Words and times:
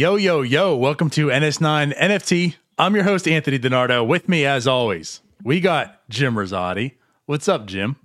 Yo, 0.00 0.16
yo, 0.16 0.40
yo. 0.40 0.74
Welcome 0.74 1.10
to 1.10 1.26
NS9 1.26 1.94
NFT. 1.94 2.54
I'm 2.78 2.94
your 2.94 3.04
host, 3.04 3.28
Anthony 3.28 3.58
DiNardo. 3.58 4.06
With 4.06 4.30
me, 4.30 4.46
as 4.46 4.66
always, 4.66 5.20
we 5.44 5.60
got 5.60 6.00
Jim 6.08 6.36
Rosati. 6.36 6.92
What's 7.26 7.48
up, 7.48 7.66
Jim? 7.66 7.96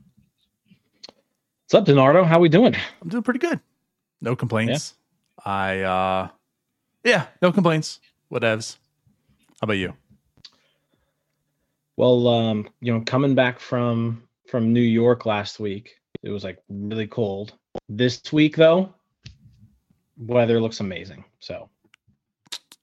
What's 1.63 1.73
up, 1.73 1.85
DiNardo? 1.85 2.25
How 2.25 2.39
we 2.39 2.49
doing? 2.49 2.75
I'm 3.01 3.07
doing 3.07 3.23
pretty 3.23 3.39
good. 3.39 3.61
No 4.19 4.35
complaints. 4.35 4.95
Yeah. 5.45 5.53
I, 5.53 5.79
uh, 5.83 6.27
yeah, 7.05 7.27
no 7.41 7.53
complaints. 7.53 8.01
Whatevs. 8.29 8.75
How 9.61 9.63
about 9.63 9.77
you? 9.77 9.93
Well, 11.95 12.27
um, 12.27 12.67
you 12.81 12.91
know, 12.93 13.05
coming 13.05 13.35
back 13.35 13.57
from 13.57 14.21
from 14.49 14.73
New 14.73 14.81
York 14.81 15.25
last 15.25 15.61
week, 15.61 15.95
it 16.23 16.29
was 16.29 16.43
like 16.43 16.61
really 16.67 17.07
cold. 17.07 17.53
This 17.87 18.33
week, 18.33 18.57
though, 18.57 18.93
weather 20.17 20.59
looks 20.59 20.81
amazing. 20.81 21.23
So, 21.39 21.69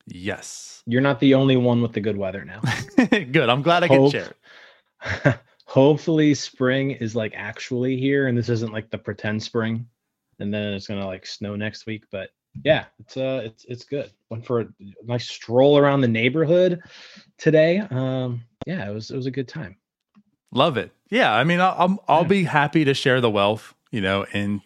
yes, 0.06 0.82
you're 0.86 1.00
not 1.00 1.20
the 1.20 1.34
only 1.34 1.56
one 1.56 1.82
with 1.82 1.92
the 1.92 2.00
good 2.00 2.16
weather 2.16 2.44
now. 2.44 2.60
good. 3.08 3.48
I'm 3.48 3.62
glad 3.62 3.84
I 3.84 3.86
Hope, 3.86 4.12
can 4.12 4.24
share. 5.04 5.40
hopefully, 5.66 6.34
spring 6.34 6.92
is 6.92 7.16
like 7.16 7.32
actually 7.36 7.96
here, 7.96 8.28
and 8.28 8.36
this 8.36 8.48
isn't 8.48 8.72
like 8.72 8.90
the 8.90 8.98
pretend 8.98 9.42
spring, 9.42 9.86
and 10.38 10.52
then 10.52 10.74
it's 10.74 10.86
gonna 10.86 11.06
like 11.06 11.26
snow 11.26 11.56
next 11.56 11.86
week. 11.86 12.04
But 12.10 12.30
yeah, 12.64 12.84
it's 12.98 13.16
uh, 13.16 13.42
it's 13.44 13.64
it's 13.66 13.84
good. 13.84 14.10
Went 14.30 14.46
for 14.46 14.60
a 14.60 14.68
nice 15.04 15.28
stroll 15.28 15.78
around 15.78 16.00
the 16.00 16.08
neighborhood 16.08 16.82
today. 17.38 17.78
Um, 17.78 18.42
yeah, 18.66 18.88
it 18.88 18.92
was 18.92 19.10
it 19.10 19.16
was 19.16 19.26
a 19.26 19.30
good 19.30 19.48
time. 19.48 19.76
Love 20.52 20.76
it. 20.76 20.92
Yeah, 21.10 21.32
I 21.32 21.44
mean, 21.44 21.60
I'll 21.60 21.74
I'll, 21.78 22.04
I'll 22.08 22.24
be 22.24 22.44
happy 22.44 22.84
to 22.84 22.94
share 22.94 23.20
the 23.20 23.30
wealth, 23.30 23.74
you 23.90 24.00
know, 24.00 24.26
in 24.32 24.60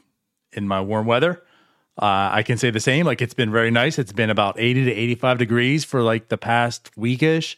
in 0.52 0.66
my 0.66 0.80
warm 0.80 1.06
weather. 1.06 1.42
Uh, 1.98 2.28
I 2.33 2.42
can 2.42 2.58
say 2.58 2.70
the 2.70 2.80
same. 2.80 3.06
Like 3.06 3.22
it's 3.22 3.34
been 3.34 3.50
very 3.50 3.70
nice. 3.70 3.98
It's 3.98 4.12
been 4.12 4.30
about 4.30 4.58
80 4.58 4.84
to 4.84 4.92
85 4.92 5.39
degrees 5.39 5.84
for 5.84 6.03
like 6.03 6.28
the 6.28 6.36
past 6.36 6.91
weekish. 6.97 7.56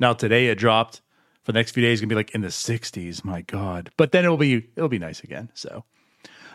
Now 0.00 0.12
today 0.12 0.48
it 0.48 0.56
dropped. 0.56 1.00
For 1.44 1.52
the 1.52 1.58
next 1.60 1.70
few 1.70 1.82
days, 1.82 2.00
gonna 2.00 2.08
be 2.08 2.14
like 2.14 2.34
in 2.34 2.42
the 2.42 2.48
60s. 2.48 3.24
My 3.24 3.40
God. 3.42 3.90
But 3.96 4.12
then 4.12 4.24
it'll 4.24 4.36
be 4.36 4.68
it'll 4.76 4.88
be 4.88 4.98
nice 4.98 5.20
again. 5.20 5.50
So 5.54 5.84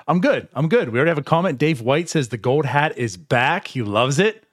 I'm 0.08 0.20
good. 0.20 0.48
I'm 0.54 0.68
good. 0.68 0.90
We 0.90 1.00
already 1.00 1.10
have 1.10 1.18
a 1.18 1.24
comment. 1.24 1.58
Dave 1.58 1.82
White 1.82 2.10
says 2.10 2.30
the 2.30 2.38
gold 2.38 2.66
hat 2.66 2.98
is 2.98 3.18
back. 3.18 3.68
He 3.68 3.82
loves 3.82 4.20
it. 4.20 4.44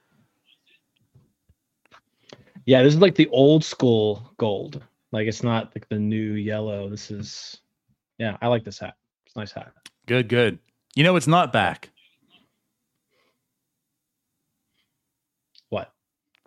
Yeah, 2.65 2.83
this 2.83 2.93
is 2.93 3.01
like 3.01 3.15
the 3.15 3.27
old 3.29 3.63
school 3.63 4.31
gold. 4.37 4.81
Like 5.11 5.27
it's 5.27 5.43
not 5.43 5.71
like 5.75 5.87
the 5.89 5.99
new 5.99 6.33
yellow. 6.33 6.89
This 6.89 7.11
is 7.11 7.59
yeah, 8.17 8.37
I 8.41 8.47
like 8.47 8.63
this 8.63 8.79
hat. 8.79 8.95
It's 9.25 9.35
a 9.35 9.39
nice 9.39 9.51
hat. 9.51 9.73
Good, 10.05 10.29
good. 10.29 10.59
You 10.95 11.03
know 11.03 11.15
it's 11.15 11.27
not 11.27 11.51
back. 11.51 11.89
What? 15.69 15.91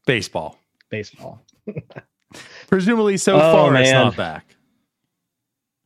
Baseball. 0.07 0.59
Baseball. 0.91 1.43
Presumably 2.69 3.17
so 3.17 3.37
oh, 3.37 3.39
far 3.41 3.71
man. 3.71 3.83
it's 3.83 3.93
not 3.93 4.17
back. 4.17 4.57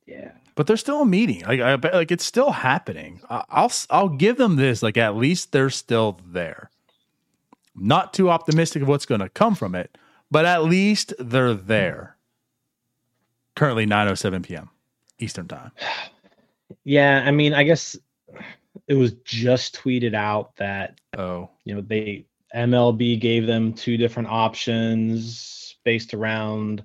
Yeah. 0.07 0.33
But 0.55 0.67
they're 0.67 0.77
still 0.77 1.03
a 1.03 1.07
meeting. 1.07 1.45
Like 1.45 1.61
I 1.61 1.75
like 1.75 2.11
it's 2.11 2.25
still 2.25 2.51
happening. 2.51 3.21
I'll 3.29 3.71
I'll 3.91 4.09
give 4.09 4.39
them 4.39 4.57
this 4.57 4.83
like 4.83 4.97
at 4.97 5.17
least 5.17 5.53
they're 5.53 5.71
still 5.71 6.19
there. 6.27 6.71
Not 7.77 8.13
too 8.13 8.29
optimistic 8.29 8.83
of 8.83 8.89
what's 8.89 9.07
going 9.07 9.21
to 9.21 9.29
come 9.29 9.55
from 9.55 9.77
it, 9.77 9.97
but 10.31 10.45
at 10.47 10.65
least 10.65 11.15
they're 11.21 11.55
there. 11.55 12.17
Currently 13.55 13.87
9:07 13.87 14.43
p.m. 14.45 14.71
Eastern 15.19 15.49
time. 15.49 15.73
Yeah, 16.85 17.23
I 17.25 17.31
mean, 17.31 17.55
I 17.55 17.63
guess 17.65 17.97
it 18.89 18.95
was 18.95 19.13
just 19.25 19.75
tweeted 19.75 20.15
out 20.15 20.55
that 20.57 21.01
oh, 21.17 21.49
you 21.65 21.75
know, 21.75 21.81
they 21.81 22.27
MLB 22.55 23.21
gave 23.21 23.47
them 23.47 23.73
two 23.73 23.97
different 23.97 24.29
options 24.29 25.77
based 25.85 26.15
around 26.15 26.85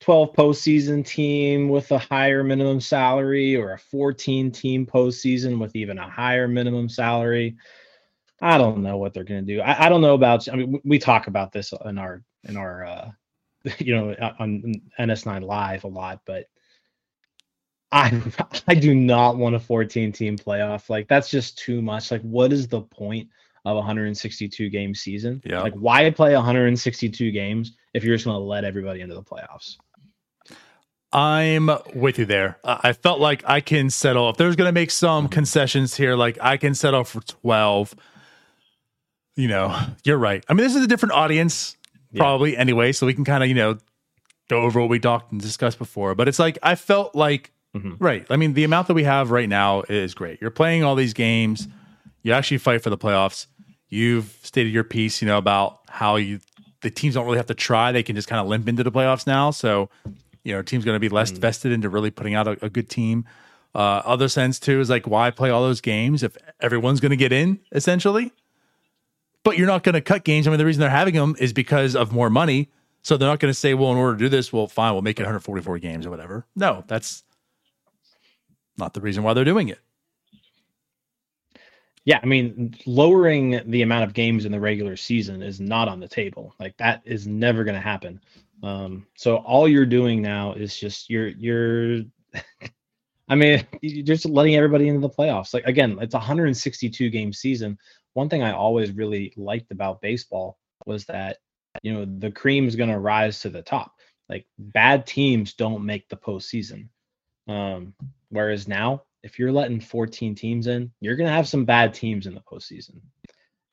12 0.00 0.32
postseason 0.32 1.06
team 1.06 1.68
with 1.68 1.90
a 1.92 1.98
higher 1.98 2.42
minimum 2.42 2.80
salary 2.80 3.56
or 3.56 3.72
a 3.72 3.78
14 3.78 4.50
team 4.50 4.86
postseason 4.86 5.58
with 5.58 5.76
even 5.76 5.98
a 5.98 6.08
higher 6.08 6.48
minimum 6.48 6.88
salary. 6.88 7.56
I 8.40 8.56
don't 8.56 8.82
know 8.82 8.96
what 8.96 9.12
they're 9.12 9.24
going 9.24 9.46
to 9.46 9.54
do. 9.54 9.60
I, 9.60 9.86
I, 9.86 9.88
don't 9.90 10.00
know 10.00 10.14
about. 10.14 10.48
I 10.48 10.56
mean, 10.56 10.80
we 10.84 10.98
talk 10.98 11.26
about 11.26 11.52
this 11.52 11.74
in 11.84 11.98
our 11.98 12.22
in 12.44 12.56
our 12.56 12.86
uh, 12.86 13.10
you 13.78 13.94
know 13.94 14.32
on 14.38 14.72
NS9 14.98 15.42
live 15.42 15.84
a 15.84 15.88
lot, 15.88 16.22
but 16.24 16.46
I 17.92 18.22
I 18.66 18.74
do 18.74 18.94
not 18.94 19.36
want 19.36 19.56
a 19.56 19.60
14 19.60 20.12
team 20.12 20.38
playoff. 20.38 20.88
Like 20.88 21.08
that's 21.08 21.28
just 21.28 21.58
too 21.58 21.82
much. 21.82 22.10
Like 22.10 22.22
what 22.22 22.52
is 22.52 22.68
the 22.68 22.80
point 22.80 23.28
of 23.64 23.76
162 23.76 24.70
game 24.70 24.94
season? 24.94 25.42
Yeah. 25.44 25.60
Like 25.60 25.74
why 25.74 26.08
play 26.10 26.34
162 26.34 27.30
games 27.30 27.72
if 27.94 28.04
you're 28.04 28.14
just 28.16 28.24
going 28.24 28.36
to 28.36 28.44
let 28.44 28.64
everybody 28.64 29.00
into 29.00 29.14
the 29.14 29.22
playoffs? 29.22 29.76
I'm 31.12 31.70
with 31.94 32.18
you 32.18 32.24
there. 32.24 32.58
I 32.62 32.92
felt 32.92 33.18
like 33.18 33.42
I 33.44 33.60
can 33.60 33.90
settle 33.90 34.30
if 34.30 34.36
there's 34.36 34.54
going 34.54 34.68
to 34.68 34.72
make 34.72 34.92
some 34.92 35.28
concessions 35.28 35.96
here. 35.96 36.14
Like 36.14 36.38
I 36.40 36.56
can 36.56 36.74
settle 36.74 37.02
for 37.04 37.20
12. 37.20 37.96
You 39.36 39.48
know, 39.48 39.76
you're 40.04 40.18
right. 40.18 40.44
I 40.48 40.54
mean, 40.54 40.64
this 40.64 40.76
is 40.76 40.84
a 40.84 40.86
different 40.86 41.14
audience 41.14 41.76
probably 42.14 42.52
yeah. 42.52 42.60
anyway. 42.60 42.92
So 42.92 43.06
we 43.06 43.14
can 43.14 43.24
kind 43.24 43.42
of, 43.42 43.48
you 43.48 43.54
know, 43.54 43.78
go 44.48 44.62
over 44.62 44.80
what 44.80 44.88
we 44.88 44.98
talked 44.98 45.32
and 45.32 45.40
discussed 45.40 45.78
before. 45.78 46.14
But 46.14 46.28
it's 46.28 46.38
like, 46.38 46.58
I 46.62 46.74
felt 46.74 47.14
like, 47.14 47.52
mm-hmm. 47.74 47.94
right. 47.98 48.26
I 48.30 48.36
mean, 48.36 48.52
the 48.54 48.64
amount 48.64 48.88
that 48.88 48.94
we 48.94 49.04
have 49.04 49.30
right 49.30 49.48
now 49.48 49.82
is 49.88 50.14
great. 50.14 50.40
You're 50.40 50.50
playing 50.50 50.84
all 50.84 50.94
these 50.94 51.14
games, 51.14 51.68
you 52.22 52.32
actually 52.32 52.58
fight 52.58 52.82
for 52.82 52.90
the 52.90 52.98
playoffs. 52.98 53.46
You've 53.88 54.38
stated 54.42 54.72
your 54.72 54.84
piece, 54.84 55.20
you 55.20 55.26
know, 55.26 55.38
about 55.38 55.80
how 55.88 56.16
you, 56.16 56.40
the 56.82 56.90
teams 56.90 57.14
don't 57.14 57.24
really 57.24 57.38
have 57.38 57.46
to 57.46 57.54
try. 57.54 57.92
They 57.92 58.02
can 58.02 58.16
just 58.16 58.28
kind 58.28 58.40
of 58.40 58.46
limp 58.46 58.68
into 58.68 58.84
the 58.84 58.92
playoffs 58.92 59.26
now. 59.26 59.50
So, 59.50 59.90
you 60.44 60.54
know, 60.54 60.62
team's 60.62 60.84
going 60.84 60.96
to 60.96 61.00
be 61.00 61.08
less 61.08 61.32
mm-hmm. 61.32 61.40
vested 61.40 61.72
into 61.72 61.88
really 61.88 62.10
putting 62.10 62.34
out 62.34 62.46
a, 62.46 62.64
a 62.64 62.70
good 62.70 62.88
team. 62.88 63.24
Uh, 63.74 64.02
other 64.04 64.28
sense 64.28 64.58
too 64.58 64.80
is 64.80 64.90
like, 64.90 65.06
why 65.06 65.30
play 65.30 65.50
all 65.50 65.62
those 65.62 65.80
games 65.80 66.22
if 66.22 66.36
everyone's 66.60 67.00
going 67.00 67.10
to 67.10 67.16
get 67.16 67.32
in 67.32 67.60
essentially? 67.72 68.32
but 69.42 69.56
you're 69.56 69.66
not 69.66 69.82
going 69.82 69.94
to 69.94 70.00
cut 70.00 70.24
games. 70.24 70.46
I 70.46 70.50
mean, 70.50 70.58
the 70.58 70.66
reason 70.66 70.80
they're 70.80 70.90
having 70.90 71.14
them 71.14 71.34
is 71.38 71.52
because 71.52 71.96
of 71.96 72.12
more 72.12 72.30
money. 72.30 72.70
So 73.02 73.16
they're 73.16 73.28
not 73.28 73.40
going 73.40 73.50
to 73.50 73.58
say, 73.58 73.72
well, 73.74 73.90
in 73.92 73.96
order 73.96 74.16
to 74.16 74.18
do 74.18 74.28
this, 74.28 74.52
well, 74.52 74.66
fine, 74.66 74.92
we'll 74.92 75.02
make 75.02 75.18
it 75.18 75.22
144 75.22 75.78
games 75.78 76.04
or 76.04 76.10
whatever. 76.10 76.46
No, 76.54 76.84
that's 76.86 77.22
not 78.76 78.92
the 78.92 79.00
reason 79.00 79.22
why 79.22 79.32
they're 79.32 79.44
doing 79.44 79.68
it. 79.68 79.78
Yeah, 82.04 82.18
I 82.22 82.26
mean, 82.26 82.74
lowering 82.86 83.60
the 83.70 83.82
amount 83.82 84.04
of 84.04 84.14
games 84.14 84.44
in 84.44 84.52
the 84.52 84.60
regular 84.60 84.96
season 84.96 85.42
is 85.42 85.60
not 85.60 85.88
on 85.88 86.00
the 86.00 86.08
table. 86.08 86.54
Like 86.58 86.76
that 86.78 87.02
is 87.04 87.26
never 87.26 87.62
going 87.62 87.74
to 87.74 87.80
happen. 87.80 88.20
Um, 88.62 89.06
so 89.16 89.36
all 89.36 89.68
you're 89.68 89.86
doing 89.86 90.22
now 90.22 90.52
is 90.54 90.78
just 90.78 91.10
you're 91.10 91.28
you're 91.28 92.02
I 93.28 93.34
mean, 93.34 93.66
you're 93.82 94.04
just 94.04 94.24
letting 94.26 94.56
everybody 94.56 94.88
into 94.88 95.00
the 95.00 95.14
playoffs. 95.14 95.54
Like 95.54 95.64
again, 95.66 95.98
it's 96.00 96.14
a 96.14 96.18
162 96.18 97.10
game 97.10 97.32
season 97.32 97.78
one 98.14 98.28
thing 98.28 98.42
I 98.42 98.52
always 98.52 98.92
really 98.92 99.32
liked 99.36 99.70
about 99.70 100.00
baseball 100.00 100.58
was 100.86 101.04
that 101.06 101.38
you 101.82 101.92
know 101.92 102.04
the 102.04 102.30
cream 102.30 102.66
is 102.66 102.76
going 102.76 102.90
to 102.90 102.98
rise 102.98 103.40
to 103.40 103.50
the 103.50 103.62
top. 103.62 103.94
Like 104.28 104.46
bad 104.58 105.06
teams 105.06 105.54
don't 105.54 105.84
make 105.84 106.08
the 106.08 106.16
postseason. 106.16 106.88
Um, 107.48 107.94
whereas 108.28 108.68
now, 108.68 109.02
if 109.22 109.38
you're 109.38 109.52
letting 109.52 109.80
14 109.80 110.34
teams 110.34 110.66
in, 110.66 110.90
you're 111.00 111.16
going 111.16 111.28
to 111.28 111.32
have 111.34 111.48
some 111.48 111.64
bad 111.64 111.94
teams 111.94 112.26
in 112.26 112.34
the 112.34 112.40
postseason. 112.40 113.00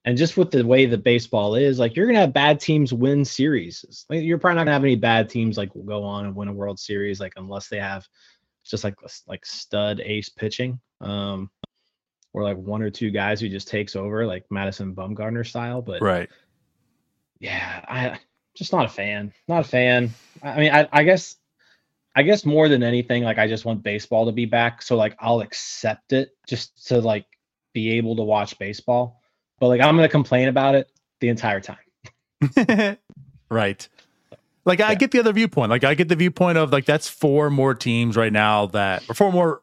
And 0.06 0.18
just 0.18 0.38
with 0.38 0.52
the 0.52 0.66
way 0.66 0.86
that 0.86 1.04
baseball 1.04 1.56
is, 1.56 1.80
like 1.80 1.96
you're 1.96 2.06
going 2.06 2.16
to 2.16 2.22
have 2.22 2.34
bad 2.34 2.60
teams 2.60 2.94
win 2.94 3.26
series. 3.26 4.06
Like, 4.10 4.24
you're 4.24 4.38
probably 4.38 4.56
not 4.56 4.62
going 4.62 4.68
to 4.68 4.74
have 4.74 4.84
any 4.84 4.96
bad 4.96 5.30
teams 5.30 5.58
like 5.58 5.72
go 5.86 6.04
on 6.04 6.26
and 6.26 6.36
win 6.36 6.48
a 6.48 6.54
World 6.54 6.80
Series, 6.80 7.20
like 7.20 7.34
unless 7.36 7.68
they 7.68 7.80
have 7.80 8.08
just 8.64 8.84
like 8.84 8.96
like 9.28 9.46
stud 9.46 10.00
ace 10.00 10.30
pitching. 10.30 10.80
Um, 11.02 11.50
or 12.34 12.44
like 12.44 12.58
one 12.58 12.84
or 12.84 12.92
two 12.92 13.10
guys 13.10 13.42
who 13.42 13.50
just 13.50 13.68
takes 13.68 13.96
over 13.96 14.26
like 14.26 14.46
Madison 14.52 14.94
Bumgarner 14.94 15.46
style. 15.46 15.82
But 15.82 16.02
right, 16.02 16.30
yeah, 17.40 17.84
I 17.88 18.20
just 18.54 18.72
not 18.72 18.86
a 18.86 18.90
fan. 18.90 19.34
Not 19.48 19.62
a 19.62 19.68
fan. 19.68 20.12
I 20.44 20.60
mean, 20.60 20.72
I, 20.72 20.88
I 20.92 21.04
guess 21.04 21.36
I 22.18 22.24
guess 22.24 22.46
more 22.46 22.68
than 22.68 22.82
anything, 22.82 23.24
like 23.24 23.38
I 23.38 23.48
just 23.48 23.64
want 23.64 23.84
baseball 23.84 24.26
to 24.26 24.32
be 24.32 24.46
back. 24.46 24.82
So 24.82 24.96
like 24.96 25.16
I'll 25.20 25.42
accept 25.42 26.14
it 26.14 26.32
just 26.48 26.88
to 26.88 27.00
like 27.00 27.28
be 27.76 27.92
able 27.92 28.16
to 28.16 28.24
watch 28.24 28.58
baseball. 28.58 29.22
But 29.60 29.68
like 29.68 29.82
I'm 29.82 29.96
gonna 29.96 30.10
complain 30.10 30.48
about 30.48 30.74
it 30.74 30.90
the 31.20 31.30
entire 31.30 31.62
time. 31.62 32.98
right. 33.52 33.88
Like 34.66 34.82
I 34.82 34.96
get 34.96 35.12
the 35.12 35.20
other 35.20 35.32
viewpoint. 35.32 35.70
Like 35.70 35.84
I 35.84 35.94
get 35.94 36.10
the 36.10 36.16
viewpoint 36.16 36.58
of 36.58 36.72
like 36.72 36.86
that's 36.86 37.08
four 37.08 37.52
more 37.52 37.76
teams 37.76 38.18
right 38.18 38.34
now 38.34 38.66
that 38.66 39.08
or 39.08 39.14
four 39.14 39.32
more 39.32 39.62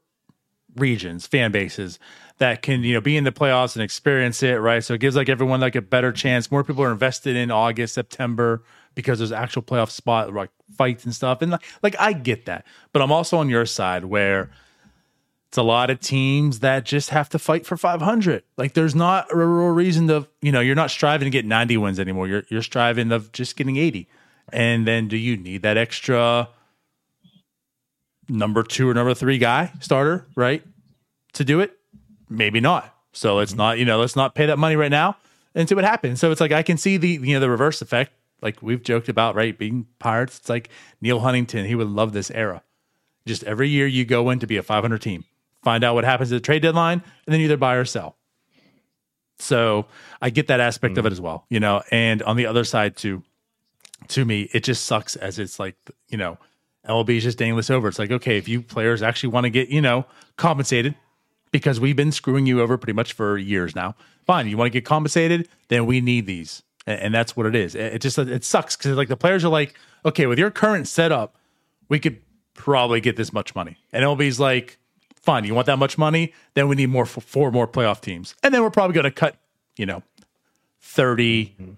regions, 0.76 1.26
fan 1.26 1.50
bases 1.50 1.98
that 2.38 2.62
can 2.62 2.84
you 2.84 2.94
know 2.94 3.00
be 3.00 3.16
in 3.16 3.24
the 3.24 3.32
playoffs 3.32 3.74
and 3.74 3.82
experience 3.82 4.44
it, 4.44 4.60
right? 4.60 4.84
So 4.84 4.94
it 4.94 5.00
gives 5.00 5.16
like 5.16 5.28
everyone 5.28 5.58
like 5.58 5.74
a 5.74 5.82
better 5.82 6.12
chance. 6.12 6.52
More 6.52 6.62
people 6.62 6.84
are 6.84 6.92
invested 6.92 7.34
in 7.34 7.50
August, 7.50 7.94
September 7.94 8.62
because 8.94 9.18
there's 9.18 9.32
actual 9.32 9.62
playoff 9.62 9.90
spot 9.90 10.32
like 10.32 10.50
fights 10.76 11.04
and 11.04 11.14
stuff. 11.14 11.42
And 11.42 11.52
like, 11.52 11.62
like 11.82 11.96
I 11.98 12.12
get 12.12 12.46
that, 12.46 12.66
but 12.92 13.02
I'm 13.02 13.12
also 13.12 13.38
on 13.38 13.48
your 13.48 13.66
side 13.66 14.04
where 14.04 14.50
it's 15.48 15.58
a 15.58 15.62
lot 15.62 15.90
of 15.90 16.00
teams 16.00 16.60
that 16.60 16.84
just 16.84 17.10
have 17.10 17.28
to 17.30 17.38
fight 17.38 17.64
for 17.64 17.76
500. 17.76 18.42
Like 18.56 18.74
there's 18.74 18.94
not 18.94 19.32
a 19.32 19.36
real 19.36 19.68
reason 19.68 20.08
to, 20.08 20.26
you 20.42 20.50
know, 20.50 20.60
you're 20.60 20.74
not 20.74 20.90
striving 20.90 21.26
to 21.26 21.30
get 21.30 21.44
90 21.44 21.76
wins 21.76 22.00
anymore. 22.00 22.26
You're 22.26 22.42
you're 22.48 22.62
striving 22.62 23.12
of 23.12 23.30
just 23.32 23.56
getting 23.56 23.76
80. 23.76 24.08
And 24.52 24.86
then 24.86 25.08
do 25.08 25.16
you 25.16 25.36
need 25.36 25.62
that 25.62 25.76
extra 25.76 26.48
number 28.28 28.62
2 28.62 28.88
or 28.88 28.94
number 28.94 29.14
3 29.14 29.38
guy 29.38 29.72
starter, 29.80 30.26
right? 30.34 30.64
To 31.34 31.44
do 31.44 31.60
it? 31.60 31.78
Maybe 32.28 32.60
not. 32.60 32.92
So 33.12 33.36
let's 33.36 33.54
not, 33.54 33.78
you 33.78 33.84
know, 33.84 33.98
let's 33.98 34.16
not 34.16 34.34
pay 34.34 34.46
that 34.46 34.58
money 34.58 34.76
right 34.76 34.90
now 34.90 35.16
and 35.54 35.68
see 35.68 35.74
what 35.74 35.84
happens. 35.84 36.20
So 36.20 36.30
it's 36.30 36.40
like 36.40 36.52
I 36.52 36.62
can 36.62 36.76
see 36.76 36.96
the 36.96 37.08
you 37.22 37.34
know 37.34 37.40
the 37.40 37.50
reverse 37.50 37.80
effect 37.80 38.12
like 38.42 38.62
we've 38.62 38.82
joked 38.82 39.08
about, 39.08 39.34
right? 39.34 39.56
Being 39.56 39.86
Pirates, 39.98 40.38
it's 40.38 40.48
like 40.48 40.68
Neal 41.00 41.20
Huntington, 41.20 41.66
he 41.66 41.74
would 41.74 41.88
love 41.88 42.12
this 42.12 42.30
era. 42.30 42.62
Just 43.26 43.44
every 43.44 43.68
year 43.68 43.86
you 43.86 44.04
go 44.04 44.28
in 44.30 44.38
to 44.40 44.46
be 44.46 44.56
a 44.56 44.62
500 44.62 45.00
team 45.00 45.24
find 45.64 45.82
out 45.82 45.94
what 45.94 46.04
happens 46.04 46.30
at 46.30 46.36
the 46.36 46.40
trade 46.40 46.62
deadline, 46.62 47.02
and 47.26 47.32
then 47.32 47.40
either 47.40 47.56
buy 47.56 47.74
or 47.74 47.84
sell. 47.84 48.16
So 49.38 49.86
I 50.22 50.30
get 50.30 50.46
that 50.46 50.60
aspect 50.60 50.94
mm. 50.94 50.98
of 50.98 51.06
it 51.06 51.12
as 51.12 51.20
well, 51.20 51.46
you 51.48 51.58
know. 51.58 51.82
And 51.90 52.22
on 52.22 52.36
the 52.36 52.46
other 52.46 52.62
side, 52.62 52.96
too, 52.96 53.24
to 54.08 54.24
me, 54.24 54.48
it 54.52 54.62
just 54.62 54.84
sucks 54.84 55.16
as 55.16 55.38
it's 55.38 55.58
like, 55.58 55.76
you 56.08 56.18
know, 56.18 56.38
LB 56.86 57.16
is 57.16 57.24
just 57.24 57.38
dangling 57.38 57.56
this 57.56 57.70
over. 57.70 57.88
It's 57.88 57.98
like, 57.98 58.12
okay, 58.12 58.36
if 58.36 58.46
you 58.46 58.62
players 58.62 59.02
actually 59.02 59.30
want 59.30 59.44
to 59.44 59.50
get, 59.50 59.70
you 59.70 59.80
know, 59.80 60.04
compensated 60.36 60.94
because 61.50 61.80
we've 61.80 61.96
been 61.96 62.12
screwing 62.12 62.46
you 62.46 62.60
over 62.60 62.76
pretty 62.76 62.92
much 62.92 63.14
for 63.14 63.38
years 63.38 63.74
now. 63.74 63.96
Fine, 64.26 64.48
you 64.48 64.56
want 64.56 64.66
to 64.72 64.78
get 64.78 64.84
compensated, 64.84 65.48
then 65.68 65.86
we 65.86 66.00
need 66.00 66.26
these, 66.26 66.62
and, 66.86 67.00
and 67.00 67.14
that's 67.14 67.36
what 67.36 67.46
it 67.46 67.54
is. 67.54 67.74
It, 67.74 67.94
it 67.94 67.98
just 68.00 68.18
it 68.18 68.44
sucks 68.44 68.76
because 68.76 68.96
like 68.96 69.08
the 69.08 69.16
players 69.16 69.44
are 69.44 69.48
like, 69.48 69.74
okay, 70.04 70.26
with 70.26 70.38
your 70.38 70.50
current 70.50 70.88
setup, 70.88 71.36
we 71.88 71.98
could 71.98 72.20
probably 72.54 73.00
get 73.00 73.16
this 73.16 73.32
much 73.32 73.54
money, 73.54 73.76
and 73.92 74.04
LB's 74.04 74.40
like, 74.40 74.78
Fine, 75.24 75.44
you 75.44 75.54
want 75.54 75.66
that 75.66 75.78
much 75.78 75.96
money? 75.96 76.34
Then 76.52 76.68
we 76.68 76.76
need 76.76 76.90
more 76.90 77.06
for 77.06 77.22
four 77.22 77.50
more 77.50 77.66
playoff 77.66 78.00
teams, 78.00 78.34
and 78.42 78.52
then 78.52 78.62
we're 78.62 78.70
probably 78.70 78.94
going 78.94 79.04
to 79.04 79.10
cut, 79.10 79.36
you 79.76 79.86
know, 79.86 80.02
30 80.82 81.46
mm-hmm. 81.46 81.72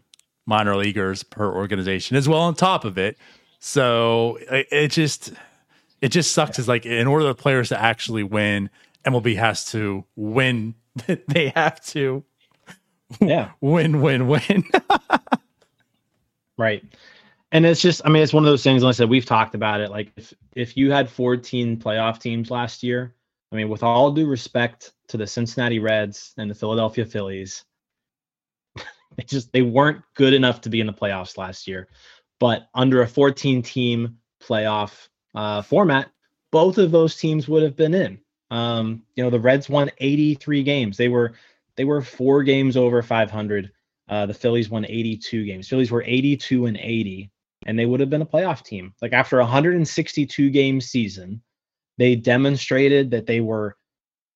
minor 0.46 0.76
leaguers 0.76 1.22
per 1.22 1.52
organization 1.52 2.16
as 2.16 2.28
well 2.28 2.40
on 2.40 2.54
top 2.54 2.84
of 2.84 2.98
it. 2.98 3.16
So 3.60 4.38
it, 4.50 4.66
it 4.72 4.88
just 4.88 5.32
it 6.00 6.08
just 6.08 6.32
sucks. 6.32 6.58
Yeah. 6.58 6.62
Is 6.62 6.68
like 6.68 6.86
in 6.86 7.06
order 7.06 7.24
for 7.24 7.28
the 7.28 7.34
players 7.34 7.68
to 7.70 7.80
actually 7.80 8.24
win, 8.24 8.68
MLB 9.04 9.36
has 9.36 9.64
to 9.66 10.04
win. 10.16 10.74
they 11.28 11.52
have 11.54 11.80
to, 11.86 12.24
yeah, 13.20 13.50
win, 13.60 14.00
win, 14.00 14.26
win. 14.28 14.64
right 16.58 16.82
and 17.52 17.66
it's 17.66 17.82
just 17.82 18.00
i 18.06 18.08
mean 18.08 18.22
it's 18.22 18.32
one 18.32 18.42
of 18.42 18.48
those 18.48 18.62
things 18.62 18.82
like 18.82 18.88
i 18.88 18.92
said 18.92 19.10
we've 19.10 19.26
talked 19.26 19.54
about 19.54 19.78
it 19.78 19.90
like 19.90 20.10
if 20.16 20.32
if 20.54 20.74
you 20.74 20.90
had 20.90 21.10
14 21.10 21.76
playoff 21.76 22.18
teams 22.18 22.50
last 22.50 22.82
year 22.82 23.14
I 23.52 23.56
mean, 23.56 23.68
with 23.68 23.82
all 23.82 24.10
due 24.10 24.26
respect 24.26 24.92
to 25.08 25.16
the 25.16 25.26
Cincinnati 25.26 25.78
Reds 25.78 26.34
and 26.36 26.50
the 26.50 26.54
Philadelphia 26.54 27.06
Phillies, 27.06 27.64
they 28.76 29.24
just 29.24 29.52
they 29.52 29.62
weren't 29.62 30.02
good 30.14 30.34
enough 30.34 30.60
to 30.62 30.70
be 30.70 30.80
in 30.80 30.86
the 30.86 30.92
playoffs 30.92 31.38
last 31.38 31.68
year. 31.68 31.88
But 32.38 32.68
under 32.74 33.02
a 33.02 33.08
14 33.08 33.62
team 33.62 34.18
playoff 34.42 35.08
uh, 35.34 35.62
format, 35.62 36.10
both 36.50 36.78
of 36.78 36.90
those 36.90 37.16
teams 37.16 37.48
would 37.48 37.62
have 37.62 37.76
been 37.76 37.94
in. 37.94 38.18
Um, 38.50 39.02
you 39.14 39.24
know, 39.24 39.30
the 39.30 39.40
Reds 39.40 39.68
won 39.68 39.90
83 39.98 40.62
games. 40.62 40.96
They 40.96 41.08
were 41.08 41.32
they 41.76 41.84
were 41.84 42.02
four 42.02 42.42
games 42.42 42.76
over 42.76 43.02
500. 43.02 43.70
Uh, 44.08 44.26
the 44.26 44.34
Phillies 44.34 44.70
won 44.70 44.86
82 44.86 45.44
games. 45.44 45.68
Phillies 45.68 45.90
were 45.90 46.02
82 46.02 46.66
and 46.66 46.76
80, 46.76 47.30
and 47.66 47.78
they 47.78 47.86
would 47.86 48.00
have 48.00 48.10
been 48.10 48.22
a 48.22 48.26
playoff 48.26 48.64
team. 48.64 48.94
Like 49.02 49.12
after 49.12 49.38
a 49.38 49.44
162 49.44 50.50
game 50.50 50.80
season, 50.80 51.42
they 51.98 52.14
demonstrated 52.14 53.10
that 53.10 53.26
they 53.26 53.40
were 53.40 53.76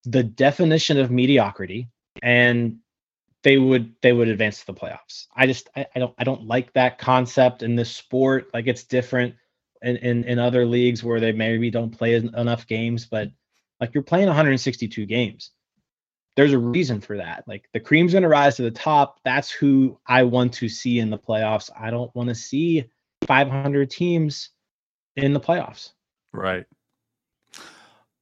the 0.04 0.22
definition 0.22 0.98
of 0.98 1.10
mediocrity 1.10 1.88
and 2.22 2.78
they 3.43 3.58
would 3.58 3.94
they 4.02 4.12
would 4.12 4.28
advance 4.28 4.60
to 4.60 4.66
the 4.66 4.75
playoffs. 4.75 5.26
I 5.34 5.46
just 5.46 5.69
I, 5.76 5.86
I, 5.94 5.98
don't 5.98 6.14
I 6.19 6.25
don't 6.25 6.46
like 6.46 6.72
that 6.75 6.98
concept 6.98 7.62
in 7.62 7.76
this 7.76 7.94
sport. 7.94 8.48
Like 8.52 8.66
it's 8.66 8.84
different 8.84 9.34
in, 9.82 9.96
in 9.96 10.25
in 10.25 10.38
other 10.38 10.66
leagues 10.66 11.02
where 11.02 11.20
they 11.20 11.32
maybe 11.32 11.70
don't 11.70 11.96
play 11.96 12.14
enough 12.14 12.66
games, 12.66 13.06
but 13.06 13.28
like 13.81 13.94
you're 13.94 14.02
playing 14.02 14.26
162 14.26 15.06
games. 15.06 15.52
There's 16.40 16.54
a 16.54 16.58
reason 16.58 17.02
for 17.02 17.19
that. 17.19 17.44
Like 17.46 17.69
the 17.75 17.81
cream's 17.81 18.14
gonna 18.14 18.26
rise 18.26 18.56
to 18.56 18.62
the 18.62 18.70
top. 18.70 19.20
That's 19.26 19.50
who 19.50 19.98
I 20.06 20.22
want 20.22 20.54
to 20.54 20.70
see 20.70 20.98
in 20.98 21.10
the 21.10 21.19
playoffs. 21.19 21.69
I 21.78 21.90
don't 21.90 22.10
want 22.14 22.31
to 22.31 22.34
see 22.34 22.87
500 23.26 23.90
teams 23.90 24.48
in 25.16 25.34
the 25.34 25.40
playoffs. 25.40 25.90
Right. 26.32 26.64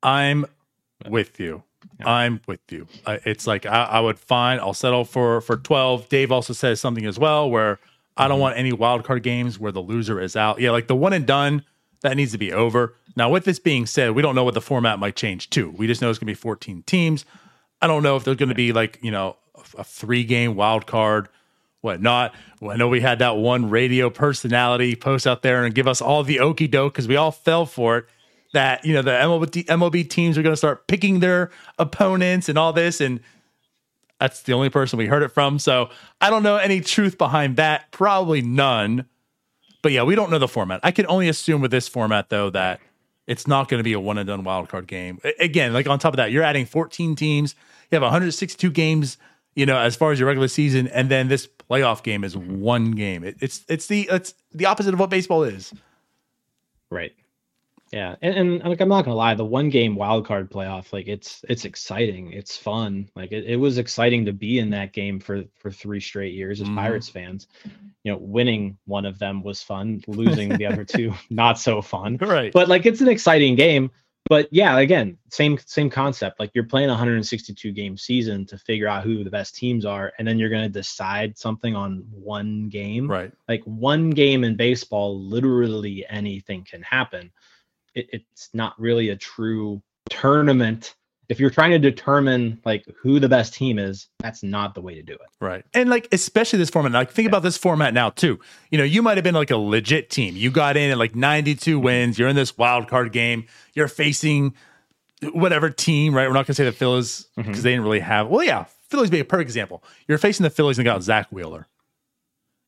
I'm 0.03 0.47
with 1.09 1.39
you. 1.39 1.63
Yeah. 2.01 2.11
I'm 2.11 2.41
with 2.49 2.59
you. 2.71 2.89
it's 3.07 3.47
like 3.47 3.67
I, 3.67 3.85
I, 3.85 4.01
would 4.01 4.19
find 4.19 4.61
I'll 4.61 4.75
settle 4.75 5.05
for 5.05 5.41
for 5.41 5.57
12. 5.57 6.09
Dave 6.09 6.33
also 6.33 6.53
says 6.53 6.81
something 6.81 7.07
as 7.07 7.21
well 7.21 7.49
where 7.49 7.79
I 8.17 8.27
don't 8.27 8.35
mm-hmm. 8.35 8.43
want 8.43 8.59
any 8.59 8.73
wild 8.73 9.05
card 9.05 9.23
games 9.23 9.61
where 9.61 9.71
the 9.71 9.79
loser 9.79 10.21
is 10.21 10.35
out. 10.35 10.59
Yeah, 10.59 10.73
like 10.73 10.89
the 10.89 10.97
one 10.97 11.13
and 11.13 11.25
done 11.25 11.65
that 12.01 12.17
needs 12.17 12.33
to 12.33 12.39
be 12.39 12.53
over. 12.53 12.97
Now, 13.15 13.31
with 13.31 13.45
this 13.45 13.61
being 13.61 13.87
said, 13.87 14.17
we 14.17 14.23
don't 14.23 14.35
know 14.35 14.43
what 14.43 14.55
the 14.55 14.61
format 14.61 14.99
might 14.99 15.15
change 15.15 15.51
too. 15.51 15.71
We 15.71 15.87
just 15.87 16.03
know 16.03 16.11
it's 16.11 16.19
going 16.19 16.27
to 16.27 16.33
be 16.33 16.35
14 16.35 16.83
teams. 16.83 17.25
I 17.81 17.87
don't 17.87 18.03
know 18.03 18.17
if 18.17 18.25
there's 18.25 18.37
going 18.37 18.49
to 18.49 18.55
be 18.55 18.73
like 18.73 18.99
you 19.03 19.11
know 19.11 19.37
a, 19.55 19.81
a 19.81 19.85
three 19.85 20.25
game 20.25 20.55
wild 20.55 20.87
card 20.87 21.29
what 21.81 22.03
not. 22.03 22.35
Well, 22.61 22.73
I 22.73 22.77
know 22.77 22.89
we 22.89 23.01
had 23.01 23.21
that 23.21 23.37
one 23.37 23.71
radio 23.71 24.11
personality 24.11 24.97
post 24.97 25.27
out 25.27 25.43
there 25.43 25.65
and 25.65 25.75
give 25.75 25.87
us 25.87 26.01
all 26.01 26.23
the 26.23 26.41
okey 26.41 26.67
doke 26.67 26.95
because 26.95 27.07
we 27.07 27.17
all 27.17 27.31
fell 27.31 27.67
for 27.67 27.99
it 27.99 28.07
that 28.53 28.85
you 28.85 28.95
know 28.95 29.03
the 29.03 29.13
MLB, 29.13 29.65
MLB 29.67 30.09
teams 30.09 30.37
are 30.39 30.43
going 30.43 30.53
to 30.53 30.57
start 30.57 30.87
picking 30.87 31.21
their 31.21 31.51
opponents 31.79 32.49
and 32.49 32.59
all 32.59 32.73
this, 32.73 33.01
and 33.01 33.21
that's 34.19 34.43
the 34.43 34.53
only 34.53 34.71
person 34.71 34.99
we 34.99 35.07
heard 35.07 35.23
it 35.23 35.29
from. 35.29 35.59
So 35.59 35.91
I 36.21 36.31
don't 36.31 36.43
know 36.43 36.57
any 36.57 36.81
truth 36.81 37.19
behind 37.19 37.57
that. 37.57 37.91
Probably 37.93 38.43
none. 38.43 39.07
But 39.81 39.93
yeah, 39.93 40.03
we 40.03 40.17
don't 40.17 40.31
know 40.31 40.41
the 40.41 40.49
format. 40.49 40.81
I 40.83 40.91
can 40.91 41.07
only 41.07 41.29
assume 41.29 41.61
with 41.61 41.71
this 41.71 41.87
format 41.87 42.31
though 42.31 42.51
that 42.51 42.81
it's 43.29 43.47
not 43.47 43.69
going 43.69 43.79
to 43.79 43.85
be 43.85 43.93
a 43.93 44.01
one 44.01 44.19
and 44.19 44.27
done 44.27 44.43
wild 44.43 44.69
card 44.69 44.89
game. 44.89 45.21
Again, 45.39 45.73
like 45.73 45.87
on 45.87 45.99
top 45.99 46.15
of 46.15 46.17
that, 46.17 46.33
you're 46.33 46.43
adding 46.43 46.67
14 46.67 47.15
teams. 47.15 47.55
You 47.91 47.97
have 47.97 48.03
162 48.03 48.71
games, 48.71 49.17
you 49.55 49.67
know, 49.67 49.79
as 49.79 49.97
far 49.97 50.13
as 50.13 50.19
your 50.19 50.29
regular 50.29 50.49
season, 50.49 50.89
and 50.89 51.09
then 51.09 51.29
this 51.29 51.49
playoff 51.71 52.03
game 52.03 52.25
is 52.25 52.37
one 52.37 52.93
game. 52.93 53.25
It, 53.25 53.37
it's 53.41 53.65
it's 53.69 53.87
the 53.87 54.09
it's 54.13 54.35
the 54.53 54.67
opposite 54.67 54.95
of 54.95 55.01
what 55.01 55.11
baseball 55.11 55.45
is. 55.45 55.73
Right. 56.91 57.13
Yeah, 57.93 58.17
and, 58.21 58.35
and, 58.35 58.65
like 58.65 58.83
I'm 58.83 58.89
not 58.89 59.07
gonna 59.07 59.17
lie, 59.17 59.35
the 59.35 59.45
one 59.47 59.71
game 59.71 59.95
wild 59.95 60.27
card 60.27 60.51
playoff, 60.51 60.93
like 60.93 61.09
it's 61.09 61.43
it's 61.49 61.65
exciting, 61.65 62.33
it's 62.33 62.55
fun. 62.55 63.09
Like 63.17 63.33
it, 63.33 63.45
it 63.45 63.57
was 63.57 63.79
exciting 63.79 64.27
to 64.27 64.33
be 64.33 64.59
in 64.59 64.69
that 64.71 64.93
game 64.93 65.19
for 65.19 65.45
for 65.55 65.71
three 65.71 66.01
straight 66.01 66.35
years 66.35 66.61
as 66.61 66.67
mm-hmm. 66.67 66.77
Pirates 66.77 67.09
fans. 67.09 67.47
You 68.05 68.13
know, 68.13 68.19
winning 68.19 68.77
one 68.85 69.07
of 69.07 69.19
them 69.19 69.43
was 69.43 69.63
fun, 69.63 70.03
losing 70.07 70.51
the 70.51 70.67
other 70.67 70.85
two 70.85 71.15
not 71.31 71.59
so 71.59 71.81
fun. 71.81 72.19
Right. 72.21 72.53
But 72.53 72.69
like 72.69 72.85
it's 72.85 73.01
an 73.01 73.09
exciting 73.09 73.55
game. 73.55 73.91
But 74.29 74.49
yeah, 74.51 74.79
again, 74.79 75.19
same 75.31 75.59
same 75.65 75.91
concept. 75.91 76.39
Like 76.39 76.51
you're 76.55 76.65
playing 76.65 76.89
a 76.89 76.93
162 76.93 77.73
game 77.73 77.97
season 77.97 78.45
to 78.47 78.59
figure 78.59 78.89
out 78.89 79.05
who 79.05 79.25
the 79.25 79.31
best 79.31 79.57
teams 79.57 79.85
are, 79.85 80.13
and 80.19 80.29
then 80.29 80.39
you're 80.39 80.51
gonna 80.51 80.69
decide 80.69 81.39
something 81.39 81.75
on 81.75 82.05
one 82.11 82.69
game. 82.69 83.11
Right. 83.11 83.33
Like 83.49 83.63
one 83.65 84.11
game 84.11 84.45
in 84.45 84.57
baseball, 84.57 85.19
literally 85.19 86.05
anything 86.09 86.67
can 86.69 86.83
happen 86.83 87.31
it, 87.99 88.09
it's 88.13 88.51
not 88.55 88.79
really 88.79 89.11
a 89.11 89.17
true 89.17 89.83
tournament 90.11 90.95
if 91.29 91.39
you're 91.39 91.51
trying 91.51 91.71
to 91.73 91.79
determine 91.79 92.61
like 92.65 92.85
who 92.97 93.21
the 93.21 93.29
best 93.29 93.53
team 93.53 93.79
is, 93.79 94.09
that's 94.19 94.43
not 94.43 94.75
the 94.75 94.81
way 94.81 94.95
to 94.95 95.03
do 95.03 95.13
it. 95.13 95.21
Right. 95.41 95.65
And 95.75 95.91
like 95.91 96.09
especially 96.11 96.59
this 96.59 96.71
format. 96.71 96.93
Like 96.93 97.11
think 97.11 97.27
yeah. 97.27 97.31
about 97.31 97.43
this 97.43 97.57
format 97.57 97.93
now 97.93 98.11
too. 98.11 98.39
You 98.71 98.79
know, 98.79 98.85
you 98.85 99.03
might 99.03 99.19
have 99.19 99.25
been 99.25 99.35
like 99.35 99.51
a 99.51 99.57
legit 99.57 100.09
team. 100.09 100.37
You 100.37 100.51
got 100.51 100.77
in 100.77 100.91
at 100.91 100.99
like 100.99 101.15
92 101.15 101.77
mm-hmm. 101.77 101.85
wins. 101.85 102.19
You're 102.19 102.29
in 102.29 102.37
this 102.37 102.57
wild 102.57 102.89
card 102.89 103.13
game. 103.13 103.47
You're 103.75 103.89
facing 103.89 104.55
whatever 105.33 105.69
team, 105.69 106.15
right? 106.15 106.27
We're 106.27 106.35
not 106.35 106.47
gonna 106.47 106.55
say 106.55 106.65
the 106.65 106.73
Phillies 106.73 107.27
because 107.37 107.53
mm-hmm. 107.53 107.63
they 107.63 107.71
didn't 107.71 107.85
really 107.85 108.01
have 108.01 108.29
well, 108.29 108.45
yeah, 108.45 108.65
Phillies 108.89 109.11
be 109.11 109.21
a 109.21 109.25
perfect 109.25 109.49
example. 109.49 109.85
You're 110.07 110.19
facing 110.19 110.45
the 110.45 110.51
Phillies 110.51 110.79
and 110.79 110.85
got 110.85 111.03
Zack 111.03 111.27
Wheeler. 111.31 111.67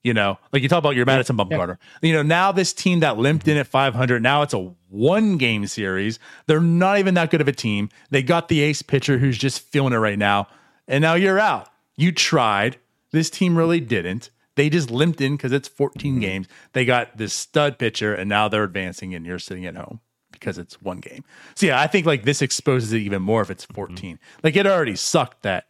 You 0.02 0.14
know, 0.14 0.38
like 0.52 0.62
you 0.62 0.68
talk 0.68 0.78
about 0.78 0.96
your 0.96 1.04
Madison 1.04 1.36
Bumgarner. 1.36 1.76
Yeah. 2.00 2.08
You 2.08 2.12
know, 2.14 2.22
now 2.22 2.52
this 2.52 2.72
team 2.72 3.00
that 3.00 3.18
limped 3.18 3.46
in 3.48 3.58
at 3.58 3.66
500, 3.66 4.22
now 4.22 4.40
it's 4.40 4.54
a 4.54 4.72
one 4.88 5.36
game 5.36 5.66
series. 5.66 6.18
They're 6.46 6.60
not 6.60 6.98
even 6.98 7.14
that 7.14 7.30
good 7.30 7.42
of 7.42 7.48
a 7.48 7.52
team. 7.52 7.90
They 8.10 8.22
got 8.22 8.48
the 8.48 8.60
ace 8.60 8.80
pitcher 8.80 9.18
who's 9.18 9.36
just 9.36 9.60
feeling 9.60 9.92
it 9.92 9.98
right 9.98 10.18
now. 10.18 10.48
And 10.88 11.02
now 11.02 11.14
you're 11.14 11.38
out. 11.38 11.68
You 11.96 12.12
tried. 12.12 12.78
This 13.12 13.28
team 13.28 13.58
really 13.58 13.80
didn't. 13.80 14.30
They 14.56 14.70
just 14.70 14.90
limped 14.90 15.20
in 15.20 15.36
because 15.36 15.52
it's 15.52 15.68
14 15.68 16.12
mm-hmm. 16.12 16.20
games. 16.20 16.48
They 16.72 16.84
got 16.84 17.16
this 17.16 17.32
stud 17.32 17.78
pitcher, 17.78 18.14
and 18.14 18.28
now 18.28 18.48
they're 18.48 18.64
advancing, 18.64 19.14
and 19.14 19.24
you're 19.24 19.38
sitting 19.38 19.66
at 19.66 19.76
home 19.76 20.00
because 20.32 20.58
it's 20.58 20.80
one 20.80 21.00
game. 21.00 21.24
So 21.54 21.66
yeah, 21.66 21.80
I 21.80 21.86
think 21.86 22.06
like 22.06 22.24
this 22.24 22.42
exposes 22.42 22.92
it 22.92 22.98
even 22.98 23.22
more 23.22 23.42
if 23.42 23.50
it's 23.50 23.64
14. 23.66 24.16
Mm-hmm. 24.16 24.40
Like 24.42 24.56
it 24.56 24.66
already 24.66 24.96
sucked 24.96 25.42
that, 25.42 25.66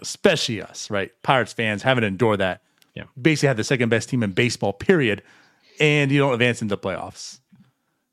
especially 0.00 0.62
us, 0.62 0.90
right? 0.90 1.12
Pirates 1.22 1.52
fans 1.52 1.82
haven't 1.82 2.04
endured 2.04 2.40
that 2.40 2.62
yeah. 2.96 3.04
basically 3.20 3.48
had 3.48 3.56
the 3.58 3.64
second 3.64 3.90
best 3.90 4.08
team 4.08 4.22
in 4.22 4.32
baseball, 4.32 4.72
period, 4.72 5.22
and 5.78 6.10
you 6.10 6.18
don't 6.18 6.32
advance 6.32 6.62
into 6.62 6.76
playoffs. 6.76 7.38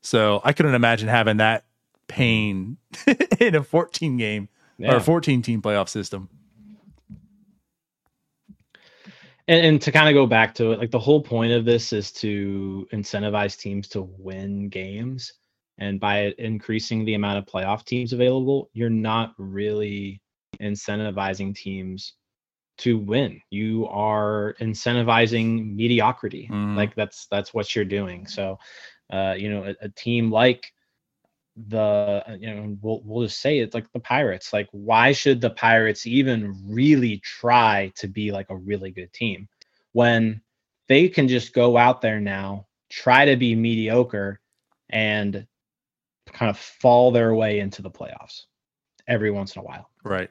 So 0.02 0.42
I 0.44 0.52
couldn't 0.52 0.74
imagine 0.74 1.08
having 1.08 1.38
that 1.38 1.64
pain 2.06 2.76
in 3.40 3.54
a 3.54 3.64
14 3.64 4.16
game 4.18 4.48
Yeah. 4.78 4.94
or 4.94 5.00
14 5.00 5.40
team 5.42 5.62
playoff 5.62 5.88
system. 5.88 6.28
And, 9.48 9.66
and 9.66 9.82
to 9.82 9.90
kind 9.90 10.08
of 10.08 10.14
go 10.14 10.26
back 10.26 10.54
to 10.56 10.72
it, 10.72 10.78
like 10.78 10.90
the 10.90 10.98
whole 10.98 11.22
point 11.22 11.52
of 11.52 11.64
this 11.64 11.92
is 11.92 12.12
to 12.12 12.86
incentivize 12.92 13.58
teams 13.58 13.88
to 13.88 14.02
win 14.02 14.68
games. 14.68 15.32
And 15.78 15.98
by 15.98 16.34
increasing 16.38 17.04
the 17.04 17.14
amount 17.14 17.38
of 17.38 17.46
playoff 17.46 17.84
teams 17.84 18.12
available, 18.12 18.70
you're 18.74 18.90
not 18.90 19.34
really 19.38 20.20
incentivizing 20.60 21.54
teams 21.54 22.14
to 22.78 22.98
win. 22.98 23.40
You 23.50 23.86
are 23.88 24.54
incentivizing 24.60 25.74
mediocrity. 25.74 26.48
Mhm. 26.50 26.76
Like 26.76 26.94
that's 26.94 27.26
that's 27.30 27.54
what 27.54 27.74
you're 27.74 27.84
doing. 27.84 28.26
So, 28.26 28.58
uh, 29.10 29.34
you 29.36 29.50
know, 29.50 29.64
a, 29.64 29.74
a 29.82 29.88
team 29.90 30.30
like 30.30 30.72
the 31.68 32.24
uh, 32.28 32.36
you 32.38 32.52
know 32.52 32.76
we'll 32.82 33.00
we'll 33.04 33.26
just 33.26 33.40
say 33.40 33.60
it 33.60 33.74
like 33.74 33.90
the 33.92 34.00
Pirates. 34.00 34.52
Like, 34.52 34.68
why 34.72 35.12
should 35.12 35.40
the 35.40 35.50
Pirates 35.50 36.06
even 36.06 36.54
really 36.68 37.18
try 37.18 37.92
to 37.96 38.08
be 38.08 38.32
like 38.32 38.50
a 38.50 38.56
really 38.56 38.90
good 38.90 39.12
team 39.12 39.48
when 39.92 40.40
they 40.88 41.08
can 41.08 41.28
just 41.28 41.54
go 41.54 41.76
out 41.76 42.00
there 42.00 42.20
now, 42.20 42.66
try 42.90 43.24
to 43.24 43.36
be 43.36 43.54
mediocre, 43.54 44.40
and 44.90 45.46
kind 46.26 46.50
of 46.50 46.58
fall 46.58 47.12
their 47.12 47.34
way 47.34 47.60
into 47.60 47.82
the 47.82 47.90
playoffs 47.90 48.46
every 49.06 49.30
once 49.30 49.54
in 49.54 49.60
a 49.60 49.64
while. 49.64 49.88
Right. 50.02 50.30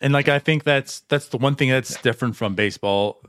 And 0.00 0.12
like 0.12 0.28
I 0.28 0.38
think 0.38 0.64
that's 0.64 1.00
that's 1.08 1.28
the 1.28 1.38
one 1.38 1.54
thing 1.54 1.70
that's 1.70 2.00
different 2.02 2.36
from 2.36 2.54
baseball 2.54 3.22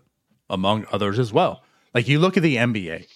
among 0.50 0.86
others 0.92 1.20
as 1.20 1.32
well. 1.34 1.64
Like 1.94 2.08
you 2.08 2.20
look 2.20 2.38
at 2.38 2.44
the 2.44 2.58
NBA, 2.58 3.08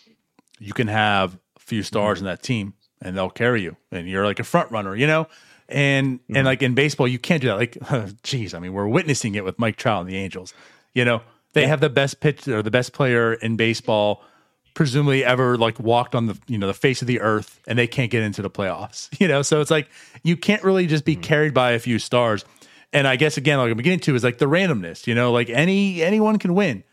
you 0.60 0.74
can 0.74 0.88
have 0.88 1.36
a 1.58 1.60
few 1.60 1.84
stars 1.84 2.20
in 2.20 2.26
that 2.26 2.42
team 2.44 2.74
and 3.02 3.16
they'll 3.18 3.30
carry 3.30 3.62
you 3.62 3.76
and 3.92 4.08
you're 4.08 4.26
like 4.26 4.40
a 4.40 4.44
front 4.44 4.72
runner, 4.72 4.96
you 4.96 5.08
know? 5.08 5.28
And 5.70 6.20
Mhm. 6.30 6.38
and 6.38 6.46
like 6.46 6.62
in 6.62 6.74
baseball 6.76 7.08
you 7.08 7.20
can't 7.20 7.42
do 7.42 7.48
that. 7.50 7.56
Like 7.58 7.78
geez, 8.24 8.54
I 8.54 8.60
mean, 8.60 8.74
we're 8.74 8.88
witnessing 8.88 9.36
it 9.36 9.44
with 9.44 9.60
Mike 9.60 9.76
Trout 9.76 10.02
and 10.02 10.10
the 10.10 10.18
Angels. 10.18 10.54
You 10.94 11.04
know, 11.06 11.22
they 11.54 11.62
Yeah. 11.62 11.68
have 11.68 11.82
the 11.82 11.90
best 11.90 12.20
pitch 12.22 12.48
or 12.48 12.62
the 12.62 12.72
best 12.72 12.94
player 12.94 13.34
in 13.34 13.58
baseball 13.58 14.24
presumably 14.74 15.26
ever 15.26 15.58
like 15.58 15.78
walked 15.82 16.16
on 16.16 16.28
the 16.28 16.40
you 16.48 16.58
know 16.58 16.66
the 16.68 16.74
face 16.74 17.02
of 17.02 17.08
the 17.08 17.20
earth 17.20 17.60
and 17.68 17.78
they 17.78 17.88
can't 17.88 18.10
get 18.10 18.24
into 18.24 18.42
the 18.42 18.50
playoffs 18.50 19.10
you 19.20 19.28
know 19.28 19.42
so 19.42 19.60
it's 19.60 19.70
like 19.70 19.90
you 20.24 20.38
can't 20.38 20.64
really 20.64 20.88
just 20.88 21.04
be 21.04 21.14
carried 21.14 21.54
by 21.54 21.72
a 21.72 21.80
few 21.80 22.00
stars 22.00 22.46
and 22.94 23.08
i 23.08 23.16
guess 23.16 23.38
again 23.38 23.58
like 23.58 23.72
i'm 23.72 23.78
beginning 23.78 24.00
to 24.00 24.16
is 24.16 24.24
like 24.24 24.38
the 24.38 24.46
randomness 24.46 25.08
you 25.08 25.16
know 25.16 25.32
like 25.32 25.50
any 25.50 26.02
anyone 26.02 26.38
can 26.40 26.54
win. 26.54 26.84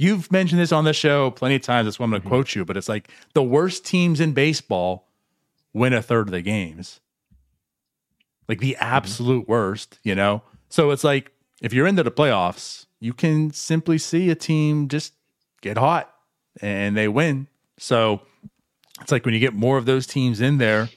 You've 0.00 0.30
mentioned 0.30 0.60
this 0.60 0.70
on 0.70 0.84
the 0.84 0.92
show 0.92 1.32
plenty 1.32 1.56
of 1.56 1.62
times. 1.62 1.86
That's 1.86 1.98
why 1.98 2.04
i'm 2.04 2.10
going 2.10 2.22
to 2.22 2.26
mm-hmm. 2.26 2.34
quote 2.34 2.54
you 2.54 2.64
but 2.64 2.76
it's 2.76 2.88
like 2.88 3.10
the 3.34 3.42
worst 3.42 3.84
teams 3.84 4.20
in 4.20 4.32
baseball 4.32 5.08
win 5.72 5.92
a 5.92 6.02
third 6.02 6.28
of 6.28 6.32
the 6.32 6.42
games. 6.42 7.00
Like 8.48 8.60
the 8.60 8.74
mm-hmm. 8.74 8.94
absolute 8.94 9.48
worst 9.48 9.98
you 10.02 10.14
know? 10.14 10.42
So 10.68 10.90
it's 10.90 11.04
like 11.04 11.32
if 11.60 11.72
you're 11.72 11.86
into 11.86 12.02
the 12.02 12.10
playoffs 12.10 12.86
you 13.00 13.12
can 13.12 13.52
simply 13.52 13.98
see 13.98 14.30
a 14.30 14.34
team 14.34 14.88
just 14.88 15.14
get 15.60 15.76
hot 15.76 16.12
and 16.60 16.96
they 16.96 17.08
win. 17.08 17.48
So 17.78 18.22
it's 19.00 19.12
like 19.12 19.24
when 19.24 19.34
you 19.34 19.40
get 19.40 19.54
more 19.54 19.78
of 19.78 19.86
those 19.86 20.06
teams 20.06 20.40
in 20.40 20.58
there, 20.58 20.88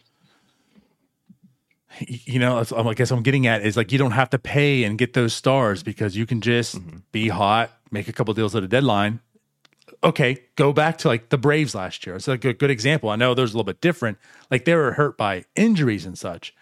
you 2.00 2.40
know, 2.40 2.64
I 2.76 2.94
guess 2.94 3.12
I'm 3.12 3.24
getting 3.24 3.48
at 3.48 3.64
is 3.64 3.78
like 3.78 3.92
you 3.92 3.98
don't 3.98 4.12
have 4.12 4.30
to 4.32 4.40
pay 4.40 4.84
and 4.84 4.98
get 4.98 5.14
those 5.14 5.34
stars 5.34 5.84
because 5.84 6.16
you 6.16 6.26
can 6.26 6.42
just 6.42 6.78
mm-hmm. 6.78 6.98
be 7.12 7.28
hot, 7.30 7.72
make 7.92 8.08
a 8.08 8.14
couple 8.14 8.34
deals 8.34 8.56
at 8.56 8.64
a 8.64 8.68
deadline. 8.68 9.20
Okay, 10.04 10.44
go 10.56 10.74
back 10.74 10.98
to 11.00 11.08
like 11.08 11.30
the 11.30 11.38
Braves 11.38 11.76
last 11.76 12.06
year. 12.06 12.16
It's 12.16 12.28
like 12.28 12.44
a 12.46 12.54
good 12.54 12.72
example. 12.72 13.10
I 13.10 13.16
know 13.16 13.34
there's 13.34 13.54
a 13.54 13.58
little 13.58 13.66
bit 13.66 13.82
different. 13.82 14.18
Like 14.50 14.66
they 14.66 14.74
were 14.74 14.94
hurt 14.94 15.18
by 15.18 15.46
injuries 15.56 16.06
and 16.06 16.18
such, 16.18 16.56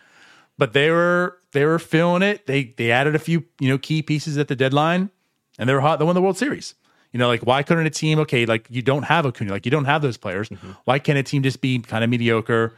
but 0.58 0.74
they 0.74 0.90
were 0.90 1.38
they 1.54 1.64
were 1.66 1.80
feeling 1.80 2.22
it. 2.22 2.48
They 2.48 2.74
they 2.78 2.92
added 2.92 3.16
a 3.16 3.20
few 3.20 3.46
you 3.60 3.70
know 3.70 3.78
key 3.78 4.02
pieces 4.02 4.38
at 4.38 4.50
the 4.50 4.56
deadline, 4.56 5.10
and 5.58 5.70
they 5.70 5.74
were 5.74 5.82
hot. 5.82 6.00
They 6.00 6.06
won 6.06 6.16
the 6.16 6.22
World 6.22 6.38
Series. 6.38 6.76
You 7.14 7.18
know, 7.18 7.28
like 7.28 7.42
why 7.42 7.64
couldn't 7.64 7.86
a 7.86 7.90
team? 7.90 8.20
Okay, 8.20 8.46
like 8.46 8.68
you 8.70 8.82
don't 8.82 9.04
have 9.04 9.26
Acuna, 9.26 9.52
like 9.52 9.66
you 9.66 9.72
don't 9.72 9.86
have 9.86 10.02
those 10.02 10.18
players. 10.18 10.50
Mm-hmm. 10.50 10.72
Why 10.84 11.00
can't 11.00 11.18
a 11.18 11.24
team 11.24 11.42
just 11.42 11.62
be 11.62 11.80
kind 11.80 12.04
of 12.04 12.10
mediocre, 12.10 12.76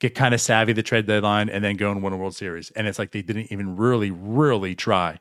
get 0.00 0.14
kind 0.14 0.34
of 0.34 0.40
savvy 0.40 0.72
the 0.72 0.82
trade 0.82 1.06
deadline, 1.06 1.48
and 1.48 1.64
then 1.64 1.76
go 1.76 1.90
and 1.90 2.02
win 2.02 2.12
a 2.12 2.16
World 2.16 2.34
Series? 2.34 2.70
And 2.72 2.86
it's 2.86 2.98
like 2.98 3.12
they 3.12 3.22
didn't 3.22 3.52
even 3.52 3.76
really, 3.76 4.10
really 4.10 4.74
try. 4.74 5.18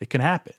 It 0.00 0.10
can 0.10 0.20
happen. 0.20 0.54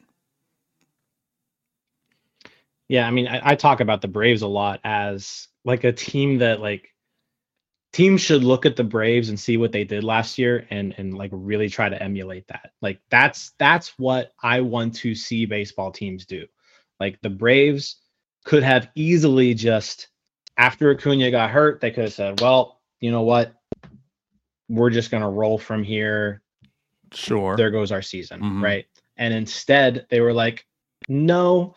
Yeah, 2.88 3.08
I 3.08 3.12
mean, 3.12 3.28
I, 3.28 3.52
I 3.52 3.56
talk 3.56 3.80
about 3.80 4.02
the 4.02 4.10
Braves 4.10 4.42
a 4.42 4.48
lot 4.48 4.82
as 4.84 5.48
like 5.64 5.84
a 5.84 5.94
team 5.94 6.40
that 6.40 6.60
like 6.60 6.90
teams 7.94 8.22
should 8.22 8.44
look 8.44 8.66
at 8.66 8.76
the 8.76 8.84
Braves 8.84 9.30
and 9.30 9.40
see 9.40 9.58
what 9.58 9.72
they 9.72 9.84
did 9.84 10.04
last 10.04 10.38
year 10.38 10.66
and 10.70 10.94
and 10.98 11.18
like 11.18 11.32
really 11.34 11.70
try 11.70 11.90
to 11.90 12.02
emulate 12.02 12.48
that. 12.48 12.72
Like 12.82 13.00
that's 13.10 13.54
that's 13.58 13.98
what 13.98 14.34
I 14.44 14.62
want 14.62 14.96
to 14.96 15.16
see 15.16 15.46
baseball 15.46 15.92
teams 15.92 16.26
do. 16.26 16.46
Like 17.00 17.20
the 17.22 17.30
Braves 17.30 17.98
could 18.44 18.64
have 18.64 18.90
easily 18.96 19.54
just 19.54 20.10
after 20.58 20.92
Acuna 20.92 21.32
got 21.32 21.50
hurt, 21.50 21.82
they 21.82 21.92
could 21.92 22.04
have 22.06 22.14
said, 22.14 22.42
"Well, 22.42 22.81
you 23.02 23.12
know 23.12 23.24
what? 23.24 23.54
We're 24.70 24.90
just 24.90 25.12
going 25.12 25.24
to 25.24 25.30
roll 25.30 25.58
from 25.58 25.84
here 25.84 26.42
Sure. 27.14 27.58
there 27.58 27.72
goes 27.72 27.92
our 27.92 28.02
season, 28.02 28.40
Mhm. 28.40 28.64
right? 28.64 28.86
And 29.18 29.34
instead, 29.34 30.06
they 30.10 30.22
were 30.22 30.34
like, 30.34 30.66
no, 31.10 31.76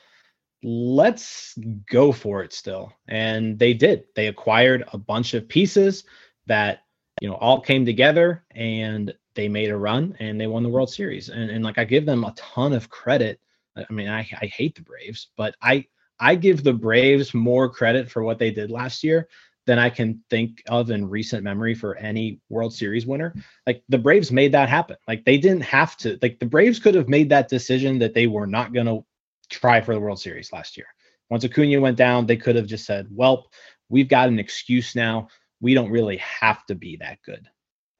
let's 0.62 1.58
go 1.90 2.12
for 2.12 2.42
it 2.42 2.52
still. 2.52 2.92
And 3.08 3.58
they 3.58 3.74
did. 3.74 4.04
They 4.14 4.28
acquired 4.28 4.84
a 4.92 4.98
bunch 4.98 5.34
of 5.34 5.48
pieces 5.48 6.04
that, 6.46 6.80
you 7.20 7.28
know, 7.28 7.34
all 7.34 7.60
came 7.60 7.84
together 7.84 8.44
and 8.52 9.12
they 9.34 9.48
made 9.48 9.70
a 9.70 9.76
run 9.76 10.16
and 10.20 10.40
they 10.40 10.46
won 10.46 10.62
the 10.62 10.68
World 10.68 10.90
Series. 10.90 11.28
And, 11.28 11.50
and 11.50 11.64
like, 11.64 11.78
I 11.78 11.84
give 11.84 12.06
them 12.06 12.24
a 12.24 12.32
ton 12.36 12.72
of 12.72 12.88
credit. 12.88 13.40
I 13.76 13.92
mean, 13.92 14.08
I, 14.08 14.20
I 14.40 14.46
hate 14.46 14.76
the 14.76 14.82
Braves, 14.82 15.30
but 15.36 15.56
I, 15.60 15.86
I 16.20 16.36
give 16.36 16.62
the 16.62 16.72
Braves 16.72 17.34
more 17.34 17.68
credit 17.68 18.08
for 18.08 18.22
what 18.22 18.38
they 18.38 18.52
did 18.52 18.70
last 18.70 19.02
year 19.02 19.28
than 19.66 19.78
I 19.78 19.90
can 19.90 20.22
think 20.30 20.62
of 20.68 20.90
in 20.90 21.08
recent 21.08 21.42
memory 21.42 21.74
for 21.74 21.96
any 21.96 22.40
World 22.48 22.74
Series 22.74 23.06
winner 23.06 23.34
like 23.66 23.82
the 23.88 23.98
Braves 23.98 24.30
made 24.30 24.52
that 24.52 24.68
happen. 24.68 24.96
Like 25.08 25.24
they 25.24 25.38
didn't 25.38 25.62
have 25.62 25.96
to. 25.98 26.18
Like 26.20 26.38
the 26.38 26.46
Braves 26.46 26.78
could 26.78 26.94
have 26.94 27.08
made 27.08 27.30
that 27.30 27.48
decision 27.48 27.98
that 28.00 28.14
they 28.14 28.26
were 28.26 28.46
not 28.46 28.72
going 28.72 28.86
to 28.86 29.04
try 29.50 29.80
for 29.80 29.94
the 29.94 30.00
World 30.00 30.20
Series 30.20 30.52
last 30.52 30.76
year. 30.76 30.86
Once 31.30 31.44
Acuna 31.44 31.80
went 31.80 31.96
down, 31.96 32.26
they 32.26 32.36
could 32.36 32.56
have 32.56 32.66
just 32.66 32.84
said, 32.84 33.08
"Well, 33.10 33.50
we've 33.88 34.08
got 34.08 34.28
an 34.28 34.38
excuse 34.38 34.94
now. 34.94 35.28
We 35.60 35.74
don't 35.74 35.90
really 35.90 36.18
have 36.18 36.64
to 36.66 36.74
be 36.74 36.96
that 36.96 37.18
good." 37.24 37.48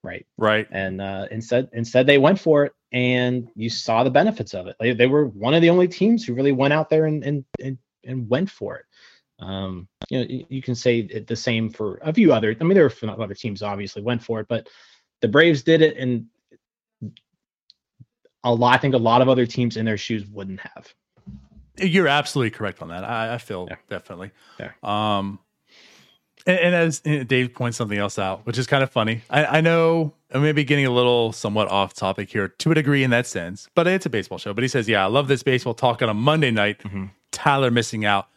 Right. 0.03 0.27
right. 0.37 0.67
And 0.71 1.01
uh, 1.01 1.29
instead, 1.31 1.71
instead 1.73 2.07
they 2.07 2.19
went 2.19 2.39
for 2.39 2.67
it, 2.67 2.73
and 2.93 3.49
you 3.57 3.71
saw 3.71 4.05
the 4.05 4.11
benefits 4.11 4.53
of 4.53 4.67
it. 4.67 4.77
They, 4.79 4.93
they 4.93 5.07
were 5.07 5.27
one 5.27 5.55
of 5.55 5.63
the 5.63 5.71
only 5.71 5.89
teams 5.89 6.27
who 6.27 6.35
really 6.35 6.53
went 6.53 6.75
out 6.75 6.91
there 6.91 7.07
and 7.07 7.25
and 7.25 7.45
and, 7.59 7.79
and 8.05 8.29
went 8.29 8.51
for 8.51 8.77
it. 8.77 8.85
Um, 9.41 9.89
you 10.11 10.19
know, 10.19 10.45
you, 10.49 10.63
can 10.63 10.75
say 10.75 11.01
it 11.01 11.27
the 11.27 11.37
same 11.37 11.69
for 11.69 11.99
a 12.03 12.13
few 12.13 12.33
other. 12.33 12.57
I 12.61 12.65
mean, 12.65 12.75
there 12.75 12.85
were 12.85 13.23
other 13.23 13.35
teams 13.35 13.63
obviously 13.63 14.03
went 14.03 14.23
for 14.23 14.41
it, 14.41 14.47
but 14.49 14.69
the 15.21 15.29
Braves 15.29 15.63
did 15.63 15.83
it, 15.83 15.97
and 15.97 16.27
a 18.45 18.55
lot. 18.55 18.75
I 18.75 18.79
think 18.79 18.95
a 18.95 18.99
lot 18.99 19.23
of 19.23 19.29
other 19.29 19.47
teams 19.47 19.77
in 19.77 19.85
their 19.85 19.97
shoes 19.99 20.27
wouldn't 20.27 20.61
have. 20.61 20.95
You're 21.79 22.09
absolutely 22.09 22.51
correct 22.51 22.83
on 22.83 22.89
that. 22.89 23.03
I, 23.05 23.35
I 23.35 23.39
feel 23.39 23.67
Yeah. 23.69 23.77
definitely. 23.89 24.31
Yeah. 24.61 24.71
Um, 24.83 25.41
and, 26.47 26.59
and 26.59 26.75
as 26.75 27.01
Dave 27.01 27.55
points 27.55 27.77
something 27.77 27.99
else 27.99 28.19
out, 28.19 28.47
which 28.47 28.59
is 28.59 28.67
kind 28.67 28.83
of 28.83 28.91
funny. 28.91 29.23
I, 29.31 29.47
I 29.47 29.61
know 29.61 30.13
I 30.33 30.39
may 30.39 30.53
be 30.53 30.63
getting 30.63 30.87
a 30.87 30.91
little 30.91 31.33
somewhat 31.33 31.69
off 31.69 31.95
topic 31.95 32.31
here 32.31 32.49
to 32.49 32.71
a 32.71 32.75
degree 32.75 33.03
in 33.03 33.11
that 33.11 33.27
sense, 33.27 33.69
but 33.75 33.87
it's 33.87 34.07
a 34.07 34.11
baseball 34.11 34.39
show. 34.39 34.53
But 34.55 34.63
he 34.63 34.69
says, 34.69 34.89
"Yeah, 34.89 35.03
I 35.03 35.07
love 35.09 35.27
this 35.27 35.43
baseball 35.43 35.75
talk 35.75 36.03
on 36.03 36.09
a 36.09 36.15
Monday 36.15 36.51
night." 36.51 36.81
Mhm. 36.81 37.11
Tyler 37.33 37.71
missing 37.71 38.05
out. 38.05 38.29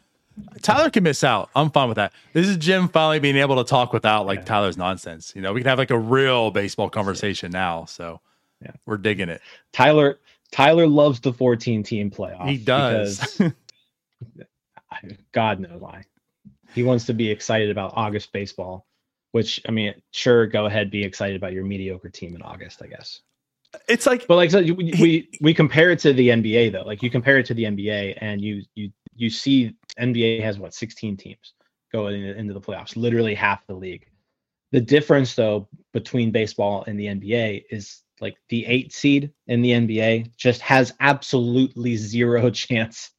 Tyler 0.62 0.90
can 0.90 1.04
miss 1.04 1.24
out. 1.24 1.50
I'm 1.56 1.70
fine 1.72 1.88
with 1.88 1.96
that. 1.96 2.14
This 2.34 2.48
is 2.48 2.58
Jim 2.58 2.88
finally 2.90 3.20
being 3.20 3.38
able 3.38 3.56
to 3.58 3.64
talk 3.70 3.94
without 3.94 4.26
like 4.26 4.40
Yeah. 4.40 4.46
Tyler's 4.46 4.78
nonsense. 4.78 5.34
You 5.36 5.42
know, 5.42 5.54
we 5.54 5.62
can 5.62 5.70
have 5.70 5.78
like 5.78 5.92
a 5.92 5.98
real 6.00 6.52
baseball 6.52 6.90
conversation 6.90 7.52
now. 7.52 7.86
So 7.86 8.22
Yeah. 8.62 8.72
we're 8.86 8.98
digging 8.98 9.30
it. 9.30 9.42
Tyler 9.74 10.20
Tyler 10.52 10.88
loves 10.88 11.20
the 11.20 11.34
14 11.34 11.84
team 11.84 12.10
playoff. 12.12 12.48
He 12.50 12.58
does. 12.58 13.42
God 15.32 15.60
knows 15.60 15.82
why. 15.82 16.04
He 16.74 16.84
wants 16.84 17.06
to 17.06 17.14
be 17.14 17.30
excited 17.30 17.70
about 17.70 17.94
August 17.96 18.32
baseball, 18.32 18.86
which 19.32 19.62
I 19.68 19.72
mean, 19.72 19.94
sure, 20.12 20.48
go 20.48 20.66
ahead, 20.66 20.92
be 20.92 21.04
excited 21.04 21.36
about 21.36 21.54
your 21.54 21.64
mediocre 21.66 22.10
team 22.10 22.36
in 22.36 22.42
August, 22.42 22.82
I 22.82 22.88
guess. 22.88 23.22
it's 23.88 24.06
like 24.06 24.28
But 24.28 24.36
like 24.36 24.52
so, 24.52 24.60
you- 24.60 24.76
we, 24.76 24.94
we 25.00 25.30
we 25.42 25.54
compare 25.54 25.92
it 25.92 26.00
to 26.00 26.14
the 26.14 26.30
NBA 26.30 26.72
though. 26.72 26.84
Like 26.84 27.04
you 27.04 27.10
compare 27.10 27.38
it 27.38 27.46
to 27.48 27.54
the 27.54 27.64
NBA, 27.64 28.18
and 28.22 28.42
you 28.42 28.64
you 28.76 28.92
you 29.18 29.30
see 29.30 29.76
NBA 30.00 30.42
has 30.44 30.60
what 30.60 30.74
16 30.74 31.18
teams 31.18 31.54
going 31.92 32.24
into, 32.24 32.54
the 32.54 32.62
playoffs, 32.62 32.96
literally 32.96 33.34
half 33.36 33.66
the 33.68 33.74
league. 33.74 34.06
The 34.72 34.82
difference 34.82 35.36
though 35.36 35.68
between 35.94 36.32
baseball 36.32 36.84
and 36.88 37.00
the 37.00 37.06
NBA 37.08 37.64
is 37.70 38.04
like 38.20 38.36
the 38.50 38.66
eight 38.66 38.94
seed 38.94 39.32
in 39.48 39.62
the 39.62 39.72
NBA 39.72 40.36
just 40.38 40.60
has 40.62 40.94
absolutely 41.00 41.96
zero 41.96 42.50
chance 42.64 43.12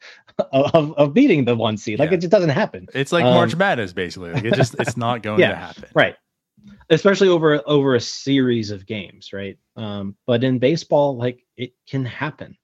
of, 0.53 0.93
of 0.99 1.15
beating 1.15 1.45
the 1.45 1.57
one 1.57 1.77
seed. 1.77 1.99
Like 1.99 2.11
Yeah. 2.11 2.17
it 2.17 2.21
just 2.21 2.31
doesn't 2.31 2.51
happen. 2.51 2.87
it's 2.95 3.13
like 3.13 3.25
Um, 3.25 3.35
March 3.35 3.57
Madness 3.57 3.93
basically. 3.93 4.33
Like 4.33 4.45
it 4.45 4.55
just 4.55 4.75
it's 4.79 4.97
not 4.97 5.23
going 5.29 5.41
Yeah. 5.41 5.51
to 5.51 5.57
happen. 5.57 5.85
Right. 5.95 6.17
especially 6.91 7.29
over 7.29 7.63
over 7.67 7.95
a 7.95 8.01
series 8.01 8.71
of 8.71 8.85
games, 8.87 9.33
right? 9.33 9.57
Um, 9.77 10.17
but 10.27 10.45
in 10.45 10.59
baseball, 10.59 11.17
like 11.17 11.45
it 11.57 11.73
can 11.89 12.05
happen. 12.05 12.57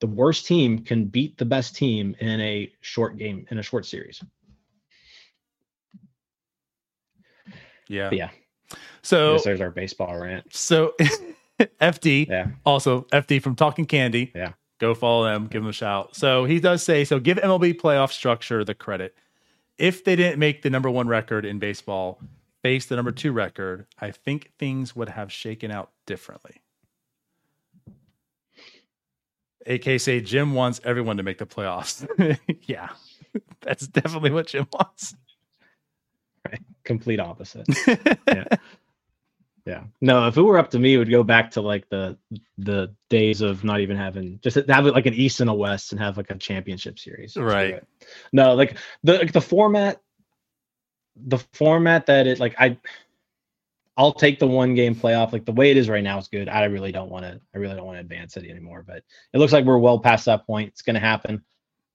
The 0.00 0.06
worst 0.06 0.46
team 0.46 0.78
can 0.78 1.04
beat 1.04 1.36
the 1.38 1.44
best 1.44 1.76
team 1.76 2.16
in 2.20 2.40
a 2.40 2.72
short 2.80 3.16
game 3.18 3.46
in 3.50 3.58
a 3.58 3.62
short 3.62 3.86
series. 3.86 4.22
Yeah. 7.88 8.08
But 8.08 8.18
yeah. 8.18 8.30
So 9.02 9.38
there's 9.38 9.60
our 9.60 9.70
baseball 9.70 10.18
rant. 10.18 10.54
So 10.54 10.94
FD, 11.58 12.28
yeah. 12.28 12.48
also 12.64 13.02
FD 13.12 13.42
from 13.42 13.56
Talking 13.56 13.86
Candy. 13.86 14.32
Yeah. 14.34 14.52
Go 14.78 14.94
follow 14.94 15.24
them, 15.24 15.46
give 15.46 15.62
them 15.62 15.68
a 15.68 15.74
shout. 15.74 16.16
So 16.16 16.46
he 16.46 16.58
does 16.58 16.82
say, 16.82 17.04
so 17.04 17.18
give 17.18 17.36
MLB 17.36 17.78
playoff 17.78 18.12
structure 18.12 18.64
the 18.64 18.74
credit. 18.74 19.14
If 19.76 20.04
they 20.04 20.16
didn't 20.16 20.38
make 20.38 20.62
the 20.62 20.70
number 20.70 20.88
one 20.88 21.06
record 21.06 21.44
in 21.44 21.58
baseball, 21.58 22.20
face 22.62 22.86
the 22.86 22.96
number 22.96 23.12
two 23.12 23.32
record, 23.32 23.86
I 23.98 24.10
think 24.10 24.52
things 24.58 24.96
would 24.96 25.10
have 25.10 25.30
shaken 25.30 25.70
out 25.70 25.90
differently. 26.06 26.62
AK 29.66 30.00
say 30.00 30.20
Jim 30.20 30.54
wants 30.54 30.80
everyone 30.84 31.16
to 31.18 31.22
make 31.22 31.38
the 31.38 31.46
playoffs. 31.46 32.06
yeah, 32.66 32.88
that's 33.60 33.86
definitely 33.86 34.30
what 34.30 34.46
Jim 34.46 34.66
wants. 34.72 35.14
Right. 36.46 36.60
Complete 36.84 37.20
opposite. 37.20 37.66
yeah. 38.28 38.44
Yeah. 39.66 39.84
No, 40.00 40.26
if 40.26 40.36
it 40.38 40.42
were 40.42 40.58
up 40.58 40.70
to 40.70 40.78
me, 40.78 40.94
it 40.94 40.98
would 40.98 41.10
go 41.10 41.22
back 41.22 41.50
to 41.52 41.60
like 41.60 41.88
the 41.90 42.16
the 42.56 42.94
days 43.10 43.42
of 43.42 43.62
not 43.62 43.80
even 43.80 43.96
having 43.96 44.40
just 44.42 44.56
have 44.56 44.86
it 44.86 44.94
like 44.94 45.06
an 45.06 45.14
East 45.14 45.40
and 45.40 45.50
a 45.50 45.54
West 45.54 45.92
and 45.92 46.00
have 46.00 46.16
like 46.16 46.30
a 46.30 46.36
championship 46.36 46.98
series. 46.98 47.36
Right. 47.36 47.82
No, 48.32 48.54
like 48.54 48.78
the 49.04 49.18
like 49.18 49.32
the 49.32 49.40
format 49.40 50.00
the 51.16 51.38
format 51.52 52.06
that 52.06 52.26
it 52.26 52.40
like 52.40 52.54
I 52.58 52.78
I'll 54.00 54.14
take 54.14 54.38
the 54.38 54.46
one 54.46 54.74
game 54.74 54.94
playoff. 54.94 55.30
Like 55.30 55.44
the 55.44 55.52
way 55.52 55.70
it 55.70 55.76
is 55.76 55.90
right 55.90 56.02
now 56.02 56.16
is 56.16 56.26
good. 56.26 56.48
I 56.48 56.64
really 56.64 56.90
don't 56.90 57.10
want 57.10 57.26
to 57.26 57.38
I 57.54 57.58
really 57.58 57.76
don't 57.76 57.84
want 57.84 57.96
to 57.96 58.00
advance 58.00 58.38
it 58.38 58.48
anymore. 58.48 58.82
But 58.86 59.04
it 59.34 59.38
looks 59.38 59.52
like 59.52 59.66
we're 59.66 59.76
well 59.76 59.98
past 59.98 60.24
that 60.24 60.46
point. 60.46 60.68
It's 60.68 60.80
gonna 60.80 61.00
happen. 61.00 61.44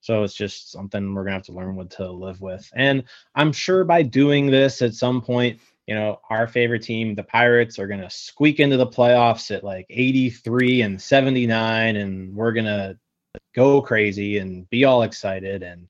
So 0.02 0.22
it's 0.22 0.34
just 0.34 0.70
something 0.70 1.14
we're 1.14 1.24
gonna 1.24 1.34
have 1.34 1.46
to 1.46 1.52
learn 1.52 1.74
what 1.74 1.90
to 1.90 2.08
live 2.08 2.40
with. 2.40 2.70
And 2.76 3.02
I'm 3.34 3.52
sure 3.52 3.82
by 3.82 4.02
doing 4.02 4.46
this 4.46 4.82
at 4.82 4.94
some 4.94 5.20
point 5.20 5.58
you 5.88 5.96
know, 5.96 6.20
our 6.30 6.46
favorite 6.46 6.82
team, 6.82 7.14
the 7.14 7.22
Pirates, 7.22 7.78
are 7.78 7.86
going 7.86 8.00
to 8.00 8.10
squeak 8.10 8.58
into 8.58 8.76
the 8.76 8.88
playoffs 8.88 9.54
at 9.54 9.62
like 9.62 9.86
83 9.88 10.82
and 10.82 11.00
79, 11.00 11.94
and 11.94 12.34
we're 12.34 12.50
going 12.50 12.66
to 12.66 12.98
go 13.54 13.80
crazy 13.80 14.38
and 14.38 14.68
be 14.68 14.84
all 14.84 15.04
excited. 15.04 15.62
And 15.62 15.86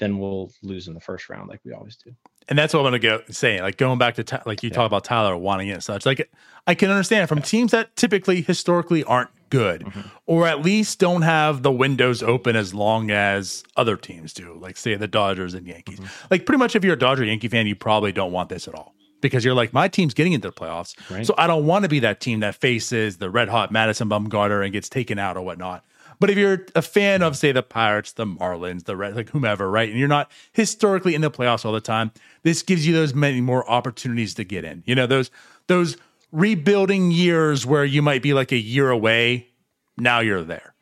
then 0.00 0.18
we'll 0.18 0.50
lose 0.62 0.88
in 0.88 0.94
the 0.94 1.00
first 1.00 1.28
round 1.28 1.48
like 1.48 1.60
we 1.64 1.72
always 1.72 1.94
do. 1.94 2.12
And 2.48 2.58
that's 2.58 2.74
what 2.74 2.80
I'm 2.80 2.90
going 2.90 3.00
to 3.00 3.08
go 3.08 3.22
saying. 3.30 3.62
Like 3.62 3.76
going 3.76 3.98
back 3.98 4.16
to, 4.16 4.42
like 4.44 4.62
you 4.62 4.70
yeah. 4.70 4.74
talk 4.74 4.86
about 4.86 5.04
Tyler 5.04 5.36
wanting 5.36 5.68
it 5.68 5.72
and 5.72 5.84
such. 5.84 6.04
Like 6.04 6.30
I 6.66 6.74
can 6.74 6.90
understand 6.90 7.28
from 7.28 7.42
teams 7.42 7.70
that 7.70 7.94
typically 7.96 8.42
historically 8.42 9.04
aren't 9.04 9.30
good 9.50 9.82
mm-hmm. 9.82 10.00
or 10.26 10.46
at 10.46 10.62
least 10.62 10.98
don't 10.98 11.22
have 11.22 11.62
the 11.62 11.72
windows 11.72 12.22
open 12.22 12.56
as 12.56 12.72
long 12.72 13.10
as 13.10 13.64
other 13.76 13.96
teams 13.96 14.32
do, 14.32 14.56
like 14.60 14.76
say 14.76 14.94
the 14.94 15.08
Dodgers 15.08 15.54
and 15.54 15.66
Yankees. 15.66 15.98
Mm-hmm. 15.98 16.26
Like 16.30 16.46
pretty 16.46 16.58
much 16.58 16.74
if 16.74 16.84
you're 16.84 16.94
a 16.94 16.98
Dodger 16.98 17.24
Yankee 17.24 17.48
fan, 17.48 17.66
you 17.66 17.74
probably 17.74 18.12
don't 18.12 18.32
want 18.32 18.48
this 18.48 18.66
at 18.68 18.74
all 18.74 18.94
because 19.20 19.44
you're 19.44 19.54
like, 19.54 19.72
my 19.72 19.88
team's 19.88 20.14
getting 20.14 20.32
into 20.32 20.48
the 20.48 20.54
playoffs. 20.54 20.94
Right. 21.10 21.26
So 21.26 21.34
I 21.36 21.46
don't 21.46 21.66
want 21.66 21.84
to 21.84 21.88
be 21.88 22.00
that 22.00 22.20
team 22.20 22.40
that 22.40 22.54
faces 22.54 23.18
the 23.18 23.30
red 23.30 23.48
hot 23.48 23.70
Madison 23.70 24.08
Bumgarner 24.08 24.62
and 24.62 24.72
gets 24.72 24.88
taken 24.88 25.18
out 25.18 25.36
or 25.36 25.42
whatnot. 25.42 25.84
But 26.20 26.28
if 26.28 26.36
you're 26.36 26.66
a 26.74 26.82
fan 26.82 27.22
of, 27.22 27.36
say, 27.36 27.50
the 27.50 27.62
Pirates, 27.62 28.12
the 28.12 28.26
Marlins, 28.26 28.84
the 28.84 28.94
Red, 28.94 29.16
like 29.16 29.30
whomever, 29.30 29.70
right, 29.70 29.88
and 29.88 29.98
you're 29.98 30.06
not 30.06 30.30
historically 30.52 31.14
in 31.14 31.22
the 31.22 31.30
playoffs 31.30 31.64
all 31.64 31.72
the 31.72 31.80
time, 31.80 32.12
this 32.42 32.62
gives 32.62 32.86
you 32.86 32.94
those 32.94 33.14
many 33.14 33.40
more 33.40 33.68
opportunities 33.70 34.34
to 34.34 34.44
get 34.44 34.64
in. 34.64 34.82
You 34.86 34.94
know, 34.94 35.06
those 35.06 35.30
those 35.66 35.96
rebuilding 36.32 37.10
years 37.10 37.66
where 37.66 37.84
you 37.84 38.02
might 38.02 38.22
be 38.22 38.34
like 38.34 38.52
a 38.52 38.58
year 38.58 38.90
away, 38.90 39.48
now 39.96 40.20
you're 40.20 40.42
there. 40.42 40.74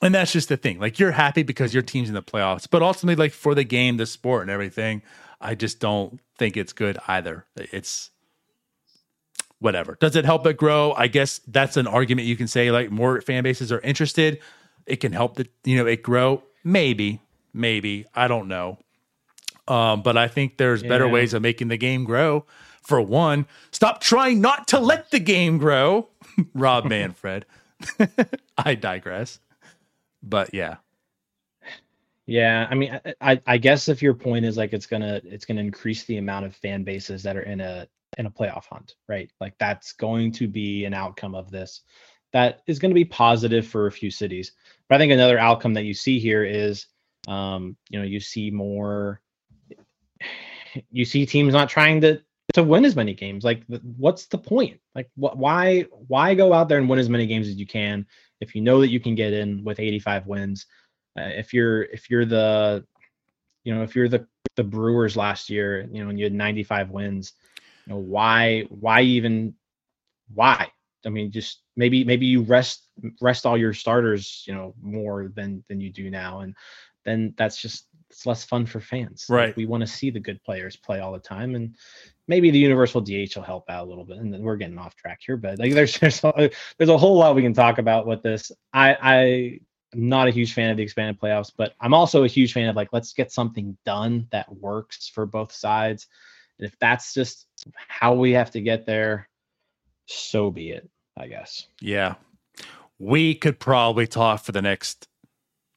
And 0.00 0.14
that's 0.14 0.32
just 0.32 0.48
the 0.48 0.56
thing. 0.56 0.78
Like 0.78 0.98
you're 0.98 1.12
happy 1.12 1.42
because 1.42 1.74
your 1.74 1.82
team's 1.82 2.08
in 2.08 2.14
the 2.14 2.22
playoffs, 2.22 2.68
but 2.70 2.82
ultimately, 2.82 3.16
like 3.16 3.32
for 3.32 3.54
the 3.54 3.64
game, 3.64 3.96
the 3.96 4.06
sport, 4.06 4.42
and 4.42 4.50
everything, 4.50 5.02
I 5.40 5.54
just 5.54 5.80
don't 5.80 6.20
think 6.38 6.56
it's 6.56 6.72
good 6.72 6.98
either. 7.08 7.46
It's 7.56 8.10
whatever. 9.58 9.96
Does 10.00 10.14
it 10.14 10.24
help 10.24 10.46
it 10.46 10.56
grow? 10.56 10.92
I 10.92 11.08
guess 11.08 11.40
that's 11.48 11.76
an 11.76 11.86
argument 11.86 12.28
you 12.28 12.36
can 12.36 12.46
say 12.46 12.70
like 12.70 12.90
more 12.90 13.20
fan 13.20 13.42
bases 13.42 13.72
are 13.72 13.80
interested. 13.80 14.40
It 14.86 14.96
can 14.96 15.12
help 15.12 15.34
the 15.34 15.48
you 15.64 15.76
know 15.76 15.86
it 15.86 16.02
grow. 16.02 16.44
Maybe, 16.62 17.20
maybe 17.52 18.06
I 18.14 18.28
don't 18.28 18.46
know. 18.46 18.78
Um, 19.68 20.02
but 20.02 20.16
I 20.16 20.28
think 20.28 20.56
there's 20.56 20.82
yeah. 20.82 20.88
better 20.88 21.08
ways 21.08 21.34
of 21.34 21.42
making 21.42 21.68
the 21.68 21.76
game 21.76 22.04
grow. 22.04 22.46
For 22.82 23.00
one, 23.00 23.46
stop 23.70 24.00
trying 24.00 24.40
not 24.40 24.68
to 24.68 24.80
let 24.80 25.10
the 25.10 25.18
game 25.18 25.58
grow. 25.58 26.08
Rob 26.54 26.84
Manfred. 26.88 27.44
I 28.58 28.74
digress. 28.74 29.40
But 30.22 30.52
yeah, 30.52 30.76
yeah, 32.26 32.66
I 32.68 32.74
mean, 32.74 32.98
I, 33.20 33.40
I 33.46 33.56
guess 33.58 33.88
if 33.88 34.02
your 34.02 34.14
point 34.14 34.44
is 34.44 34.56
like 34.56 34.72
it's 34.72 34.86
gonna 34.86 35.20
it's 35.24 35.44
gonna 35.44 35.60
increase 35.60 36.04
the 36.04 36.16
amount 36.16 36.44
of 36.46 36.56
fan 36.56 36.82
bases 36.82 37.22
that 37.22 37.36
are 37.36 37.42
in 37.42 37.60
a 37.60 37.86
in 38.16 38.26
a 38.26 38.30
playoff 38.30 38.64
hunt, 38.66 38.96
right? 39.08 39.30
Like 39.40 39.54
that's 39.58 39.92
going 39.92 40.32
to 40.32 40.48
be 40.48 40.84
an 40.84 40.94
outcome 40.94 41.34
of 41.34 41.50
this 41.50 41.82
that 42.32 42.60
is 42.66 42.78
going 42.78 42.90
to 42.90 42.94
be 42.94 43.04
positive 43.04 43.66
for 43.66 43.86
a 43.86 43.92
few 43.92 44.10
cities. 44.10 44.52
But 44.88 44.96
I 44.96 44.98
think 44.98 45.12
another 45.12 45.38
outcome 45.38 45.74
that 45.74 45.84
you 45.84 45.94
see 45.94 46.18
here 46.18 46.44
is, 46.44 46.86
um, 47.26 47.76
you 47.88 47.98
know, 47.98 48.04
you 48.04 48.20
see 48.20 48.50
more, 48.50 49.20
you 50.90 51.04
see 51.04 51.26
teams 51.26 51.52
not 51.52 51.68
trying 51.68 52.00
to 52.02 52.20
to 52.54 52.62
win 52.62 52.84
as 52.84 52.96
many 52.96 53.14
games. 53.14 53.44
Like, 53.44 53.62
what's 53.96 54.26
the 54.26 54.38
point? 54.38 54.80
Like, 54.94 55.10
what? 55.16 55.36
Why 55.36 55.82
why 56.06 56.34
go 56.34 56.52
out 56.52 56.68
there 56.68 56.78
and 56.78 56.88
win 56.88 56.98
as 56.98 57.08
many 57.08 57.26
games 57.26 57.48
as 57.48 57.56
you 57.56 57.66
can 57.66 58.06
if 58.40 58.54
you 58.54 58.60
know 58.60 58.80
that 58.80 58.90
you 58.90 59.00
can 59.00 59.14
get 59.14 59.32
in 59.32 59.64
with 59.64 59.80
85 59.80 60.26
wins? 60.26 60.66
Uh, 61.18 61.24
if 61.24 61.52
you're 61.52 61.82
if 61.82 62.08
you're 62.10 62.24
the 62.24 62.84
you 63.64 63.74
know 63.74 63.82
if 63.82 63.94
you're 63.94 64.08
the 64.08 64.26
the 64.56 64.64
Brewers 64.64 65.16
last 65.16 65.50
year, 65.50 65.88
you 65.92 66.02
know, 66.02 66.10
and 66.10 66.18
you 66.18 66.24
had 66.24 66.32
95 66.32 66.90
wins, 66.90 67.32
you 67.86 67.92
know, 67.92 67.98
why 67.98 68.62
why 68.70 69.02
even 69.02 69.54
why? 70.34 70.70
I 71.06 71.10
mean, 71.10 71.30
just 71.30 71.62
maybe 71.76 72.04
maybe 72.04 72.26
you 72.26 72.42
rest 72.42 72.82
rest 73.20 73.46
all 73.46 73.56
your 73.56 73.72
starters, 73.72 74.44
you 74.46 74.54
know, 74.54 74.74
more 74.80 75.30
than 75.34 75.64
than 75.68 75.80
you 75.80 75.92
do 75.92 76.10
now, 76.10 76.40
and 76.40 76.54
then 77.04 77.34
that's 77.36 77.60
just 77.60 77.86
it's 78.10 78.26
less 78.26 78.44
fun 78.44 78.66
for 78.66 78.80
fans. 78.80 79.26
Right. 79.28 79.46
Like 79.46 79.56
we 79.56 79.66
want 79.66 79.82
to 79.82 79.86
see 79.86 80.10
the 80.10 80.20
good 80.20 80.42
players 80.42 80.76
play 80.76 81.00
all 81.00 81.12
the 81.12 81.18
time, 81.18 81.54
and 81.54 81.74
maybe 82.26 82.50
the 82.50 82.58
universal 82.58 83.00
DH 83.00 83.36
will 83.36 83.42
help 83.42 83.68
out 83.68 83.86
a 83.86 83.88
little 83.88 84.04
bit. 84.04 84.18
And 84.18 84.32
then 84.32 84.42
we're 84.42 84.56
getting 84.56 84.78
off 84.78 84.96
track 84.96 85.20
here, 85.24 85.36
but 85.36 85.58
like 85.58 85.72
there's 85.72 85.98
there's 86.00 86.22
a, 86.24 86.50
there's 86.76 86.90
a 86.90 86.98
whole 86.98 87.18
lot 87.18 87.34
we 87.34 87.42
can 87.42 87.54
talk 87.54 87.78
about 87.78 88.06
with 88.06 88.22
this. 88.22 88.52
I 88.72 88.96
I 89.00 89.60
I'm 89.92 90.08
not 90.08 90.28
a 90.28 90.32
huge 90.32 90.52
fan 90.52 90.70
of 90.70 90.76
the 90.76 90.82
expanded 90.82 91.20
playoffs, 91.20 91.52
but 91.56 91.74
I'm 91.80 91.94
also 91.94 92.24
a 92.24 92.28
huge 92.28 92.52
fan 92.52 92.68
of 92.68 92.76
like 92.76 92.88
let's 92.92 93.12
get 93.12 93.32
something 93.32 93.76
done 93.84 94.26
that 94.30 94.52
works 94.54 95.08
for 95.08 95.26
both 95.26 95.52
sides. 95.52 96.06
And 96.58 96.66
if 96.66 96.78
that's 96.78 97.14
just 97.14 97.46
how 97.76 98.14
we 98.14 98.32
have 98.32 98.50
to 98.52 98.60
get 98.60 98.84
there, 98.84 99.28
so 100.06 100.50
be 100.50 100.70
it, 100.70 100.88
I 101.16 101.28
guess. 101.28 101.66
Yeah. 101.80 102.14
We 102.98 103.34
could 103.34 103.60
probably 103.60 104.06
talk 104.08 104.42
for 104.42 104.52
the 104.52 104.62
next 104.62 105.06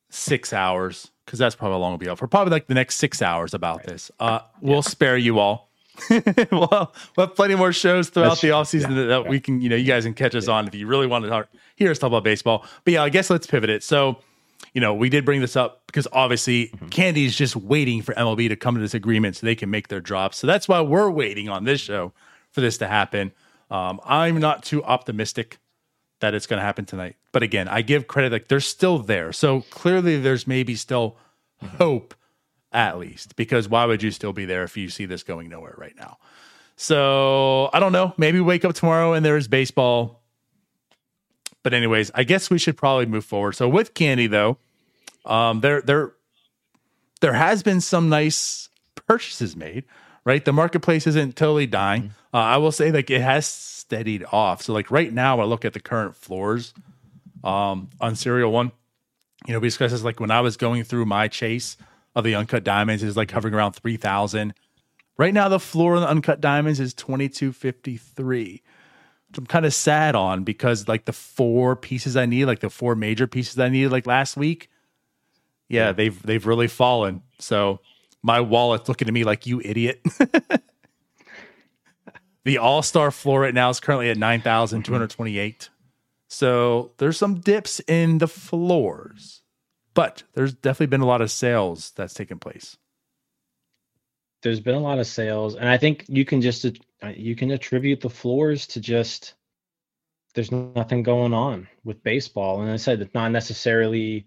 six 0.10 0.52
hours 0.52 1.11
because 1.32 1.40
that's 1.40 1.56
probably 1.56 1.76
how 1.76 1.80
long 1.80 1.94
it'll 1.94 1.98
be 1.98 2.10
up 2.10 2.18
for 2.18 2.28
probably 2.28 2.52
like 2.52 2.68
the 2.68 2.74
next 2.74 2.98
six 2.98 3.22
hours 3.22 3.54
about 3.54 3.78
right. 3.78 3.88
this. 3.88 4.12
Uh, 4.20 4.42
we'll 4.60 4.76
yeah. 4.76 4.82
spare 4.82 5.16
you 5.16 5.40
all. 5.40 5.70
well, 6.10 6.94
we'll 7.16 7.28
have 7.28 7.36
plenty 7.38 7.56
more 7.56 7.72
shows 7.72 8.10
throughout 8.10 8.32
That's, 8.32 8.42
the 8.42 8.50
offseason 8.50 8.90
yeah, 8.90 8.96
that, 8.96 9.04
that 9.04 9.24
yeah. 9.24 9.30
we 9.30 9.40
can, 9.40 9.62
you 9.62 9.70
know, 9.70 9.78
you 9.78 9.86
guys 9.86 10.04
can 10.04 10.14
catch 10.14 10.36
us 10.36 10.50
on 10.50 10.68
if 10.68 10.76
you 10.76 10.88
really 10.88 11.08
want 11.08 11.24
to 11.24 11.30
talk, 11.30 11.48
hear 11.78 11.90
us 11.90 12.00
talk 12.00 12.10
about 12.10 12.26
baseball. 12.26 12.66
But 12.84 12.96
yeah, 12.96 13.04
I 13.04 13.08
guess 13.08 13.30
let's 13.30 13.48
pivot 13.48 13.70
it. 13.70 13.82
So, 13.82 14.18
you 14.74 14.82
know, 14.82 14.94
we 14.94 15.08
did 15.08 15.24
bring 15.24 15.40
this 15.40 15.56
up 15.56 15.84
because 15.88 16.06
obviously 16.12 16.66
mm-hmm. 16.66 16.90
Candy 16.90 17.24
is 17.24 17.34
just 17.34 17.56
waiting 17.56 18.02
for 18.02 18.14
MLB 18.16 18.50
to 18.50 18.58
come 18.58 18.76
to 18.76 18.82
this 18.82 18.94
agreement 18.94 19.38
so 19.38 19.46
they 19.46 19.56
can 19.56 19.70
make 19.70 19.88
their 19.88 20.02
drops. 20.02 20.38
So 20.38 20.48
that's 20.48 20.68
why 20.68 20.82
we're 20.82 21.10
waiting 21.10 21.48
on 21.48 21.64
this 21.64 21.80
show 21.80 22.12
for 22.52 22.60
this 22.60 22.78
to 22.80 22.90
happen. 22.90 23.32
Um, 23.70 24.02
I'm 24.04 24.38
not 24.38 24.66
too 24.66 24.84
optimistic 24.84 25.60
that 26.22 26.34
it's 26.34 26.48
going 26.48 26.60
to 26.60 26.64
happen 26.64 26.86
tonight. 26.86 27.16
But 27.32 27.44
again, 27.44 27.68
I 27.68 27.82
give 27.82 28.08
credit 28.08 28.32
like 28.32 28.48
they're 28.48 28.60
still 28.60 29.00
there. 29.00 29.34
So 29.34 29.62
clearly 29.70 30.20
there's 30.20 30.48
maybe 30.48 30.76
still 30.76 31.18
hope 31.78 32.16
at 32.72 32.98
least 32.98 33.36
because 33.36 33.68
why 33.68 33.86
would 33.86 34.02
you 34.02 34.12
still 34.12 34.34
be 34.34 34.46
there 34.46 34.64
if 34.64 34.78
you 34.78 34.90
see 34.90 35.06
this 35.06 35.24
going 35.24 35.50
nowhere 35.50 35.76
right 35.78 35.96
now? 35.98 36.18
So 36.78 37.70
I 37.74 37.80
don't 37.80 37.92
know. 37.92 38.14
Maybe 38.18 38.40
wake 38.40 38.66
up 38.66 38.74
tomorrow 38.74 39.14
and 39.14 39.26
there 39.26 39.38
is 39.38 39.48
baseball. 39.48 40.22
But 41.64 41.74
anyways, 41.74 42.10
I 42.16 42.24
guess 42.24 42.50
we 42.50 42.58
should 42.58 42.78
probably 42.78 43.06
move 43.06 43.26
forward. 43.26 43.54
So 43.54 43.68
with 43.70 43.94
Candy 43.94 44.28
though, 44.28 44.58
um, 45.26 45.60
there 45.62 45.82
there 45.82 46.14
there 47.20 47.34
has 47.34 47.62
been 47.62 47.82
some 47.82 48.10
nice 48.10 48.70
purchases 48.96 49.56
made. 49.56 49.86
Right, 50.24 50.46
the 50.46 50.54
marketplace 50.54 51.08
isn't 51.08 51.36
totally 51.36 51.66
dying. 51.66 52.04
Mm-hmm. 52.04 52.36
Uh, 52.36 52.40
I 52.40 52.58
will 52.58 52.72
say 52.72 52.92
like 52.92 53.10
it 53.10 53.22
has 53.22 53.46
steadied 53.48 54.24
off. 54.32 54.62
So 54.62 54.74
like 54.74 54.92
right 54.92 55.12
now, 55.12 55.40
I 55.40 55.46
look 55.46 55.66
at 55.66 55.74
the 55.74 55.80
current 55.80 56.16
floors 56.16 56.74
um, 57.44 57.90
on 58.00 58.16
Serial 58.16 58.52
One. 58.52 58.72
You 59.48 59.54
know, 59.54 59.60
we 59.60 59.68
discussed 59.68 59.94
this 59.94 60.04
like 60.04 60.20
when 60.20 60.32
I 60.32 60.42
was 60.42 60.58
going 60.58 60.84
through 60.84 61.06
my 61.06 61.28
chase 61.28 61.76
of 62.16 62.24
the 62.24 62.36
uncut 62.36 62.64
diamonds 62.64 63.02
is 63.02 63.18
like 63.18 63.32
hovering 63.32 63.54
around 63.54 63.72
3000 63.74 64.54
Right 65.18 65.36
now, 65.36 65.50
the 65.50 65.60
floor 65.60 65.96
on 65.96 66.02
the 66.02 66.10
uncut 66.10 66.42
diamonds 66.42 66.80
is 66.80 66.96
twenty 66.96 67.30
two 67.30 67.52
fifty 67.52 67.96
three. 67.96 68.64
I'm 69.38 69.46
kind 69.46 69.68
of 69.68 69.74
sad 69.74 70.16
on 70.16 70.44
because 70.44 70.88
like 70.88 71.06
the 71.06 71.14
four 71.14 71.76
pieces 71.76 72.18
I 72.18 72.26
need, 72.26 72.46
like 72.46 72.60
the 72.60 72.72
four 72.72 72.96
major 72.96 73.28
pieces 73.28 73.60
I 73.60 73.70
needed 73.70 73.92
like 73.92 74.08
last 74.08 74.36
week, 74.36 74.68
yeah, 75.70 75.92
they've 75.92 76.20
they've 76.24 76.46
really 76.46 76.68
fallen. 76.68 77.22
So 77.38 77.82
my 78.24 78.40
wallet's 78.40 78.88
looking 78.88 79.08
at 79.08 79.14
me 79.14 79.24
like 79.24 79.46
you 79.46 79.62
idiot. 79.64 80.02
the 82.46 82.58
All 82.58 82.82
Star 82.82 83.12
floor 83.12 83.42
right 83.42 83.54
now 83.54 83.70
is 83.70 83.80
currently 83.80 84.10
at 84.10 84.18
nine 84.18 84.42
thousand 84.42 84.84
two 84.84 84.92
hundred 84.92 85.10
twenty 85.10 85.38
eight. 85.38 85.70
So 86.30 86.92
there's 86.98 87.18
some 87.18 87.42
dips 87.42 87.82
in 87.88 88.20
the 88.20 88.28
floors, 88.28 89.42
but 89.94 90.24
there's 90.34 90.54
definitely 90.54 90.88
been 90.88 91.02
a 91.02 91.08
lot 91.08 91.22
of 91.22 91.32
sales 91.32 91.92
that's 91.96 92.14
taken 92.14 92.40
place. 92.40 92.78
There's 94.42 94.62
been 94.62 94.76
a 94.76 94.80
lot 94.80 95.00
of 95.00 95.08
sales, 95.08 95.56
and 95.56 95.68
I 95.68 95.78
think 95.78 96.06
you 96.08 96.26
can 96.26 96.42
just 96.42 96.66
you 97.16 97.36
can 97.36 97.52
attribute 97.52 98.02
the 98.02 98.10
floors 98.10 98.66
to 98.68 98.80
just 98.80 99.36
there's 100.34 100.52
nothing 100.52 101.04
going 101.04 101.34
on 101.34 101.68
with 101.84 102.04
baseball. 102.04 102.62
And 102.62 102.72
I 102.72 102.78
said 102.78 103.02
it's 103.02 103.14
not 103.14 103.32
necessarily 103.32 104.26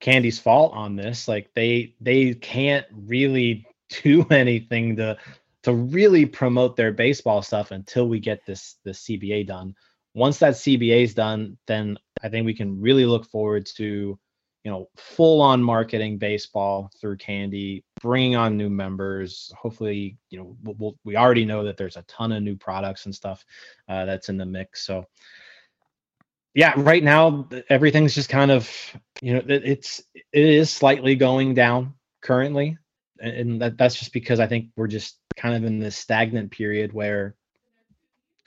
Candy's 0.00 0.38
fault 0.38 0.72
on 0.74 0.96
this. 0.96 1.28
Like 1.28 1.50
they 1.54 1.94
they 2.00 2.34
can't 2.34 2.86
really 2.92 3.66
do 4.02 4.26
anything 4.30 4.96
to 4.96 5.16
to 5.62 5.74
really 5.74 6.26
promote 6.26 6.76
their 6.76 6.92
baseball 6.92 7.42
stuff 7.42 7.70
until 7.70 8.08
we 8.08 8.20
get 8.20 8.44
this 8.46 8.76
the 8.84 8.92
CBA 8.92 9.46
done. 9.46 9.74
Once 10.14 10.38
that 10.38 10.54
CBA 10.54 11.02
is 11.02 11.14
done, 11.14 11.58
then 11.66 11.98
I 12.22 12.28
think 12.28 12.46
we 12.46 12.54
can 12.54 12.80
really 12.80 13.04
look 13.04 13.26
forward 13.26 13.66
to 13.76 14.18
you 14.64 14.72
know 14.72 14.88
full 14.96 15.40
on 15.40 15.62
marketing 15.62 16.18
baseball 16.18 16.90
through 17.00 17.16
Candy, 17.18 17.84
bringing 18.00 18.36
on 18.36 18.56
new 18.56 18.68
members. 18.68 19.52
Hopefully, 19.56 20.18
you 20.30 20.38
know 20.38 20.56
we'll, 20.62 20.76
we'll, 20.78 20.96
we 21.04 21.16
already 21.16 21.44
know 21.44 21.64
that 21.64 21.76
there's 21.76 21.96
a 21.96 22.02
ton 22.02 22.32
of 22.32 22.42
new 22.42 22.56
products 22.56 23.06
and 23.06 23.14
stuff 23.14 23.44
uh, 23.88 24.04
that's 24.04 24.28
in 24.28 24.36
the 24.36 24.46
mix. 24.46 24.84
So 24.86 25.06
yeah, 26.56 26.72
right 26.78 27.04
now 27.04 27.46
everything's 27.68 28.14
just 28.14 28.30
kind 28.30 28.50
of 28.50 28.70
you 29.20 29.34
know 29.34 29.42
it, 29.46 29.62
it's 29.64 30.02
it 30.14 30.44
is 30.44 30.70
slightly 30.70 31.14
going 31.14 31.52
down 31.52 31.92
currently, 32.22 32.78
and 33.20 33.60
that, 33.60 33.76
that's 33.76 33.94
just 33.94 34.14
because 34.14 34.40
I 34.40 34.46
think 34.46 34.70
we're 34.74 34.86
just 34.86 35.18
kind 35.36 35.54
of 35.54 35.64
in 35.64 35.78
this 35.78 35.98
stagnant 35.98 36.50
period 36.50 36.94
where 36.94 37.36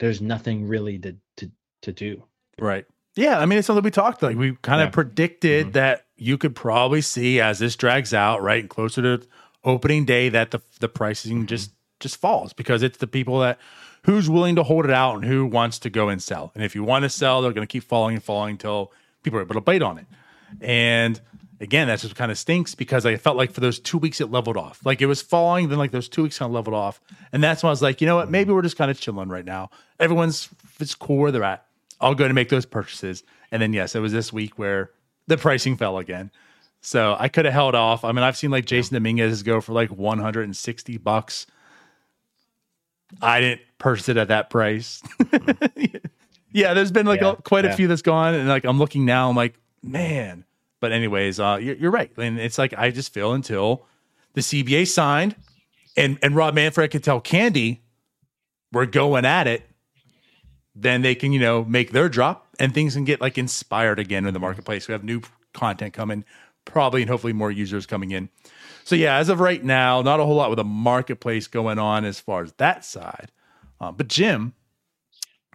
there's 0.00 0.20
nothing 0.20 0.66
really 0.66 0.98
to 0.98 1.16
to 1.36 1.50
to 1.82 1.92
do. 1.92 2.24
Right. 2.58 2.84
Yeah, 3.14 3.38
I 3.38 3.46
mean 3.46 3.58
it's 3.58 3.66
something 3.68 3.84
we 3.84 3.92
talked 3.92 4.24
like 4.24 4.36
we 4.36 4.56
kind 4.56 4.82
of 4.82 4.88
yeah. 4.88 4.92
predicted 4.92 5.66
mm-hmm. 5.66 5.72
that 5.72 6.06
you 6.16 6.36
could 6.36 6.56
probably 6.56 7.02
see 7.02 7.40
as 7.40 7.60
this 7.60 7.76
drags 7.76 8.12
out, 8.12 8.42
right, 8.42 8.60
and 8.60 8.68
closer 8.68 9.02
to 9.02 9.26
opening 9.62 10.04
day 10.04 10.28
that 10.30 10.50
the 10.50 10.60
the 10.80 10.88
pricing 10.88 11.38
mm-hmm. 11.38 11.46
just 11.46 11.70
just 12.00 12.16
falls 12.16 12.52
because 12.52 12.82
it's 12.82 12.98
the 12.98 13.06
people 13.06 13.40
that 13.40 13.58
who's 14.04 14.28
willing 14.28 14.56
to 14.56 14.62
hold 14.62 14.84
it 14.84 14.90
out 14.90 15.16
and 15.16 15.24
who 15.24 15.46
wants 15.46 15.78
to 15.80 15.90
go 15.90 16.08
and 16.08 16.22
sell. 16.22 16.50
And 16.54 16.64
if 16.64 16.74
you 16.74 16.82
want 16.82 17.04
to 17.04 17.10
sell, 17.10 17.42
they're 17.42 17.52
going 17.52 17.66
to 17.66 17.70
keep 17.70 17.84
falling 17.84 18.16
and 18.16 18.24
falling 18.24 18.52
until 18.52 18.92
people 19.22 19.38
are 19.38 19.42
able 19.42 19.54
to 19.54 19.60
bite 19.60 19.82
on 19.82 19.98
it. 19.98 20.06
And 20.60 21.20
again, 21.60 21.88
that 21.88 22.00
just 22.00 22.16
kind 22.16 22.30
of 22.30 22.38
stinks 22.38 22.74
because 22.74 23.04
I 23.04 23.16
felt 23.16 23.36
like 23.36 23.52
for 23.52 23.60
those 23.60 23.78
two 23.78 23.98
weeks 23.98 24.20
it 24.20 24.30
leveled 24.30 24.56
off. 24.56 24.84
Like 24.84 25.02
it 25.02 25.06
was 25.06 25.22
falling, 25.22 25.68
then 25.68 25.78
like 25.78 25.90
those 25.90 26.08
two 26.08 26.22
weeks 26.22 26.38
kind 26.38 26.48
of 26.48 26.54
leveled 26.54 26.74
off. 26.74 27.00
And 27.32 27.42
that's 27.42 27.62
when 27.62 27.68
I 27.68 27.72
was 27.72 27.82
like, 27.82 28.00
you 28.00 28.06
know 28.06 28.16
what? 28.16 28.30
Maybe 28.30 28.52
we're 28.52 28.62
just 28.62 28.76
kind 28.76 28.90
of 28.90 28.98
chilling 28.98 29.28
right 29.28 29.44
now. 29.44 29.70
Everyone's 29.98 30.48
it's 30.80 30.94
cool 30.94 31.18
where 31.18 31.30
they're 31.30 31.44
at. 31.44 31.66
I'll 32.00 32.14
go 32.14 32.26
to 32.26 32.34
make 32.34 32.48
those 32.48 32.64
purchases. 32.64 33.22
And 33.52 33.60
then 33.60 33.72
yes, 33.72 33.94
it 33.94 34.00
was 34.00 34.12
this 34.12 34.32
week 34.32 34.58
where 34.58 34.90
the 35.26 35.36
pricing 35.36 35.76
fell 35.76 35.98
again. 35.98 36.30
So 36.80 37.14
I 37.18 37.28
could 37.28 37.44
have 37.44 37.52
held 37.52 37.74
off. 37.74 38.04
I 38.04 38.12
mean, 38.12 38.22
I've 38.22 38.38
seen 38.38 38.50
like 38.50 38.64
Jasson 38.64 38.92
Dominguez 38.92 39.42
go 39.42 39.60
for 39.60 39.74
like 39.74 39.90
160 39.90 40.96
bucks. 40.98 41.46
I 43.20 43.40
didn't 43.40 43.60
purchase 43.78 44.08
it 44.08 44.16
at 44.16 44.28
that 44.28 44.50
price. 44.50 45.02
yeah, 46.52 46.74
there's 46.74 46.92
been 46.92 47.06
like 47.06 47.20
yeah, 47.20 47.32
a, 47.32 47.36
quite 47.36 47.64
yeah. 47.64 47.72
a 47.72 47.76
few 47.76 47.88
that's 47.88 48.02
gone, 48.02 48.34
and 48.34 48.48
like 48.48 48.64
I'm 48.64 48.78
looking 48.78 49.04
now, 49.04 49.28
I'm 49.28 49.36
like, 49.36 49.54
man. 49.82 50.44
But 50.80 50.92
anyways, 50.92 51.38
uh, 51.38 51.58
you're, 51.60 51.76
you're 51.76 51.90
right, 51.90 52.10
and 52.16 52.38
it's 52.38 52.58
like 52.58 52.74
I 52.76 52.90
just 52.90 53.12
feel 53.12 53.32
until 53.32 53.86
the 54.34 54.40
CBA 54.40 54.86
signed, 54.86 55.36
and 55.96 56.18
and 56.22 56.34
Rob 56.34 56.54
Manfred 56.54 56.90
can 56.90 57.02
tell 57.02 57.20
Candy, 57.20 57.82
we're 58.72 58.86
going 58.86 59.24
at 59.24 59.46
it. 59.46 59.68
Then 60.74 61.02
they 61.02 61.14
can 61.14 61.32
you 61.32 61.40
know 61.40 61.64
make 61.64 61.92
their 61.92 62.08
drop, 62.08 62.46
and 62.58 62.72
things 62.72 62.94
can 62.94 63.04
get 63.04 63.20
like 63.20 63.36
inspired 63.36 63.98
again 63.98 64.26
in 64.26 64.34
the 64.34 64.40
marketplace. 64.40 64.88
We 64.88 64.92
have 64.92 65.04
new 65.04 65.22
content 65.52 65.92
coming, 65.92 66.24
probably, 66.64 67.02
and 67.02 67.10
hopefully 67.10 67.32
more 67.32 67.50
users 67.50 67.86
coming 67.86 68.12
in. 68.12 68.28
So 68.90 68.96
yeah, 68.96 69.18
as 69.18 69.28
of 69.28 69.38
right 69.38 69.62
now, 69.62 70.02
not 70.02 70.18
a 70.18 70.24
whole 70.24 70.34
lot 70.34 70.50
with 70.50 70.58
a 70.58 70.64
marketplace 70.64 71.46
going 71.46 71.78
on 71.78 72.04
as 72.04 72.18
far 72.18 72.42
as 72.42 72.52
that 72.54 72.84
side. 72.84 73.30
Uh, 73.80 73.92
but 73.92 74.08
Jim, 74.08 74.52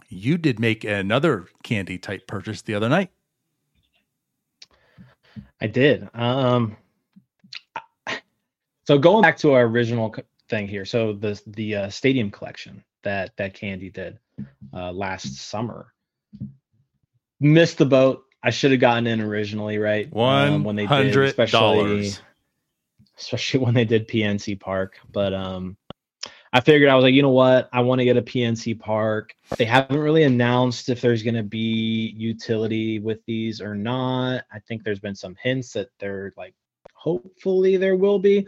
you 0.08 0.38
did 0.38 0.58
make 0.58 0.84
another 0.84 1.46
candy 1.62 1.98
type 1.98 2.26
purchase 2.26 2.62
the 2.62 2.72
other 2.72 2.88
night. 2.88 3.10
I 5.60 5.66
did. 5.66 6.08
Um, 6.14 6.78
so 8.86 8.96
going 8.96 9.20
back 9.20 9.36
to 9.40 9.52
our 9.52 9.64
original 9.64 10.14
thing 10.48 10.66
here, 10.66 10.86
so 10.86 11.12
the 11.12 11.38
the 11.46 11.74
uh, 11.74 11.88
stadium 11.90 12.30
collection 12.30 12.82
that 13.02 13.36
that 13.36 13.52
Candy 13.52 13.90
did 13.90 14.18
uh, 14.72 14.92
last 14.92 15.36
summer, 15.36 15.92
missed 17.38 17.76
the 17.76 17.84
boat. 17.84 18.22
I 18.42 18.48
should 18.48 18.70
have 18.70 18.80
gotten 18.80 19.06
in 19.06 19.20
originally, 19.20 19.76
right? 19.76 20.10
One 20.10 20.54
um, 20.54 20.64
when 20.64 20.76
they 20.76 20.86
did, 20.86 21.14
especially 21.14 22.12
especially 23.18 23.60
when 23.64 23.74
they 23.74 23.84
did 23.84 24.08
PNC 24.08 24.58
Park. 24.60 24.98
But 25.10 25.34
um, 25.34 25.76
I 26.52 26.60
figured 26.60 26.88
I 26.88 26.94
was 26.94 27.02
like, 27.02 27.14
you 27.14 27.22
know 27.22 27.30
what? 27.30 27.68
I 27.72 27.80
want 27.80 27.98
to 28.00 28.04
get 28.04 28.16
a 28.16 28.22
PNC 28.22 28.78
Park. 28.78 29.34
They 29.58 29.64
haven't 29.64 29.98
really 29.98 30.22
announced 30.22 30.88
if 30.88 31.00
there's 31.00 31.22
going 31.22 31.34
to 31.34 31.42
be 31.42 32.14
utility 32.16 32.98
with 32.98 33.24
these 33.26 33.60
or 33.60 33.74
not. 33.74 34.44
I 34.52 34.58
think 34.60 34.82
there's 34.82 35.00
been 35.00 35.14
some 35.14 35.36
hints 35.42 35.72
that 35.72 35.88
they're 35.98 36.32
like, 36.36 36.54
hopefully 36.94 37.76
there 37.76 37.96
will 37.96 38.18
be. 38.18 38.46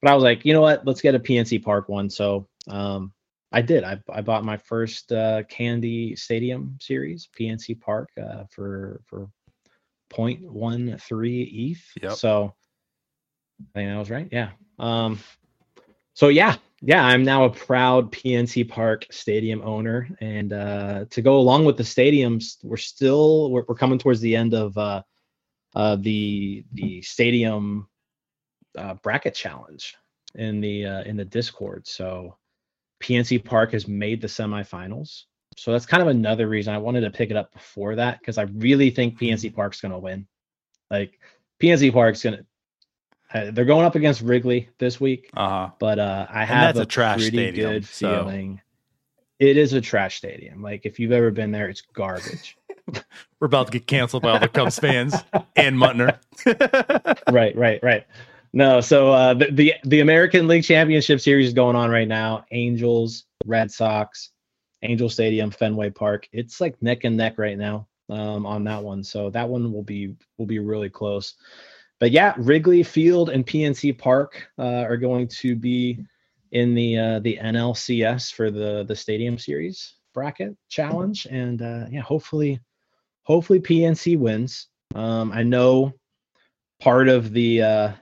But 0.00 0.10
I 0.10 0.14
was 0.14 0.24
like, 0.24 0.44
you 0.44 0.52
know 0.52 0.60
what? 0.60 0.86
Let's 0.86 1.00
get 1.00 1.14
a 1.14 1.20
PNC 1.20 1.62
Park 1.62 1.88
one. 1.88 2.08
So 2.10 2.48
um, 2.68 3.12
I 3.50 3.62
did. 3.62 3.82
I, 3.82 4.00
I 4.12 4.20
bought 4.20 4.44
my 4.44 4.56
first 4.56 5.10
uh, 5.10 5.42
Candy 5.44 6.14
Stadium 6.16 6.78
series, 6.80 7.28
PNC 7.38 7.80
Park, 7.80 8.10
uh, 8.22 8.44
for 8.50 9.00
for 9.06 9.28
0.13 10.12 11.72
ETH. 11.72 11.84
Yep. 12.02 12.12
So 12.12 12.54
I 13.60 13.78
think 13.78 13.90
I 13.90 13.98
was 13.98 14.10
right. 14.10 14.28
Yeah. 14.30 14.50
Um, 14.78 15.18
so 16.14 16.28
yeah, 16.28 16.56
yeah, 16.80 17.04
I'm 17.04 17.24
now 17.24 17.44
a 17.44 17.50
proud 17.50 18.12
PNC 18.12 18.68
Park 18.68 19.06
Stadium 19.10 19.62
owner, 19.62 20.08
and 20.20 20.52
uh, 20.52 21.04
to 21.10 21.22
go 21.22 21.38
along 21.38 21.64
with 21.64 21.76
the 21.76 21.82
stadiums, 21.82 22.56
we're 22.62 22.76
still 22.76 23.50
we're, 23.50 23.64
we're 23.68 23.74
coming 23.74 23.98
towards 23.98 24.20
the 24.20 24.36
end 24.36 24.54
of 24.54 24.76
uh, 24.78 25.02
uh, 25.74 25.96
the 25.96 26.64
the 26.72 27.02
stadium 27.02 27.88
uh, 28.76 28.94
bracket 28.94 29.34
challenge 29.34 29.96
in 30.36 30.60
the 30.60 30.86
uh, 30.86 31.02
in 31.02 31.16
the 31.16 31.24
Discord. 31.24 31.86
So 31.86 32.36
PNC 33.02 33.44
Park 33.44 33.72
has 33.72 33.88
made 33.88 34.20
the 34.20 34.28
semifinals. 34.28 35.24
So 35.56 35.72
that's 35.72 35.86
kind 35.86 36.02
of 36.02 36.08
another 36.08 36.48
reason 36.48 36.74
I 36.74 36.78
wanted 36.78 37.00
to 37.00 37.10
pick 37.10 37.30
it 37.30 37.36
up 37.36 37.52
before 37.52 37.96
that 37.96 38.20
because 38.20 38.38
I 38.38 38.42
really 38.42 38.90
think 38.90 39.18
PNC 39.18 39.54
Park's 39.54 39.80
going 39.80 39.92
to 39.92 39.98
win. 39.98 40.26
Like 40.90 41.18
PNC 41.60 41.92
Park's 41.92 42.22
going 42.22 42.36
to 42.36 42.46
uh, 43.32 43.50
they're 43.50 43.64
going 43.64 43.84
up 43.84 43.94
against 43.94 44.22
Wrigley 44.22 44.68
this 44.78 45.00
week. 45.00 45.30
Uh-huh. 45.34 45.70
But 45.78 45.98
uh, 45.98 46.26
I 46.30 46.44
have 46.44 46.76
a, 46.76 46.82
a, 46.82 46.86
trash 46.86 47.18
pretty 47.18 47.36
stadium, 47.36 47.72
good 47.72 47.86
so. 47.86 48.24
feeling. 48.24 48.60
It 49.38 49.56
is 49.56 49.72
a 49.72 49.80
trash 49.80 50.16
stadium. 50.16 50.62
Like 50.62 50.84
if 50.84 50.98
you've 50.98 51.12
ever 51.12 51.30
been 51.30 51.52
there, 51.52 51.68
it's 51.68 51.80
garbage. 51.80 52.56
We're 53.40 53.46
about 53.46 53.66
to 53.66 53.72
get 53.72 53.86
canceled 53.86 54.22
by 54.22 54.30
all 54.30 54.40
the 54.40 54.48
Cubs 54.48 54.78
fans 54.78 55.14
and 55.54 55.76
Muntner. 55.76 56.18
right, 57.32 57.54
right, 57.56 57.80
right. 57.82 58.06
No, 58.52 58.80
so 58.80 59.12
uh, 59.12 59.34
the, 59.34 59.50
the 59.50 59.74
the 59.84 60.00
American 60.00 60.48
League 60.48 60.64
Championship 60.64 61.20
Series 61.20 61.48
is 61.48 61.54
going 61.54 61.76
on 61.76 61.90
right 61.90 62.08
now. 62.08 62.46
Angels, 62.50 63.24
Red 63.44 63.70
Sox, 63.70 64.30
Angel 64.82 65.10
Stadium, 65.10 65.50
Fenway 65.50 65.90
Park. 65.90 66.26
It's 66.32 66.60
like 66.60 66.80
neck 66.82 67.04
and 67.04 67.16
neck 67.16 67.36
right 67.36 67.58
now 67.58 67.86
um, 68.08 68.46
on 68.46 68.64
that 68.64 68.82
one. 68.82 69.04
So 69.04 69.28
that 69.30 69.48
one 69.48 69.70
will 69.70 69.82
be 69.82 70.16
will 70.38 70.46
be 70.46 70.58
really 70.58 70.88
close 70.88 71.34
but 72.00 72.10
yeah, 72.10 72.34
Wrigley 72.38 72.82
Field 72.82 73.30
and 73.30 73.46
PNC 73.46 73.98
Park 73.98 74.48
uh, 74.58 74.62
are 74.62 74.96
going 74.96 75.28
to 75.28 75.56
be 75.56 76.04
in 76.52 76.74
the 76.74 76.98
uh, 76.98 77.18
the 77.20 77.38
NLCS 77.42 78.32
for 78.32 78.50
the 78.50 78.84
the 78.84 78.96
Stadium 78.96 79.38
Series 79.38 79.94
bracket 80.14 80.56
challenge, 80.68 81.26
and 81.30 81.62
uh, 81.62 81.86
yeah, 81.90 82.00
hopefully, 82.00 82.60
hopefully 83.24 83.60
PNC 83.60 84.18
wins. 84.18 84.68
Um, 84.94 85.32
I 85.32 85.42
know 85.42 85.92
part 86.80 87.08
of 87.08 87.32
the 87.32 87.62
uh, 87.62 87.92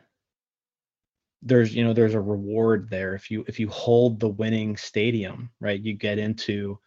there's 1.42 1.74
you 1.74 1.84
know 1.84 1.92
there's 1.92 2.14
a 2.14 2.20
reward 2.20 2.88
there 2.90 3.14
if 3.14 3.30
you 3.30 3.44
if 3.48 3.58
you 3.58 3.68
hold 3.68 4.20
the 4.20 4.28
winning 4.28 4.76
stadium, 4.76 5.50
right? 5.60 5.80
You 5.80 5.94
get 5.94 6.18
into 6.18 6.78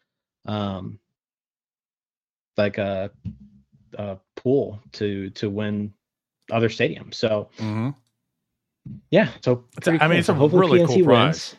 um, 0.46 1.00
like 2.58 2.78
a, 2.78 3.10
a 3.98 4.18
pool 4.36 4.80
to 4.94 5.30
to 5.32 5.50
win 5.50 5.94
other 6.52 6.70
stadiums. 6.70 7.16
So 7.16 7.50
mm-hmm. 7.58 7.90
yeah, 9.12 9.30
so 9.44 9.66
I 9.86 10.08
mean, 10.08 10.20
it's 10.20 10.30
a 10.30 10.34
hopefully 10.34 10.80
really 10.80 10.80
PNC 10.80 10.96
cool 10.96 11.06
prize. 11.06 11.56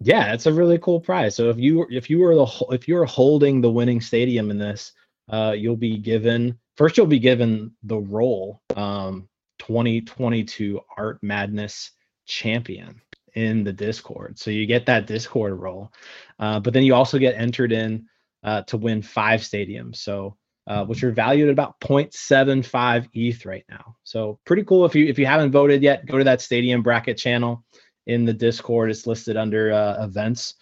Yeah, 0.00 0.32
it's 0.32 0.46
a 0.46 0.52
really 0.52 0.78
cool 0.78 1.00
prize. 1.00 1.36
So 1.36 1.50
if 1.50 1.58
you 1.58 1.86
if 1.90 2.10
you 2.10 2.18
were 2.18 2.34
the 2.34 2.66
if 2.70 2.88
you're 2.88 3.04
holding 3.04 3.60
the 3.60 3.70
winning 3.70 4.00
stadium 4.00 4.50
in 4.50 4.58
this, 4.58 4.92
uh, 5.28 5.54
you'll 5.56 5.76
be 5.76 5.98
given 5.98 6.58
first 6.76 6.96
you'll 6.96 7.06
be 7.06 7.18
given 7.18 7.72
the 7.84 7.98
role 7.98 8.60
um 8.76 9.28
2022 9.60 10.80
Art 10.96 11.18
Madness 11.22 11.92
champion 12.26 13.00
in 13.34 13.64
the 13.64 13.72
Discord. 13.72 14.38
So 14.38 14.50
you 14.50 14.66
get 14.66 14.86
that 14.86 15.06
Discord 15.06 15.58
role, 15.58 15.92
uh, 16.38 16.60
but 16.60 16.72
then 16.72 16.84
you 16.84 16.94
also 16.94 17.18
get 17.18 17.34
entered 17.36 17.72
in 17.72 18.06
uh, 18.42 18.62
to 18.62 18.76
win 18.76 19.02
five 19.02 19.40
stadiums. 19.40 19.96
So 19.96 20.36
uh, 20.66 20.84
which 20.84 21.04
are 21.04 21.12
valued 21.12 21.48
at 21.48 21.52
about 21.52 21.78
0.75 21.80 23.08
ETH 23.12 23.44
right 23.44 23.64
now. 23.68 23.96
So 24.04 24.38
pretty 24.44 24.64
cool. 24.64 24.84
If 24.84 24.94
you 24.94 25.06
if 25.06 25.18
you 25.18 25.26
haven't 25.26 25.52
voted 25.52 25.82
yet, 25.82 26.06
go 26.06 26.18
to 26.18 26.24
that 26.24 26.40
stadium 26.40 26.82
bracket 26.82 27.18
channel 27.18 27.64
in 28.06 28.24
the 28.24 28.32
Discord. 28.32 28.90
It's 28.90 29.06
listed 29.06 29.36
under 29.36 29.72
uh, 29.72 30.04
events, 30.04 30.54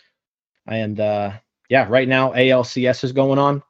and 0.67 0.99
uh, 0.99 1.33
yeah, 1.69 1.87
right 1.89 2.09
now 2.09 2.33
ALCS 2.33 3.05
is 3.05 3.13
going 3.13 3.39
on. 3.39 3.63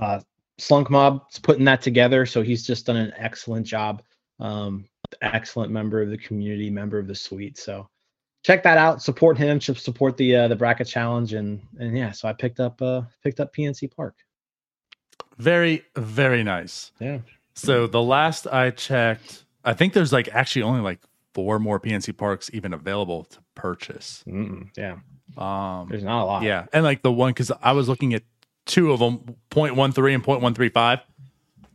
Uh, 0.00 0.20
Slunk 0.58 0.90
Mob 0.90 1.22
is 1.32 1.38
putting 1.38 1.64
that 1.64 1.82
together, 1.82 2.24
so 2.24 2.42
he's 2.42 2.66
just 2.66 2.86
done 2.86 2.96
an 2.96 3.12
excellent 3.16 3.66
job. 3.66 4.02
Um, 4.38 4.86
excellent 5.22 5.72
member 5.72 6.02
of 6.02 6.10
the 6.10 6.18
community, 6.18 6.70
member 6.70 6.98
of 6.98 7.06
the 7.06 7.14
suite. 7.14 7.58
So 7.58 7.88
check 8.44 8.62
that 8.62 8.78
out. 8.78 9.02
Support 9.02 9.38
him. 9.38 9.60
Support 9.60 10.16
the 10.16 10.36
uh, 10.36 10.48
the 10.48 10.56
bracket 10.56 10.86
challenge, 10.86 11.32
and 11.32 11.60
and 11.78 11.96
yeah. 11.96 12.12
So 12.12 12.28
I 12.28 12.32
picked 12.32 12.60
up 12.60 12.80
uh 12.80 13.02
picked 13.22 13.40
up 13.40 13.54
PNC 13.54 13.94
Park. 13.94 14.14
Very, 15.38 15.82
very 15.96 16.42
nice. 16.42 16.92
Yeah. 16.98 17.18
So 17.54 17.86
the 17.86 18.02
last 18.02 18.46
I 18.46 18.70
checked, 18.70 19.44
I 19.64 19.72
think 19.74 19.92
there's 19.92 20.12
like 20.12 20.28
actually 20.32 20.62
only 20.62 20.80
like 20.80 21.00
four 21.34 21.58
more 21.58 21.78
PNC 21.80 22.16
parks 22.16 22.50
even 22.52 22.72
available 22.72 23.24
to 23.24 23.38
purchase. 23.54 24.24
Mm, 24.26 24.68
yeah. 24.76 24.96
Um, 25.36 25.88
There's 25.90 26.04
not 26.04 26.22
a 26.22 26.24
lot. 26.24 26.42
yeah, 26.44 26.66
and 26.72 26.84
like 26.84 27.02
the 27.02 27.12
one 27.12 27.30
because 27.30 27.50
I 27.60 27.72
was 27.72 27.88
looking 27.88 28.14
at 28.14 28.22
two 28.64 28.92
of 28.92 29.00
them, 29.00 29.36
0.13 29.50 30.14
and 30.14 30.24
0.135. 30.24 31.00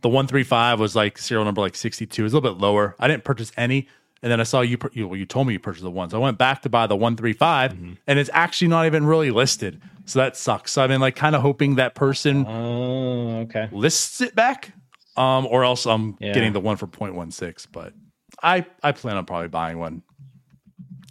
The 0.00 0.08
135 0.08 0.80
was 0.80 0.96
like 0.96 1.16
serial 1.18 1.44
number 1.44 1.60
like 1.60 1.76
62. 1.76 2.22
It 2.22 2.24
was 2.24 2.32
a 2.32 2.36
little 2.36 2.54
bit 2.54 2.60
lower. 2.60 2.96
I 2.98 3.06
didn't 3.06 3.24
purchase 3.24 3.52
any. 3.56 3.86
And 4.22 4.30
then 4.30 4.38
I 4.40 4.44
saw 4.44 4.60
you, 4.60 4.78
you, 4.92 5.08
well, 5.08 5.16
you 5.16 5.26
told 5.26 5.46
me 5.48 5.52
you 5.52 5.58
purchased 5.58 5.82
the 5.82 5.90
one. 5.90 6.08
So 6.10 6.16
I 6.16 6.20
went 6.20 6.38
back 6.38 6.62
to 6.62 6.68
buy 6.68 6.86
the 6.86 6.94
135 6.96 7.72
Mm-hmm. 7.72 7.92
and 8.06 8.18
it's 8.18 8.30
actually 8.32 8.68
not 8.68 8.86
even 8.86 9.04
really 9.04 9.30
listed. 9.30 9.80
So 10.04 10.18
that 10.20 10.36
sucks. 10.36 10.72
So 10.72 10.82
I've 10.82 10.88
been 10.88 11.00
like 11.00 11.16
kind 11.16 11.34
of 11.34 11.42
hoping 11.42 11.74
that 11.76 11.94
person 11.94 12.46
Oh, 12.46 13.40
okay. 13.42 13.68
lists 13.72 14.20
it 14.20 14.34
back, 14.34 14.72
um, 15.16 15.46
or 15.46 15.64
else 15.64 15.86
I'm 15.86 16.16
Yeah. 16.20 16.34
getting 16.34 16.52
the 16.52 16.60
one 16.60 16.76
for 16.76 16.86
0.16. 16.86 17.66
But 17.72 17.94
I 18.42 18.64
I 18.82 18.92
plan 18.92 19.16
on 19.16 19.24
probably 19.26 19.48
buying 19.48 19.78
one. 19.78 20.02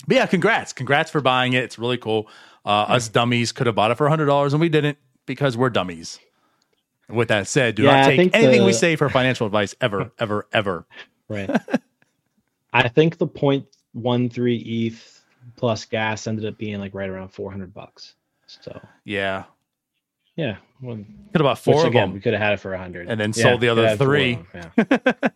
But 0.07 0.15
yeah, 0.17 0.25
congrats, 0.25 0.73
congrats 0.73 1.11
for 1.11 1.21
buying 1.21 1.53
it. 1.53 1.63
It's 1.63 1.77
really 1.77 1.97
cool. 1.97 2.27
Uh, 2.65 2.69
us 2.89 3.07
dummies 3.09 3.51
could 3.51 3.67
have 3.67 3.75
bought 3.75 3.91
it 3.91 3.95
for 3.95 4.07
hundred 4.09 4.25
dollars, 4.25 4.53
and 4.53 4.59
we 4.61 4.69
didn't 4.69 4.97
because 5.25 5.55
we're 5.57 5.69
dummies. 5.69 6.19
With 7.09 7.27
that 7.27 7.47
said, 7.47 7.75
do 7.75 7.83
Yeah, 7.83 8.01
not 8.01 8.05
take 8.05 8.33
anything 8.35 8.63
we 8.65 8.71
say 8.73 8.95
for 8.95 9.09
financial 9.09 9.45
advice 9.45 9.75
ever, 9.81 10.11
ever, 10.19 10.47
ever. 10.53 10.85
Right. 11.29 11.49
I 12.73 12.87
think 12.87 13.17
the 13.17 13.27
0.13 13.27 14.87
ETH 14.87 15.23
plus 15.55 15.85
gas 15.85 16.27
ended 16.27 16.45
up 16.45 16.57
being 16.57 16.79
like 16.79 16.93
right 16.93 17.09
around 17.09 17.29
400 17.29 17.73
bucks. 17.73 18.15
So 18.47 18.79
Yeah, 19.05 19.45
yeah, 20.35 20.57
well, 20.81 20.95
could 20.97 21.05
have 21.35 21.43
bought 21.43 21.59
four 21.59 21.81
of 21.81 21.87
again, 21.87 22.07
them. 22.09 22.13
we 22.13 22.19
could 22.21 22.33
have 22.33 22.41
had 22.41 22.53
it 22.53 22.59
for 22.59 22.71
100 22.71 23.09
And 23.09 23.19
then 23.19 23.29
Yeah, 23.35 23.43
sold 23.43 23.61
the 23.61 23.69
other 23.69 23.87
have 23.87 23.97
had 23.99 24.05
four 24.05 24.07
of 24.07 24.11
three. 24.13 24.33
them, 24.35 24.47
Yeah. 24.77 25.29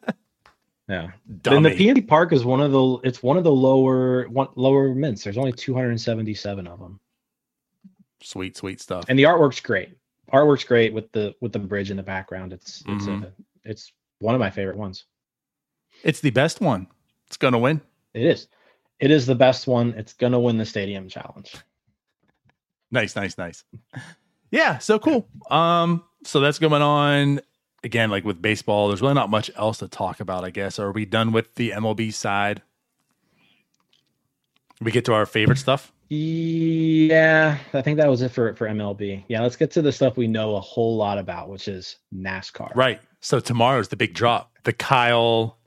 yeah. 0.89 1.12
Then 1.28 1.63
Dummy. 1.63 1.69
the 1.76 1.88
PNC 1.88 2.08
Park 2.08 2.32
is 2.34 2.45
one 2.45 2.62
of 2.62 2.71
the 2.71 2.98
it's 3.04 3.21
one 3.24 3.38
of 3.38 3.43
the 3.43 3.52
lower 3.52 4.28
one 4.30 4.48
lower 4.56 4.93
mints. 4.93 5.24
There's 5.24 5.38
only 5.38 5.52
277 5.52 6.67
of 6.67 6.80
them, 6.80 7.00
sweet, 8.21 8.56
sweet 8.58 8.80
stuff. 8.82 9.06
and 9.10 9.17
the 9.17 9.24
artwork's 9.24 9.60
great. 9.62 9.98
Artwork's 10.32 10.63
great 10.63 10.93
with 10.93 11.12
the 11.12 11.36
with 11.41 11.52
the 11.54 11.60
bridge 11.60 11.91
in 11.91 11.98
the 11.98 12.04
background. 12.04 12.54
It's 12.54 12.84
it's 12.88 13.06
Mhm. 13.06 13.24
a, 13.26 13.32
it's 13.63 13.91
one 14.19 14.36
of 14.36 14.39
my 14.39 14.50
favorite 14.50 14.78
ones. 14.78 15.06
it's 16.04 16.19
the 16.21 16.30
best 16.32 16.62
one. 16.62 16.88
It's 17.36 17.41
gonna 17.41 17.60
win. 17.60 17.82
It 18.13 18.24
is. 18.24 18.48
It 19.02 19.12
is 19.12 19.26
the 19.26 19.36
best 19.36 19.67
one. 19.67 19.93
It's 19.98 20.13
gonna 20.13 20.39
win 20.39 20.58
the 20.58 20.65
stadium 20.65 21.10
challenge. 21.10 21.54
Nice, 22.91 23.13
nice, 23.17 23.38
nice. 23.38 23.65
Yeah, 24.52 24.78
so 24.78 25.00
cool. 25.00 25.28
Um, 25.52 26.06
so 26.24 26.39
that's 26.39 26.60
going 26.60 26.82
on 26.82 27.41
again, 27.84 28.10
like 28.10 28.24
with 28.24 28.41
baseball. 28.41 28.88
There's 28.88 29.02
really 29.02 29.15
not 29.15 29.30
much 29.30 29.52
else 29.58 29.80
to 29.80 29.89
talk 29.89 30.21
about, 30.21 30.45
I 30.45 30.50
guess. 30.50 30.80
Are 30.80 30.93
we 30.93 31.04
done 31.04 31.34
with 31.34 31.56
the 31.56 31.71
MLB 31.71 32.13
side? 32.13 32.62
We 34.80 34.93
get 34.93 35.04
to 35.06 35.13
our 35.13 35.26
favorite 35.26 35.58
stuff. 35.58 35.91
Yeah, 36.08 37.58
I 37.74 37.82
think 37.82 37.98
that 37.98 38.08
was 38.10 38.21
it 38.21 38.32
for 38.32 38.56
for 38.56 38.65
MLB. 38.65 39.26
Yeah, 39.28 39.41
let's 39.41 39.58
get 39.58 39.71
to 39.71 39.82
the 39.82 39.91
stuff 39.91 40.15
we 40.15 40.28
know 40.30 40.56
a 40.56 40.62
whole 40.62 40.95
lot 40.95 41.17
about, 41.17 41.50
which 41.50 41.67
is 41.67 41.98
NASCAR. 42.15 42.74
Right. 42.76 43.02
So 43.19 43.41
tomorrow's 43.41 43.89
the 43.89 43.98
big 43.98 44.13
drop. 44.13 44.54
The 44.63 44.71
Kyle 44.71 45.58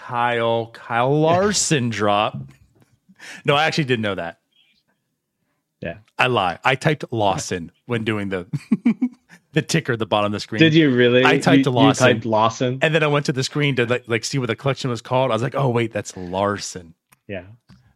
Kyle 0.00 0.70
Kyle 0.72 1.20
Larson 1.20 1.90
drop. 1.90 2.36
No, 3.44 3.54
I 3.54 3.66
actually 3.66 3.84
didn't 3.84 4.02
know 4.02 4.14
that. 4.14 4.38
Yeah. 5.80 5.98
I 6.18 6.26
lie. 6.26 6.58
I 6.64 6.74
typed 6.74 7.04
Lawson 7.10 7.70
when 7.86 8.04
doing 8.04 8.30
the 8.30 8.46
the 9.52 9.62
ticker 9.62 9.92
at 9.92 9.98
the 9.98 10.06
bottom 10.06 10.26
of 10.26 10.32
the 10.32 10.40
screen. 10.40 10.58
Did 10.58 10.74
you 10.74 10.94
really? 10.94 11.24
I 11.24 11.38
typed 11.38 11.66
you, 11.66 11.70
Lawson. 11.72 12.06
You 12.06 12.14
typed 12.14 12.26
Lawson. 12.26 12.78
And 12.82 12.94
then 12.94 13.02
I 13.02 13.08
went 13.08 13.26
to 13.26 13.32
the 13.32 13.44
screen 13.44 13.76
to 13.76 13.86
like, 13.86 14.04
like 14.08 14.24
see 14.24 14.38
what 14.38 14.46
the 14.48 14.56
collection 14.56 14.88
was 14.90 15.02
called. 15.02 15.30
I 15.30 15.34
was 15.34 15.42
like, 15.42 15.54
oh 15.54 15.68
wait, 15.68 15.92
that's 15.92 16.16
Larson. 16.16 16.94
Yeah. 17.28 17.44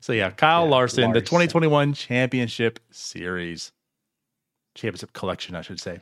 So 0.00 0.12
yeah, 0.12 0.30
Kyle 0.30 0.64
Yeah, 0.64 0.70
Larson, 0.70 1.12
the 1.12 1.20
2021 1.22 1.94
Championship 1.94 2.80
Series, 2.90 3.72
Championship 4.74 5.14
Collection, 5.14 5.54
I 5.54 5.62
should 5.62 5.80
say, 5.80 6.00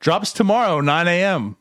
drops 0.00 0.32
tomorrow 0.32 0.80
9 0.80 1.08
a.m. 1.08 1.56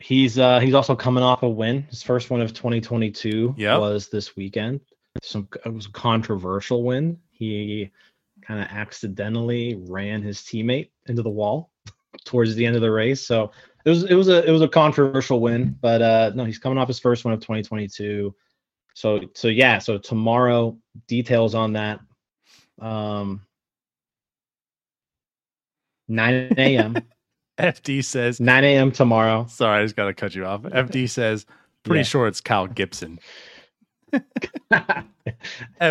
He's 0.00 0.38
uh 0.38 0.60
he's 0.60 0.74
also 0.74 0.96
coming 0.96 1.22
off 1.22 1.42
a 1.42 1.48
win. 1.48 1.82
His 1.90 2.02
first 2.02 2.30
one 2.30 2.40
of 2.40 2.52
2022 2.54 3.54
Yep. 3.56 3.80
was 3.80 4.08
this 4.08 4.34
weekend. 4.34 4.80
Some 5.22 5.48
it 5.64 5.72
was 5.72 5.86
a 5.86 5.90
controversial 5.92 6.82
win. 6.82 7.18
He 7.30 7.90
kind 8.42 8.60
of 8.60 8.68
accidentally 8.70 9.76
ran 9.88 10.22
his 10.22 10.38
teammate 10.40 10.90
into 11.06 11.22
the 11.22 11.30
wall 11.30 11.70
towards 12.24 12.54
the 12.54 12.64
end 12.64 12.76
of 12.76 12.82
the 12.82 12.90
race. 12.90 13.26
So 13.26 13.52
it 13.84 13.90
was 13.90 14.04
it 14.04 14.14
was 14.14 14.28
a 14.28 14.42
it 14.46 14.50
was 14.50 14.62
a 14.62 14.68
controversial 14.68 15.40
win, 15.40 15.76
but 15.80 16.00
uh 16.00 16.32
no, 16.34 16.44
he's 16.44 16.58
coming 16.58 16.78
off 16.78 16.88
his 16.88 16.98
first 16.98 17.24
one 17.24 17.34
of 17.34 17.40
2022. 17.40 18.34
So 18.94 19.20
so 19.34 19.48
yeah, 19.48 19.78
so 19.78 19.98
tomorrow 19.98 20.78
details 21.08 21.54
on 21.54 21.74
that. 21.74 22.00
Um 22.80 23.42
9 26.08 26.54
a.m. 26.56 26.96
FD 27.60 28.04
says, 28.04 28.40
9 28.40 28.64
a.m. 28.64 28.90
tomorrow. 28.92 29.46
sorry, 29.48 29.80
I 29.80 29.84
just 29.84 29.96
got 29.96 30.06
to 30.06 30.14
cut 30.14 30.34
you 30.34 30.44
off. 30.46 30.62
FD 30.62 31.08
says, 31.10 31.46
pretty 31.84 32.00
Yeah. 32.00 32.04
sure 32.04 32.26
it's 32.26 32.40
Kyle 32.40 32.66
Gibson. 32.66 33.18
FD, 34.72 35.04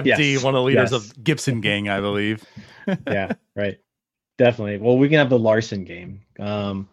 Yes, 0.05 0.43
one 0.43 0.55
of 0.55 0.59
the 0.59 0.63
leaders 0.63 0.91
yes. 0.91 1.09
of 1.09 1.23
Gibson 1.23 1.61
Gang, 1.61 1.89
I 1.89 1.99
believe. 2.01 2.43
yeah, 3.07 3.33
right. 3.55 3.77
Definitely. 4.37 4.77
Well, 4.77 4.97
we 4.97 5.09
can 5.09 5.17
have 5.17 5.29
the 5.29 5.39
Larson 5.39 5.83
game. 5.83 6.21
Um, 6.39 6.87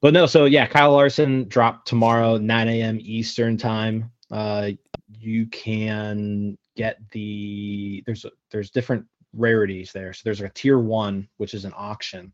but 0.00 0.12
no, 0.14 0.26
so 0.26 0.46
yeah, 0.46 0.66
Kyle 0.66 0.92
Larson 0.92 1.48
dropped 1.48 1.86
tomorrow, 1.86 2.36
9 2.38 2.68
a.m. 2.68 2.98
Eastern 3.00 3.56
time. 3.56 4.10
Uh, 4.30 4.70
you 5.18 5.46
can 5.46 6.56
get 6.76 6.98
the 7.12 8.02
there's 8.06 8.24
a, 8.24 8.30
there's 8.50 8.70
different 8.70 9.04
rarities 9.34 9.92
there. 9.92 10.12
So 10.12 10.22
there's 10.24 10.40
a 10.40 10.48
tier 10.50 10.78
one, 10.78 11.28
which 11.36 11.54
is 11.54 11.64
an 11.64 11.72
auction 11.76 12.32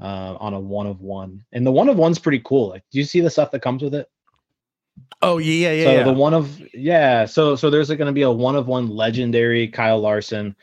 uh, 0.00 0.36
on 0.38 0.54
a 0.54 0.60
one 0.60 0.86
of 0.86 1.00
one, 1.00 1.44
and 1.52 1.66
the 1.66 1.72
one 1.72 1.88
of 1.88 1.96
one's 1.96 2.18
pretty 2.18 2.40
cool. 2.44 2.70
Like, 2.70 2.84
do 2.90 2.98
you 2.98 3.04
see 3.04 3.20
the 3.20 3.30
stuff 3.30 3.50
that 3.50 3.62
comes 3.62 3.82
with 3.82 3.94
it? 3.94 4.08
Oh 5.20 5.38
yeah, 5.38 5.70
yeah, 5.70 5.72
yeah. 5.72 5.84
so 5.84 5.92
yeah. 5.92 6.02
the 6.04 6.12
one 6.12 6.34
of 6.34 6.60
yeah 6.74 7.24
so 7.24 7.54
so 7.54 7.70
there's 7.70 7.88
going 7.88 8.06
to 8.06 8.12
be 8.12 8.22
a 8.22 8.30
one 8.30 8.56
of 8.56 8.66
one 8.66 8.88
legendary 8.88 9.68
kyle 9.68 10.00
larson 10.00 10.56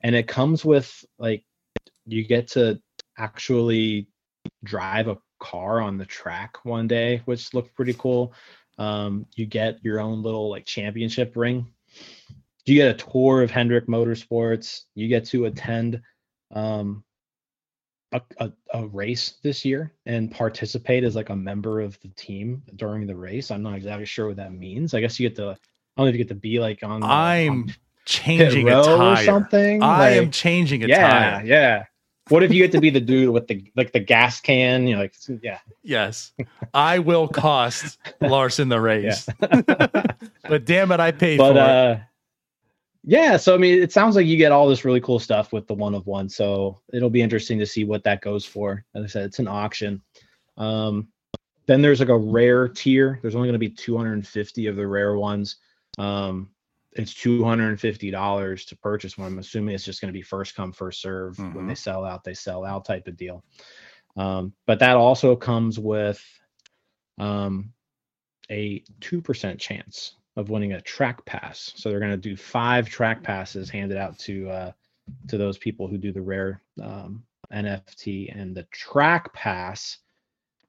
and 0.00 0.14
it 0.14 0.26
comes 0.26 0.64
with 0.64 1.04
like 1.18 1.44
you 2.06 2.26
get 2.26 2.48
to 2.48 2.80
actually 3.18 4.08
drive 4.64 5.08
a 5.08 5.18
car 5.38 5.80
on 5.80 5.98
the 5.98 6.06
track 6.06 6.64
one 6.64 6.88
day 6.88 7.20
which 7.26 7.52
looked 7.52 7.74
pretty 7.74 7.94
cool 7.94 8.32
um 8.78 9.26
you 9.34 9.44
get 9.44 9.78
your 9.82 10.00
own 10.00 10.22
little 10.22 10.48
like 10.48 10.64
championship 10.64 11.36
ring 11.36 11.66
you 12.64 12.74
get 12.74 12.88
a 12.88 13.04
tour 13.10 13.42
of 13.42 13.50
hendrick 13.50 13.86
motorsports 13.86 14.82
you 14.94 15.08
get 15.08 15.26
to 15.26 15.44
attend 15.44 16.00
um 16.52 17.04
a, 18.12 18.20
a, 18.38 18.52
a 18.72 18.86
race 18.86 19.34
this 19.42 19.64
year 19.64 19.92
and 20.06 20.30
participate 20.30 21.04
as 21.04 21.16
like 21.16 21.30
a 21.30 21.36
member 21.36 21.80
of 21.80 21.98
the 22.00 22.08
team 22.10 22.62
during 22.76 23.06
the 23.06 23.16
race. 23.16 23.50
I'm 23.50 23.62
not 23.62 23.74
exactly 23.74 24.06
sure 24.06 24.28
what 24.28 24.36
that 24.36 24.52
means. 24.52 24.94
I 24.94 25.00
guess 25.00 25.18
you 25.18 25.28
get 25.28 25.36
to 25.36 25.50
I 25.96 26.02
don't 26.02 26.06
know 26.06 26.06
if 26.06 26.14
you 26.14 26.18
get 26.18 26.28
to 26.28 26.34
be 26.34 26.60
like 26.60 26.82
on 26.82 27.00
the- 27.00 27.06
I'm 27.06 27.50
on 27.50 27.74
changing 28.04 28.68
a 28.68 28.72
row 28.72 29.12
or 29.12 29.16
something. 29.16 29.82
I 29.82 30.10
am 30.10 30.30
changing 30.30 30.84
a 30.84 30.86
yeah, 30.86 31.10
tire. 31.10 31.46
yeah. 31.46 31.84
What 32.28 32.42
if 32.42 32.52
you 32.52 32.60
get 32.60 32.72
to 32.72 32.80
be 32.80 32.90
the 32.90 33.00
dude 33.00 33.30
with 33.30 33.46
the 33.46 33.70
like 33.76 33.92
the 33.92 34.00
gas 34.00 34.40
can? 34.40 34.86
You're 34.88 34.98
like, 34.98 35.14
yeah, 35.42 35.60
Yes, 35.84 36.32
I 36.74 36.98
will 36.98 37.28
cost 37.28 37.98
Larson 38.20 38.68
the 38.68 38.80
race. 38.80 39.28
but 39.38 40.64
damn 40.64 40.90
it, 40.90 40.98
I 40.98 41.12
paid 41.12 41.38
but 41.38 41.52
for 41.52 41.58
it. 41.58 41.62
Uh, 41.62 41.96
yeah, 43.08 43.36
so 43.36 43.54
I 43.54 43.58
mean, 43.58 43.80
it 43.80 43.92
sounds 43.92 44.16
like 44.16 44.26
you 44.26 44.36
get 44.36 44.50
all 44.50 44.68
this 44.68 44.84
really 44.84 45.00
cool 45.00 45.20
stuff 45.20 45.52
with 45.52 45.68
the 45.68 45.74
one 45.74 45.94
of 45.94 46.08
one. 46.08 46.28
So 46.28 46.80
it'll 46.92 47.08
be 47.08 47.22
interesting 47.22 47.56
to 47.60 47.66
see 47.66 47.84
what 47.84 48.02
that 48.02 48.20
goes 48.20 48.44
for. 48.44 48.84
As 48.96 49.04
I 49.04 49.06
said, 49.06 49.24
it's 49.26 49.38
an 49.38 49.46
auction. 49.46 50.02
Um, 50.56 51.06
then 51.66 51.82
there's 51.82 52.00
like 52.00 52.08
a 52.08 52.18
rare 52.18 52.66
tier. 52.66 53.20
There's 53.22 53.36
only 53.36 53.46
going 53.46 53.60
to 53.60 53.60
be 53.60 53.70
250 53.70 54.66
of 54.66 54.74
the 54.74 54.86
rare 54.86 55.16
ones. 55.16 55.56
Um, 55.98 56.50
it's 56.94 57.14
$250 57.14 58.66
to 58.66 58.76
purchase 58.78 59.16
one. 59.16 59.28
I'm 59.28 59.38
assuming 59.38 59.76
it's 59.76 59.84
just 59.84 60.00
going 60.00 60.12
to 60.12 60.18
be 60.18 60.22
first 60.22 60.56
come, 60.56 60.72
first 60.72 61.00
serve. 61.00 61.36
Mm-hmm. 61.36 61.54
When 61.54 61.66
they 61.68 61.76
sell 61.76 62.04
out, 62.04 62.24
they 62.24 62.34
sell 62.34 62.64
out 62.64 62.86
type 62.86 63.06
of 63.06 63.16
deal. 63.16 63.44
Um, 64.16 64.52
but 64.66 64.80
that 64.80 64.96
also 64.96 65.36
comes 65.36 65.78
with 65.78 66.24
um, 67.18 67.72
a 68.50 68.82
2% 69.00 69.60
chance 69.60 70.16
of 70.36 70.50
winning 70.50 70.74
a 70.74 70.80
track 70.80 71.24
pass. 71.24 71.72
So 71.76 71.88
they're 71.88 72.00
going 72.00 72.10
to 72.10 72.16
do 72.16 72.36
five 72.36 72.88
track 72.88 73.22
passes 73.22 73.70
handed 73.70 73.96
out 73.96 74.18
to 74.20 74.50
uh, 74.50 74.72
to 75.28 75.38
those 75.38 75.58
people 75.58 75.88
who 75.88 75.98
do 75.98 76.12
the 76.12 76.20
rare 76.20 76.60
um, 76.82 77.22
NFT. 77.52 78.38
And 78.38 78.54
the 78.54 78.64
track 78.64 79.32
pass 79.32 79.98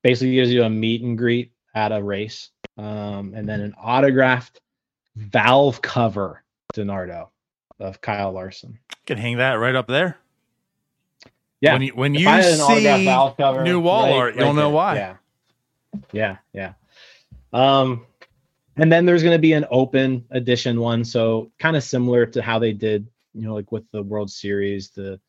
basically 0.02 0.36
gives 0.36 0.52
you 0.52 0.64
a 0.64 0.70
meet 0.70 1.02
and 1.02 1.18
greet 1.18 1.52
at 1.76 1.92
a 1.92 2.02
race, 2.02 2.50
um, 2.78 3.34
and 3.36 3.48
then 3.48 3.62
an 3.62 3.74
autographed 3.82 4.62
valve 5.16 5.82
cover 5.82 6.44
Donardo 6.74 7.30
of 7.80 8.02
Kyle 8.02 8.32
Larson. 8.32 8.80
Can 9.06 9.18
hang 9.18 9.38
that 9.38 9.54
right 9.54 9.76
up 9.76 9.88
there. 9.88 10.18
Yeah. 11.62 11.74
When 11.74 11.82
you 11.82 11.92
when 11.96 12.14
you 12.14 12.20
see 12.42 13.06
cover, 13.38 13.64
new 13.64 13.80
wall 13.80 14.04
right, 14.04 14.14
art, 14.14 14.36
you'll 14.36 14.54
know 14.54 14.70
why. 14.70 14.96
Yeah. 14.96 15.16
Yeah. 16.12 16.38
Yeah. 16.54 16.74
Um, 17.54 18.06
and 18.78 18.92
then 18.92 19.06
there's 19.06 19.24
going 19.24 19.36
to 19.36 19.40
be 19.40 19.54
an 19.54 19.66
open 19.70 20.26
edition 20.32 20.80
one, 20.80 21.04
so 21.04 21.52
kind 21.60 21.76
of 21.76 21.84
similar 21.84 22.26
to 22.28 22.42
how 22.42 22.60
they 22.60 22.74
did, 22.74 23.08
you 23.34 23.48
know, 23.48 23.56
like 23.56 23.72
with 23.72 23.90
the 23.92 24.04
World 24.04 24.32
Series, 24.32 24.92
the 24.92 25.20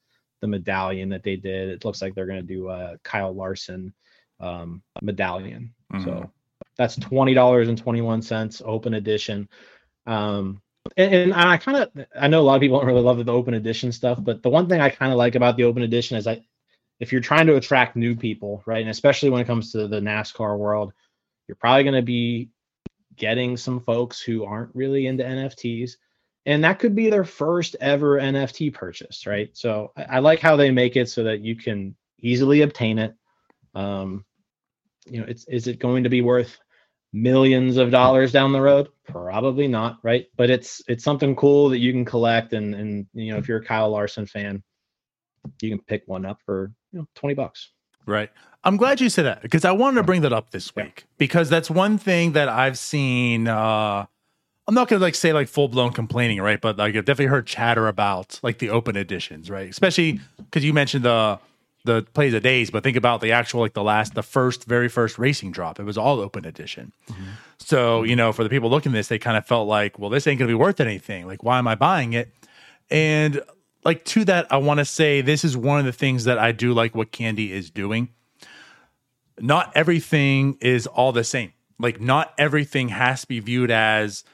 the 0.41 0.47
medallion 0.47 1.09
that 1.09 1.23
they 1.23 1.37
did. 1.37 1.69
It 1.69 1.85
looks 1.85 2.01
like 2.01 2.15
they're 2.15 2.27
going 2.27 2.47
to 2.47 2.55
do 2.55 2.69
a 2.69 2.97
Kyle 3.03 3.35
Larson 3.35 3.93
um, 4.41 4.83
medallion. 5.03 5.75
Mm-hmm. 5.93 6.05
So 6.05 6.31
that's 6.77 6.97
twenty 6.97 7.35
dollars 7.35 7.69
and 7.69 7.79
twenty 7.79 8.01
one 8.01 8.23
cents, 8.23 8.63
open 8.65 8.95
edition. 8.95 9.49
Um, 10.07 10.63
and, 10.97 11.15
and 11.15 11.35
I 11.35 11.57
kind 11.57 11.79
of 11.79 12.07
I 12.19 12.29
know 12.29 12.41
a 12.41 12.43
lot 12.43 12.55
of 12.55 12.61
people 12.61 12.79
don't 12.79 12.87
really 12.87 13.03
love 13.03 13.25
the 13.25 13.33
open 13.33 13.55
edition 13.55 13.93
stuff, 13.93 14.19
but 14.23 14.43
the 14.43 14.51
one 14.51 14.69
thing 14.69 14.81
I 14.81 14.91
kind 14.91 15.13
of 15.13 15.19
like 15.19 15.35
about 15.35 15.57
the 15.57 15.65
open 15.65 15.83
edition 15.83 16.17
is 16.17 16.27
I 16.27 16.43
if 17.01 17.13
you're 17.13 17.21
trying 17.21 17.47
to 17.47 17.57
attract 17.57 17.97
new 17.97 18.17
people, 18.17 18.63
right, 18.67 18.81
and 18.81 18.91
especially 18.91 19.31
when 19.31 19.41
it 19.41 19.47
comes 19.47 19.73
to 19.73 19.87
the 19.89 20.01
NASCAR 20.01 20.59
world, 20.59 20.93
you're 21.47 21.57
probably 21.57 21.85
going 21.85 21.95
to 21.95 22.03
be 22.03 22.51
getting 23.19 23.57
some 23.57 23.81
folks 23.81 24.21
who 24.21 24.45
aren't 24.45 24.75
really 24.75 25.07
into 25.07 25.25
NFTs. 25.25 25.93
And 26.47 26.65
that 26.65 26.79
could 26.79 26.95
be 26.95 27.11
their 27.11 27.25
first 27.25 27.77
ever 27.81 28.19
NFT 28.19 28.73
purchase, 28.73 29.27
right? 29.27 29.51
So 29.53 29.93
I, 29.97 30.03
I 30.03 30.19
like 30.21 30.41
how 30.41 30.57
they 30.57 30.71
make 30.71 30.97
it 30.97 31.09
so 31.11 31.25
that 31.25 31.41
you 31.41 31.57
can 31.57 31.95
easily 32.21 32.63
obtain 32.63 32.99
it. 32.99 33.15
Um, 33.75 34.25
you 35.07 35.21
know, 35.21 35.27
it's 35.27 35.47
is 35.49 35.67
it 35.67 35.79
going 35.79 36.05
to 36.05 36.11
be 36.11 36.23
worth 36.23 36.59
millions 37.13 37.77
of 37.77 37.91
dollars 37.91 38.33
down 38.33 38.53
the 38.53 38.61
road? 38.61 38.89
Probably 39.07 39.69
not, 39.69 39.99
right? 40.03 40.27
But 40.37 40.51
it's 40.51 40.83
it's 40.89 41.05
something 41.05 41.37
cool 41.37 41.71
that 41.71 41.79
you 41.79 41.93
can 41.93 42.05
collect, 42.05 42.53
and 42.53 42.75
and 42.75 43.07
you 43.13 43.33
know, 43.33 43.39
if 43.39 43.49
you're 43.49 43.59
a 43.59 43.65
Kyle 43.65 43.91
Larson 43.91 44.27
fan, 44.27 44.63
you 45.61 45.71
can 45.71 45.81
pick 45.81 46.03
one 46.07 46.25
up 46.25 46.41
for 46.45 46.73
you 46.93 47.01
know 47.01 47.07
twenty 47.15 47.35
bucks. 47.35 47.71
Right. 48.07 48.31
I'm 48.65 48.77
glad 48.77 49.01
you 49.01 49.09
said 49.09 49.25
that 49.25 49.43
because 49.43 49.65
I 49.65 49.73
wanted 49.73 49.97
to 49.97 50.03
bring 50.03 50.23
that 50.23 50.33
up 50.33 50.51
this 50.51 50.75
week 50.75 51.05
because 51.17 51.49
that's 51.49 51.71
one 51.71 51.97
thing 51.99 52.33
that 52.33 52.49
I've 52.49 52.79
seen. 52.79 53.47
Uh, 53.47 54.07
I'm 54.67 54.75
not 54.75 54.89
gonna 54.89 55.01
like 55.01 55.15
say 55.15 55.33
like 55.33 55.49
full 55.49 55.69
blown 55.69 55.93
complaining, 55.93 56.41
right? 56.41 56.61
But 56.61 56.77
like 56.77 56.95
I've 56.95 57.05
definitely 57.05 57.27
heard 57.27 57.47
chatter 57.47 57.89
about 57.89 58.41
like 58.43 58.59
the 58.59 58.71
open 58.71 58.97
editions, 58.97 59.49
right? 59.49 59.71
Especially 59.71 60.21
because 60.37 60.65
you 60.65 60.73
mentioned 60.73 61.05
the 61.05 61.39
the 61.85 62.03
plays 62.13 62.35
of 62.35 62.43
days, 62.43 62.71
but 62.71 62.83
think 62.83 62.97
about 62.97 63.21
the 63.21 63.33
actual 63.33 63.61
like 63.61 63.73
the 63.73 63.83
last, 63.83 64.15
the 64.15 64.23
first, 64.23 64.65
very 64.65 64.89
first 64.89 65.19
racing 65.19 65.53
drop. 65.53 65.81
It 65.81 65.85
was 65.85 65.97
all 65.97 66.21
open 66.21 66.45
edition. 66.45 66.93
Mm-hmm. 67.09 67.25
So 67.59 68.03
you 68.03 68.17
know, 68.17 68.33
for 68.33 68.43
the 68.43 68.51
people 68.51 68.69
looking 68.69 68.93
at 68.93 68.97
this, 68.97 69.09
they 69.09 69.19
kind 69.19 69.37
of 69.37 69.47
felt 69.47 69.69
like, 69.69 69.99
well, 69.99 70.11
this 70.11 70.27
ain't 70.27 70.39
gonna 70.39 70.49
be 70.49 70.55
worth 70.55 70.81
anything. 70.81 71.27
Like, 71.27 71.43
why 71.43 71.59
am 71.59 71.67
I 71.67 71.75
buying 71.75 72.13
it? 72.13 72.31
And 72.91 73.41
like 73.85 74.05
to 74.07 74.25
that, 74.27 74.51
I 74.53 74.59
want 74.59 74.79
to 74.79 74.85
say 74.85 75.21
this 75.21 75.45
is 75.45 75.57
one 75.57 75.79
of 75.79 75.87
the 75.87 75.93
things 75.93 76.25
that 76.25 76.39
I 76.39 76.53
do 76.53 76.75
like 76.75 76.95
what 76.95 77.13
Candy 77.13 77.53
is 77.53 77.71
doing. 77.71 78.11
Not 79.41 79.73
everything 79.75 80.57
is 80.61 80.87
all 80.87 81.13
the 81.13 81.25
same. 81.25 81.53
Like, 81.79 82.01
not 82.01 82.35
everything 82.39 82.89
has 82.89 83.23
to 83.23 83.29
be 83.29 83.41
viewed 83.41 83.71
as 83.71 84.25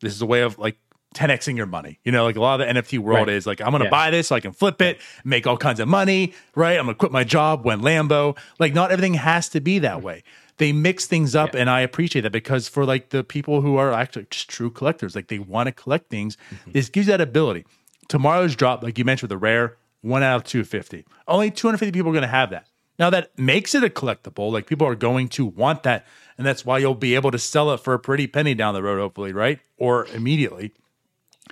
this 0.00 0.14
is 0.14 0.22
a 0.22 0.26
way 0.26 0.40
of 0.42 0.58
like 0.58 0.78
10xing 1.14 1.56
your 1.56 1.66
money. 1.66 1.98
You 2.04 2.12
know, 2.12 2.24
like 2.24 2.36
a 2.36 2.40
lot 2.40 2.60
of 2.60 2.66
the 2.66 2.80
NFT 2.80 2.98
world 2.98 3.26
right. 3.26 3.36
is 3.36 3.46
like, 3.46 3.60
I'm 3.60 3.70
going 3.70 3.80
to 3.80 3.84
yeah. 3.86 3.90
buy 3.90 4.10
this 4.10 4.28
so 4.28 4.36
I 4.36 4.40
can 4.40 4.52
flip 4.52 4.80
it, 4.80 4.98
make 5.24 5.46
all 5.46 5.56
kinds 5.56 5.80
of 5.80 5.88
money, 5.88 6.32
right? 6.54 6.78
I'm 6.78 6.86
going 6.86 6.94
to 6.94 6.98
quit 6.98 7.12
my 7.12 7.24
job 7.24 7.64
when 7.64 7.80
Lambo. 7.80 8.36
Like, 8.58 8.74
not 8.74 8.92
everything 8.92 9.14
has 9.14 9.48
to 9.50 9.60
be 9.60 9.80
that 9.80 10.02
way. 10.02 10.22
They 10.58 10.72
mix 10.72 11.06
things 11.06 11.34
up, 11.34 11.54
yeah. 11.54 11.60
and 11.60 11.70
I 11.70 11.80
appreciate 11.80 12.22
that 12.22 12.32
because 12.32 12.68
for 12.68 12.84
like 12.84 13.08
the 13.08 13.24
people 13.24 13.62
who 13.62 13.78
are 13.78 13.92
actually 13.92 14.26
just 14.30 14.50
true 14.50 14.70
collectors, 14.70 15.16
like 15.16 15.28
they 15.28 15.38
want 15.38 15.68
to 15.68 15.72
collect 15.72 16.10
things, 16.10 16.36
mm-hmm. 16.50 16.72
this 16.72 16.90
gives 16.90 17.06
you 17.06 17.12
that 17.12 17.20
ability. 17.22 17.64
Tomorrow's 18.08 18.54
drop, 18.54 18.82
like 18.82 18.98
you 18.98 19.06
mentioned 19.06 19.30
with 19.30 19.40
the 19.40 19.42
rare, 19.42 19.78
one 20.02 20.22
out 20.22 20.36
of 20.36 20.44
250. 20.44 21.06
Only 21.26 21.50
250 21.50 21.92
people 21.92 22.10
are 22.10 22.12
going 22.12 22.22
to 22.22 22.28
have 22.28 22.50
that. 22.50 22.66
Now 23.00 23.08
that 23.10 23.36
makes 23.38 23.74
it 23.74 23.82
a 23.82 23.88
collectible. 23.88 24.52
Like 24.52 24.66
people 24.66 24.86
are 24.86 24.94
going 24.94 25.28
to 25.30 25.46
want 25.46 25.84
that, 25.84 26.06
and 26.36 26.46
that's 26.46 26.66
why 26.66 26.78
you'll 26.78 26.94
be 26.94 27.14
able 27.14 27.30
to 27.30 27.38
sell 27.38 27.72
it 27.72 27.80
for 27.80 27.94
a 27.94 27.98
pretty 27.98 28.26
penny 28.26 28.54
down 28.54 28.74
the 28.74 28.82
road, 28.82 29.00
hopefully, 29.00 29.32
right? 29.32 29.58
Or 29.78 30.06
immediately. 30.08 30.74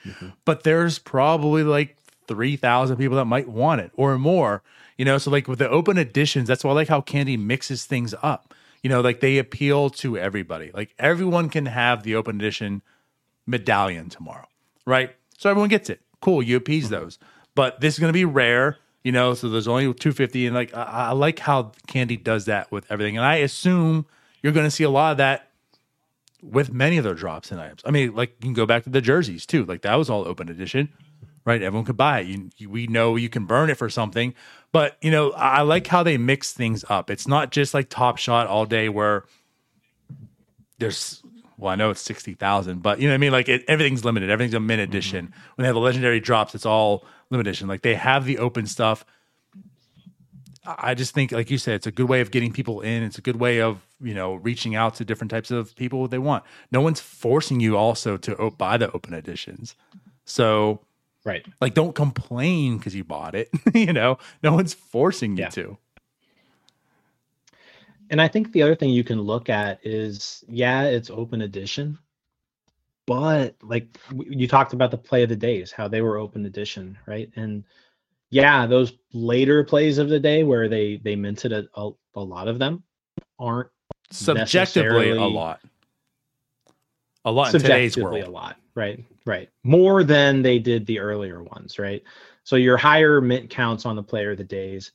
Mm-hmm. 0.04 0.28
But 0.44 0.62
there's 0.62 0.98
probably 0.98 1.64
like 1.64 1.96
3,000 2.28 2.98
people 2.98 3.16
that 3.16 3.24
might 3.24 3.48
want 3.48 3.80
it 3.80 3.90
or 3.94 4.18
more. 4.18 4.62
You 4.98 5.06
know, 5.06 5.16
so 5.16 5.30
like 5.30 5.48
with 5.48 5.58
the 5.58 5.70
open 5.70 5.96
editions, 5.96 6.48
that's 6.48 6.62
why 6.62 6.70
I 6.70 6.74
like 6.74 6.88
how 6.88 7.00
Candy 7.00 7.38
mixes 7.38 7.86
things 7.86 8.14
up. 8.22 8.54
You 8.82 8.90
know, 8.90 9.00
like 9.00 9.20
they 9.20 9.38
appeal 9.38 9.90
to 9.90 10.18
everybody. 10.18 10.70
Like 10.72 10.94
everyone 10.98 11.48
can 11.48 11.66
have 11.66 12.02
the 12.02 12.14
open 12.14 12.36
edition 12.36 12.82
medallion 13.46 14.10
tomorrow, 14.10 14.46
right? 14.84 15.16
So 15.38 15.48
everyone 15.48 15.70
gets 15.70 15.88
it. 15.88 16.02
Cool, 16.20 16.42
you 16.42 16.56
appease 16.56 16.84
mm-hmm. 16.84 16.94
those. 16.94 17.18
But 17.54 17.80
this 17.80 17.94
is 17.94 18.00
going 18.00 18.10
to 18.10 18.16
be 18.16 18.26
rare, 18.26 18.76
you 19.08 19.12
know, 19.12 19.32
so 19.32 19.48
there's 19.48 19.66
only 19.66 19.84
250. 19.84 20.48
And 20.48 20.54
like, 20.54 20.76
I, 20.76 20.82
I 20.82 21.12
like 21.12 21.38
how 21.38 21.72
Candy 21.86 22.18
does 22.18 22.44
that 22.44 22.70
with 22.70 22.84
everything. 22.90 23.16
And 23.16 23.24
I 23.24 23.36
assume 23.36 24.04
you're 24.42 24.52
going 24.52 24.66
to 24.66 24.70
see 24.70 24.84
a 24.84 24.90
lot 24.90 25.12
of 25.12 25.16
that 25.16 25.48
with 26.42 26.74
many 26.74 26.98
of 26.98 27.04
their 27.04 27.14
drops 27.14 27.50
and 27.50 27.58
items. 27.58 27.80
I 27.86 27.90
mean, 27.90 28.14
like 28.14 28.32
you 28.32 28.48
can 28.48 28.52
go 28.52 28.66
back 28.66 28.84
to 28.84 28.90
the 28.90 29.00
jerseys 29.00 29.46
too. 29.46 29.64
Like 29.64 29.80
that 29.80 29.94
was 29.94 30.10
all 30.10 30.28
open 30.28 30.50
edition, 30.50 30.90
right? 31.46 31.62
Everyone 31.62 31.86
could 31.86 31.96
buy 31.96 32.20
it. 32.20 32.26
You, 32.26 32.50
you, 32.58 32.68
we 32.68 32.86
know 32.86 33.16
you 33.16 33.30
can 33.30 33.46
burn 33.46 33.70
it 33.70 33.76
for 33.76 33.88
something, 33.88 34.34
but 34.72 34.98
you 35.00 35.10
know, 35.10 35.30
I 35.30 35.62
like 35.62 35.86
how 35.86 36.02
they 36.02 36.18
mix 36.18 36.52
things 36.52 36.84
up. 36.90 37.08
It's 37.08 37.26
not 37.26 37.50
just 37.50 37.72
like 37.72 37.88
Top 37.88 38.18
Shot 38.18 38.46
all 38.46 38.66
day 38.66 38.90
where 38.90 39.24
there's. 40.78 41.22
Well, 41.58 41.72
I 41.72 41.74
know 41.74 41.90
it's 41.90 42.00
sixty 42.00 42.34
thousand, 42.34 42.82
but 42.82 43.00
you 43.00 43.08
know 43.08 43.12
what 43.12 43.16
I 43.16 43.18
mean. 43.18 43.32
Like 43.32 43.48
it, 43.48 43.64
everything's 43.68 44.04
limited. 44.04 44.30
Everything's 44.30 44.54
a 44.54 44.60
mint 44.60 44.80
edition. 44.80 45.26
Mm-hmm. 45.26 45.50
When 45.56 45.62
they 45.62 45.66
have 45.66 45.74
the 45.74 45.80
legendary 45.80 46.20
drops, 46.20 46.54
it's 46.54 46.66
all 46.66 47.04
limited 47.30 47.50
edition. 47.50 47.68
Like 47.68 47.82
they 47.82 47.94
have 47.94 48.24
the 48.24 48.38
open 48.38 48.66
stuff 48.66 49.04
I 50.76 50.94
just 50.94 51.14
think, 51.14 51.32
like 51.32 51.50
you 51.50 51.56
said, 51.56 51.76
it's 51.76 51.86
a 51.86 51.90
good 51.90 52.08
way 52.08 52.20
of 52.20 52.30
getting 52.30 52.52
people 52.52 52.80
in. 52.82 53.02
It's 53.02 53.16
a 53.16 53.22
good 53.22 53.36
way 53.36 53.60
of 53.60 53.80
you 54.00 54.12
know 54.12 54.34
reaching 54.34 54.74
out 54.74 54.96
to 54.96 55.04
different 55.04 55.30
types 55.30 55.50
of 55.50 55.74
people 55.76 56.06
they 56.08 56.18
want. 56.18 56.44
No 56.70 56.80
one's 56.80 57.00
forcing 57.00 57.60
you 57.60 57.76
also 57.76 58.16
to 58.18 58.50
buy 58.50 58.76
the 58.76 58.92
open 58.92 59.14
editions. 59.14 59.74
So, 60.26 60.80
right, 61.24 61.46
like 61.60 61.72
don't 61.72 61.94
complain 61.94 62.76
because 62.76 62.94
you 62.94 63.04
bought 63.04 63.34
it. 63.34 63.48
you 63.74 63.92
know, 63.92 64.18
no 64.42 64.52
one's 64.52 64.74
forcing 64.74 65.36
you 65.36 65.44
yeah. 65.44 65.50
to. 65.50 65.78
And 68.10 68.20
I 68.20 68.28
think 68.28 68.52
the 68.52 68.62
other 68.62 68.74
thing 68.74 68.90
you 68.90 69.04
can 69.04 69.20
look 69.20 69.48
at 69.48 69.80
is, 69.84 70.44
yeah, 70.48 70.84
it's 70.84 71.10
open 71.10 71.42
edition, 71.42 71.98
but 73.06 73.54
like 73.62 73.98
you 74.12 74.46
talked 74.46 74.72
about 74.72 74.90
the 74.90 74.98
play 74.98 75.22
of 75.22 75.28
the 75.28 75.36
days, 75.36 75.72
how 75.72 75.88
they 75.88 76.02
were 76.02 76.18
open 76.18 76.44
edition, 76.46 76.98
right? 77.06 77.30
And 77.36 77.64
yeah, 78.30 78.66
those 78.66 78.92
later 79.12 79.64
plays 79.64 79.98
of 79.98 80.08
the 80.08 80.20
day 80.20 80.42
where 80.44 80.68
they 80.68 81.00
they 81.02 81.16
minted 81.16 81.52
a, 81.52 81.66
a, 81.74 81.90
a 82.14 82.20
lot 82.20 82.48
of 82.48 82.58
them 82.58 82.82
aren't 83.38 83.70
subjectively 84.10 85.10
a 85.10 85.24
lot. 85.24 85.60
A 87.24 87.30
lot 87.32 87.54
in 87.54 87.60
today's 87.60 87.96
world. 87.96 88.22
A 88.22 88.30
lot, 88.30 88.56
right? 88.74 89.04
Right. 89.26 89.50
More 89.64 90.04
than 90.04 90.42
they 90.42 90.58
did 90.58 90.86
the 90.86 90.98
earlier 90.98 91.42
ones, 91.42 91.78
right? 91.78 92.02
So 92.44 92.56
your 92.56 92.76
higher 92.76 93.20
mint 93.20 93.50
counts 93.50 93.84
on 93.84 93.96
the 93.96 94.02
player 94.02 94.30
of 94.30 94.38
the 94.38 94.44
days, 94.44 94.92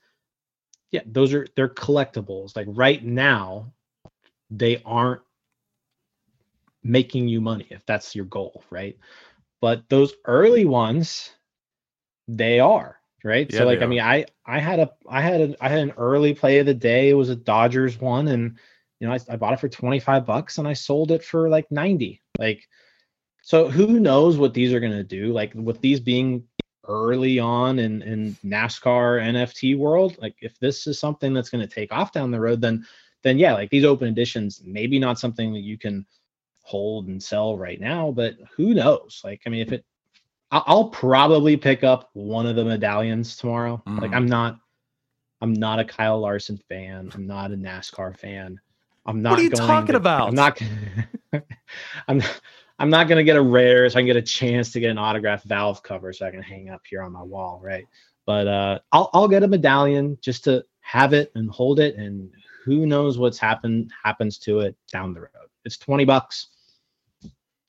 yeah, 0.94 1.02
those 1.06 1.34
are 1.34 1.48
they're 1.56 1.68
collectibles. 1.68 2.56
Like 2.56 2.68
right 2.70 3.04
now, 3.04 3.74
they 4.50 4.82
aren't 4.86 5.22
making 6.84 7.28
you 7.28 7.42
money 7.42 7.68
if 7.70 7.86
that's 7.86 8.16
your 8.16 8.26
goal, 8.26 8.64
right? 8.70 8.98
But 9.60 9.90
those 9.90 10.14
early 10.26 10.66
ones, 10.66 11.32
they 12.30 12.60
are 12.62 13.00
right? 13.24 13.52
Yeah, 13.52 13.60
so 13.60 13.66
like 13.66 13.82
I 13.82 13.86
mean, 13.86 14.02
I 14.02 14.26
I 14.46 14.60
had 14.60 14.80
a 14.80 14.92
I 15.10 15.22
had 15.22 15.42
a 15.42 15.56
I 15.64 15.70
had 15.70 15.80
an 15.80 15.94
early 15.98 16.34
play 16.34 16.60
of 16.60 16.66
the 16.66 16.74
day. 16.74 17.10
It 17.10 17.14
was 17.16 17.30
a 17.30 17.36
Dodgers 17.36 18.00
one, 18.00 18.28
and 18.28 18.58
you 19.00 19.08
know 19.08 19.14
I, 19.14 19.20
I 19.30 19.38
bought 19.38 19.54
it 19.54 19.60
for 19.60 19.70
twenty 19.70 20.00
five 20.00 20.26
bucks, 20.26 20.58
and 20.58 20.68
I 20.68 20.74
sold 20.74 21.12
it 21.12 21.24
for 21.24 21.50
like 21.50 21.72
ninety. 21.72 22.22
Like 22.38 22.68
So 23.42 23.70
who 23.70 24.00
knows 24.00 24.38
what 24.38 24.54
these 24.54 24.74
are 24.74 24.80
going 24.80 24.94
to 24.94 25.04
do? 25.04 25.34
Like 25.34 25.54
with 25.56 25.82
these 25.82 26.00
being 26.00 26.44
early 26.88 27.40
on 27.40 27.80
in 27.80 28.02
in 28.02 28.36
NASCAR 28.46 29.22
NFT 29.22 29.78
world, 29.78 30.18
like 30.22 30.36
if 30.42 30.60
this 30.60 30.88
is 30.88 31.00
something 31.00 31.34
that's 31.34 31.50
going 31.50 31.68
to 31.68 31.74
take 31.74 31.92
off 31.92 32.12
down 32.12 32.32
the 32.32 32.40
road, 32.40 32.62
then 32.62 32.86
then 33.24 33.38
yeah, 33.38 33.54
like 33.54 33.70
these 33.70 33.86
open 33.86 34.08
editions, 34.08 34.62
maybe 34.66 35.00
not 35.00 35.20
something 35.20 35.54
that 35.54 35.62
you 35.62 35.78
can 35.78 36.06
hold 36.64 37.08
and 37.08 37.22
sell 37.22 37.58
right 37.58 37.80
now, 37.80 38.12
but 38.12 38.36
who 38.56 38.74
knows? 38.74 39.22
Like, 39.24 39.42
I 39.46 39.50
mean, 39.50 39.62
if 39.62 39.72
it, 39.72 39.86
I'll, 40.52 40.90
probably 40.90 41.58
pick 41.58 41.84
up 41.84 42.10
one 42.14 42.46
of 42.46 42.56
the 42.56 42.64
medallions 42.64 43.36
tomorrow. 43.36 43.82
Mm. 43.88 44.02
Like, 44.02 44.14
I'm 44.14 44.28
not, 44.28 44.60
I'm 45.42 45.54
not 45.54 45.80
a 45.80 45.86
Kyle 45.86 46.20
Larson 46.20 46.58
fan. 46.70 47.12
I'm 47.14 47.26
not 47.26 47.52
a 47.52 47.56
NASCAR 47.56 48.18
fan. 48.18 48.60
I'm 49.06 49.22
not. 49.22 49.32
What 49.32 49.40
are 49.40 49.44
you 49.44 49.50
talking 49.50 49.94
to, 49.94 49.98
about? 49.98 50.28
I'm 50.30 50.36
not. 50.36 50.62
I'm. 52.08 52.22
I'm 52.80 52.90
not 52.90 53.08
gonna 53.08 53.24
get 53.24 53.38
a 53.38 53.42
rare, 53.42 53.90
so 53.90 53.98
I 53.98 54.02
can 54.02 54.08
get 54.08 54.16
a 54.16 54.22
chance 54.22 54.72
to 54.72 54.80
get 54.80 54.90
an 54.90 54.98
autographed 54.98 55.46
valve 55.46 55.84
cover, 55.84 56.12
so 56.14 56.26
I 56.26 56.32
can 56.32 56.42
hang 56.42 56.70
up 56.70 56.82
here 56.90 57.02
on 57.02 57.12
my 57.12 57.24
wall, 57.24 57.60
right? 57.64 57.86
But 58.26 58.48
uh, 58.48 58.80
I'll 58.92 59.10
I'll 59.14 59.28
get 59.28 59.44
a 59.44 59.48
medallion 59.48 60.18
just 60.22 60.44
to 60.46 60.66
have 60.82 61.14
it 61.14 61.32
and 61.36 61.50
hold 61.50 61.80
it, 61.80 61.96
and 61.96 62.30
who 62.64 62.86
knows 62.86 63.18
what's 63.18 63.38
happened 63.38 63.92
happens 64.04 64.38
to 64.40 64.62
it 64.62 64.76
down 64.92 65.14
the 65.14 65.22
road. 65.22 65.50
It's 65.66 65.78
twenty 65.78 66.06
bucks. 66.06 66.48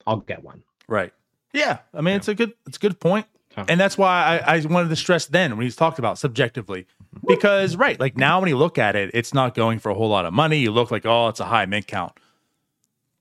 I'll 0.06 0.18
get 0.18 0.42
one. 0.42 0.62
Right. 0.88 1.12
Yeah. 1.52 1.78
I 1.92 1.98
mean, 1.98 2.12
yeah. 2.12 2.16
it's 2.16 2.28
a 2.28 2.34
good 2.34 2.52
it's 2.66 2.76
a 2.76 2.80
good 2.80 3.00
point. 3.00 3.26
And 3.68 3.78
that's 3.78 3.96
why 3.96 4.40
I, 4.44 4.56
I 4.56 4.60
wanted 4.66 4.88
to 4.88 4.96
stress 4.96 5.26
then 5.26 5.56
when 5.56 5.62
he's 5.62 5.76
talked 5.76 6.00
about 6.00 6.18
subjectively. 6.18 6.86
Because 7.24 7.76
right, 7.76 7.98
like 8.00 8.16
now 8.16 8.40
when 8.40 8.48
you 8.48 8.56
look 8.56 8.78
at 8.78 8.96
it, 8.96 9.12
it's 9.14 9.32
not 9.32 9.54
going 9.54 9.78
for 9.78 9.90
a 9.90 9.94
whole 9.94 10.08
lot 10.08 10.26
of 10.26 10.32
money. 10.32 10.58
You 10.58 10.72
look 10.72 10.90
like, 10.90 11.06
oh, 11.06 11.28
it's 11.28 11.38
a 11.38 11.44
high 11.44 11.64
mint 11.64 11.86
count. 11.86 12.18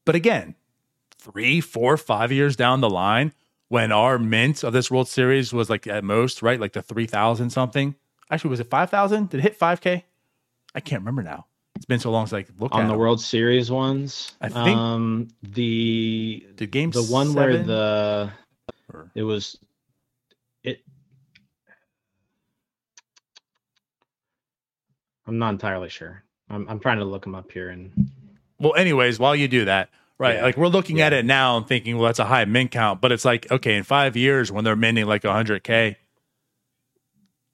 But 0.06 0.16
again, 0.16 0.56
three, 1.32 1.61
four, 1.61 1.97
five 1.97 2.32
years 2.32 2.55
down 2.55 2.82
the 2.82 2.89
line, 2.89 3.34
when 3.69 3.91
our 3.91 4.19
mint 4.19 4.63
of 4.63 4.74
this 4.74 4.91
World 4.91 5.07
Series 5.07 5.53
was 5.53 5.69
like 5.69 5.88
at 5.88 6.03
most, 6.03 6.41
right? 6.41 6.59
Like 6.59 6.74
the 6.74 6.82
three 6.82 7.07
thousand 7.07 7.49
something. 7.49 7.95
Actually, 8.30 8.51
was 8.51 8.59
it 8.59 8.69
five 8.69 8.89
thousand? 8.89 9.30
Did 9.30 9.39
it 9.39 9.43
hit 9.43 9.55
five 9.55 9.82
K? 9.82 10.05
I 10.76 10.80
can't 10.80 11.01
remember 11.01 11.24
now. 11.24 11.45
It's 11.76 11.86
been 11.86 11.99
so 11.99 12.11
long 12.11 12.28
since 12.28 12.47
I 12.47 12.61
looked 12.61 12.76
on 12.76 12.86
the 12.86 12.93
them. 12.93 12.99
World 12.99 13.19
Series 13.21 13.71
ones. 13.71 14.34
I 14.41 14.49
think 14.49 14.78
um, 14.78 15.28
the 15.41 16.45
the 16.57 16.67
game 16.67 16.91
the 16.91 17.03
one 17.03 17.28
seven? 17.28 17.36
where 17.36 17.63
the 17.63 18.32
or, 18.93 19.11
it 19.15 19.24
was 19.24 19.57
it. 20.63 20.82
I'm 25.26 25.39
not 25.39 25.49
entirely 25.49 25.89
sure. 25.89 26.24
I'm 26.49 26.67
I'm 26.69 26.80
trying 26.80 26.99
to 26.99 27.05
look 27.05 27.24
them 27.24 27.36
up 27.36 27.51
here 27.51 27.69
and. 27.69 27.91
Well, 28.59 28.76
anyways, 28.76 29.19
while 29.19 29.36
you 29.36 29.47
do 29.47 29.65
that, 29.65 29.89
right? 30.18 30.36
Yeah. 30.36 30.43
Like 30.43 30.57
we're 30.57 30.68
looking 30.68 30.97
yeah. 30.97 31.07
at 31.07 31.14
it 31.14 31.26
now 31.26 31.57
and 31.57 31.68
thinking, 31.68 31.97
well, 31.97 32.05
that's 32.07 32.20
a 32.20 32.26
high 32.26 32.45
mint 32.45 32.72
count, 32.72 33.01
but 33.01 33.11
it's 33.11 33.26
like, 33.26 33.49
okay, 33.51 33.76
in 33.76 33.84
five 33.84 34.16
years 34.16 34.51
when 34.51 34.64
they're 34.64 34.76
minting 34.76 35.05
like 35.05 35.24
100k, 35.24 35.95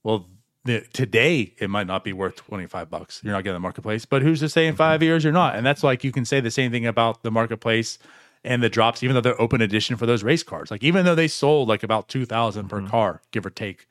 well, 0.03 0.27
today 0.65 1.53
it 1.57 1.69
might 1.69 1.87
not 1.87 2.03
be 2.03 2.13
worth 2.13 2.35
25 2.35 2.89
bucks 2.89 3.21
you're 3.23 3.33
not 3.33 3.43
getting 3.43 3.55
the 3.55 3.59
marketplace 3.59 4.05
but 4.05 4.21
who's 4.21 4.39
to 4.39 4.49
say 4.49 4.67
in 4.67 4.75
five 4.75 5.01
years 5.01 5.23
you're 5.23 5.33
not 5.33 5.55
and 5.55 5.65
that's 5.65 5.83
like 5.83 6.03
you 6.03 6.11
can 6.11 6.25
say 6.25 6.39
the 6.39 6.51
same 6.51 6.71
thing 6.71 6.85
about 6.85 7.23
the 7.23 7.31
marketplace 7.31 7.97
and 8.43 8.61
the 8.61 8.69
drops 8.69 9.01
even 9.01 9.13
though 9.13 9.21
they're 9.21 9.41
open 9.41 9.61
edition 9.61 9.95
for 9.95 10.05
those 10.05 10.23
race 10.23 10.43
cars 10.43 10.69
like 10.69 10.83
even 10.83 11.05
though 11.05 11.15
they 11.15 11.27
sold 11.27 11.69
like 11.69 11.81
about 11.81 12.07
2000 12.07 12.67
per 12.67 12.77
mm-hmm. 12.77 12.87
car 12.87 13.21
give 13.31 13.45
or 13.45 13.49
take 13.49 13.87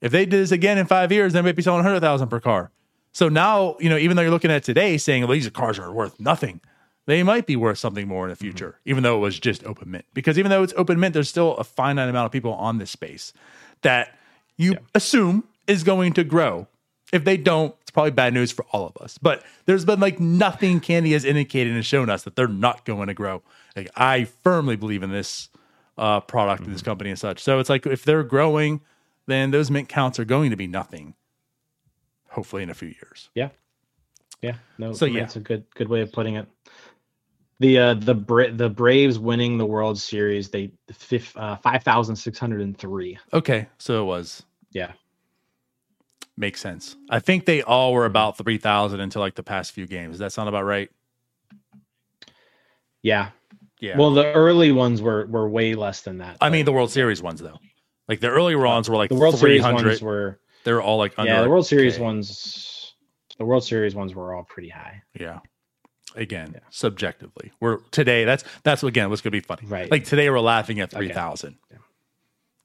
if 0.00 0.12
they 0.12 0.24
did 0.24 0.40
this 0.40 0.52
again 0.52 0.78
in 0.78 0.86
five 0.86 1.10
years 1.10 1.32
they 1.32 1.42
might 1.42 1.56
be 1.56 1.62
selling 1.62 1.84
100000 1.84 2.28
per 2.28 2.40
car 2.40 2.70
so 3.12 3.28
now 3.28 3.76
you 3.80 3.90
know 3.90 3.98
even 3.98 4.16
though 4.16 4.22
you're 4.22 4.30
looking 4.30 4.52
at 4.52 4.62
today 4.62 4.96
saying 4.96 5.22
well, 5.22 5.32
these 5.32 5.48
cars 5.50 5.78
are 5.78 5.92
worth 5.92 6.18
nothing 6.20 6.60
they 7.06 7.22
might 7.22 7.46
be 7.46 7.56
worth 7.56 7.78
something 7.78 8.08
more 8.08 8.24
in 8.24 8.30
the 8.30 8.36
future 8.36 8.70
mm-hmm. 8.70 8.90
even 8.90 9.02
though 9.02 9.16
it 9.16 9.20
was 9.20 9.38
just 9.38 9.64
open 9.64 9.90
mint 9.90 10.04
because 10.14 10.38
even 10.38 10.50
though 10.50 10.62
it's 10.62 10.74
open 10.76 10.98
mint 10.98 11.14
there's 11.14 11.28
still 11.28 11.56
a 11.56 11.64
finite 11.64 12.08
amount 12.08 12.26
of 12.26 12.32
people 12.32 12.52
on 12.54 12.78
this 12.78 12.90
space 12.90 13.32
that 13.82 14.16
you 14.56 14.72
yeah. 14.72 14.78
assume 14.94 15.44
is 15.66 15.84
going 15.84 16.12
to 16.14 16.24
grow. 16.24 16.66
If 17.12 17.24
they 17.24 17.36
don't, 17.36 17.74
it's 17.82 17.90
probably 17.90 18.10
bad 18.10 18.34
news 18.34 18.50
for 18.50 18.64
all 18.72 18.86
of 18.86 18.96
us. 19.00 19.18
But 19.18 19.44
there's 19.66 19.84
been 19.84 20.00
like 20.00 20.18
nothing 20.18 20.80
Candy 20.80 21.12
has 21.12 21.24
indicated 21.24 21.74
and 21.74 21.86
shown 21.86 22.10
us 22.10 22.24
that 22.24 22.34
they're 22.34 22.48
not 22.48 22.84
going 22.84 23.08
to 23.08 23.14
grow. 23.14 23.42
Like 23.76 23.90
I 23.96 24.24
firmly 24.24 24.76
believe 24.76 25.02
in 25.02 25.10
this 25.10 25.48
uh, 25.96 26.20
product 26.20 26.62
mm-hmm. 26.62 26.70
and 26.70 26.74
this 26.74 26.82
company 26.82 27.10
and 27.10 27.18
such. 27.18 27.40
So 27.40 27.60
it's 27.60 27.70
like 27.70 27.86
if 27.86 28.04
they're 28.04 28.24
growing, 28.24 28.80
then 29.26 29.52
those 29.52 29.70
mint 29.70 29.88
counts 29.88 30.18
are 30.18 30.24
going 30.24 30.50
to 30.50 30.56
be 30.56 30.66
nothing. 30.66 31.14
Hopefully 32.30 32.64
in 32.64 32.70
a 32.70 32.74
few 32.74 32.88
years. 32.88 33.30
Yeah. 33.34 33.50
Yeah. 34.42 34.56
No. 34.76 34.92
So 34.92 35.06
yeah, 35.06 35.22
it's 35.22 35.36
a 35.36 35.40
good 35.40 35.64
good 35.74 35.88
way 35.88 36.00
of 36.00 36.10
putting 36.10 36.34
it. 36.34 36.48
The 37.60 37.78
uh 37.78 37.94
the 37.94 38.14
Bra- 38.14 38.52
the 38.52 38.68
Braves 38.68 39.18
winning 39.18 39.58
the 39.58 39.66
World 39.66 39.98
Series, 39.98 40.50
they 40.50 40.72
uh, 41.36 41.56
five 41.56 41.82
thousand 41.82 42.16
six 42.16 42.38
hundred 42.38 42.62
and 42.62 42.76
three. 42.76 43.18
Okay, 43.32 43.68
so 43.78 44.02
it 44.02 44.06
was. 44.06 44.44
Yeah 44.72 44.92
makes 46.36 46.60
sense. 46.60 46.96
I 47.10 47.20
think 47.20 47.44
they 47.44 47.62
all 47.62 47.92
were 47.92 48.06
about 48.06 48.36
3,000 48.38 49.00
until 49.00 49.20
like 49.20 49.34
the 49.34 49.42
past 49.42 49.72
few 49.72 49.86
games. 49.86 50.14
Does 50.14 50.18
that 50.20 50.32
sound 50.32 50.48
about 50.48 50.64
right? 50.64 50.90
Yeah. 53.02 53.30
Yeah. 53.80 53.98
Well, 53.98 54.12
the 54.12 54.32
early 54.32 54.72
ones 54.72 55.02
were 55.02 55.26
were 55.26 55.48
way 55.48 55.74
less 55.74 56.02
than 56.02 56.18
that. 56.18 56.38
I 56.40 56.48
mean, 56.48 56.64
the 56.64 56.72
World 56.72 56.90
Series 56.90 57.20
ones 57.20 57.40
though. 57.40 57.58
Like 58.08 58.20
the 58.20 58.30
early 58.30 58.56
ones 58.56 58.88
were 58.88 58.96
like 58.96 59.10
the 59.10 59.16
World 59.16 59.38
Series 59.38 59.62
ones 59.62 60.00
were 60.00 60.40
they 60.64 60.72
were 60.72 60.82
all 60.82 60.96
like 60.96 61.18
under 61.18 61.32
Yeah, 61.32 61.42
the 61.42 61.50
World 61.50 61.66
Series 61.66 61.96
K. 61.96 62.02
ones 62.02 62.94
the 63.38 63.44
World 63.44 63.64
Series 63.64 63.94
ones 63.94 64.14
were 64.14 64.34
all 64.34 64.44
pretty 64.44 64.68
high. 64.68 65.02
Yeah. 65.18 65.40
Again, 66.14 66.52
yeah. 66.54 66.60
subjectively. 66.70 67.52
We're 67.60 67.78
today 67.90 68.24
that's 68.24 68.44
that's 68.62 68.82
again 68.82 69.10
what's 69.10 69.22
going 69.22 69.32
to 69.32 69.36
be 69.36 69.40
funny. 69.40 69.66
Right. 69.66 69.90
Like 69.90 70.04
today 70.04 70.30
we're 70.30 70.40
laughing 70.40 70.80
at 70.80 70.90
3,000. 70.90 71.48
Okay. 71.48 71.56
Yeah 71.70 71.78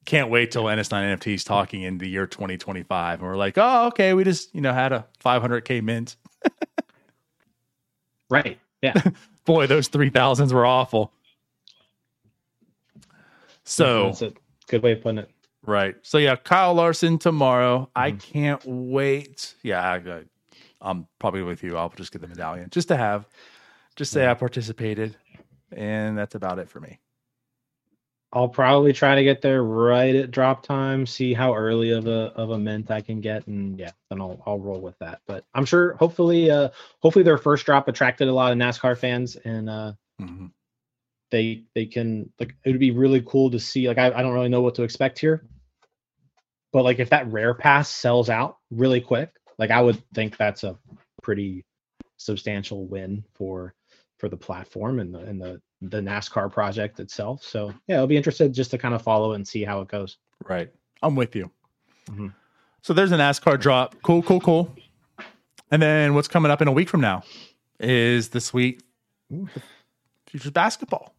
can't 0.10 0.30
wait 0.30 0.52
till 0.52 0.64
NS9 0.64 1.18
NFTs 1.18 1.46
talking 1.46 1.84
in 1.84 2.00
the 2.00 2.10
year 2.10 2.26
2025. 2.26 3.20
And 3.20 3.28
we're 3.28 3.38
like, 3.38 3.58
oh, 3.58 3.88
okay, 3.88 4.14
we 4.16 4.24
just, 4.24 4.54
you 4.56 4.62
know, 4.62 4.74
had 4.74 4.92
a 4.92 5.06
500K 5.24 5.84
mint. 5.84 6.16
right. 8.30 8.60
Yeah. 8.82 9.00
Boy, 9.46 9.68
those 9.68 9.88
3000s 9.88 10.52
were 10.52 10.66
awful. 10.66 11.12
So 13.64 14.06
that's 14.06 14.24
a 14.24 14.34
good 14.68 14.82
way 14.82 14.94
of 14.94 15.02
putting 15.04 15.20
it. 15.20 15.30
Right. 15.64 15.96
So 16.02 16.18
yeah, 16.18 16.36
Kyle 16.36 16.74
Larson 16.74 17.20
tomorrow. 17.20 17.82
Mm-hmm. 17.82 18.00
I 18.00 18.12
can't 18.14 18.62
wait. 18.66 19.54
Yeah, 19.62 19.88
I, 19.88 20.24
I'm 20.82 21.08
probably 21.20 21.44
with 21.44 21.64
you. 21.64 21.78
I'll 21.78 21.90
just 21.90 22.12
get 22.12 22.22
the 22.22 22.28
medallion 22.28 22.70
just 22.70 22.88
to 22.88 22.98
have, 22.98 23.28
just 23.96 24.12
say 24.12 24.28
I 24.28 24.34
participated, 24.34 25.16
and 25.72 26.18
that's 26.18 26.36
about 26.36 26.60
it 26.60 26.70
for 26.70 26.80
me. 26.80 27.00
I'll 28.32 28.48
probably 28.48 28.94
try 28.94 29.16
to 29.16 29.24
get 29.24 29.42
there 29.42 29.64
right 29.64 30.16
at 30.16 30.30
drop 30.30 30.64
time, 30.64 31.08
see 31.08 31.34
how 31.34 31.56
early 31.56 31.92
of 31.92 32.06
a 32.06 32.32
of 32.36 32.52
a 32.52 32.60
mint 32.60 32.92
I 32.92 33.02
can 33.02 33.22
get, 33.22 33.48
and 33.48 33.80
yeah, 33.80 33.92
then 34.10 34.22
I'll 34.22 34.42
I'll 34.46 34.60
roll 34.60 34.80
with 34.80 34.98
that. 35.00 35.22
But 35.26 35.46
I'm 35.56 35.66
sure, 35.66 35.96
hopefully, 35.96 36.52
uh, 36.52 36.70
hopefully 37.00 37.24
their 37.24 37.40
first 37.40 37.66
drop 37.66 37.88
attracted 37.88 38.28
a 38.28 38.34
lot 38.34 38.52
of 38.52 38.58
NASCAR 38.60 38.98
fans, 38.98 39.36
and 39.36 39.68
uh, 39.68 39.94
mm-hmm. 40.22 40.48
they 41.32 41.64
they 41.74 41.88
can 41.88 42.32
like 42.40 42.54
it 42.64 42.70
would 42.70 42.80
be 42.80 42.92
really 42.92 43.22
cool 43.22 43.50
to 43.50 43.60
see. 43.60 43.88
Like 43.88 43.98
I, 43.98 44.12
I 44.12 44.22
don't 44.22 44.34
really 44.34 44.50
know 44.50 44.62
what 44.62 44.76
to 44.76 44.84
expect 44.84 45.18
here, 45.18 45.48
but 46.72 46.84
like 46.84 47.00
if 47.00 47.10
that 47.10 47.32
rare 47.32 47.56
pass 47.56 47.90
sells 47.90 48.30
out 48.30 48.58
really 48.70 49.02
quick, 49.02 49.32
like 49.60 49.70
I 49.70 49.82
would 49.82 50.02
think 50.14 50.38
that's 50.38 50.64
a 50.64 50.76
pretty 51.22 51.64
substantial 52.18 52.88
win 52.88 53.24
for 53.34 53.76
for 54.18 54.28
the 54.28 54.38
platform 54.38 55.00
and 55.00 55.14
the 55.14 55.20
and 55.20 55.40
the 55.40 55.62
the 55.82 56.02
NASCAR 56.02 56.52
project 56.52 57.00
itself. 57.00 57.44
So 57.44 57.74
yeah, 57.88 57.98
I'll 57.98 58.08
be 58.08 58.18
interested 58.18 58.54
just 58.54 58.72
to 58.72 58.78
kind 58.78 58.96
of 58.96 59.02
follow 59.02 59.34
and 59.34 59.48
see 59.48 59.64
how 59.64 59.82
it 59.82 59.88
goes. 59.88 60.18
Right, 60.48 60.72
I'm 61.04 61.16
with 61.16 61.36
you. 61.36 61.52
Mm-hmm. 62.10 62.30
So 62.82 62.94
there's 62.94 63.12
a 63.12 63.18
NASCAR 63.18 63.60
drop. 63.60 63.96
Cool, 64.02 64.24
cool, 64.24 64.40
cool. 64.40 64.76
And 65.72 65.82
then 65.82 66.16
what's 66.16 66.28
coming 66.28 66.52
up 66.52 66.62
in 66.62 66.68
a 66.68 66.72
week 66.72 66.90
from 66.90 67.02
now 67.02 67.24
is 67.80 68.30
the 68.30 68.42
sweet 68.42 68.82
futures 70.26 70.52
basketball. 70.52 71.14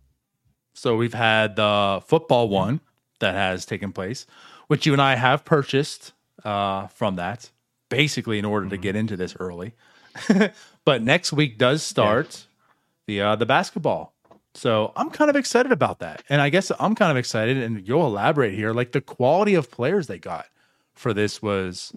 So 0.74 0.96
we've 0.96 1.14
had 1.14 1.56
the 1.56 2.02
football 2.06 2.48
one 2.48 2.80
that 3.20 3.34
has 3.34 3.66
taken 3.66 3.92
place, 3.92 4.26
which 4.66 4.86
you 4.86 4.92
and 4.92 5.02
I 5.02 5.14
have 5.14 5.44
purchased 5.44 6.12
uh, 6.44 6.86
from 6.88 7.16
that, 7.16 7.50
basically 7.90 8.38
in 8.38 8.46
order 8.46 8.64
mm-hmm. 8.64 8.70
to 8.70 8.78
get 8.78 8.96
into 8.96 9.16
this 9.16 9.36
early. 9.38 9.74
but 10.84 11.02
next 11.02 11.32
week 11.32 11.58
does 11.58 11.82
start 11.82 12.46
the 13.06 13.20
uh, 13.20 13.36
the 13.36 13.46
basketball. 13.46 14.14
So 14.54 14.92
I'm 14.96 15.10
kind 15.10 15.30
of 15.30 15.36
excited 15.36 15.70
about 15.70 16.00
that, 16.00 16.24
and 16.28 16.40
I 16.40 16.48
guess 16.48 16.72
I'm 16.80 16.94
kind 16.94 17.10
of 17.10 17.16
excited, 17.16 17.56
and 17.58 17.86
you'll 17.86 18.06
elaborate 18.06 18.54
here. 18.54 18.72
Like 18.72 18.92
the 18.92 19.00
quality 19.00 19.54
of 19.54 19.70
players 19.70 20.06
they 20.06 20.18
got 20.18 20.46
for 20.94 21.14
this 21.14 21.40
was 21.40 21.94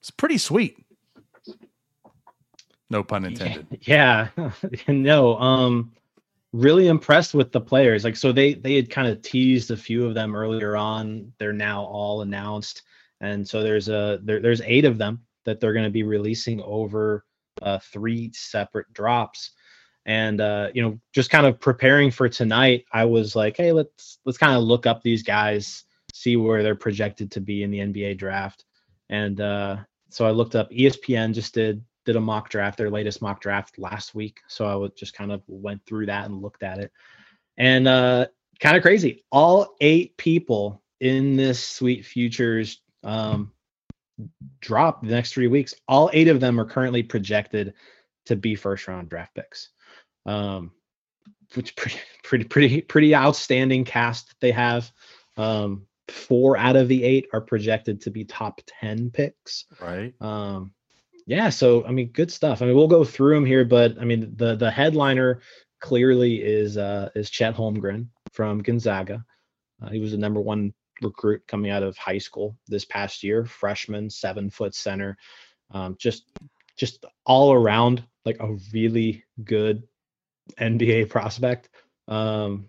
it's 0.00 0.10
pretty 0.10 0.38
sweet. 0.38 0.76
No 2.90 3.02
pun 3.02 3.24
intended. 3.24 3.66
Yeah, 3.82 4.28
no. 4.88 5.38
Um, 5.38 5.92
really 6.52 6.88
impressed 6.88 7.34
with 7.34 7.52
the 7.52 7.60
players. 7.60 8.04
Like 8.04 8.16
so, 8.16 8.32
they 8.32 8.54
they 8.54 8.74
had 8.74 8.90
kind 8.90 9.08
of 9.08 9.22
teased 9.22 9.70
a 9.70 9.76
few 9.76 10.04
of 10.04 10.14
them 10.14 10.34
earlier 10.34 10.76
on. 10.76 11.32
They're 11.38 11.52
now 11.52 11.84
all 11.84 12.22
announced, 12.22 12.82
and 13.24 13.48
so 13.48 13.62
there's 13.62 13.88
a 13.88 14.20
there, 14.22 14.40
there's 14.40 14.60
eight 14.66 14.84
of 14.84 14.98
them 14.98 15.22
that 15.44 15.58
they're 15.58 15.72
going 15.72 15.84
to 15.84 15.90
be 15.90 16.02
releasing 16.02 16.60
over 16.62 17.24
uh, 17.62 17.78
three 17.78 18.30
separate 18.34 18.92
drops 18.92 19.52
And 20.06 20.40
uh, 20.40 20.68
you 20.74 20.82
know, 20.82 21.00
just 21.12 21.30
kind 21.30 21.46
of 21.46 21.58
preparing 21.58 22.10
for 22.10 22.28
tonight, 22.28 22.84
I 22.92 23.06
was 23.06 23.34
like, 23.34 23.56
hey, 23.56 23.72
let's 23.72 24.18
let's 24.26 24.38
kind 24.38 24.54
of 24.54 24.62
look 24.62 24.86
up 24.86 25.02
these 25.02 25.22
guys, 25.22 25.84
see 26.12 26.36
where 26.36 26.62
they're 26.62 26.74
projected 26.74 27.30
to 27.32 27.40
be 27.40 27.62
in 27.62 27.70
the 27.70 27.78
NBA 27.78 28.18
draft. 28.18 28.64
And 29.08 29.40
uh, 29.40 29.78
so 30.10 30.26
I 30.26 30.30
looked 30.30 30.54
up 30.54 30.70
ESPN 30.70 31.32
just 31.32 31.54
did 31.54 31.82
did 32.04 32.16
a 32.16 32.20
mock 32.20 32.50
draft, 32.50 32.76
their 32.76 32.90
latest 32.90 33.22
mock 33.22 33.40
draft 33.40 33.78
last 33.78 34.14
week. 34.14 34.40
So 34.48 34.66
I 34.66 34.74
would 34.74 34.94
just 34.94 35.14
kind 35.14 35.32
of 35.32 35.42
went 35.46 35.80
through 35.86 36.06
that 36.06 36.26
and 36.26 36.42
looked 36.42 36.62
at 36.62 36.78
it. 36.78 36.92
And 37.56 37.88
uh 37.88 38.26
kind 38.60 38.76
of 38.76 38.82
crazy. 38.82 39.24
All 39.32 39.74
eight 39.80 40.14
people 40.18 40.82
in 41.00 41.36
this 41.36 41.62
Sweet 41.62 42.04
Futures 42.04 42.82
um 43.04 43.52
drop 44.60 45.02
the 45.02 45.10
next 45.10 45.32
three 45.32 45.48
weeks, 45.48 45.74
all 45.88 46.10
eight 46.12 46.28
of 46.28 46.40
them 46.40 46.58
are 46.60 46.64
currently 46.64 47.02
projected 47.02 47.74
to 48.26 48.36
be 48.36 48.54
first 48.54 48.88
round 48.88 49.08
draft 49.08 49.34
picks 49.34 49.70
um, 50.26 50.72
which 51.54 51.76
pretty 51.76 51.98
pretty 52.24 52.44
pretty 52.44 52.80
pretty 52.80 53.14
outstanding 53.14 53.84
cast 53.84 54.28
that 54.28 54.40
they 54.40 54.52
have. 54.52 54.90
Um, 55.36 55.86
four 56.08 56.56
out 56.56 56.76
of 56.76 56.88
the 56.88 57.02
eight 57.02 57.26
are 57.32 57.40
projected 57.40 58.02
to 58.02 58.10
be 58.10 58.24
top 58.24 58.60
ten 58.66 59.10
picks. 59.10 59.66
Right. 59.80 60.14
Um, 60.20 60.72
yeah. 61.26 61.50
So 61.50 61.84
I 61.84 61.90
mean, 61.90 62.08
good 62.08 62.30
stuff. 62.30 62.62
I 62.62 62.66
mean, 62.66 62.74
we'll 62.74 62.88
go 62.88 63.04
through 63.04 63.34
them 63.34 63.46
here, 63.46 63.64
but 63.64 63.98
I 64.00 64.04
mean, 64.04 64.32
the 64.36 64.56
the 64.56 64.70
headliner 64.70 65.40
clearly 65.80 66.42
is 66.42 66.76
uh, 66.76 67.10
is 67.14 67.30
Chet 67.30 67.54
Holmgren 67.54 68.08
from 68.32 68.62
Gonzaga. 68.62 69.24
Uh, 69.82 69.90
he 69.90 70.00
was 70.00 70.12
the 70.12 70.18
number 70.18 70.40
one 70.40 70.72
recruit 71.02 71.42
coming 71.46 71.70
out 71.70 71.82
of 71.82 71.96
high 71.96 72.18
school 72.18 72.56
this 72.68 72.84
past 72.84 73.22
year, 73.22 73.44
freshman, 73.44 74.08
seven 74.10 74.50
foot 74.50 74.74
center. 74.74 75.16
Um, 75.70 75.96
just 75.98 76.30
just 76.76 77.04
all 77.24 77.52
around 77.52 78.04
like 78.24 78.36
a 78.40 78.56
really 78.72 79.24
good 79.44 79.82
NBA 80.58 81.08
prospect. 81.08 81.68
Um, 82.08 82.68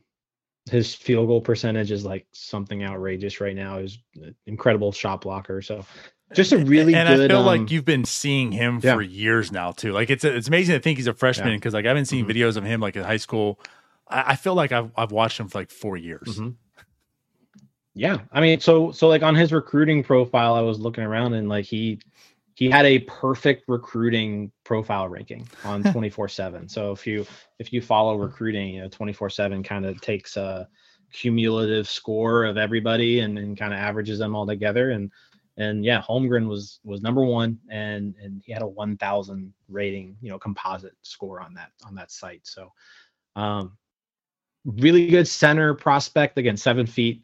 his 0.69 0.95
field 0.95 1.27
goal 1.27 1.41
percentage 1.41 1.91
is 1.91 2.05
like 2.05 2.25
something 2.33 2.83
outrageous 2.83 3.39
right 3.39 3.55
now. 3.55 3.77
Is 3.79 3.99
incredible 4.47 4.91
shot 4.91 5.21
blocker. 5.21 5.61
So 5.61 5.85
just 6.33 6.53
a 6.53 6.57
really 6.57 6.95
and 6.95 7.07
good. 7.07 7.31
I 7.31 7.33
feel 7.33 7.41
um, 7.41 7.45
like 7.45 7.71
you've 7.71 7.85
been 7.85 8.05
seeing 8.05 8.51
him 8.51 8.79
yeah. 8.81 8.95
for 8.95 9.01
years 9.01 9.51
now 9.51 9.71
too. 9.71 9.91
Like 9.91 10.09
it's 10.09 10.23
it's 10.23 10.47
amazing 10.47 10.75
to 10.75 10.81
think 10.81 10.97
he's 10.97 11.07
a 11.07 11.13
freshman 11.13 11.49
Yeah. 11.49 11.57
because 11.57 11.73
like 11.73 11.85
I've 11.85 11.95
been 11.95 12.05
seeing 12.05 12.25
Mhm. 12.25 12.31
videos 12.35 12.57
of 12.57 12.63
him 12.63 12.79
like 12.79 12.95
in 12.95 13.03
high 13.03 13.17
school. 13.17 13.59
I, 14.07 14.31
I 14.31 14.35
feel 14.35 14.55
like 14.55 14.71
I've 14.71 14.91
I've 14.97 15.11
watched 15.11 15.39
him 15.39 15.47
for 15.47 15.59
like 15.59 15.69
four 15.69 15.97
years. 15.97 16.39
Mhm. 16.39 16.55
Yeah, 17.95 18.19
I 18.31 18.41
mean, 18.41 18.59
so 18.59 18.91
so 18.91 19.07
like 19.07 19.23
on 19.23 19.35
his 19.35 19.53
recruiting 19.53 20.03
profile, 20.03 20.53
I 20.53 20.61
was 20.61 20.79
looking 20.79 21.05
around 21.05 21.33
and 21.33 21.47
like 21.47 21.63
he 21.63 21.99
he 22.53 22.69
had 22.69 22.85
a 22.85 22.99
perfect 22.99 23.63
recruiting 23.69 24.51
profile 24.65 25.07
ranking 25.07 25.47
on 25.63 25.81
24/7. 25.93 26.69
So 26.69 26.91
if 26.91 27.07
you 27.07 27.25
if 27.57 27.71
you 27.71 27.81
follow 27.81 28.17
recruiting, 28.17 28.75
you 28.75 28.81
know, 28.81 28.89
24/7 28.89 29.63
kind 29.63 29.85
of 29.85 29.99
takes 30.01 30.35
a 30.35 30.67
cumulative 31.13 31.87
score 31.87 32.43
of 32.43 32.57
everybody 32.57 33.21
and, 33.21 33.37
and 33.39 33.57
kind 33.57 33.73
of 33.73 33.79
averages 33.79 34.19
them 34.19 34.35
all 34.35 34.45
together 34.45 34.91
and 34.91 35.09
and 35.57 35.85
yeah, 35.85 36.01
Holmgren 36.01 36.49
was 36.49 36.81
was 36.83 37.01
number 37.01 37.23
1 37.23 37.57
and 37.69 38.13
and 38.21 38.41
he 38.45 38.51
had 38.51 38.61
a 38.61 38.67
1000 38.67 39.53
rating, 39.69 40.17
you 40.21 40.29
know, 40.29 40.37
composite 40.37 40.95
score 41.01 41.39
on 41.39 41.53
that 41.53 41.71
on 41.85 41.95
that 41.95 42.11
site. 42.11 42.41
So 42.43 42.73
um 43.37 43.77
really 44.65 45.07
good 45.07 45.29
center 45.29 45.73
prospect 45.73 46.37
again, 46.37 46.57
7 46.57 46.85
feet 46.85 47.21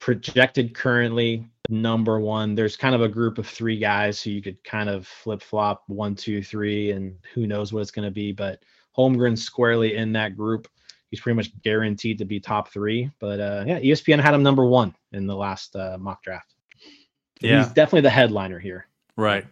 projected 0.00 0.74
currently 0.74 1.46
number 1.68 2.20
one. 2.20 2.54
There's 2.54 2.76
kind 2.76 2.94
of 2.94 3.02
a 3.02 3.08
group 3.08 3.38
of 3.38 3.46
three 3.46 3.78
guys 3.78 4.22
who 4.22 4.30
you 4.30 4.42
could 4.42 4.62
kind 4.64 4.88
of 4.88 5.06
flip 5.06 5.42
flop 5.42 5.84
one, 5.86 6.14
two, 6.14 6.42
three, 6.42 6.90
and 6.92 7.16
who 7.34 7.46
knows 7.46 7.72
what 7.72 7.80
it's 7.80 7.90
going 7.90 8.06
to 8.06 8.12
be. 8.12 8.32
But 8.32 8.62
Holmgren's 8.96 9.44
squarely 9.44 9.96
in 9.96 10.12
that 10.12 10.36
group. 10.36 10.68
He's 11.10 11.20
pretty 11.20 11.36
much 11.36 11.58
guaranteed 11.62 12.18
to 12.18 12.24
be 12.24 12.40
top 12.40 12.68
three. 12.70 13.10
But 13.18 13.40
uh, 13.40 13.64
yeah, 13.66 13.80
ESPN 13.80 14.20
had 14.20 14.34
him 14.34 14.42
number 14.42 14.66
one 14.66 14.94
in 15.12 15.26
the 15.26 15.36
last 15.36 15.74
uh, 15.74 15.96
mock 15.98 16.22
draft. 16.22 16.54
Yeah. 17.40 17.62
He's 17.62 17.72
definitely 17.72 18.02
the 18.02 18.10
headliner 18.10 18.58
here. 18.58 18.86
Right. 19.16 19.46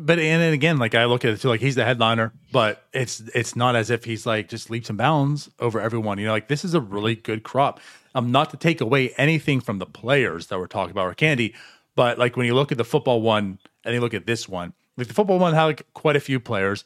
But 0.00 0.20
and 0.20 0.40
then 0.40 0.52
again, 0.52 0.78
like 0.78 0.94
I 0.94 1.06
look 1.06 1.24
at 1.24 1.32
it 1.32 1.40
too, 1.40 1.48
like 1.48 1.60
he's 1.60 1.74
the 1.74 1.84
headliner, 1.84 2.32
but 2.52 2.86
it's 2.92 3.20
it's 3.34 3.56
not 3.56 3.74
as 3.74 3.90
if 3.90 4.04
he's 4.04 4.26
like 4.26 4.48
just 4.48 4.70
leaps 4.70 4.88
and 4.90 4.96
bounds 4.96 5.50
over 5.58 5.80
everyone. 5.80 6.18
You 6.18 6.26
know, 6.26 6.32
like 6.32 6.46
this 6.46 6.64
is 6.64 6.74
a 6.74 6.80
really 6.80 7.16
good 7.16 7.42
crop. 7.42 7.80
Um, 8.18 8.32
not 8.32 8.50
to 8.50 8.56
take 8.56 8.80
away 8.80 9.10
anything 9.16 9.60
from 9.60 9.78
the 9.78 9.86
players 9.86 10.48
that 10.48 10.58
we're 10.58 10.66
talking 10.66 10.90
about 10.90 11.06
or 11.06 11.14
Candy, 11.14 11.54
but 11.94 12.18
like 12.18 12.36
when 12.36 12.46
you 12.46 12.54
look 12.54 12.72
at 12.72 12.78
the 12.78 12.84
football 12.84 13.22
one 13.22 13.58
and 13.84 13.94
you 13.94 14.00
look 14.00 14.14
at 14.14 14.26
this 14.26 14.48
one, 14.48 14.72
like 14.96 15.06
the 15.06 15.14
football 15.14 15.38
one 15.38 15.54
had 15.54 15.64
like 15.64 15.86
quite 15.94 16.16
a 16.16 16.20
few 16.20 16.40
players. 16.40 16.84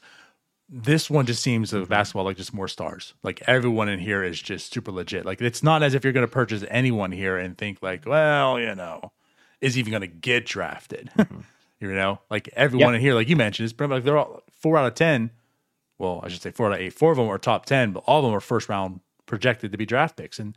This 0.69 1.09
one 1.09 1.25
just 1.25 1.43
seems 1.43 1.73
of 1.73 1.89
basketball 1.89 2.23
like 2.25 2.37
just 2.37 2.53
more 2.53 2.67
stars. 2.67 3.13
Like 3.23 3.41
everyone 3.47 3.89
in 3.89 3.99
here 3.99 4.23
is 4.23 4.41
just 4.41 4.73
super 4.73 4.91
legit. 4.91 5.25
Like 5.25 5.41
it's 5.41 5.61
not 5.63 5.83
as 5.83 5.93
if 5.93 6.03
you're 6.03 6.13
going 6.13 6.25
to 6.25 6.31
purchase 6.31 6.63
anyone 6.69 7.11
here 7.11 7.37
and 7.37 7.57
think 7.57 7.79
like, 7.81 8.05
well, 8.05 8.59
you 8.59 8.73
know, 8.75 9.11
is 9.61 9.77
even 9.77 9.91
going 9.91 10.01
to 10.01 10.07
get 10.07 10.45
drafted. 10.45 11.09
you 11.79 11.93
know, 11.93 12.19
like 12.29 12.49
everyone 12.55 12.93
Yeah. 12.93 12.97
in 12.97 13.01
here, 13.01 13.13
like 13.13 13.27
you 13.27 13.35
mentioned, 13.35 13.65
is 13.65 13.73
pretty 13.73 13.89
much 13.89 13.97
like 13.97 14.03
they're 14.05 14.17
all 14.17 14.41
four 14.51 14.77
out 14.77 14.85
of 14.87 14.95
ten. 14.95 15.31
Well, 15.99 16.21
I 16.23 16.29
should 16.29 16.41
say 16.41 16.51
four 16.51 16.67
out 16.67 16.73
of 16.73 16.79
eight. 16.79 16.93
Four 16.93 17.11
of 17.11 17.17
them 17.17 17.27
are 17.27 17.37
top 17.37 17.65
ten, 17.65 17.91
but 17.91 18.03
all 18.07 18.19
of 18.19 18.25
them 18.25 18.33
are 18.35 18.39
first 18.39 18.69
round 18.69 18.99
projected 19.25 19.71
to 19.71 19.77
be 19.77 19.85
draft 19.85 20.15
picks. 20.15 20.39
And 20.39 20.55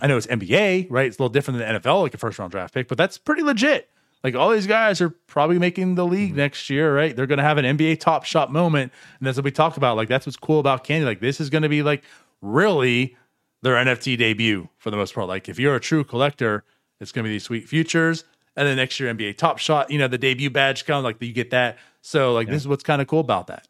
I 0.00 0.06
know 0.06 0.16
it's 0.16 0.26
NBA, 0.26 0.88
right? 0.90 1.06
It's 1.06 1.18
a 1.18 1.22
little 1.22 1.32
different 1.32 1.58
than 1.58 1.80
NFL, 1.80 2.02
like 2.02 2.14
a 2.14 2.18
first 2.18 2.38
round 2.38 2.50
draft 2.50 2.74
pick, 2.74 2.88
but 2.88 2.98
that's 2.98 3.18
pretty 3.18 3.42
legit. 3.42 3.88
Like 4.22 4.34
all 4.34 4.50
these 4.50 4.66
guys 4.66 5.00
are 5.00 5.10
probably 5.10 5.58
making 5.58 5.96
the 5.96 6.06
league 6.06 6.36
next 6.36 6.70
year, 6.70 6.94
right? 6.94 7.14
They're 7.14 7.26
going 7.26 7.38
to 7.38 7.44
have 7.44 7.58
an 7.58 7.76
NBA 7.76 8.00
top 8.00 8.24
shot 8.24 8.52
moment, 8.52 8.92
and 9.18 9.26
that's 9.26 9.36
what 9.36 9.44
we 9.44 9.50
talked 9.50 9.76
about. 9.76 9.96
Like 9.96 10.08
that's 10.08 10.26
what's 10.26 10.36
cool 10.36 10.60
about 10.60 10.84
Candy. 10.84 11.04
Like 11.04 11.20
this 11.20 11.40
is 11.40 11.50
going 11.50 11.62
to 11.62 11.68
be 11.68 11.82
like 11.82 12.04
really 12.40 13.16
their 13.62 13.74
NFT 13.74 14.18
debut 14.18 14.68
for 14.78 14.90
the 14.90 14.96
most 14.96 15.14
part. 15.14 15.26
Like 15.26 15.48
if 15.48 15.58
you're 15.58 15.74
a 15.74 15.80
true 15.80 16.04
collector, 16.04 16.64
it's 17.00 17.10
going 17.10 17.24
to 17.24 17.28
be 17.28 17.34
these 17.34 17.44
sweet 17.44 17.68
futures, 17.68 18.24
and 18.56 18.68
then 18.68 18.76
next 18.76 19.00
year 19.00 19.12
NBA 19.12 19.38
top 19.38 19.58
shot. 19.58 19.90
You 19.90 19.98
know 19.98 20.08
the 20.08 20.18
debut 20.18 20.50
badge 20.50 20.84
comes, 20.84 21.04
like 21.04 21.20
you 21.20 21.32
get 21.32 21.50
that. 21.50 21.78
So 22.00 22.32
like 22.32 22.48
this 22.48 22.62
is 22.62 22.68
what's 22.68 22.84
kind 22.84 23.02
of 23.02 23.08
cool 23.08 23.20
about 23.20 23.48
that. 23.48 23.66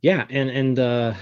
Yeah, 0.00 0.24
and 0.30 0.48
and 0.48 0.78
uh 0.78 1.14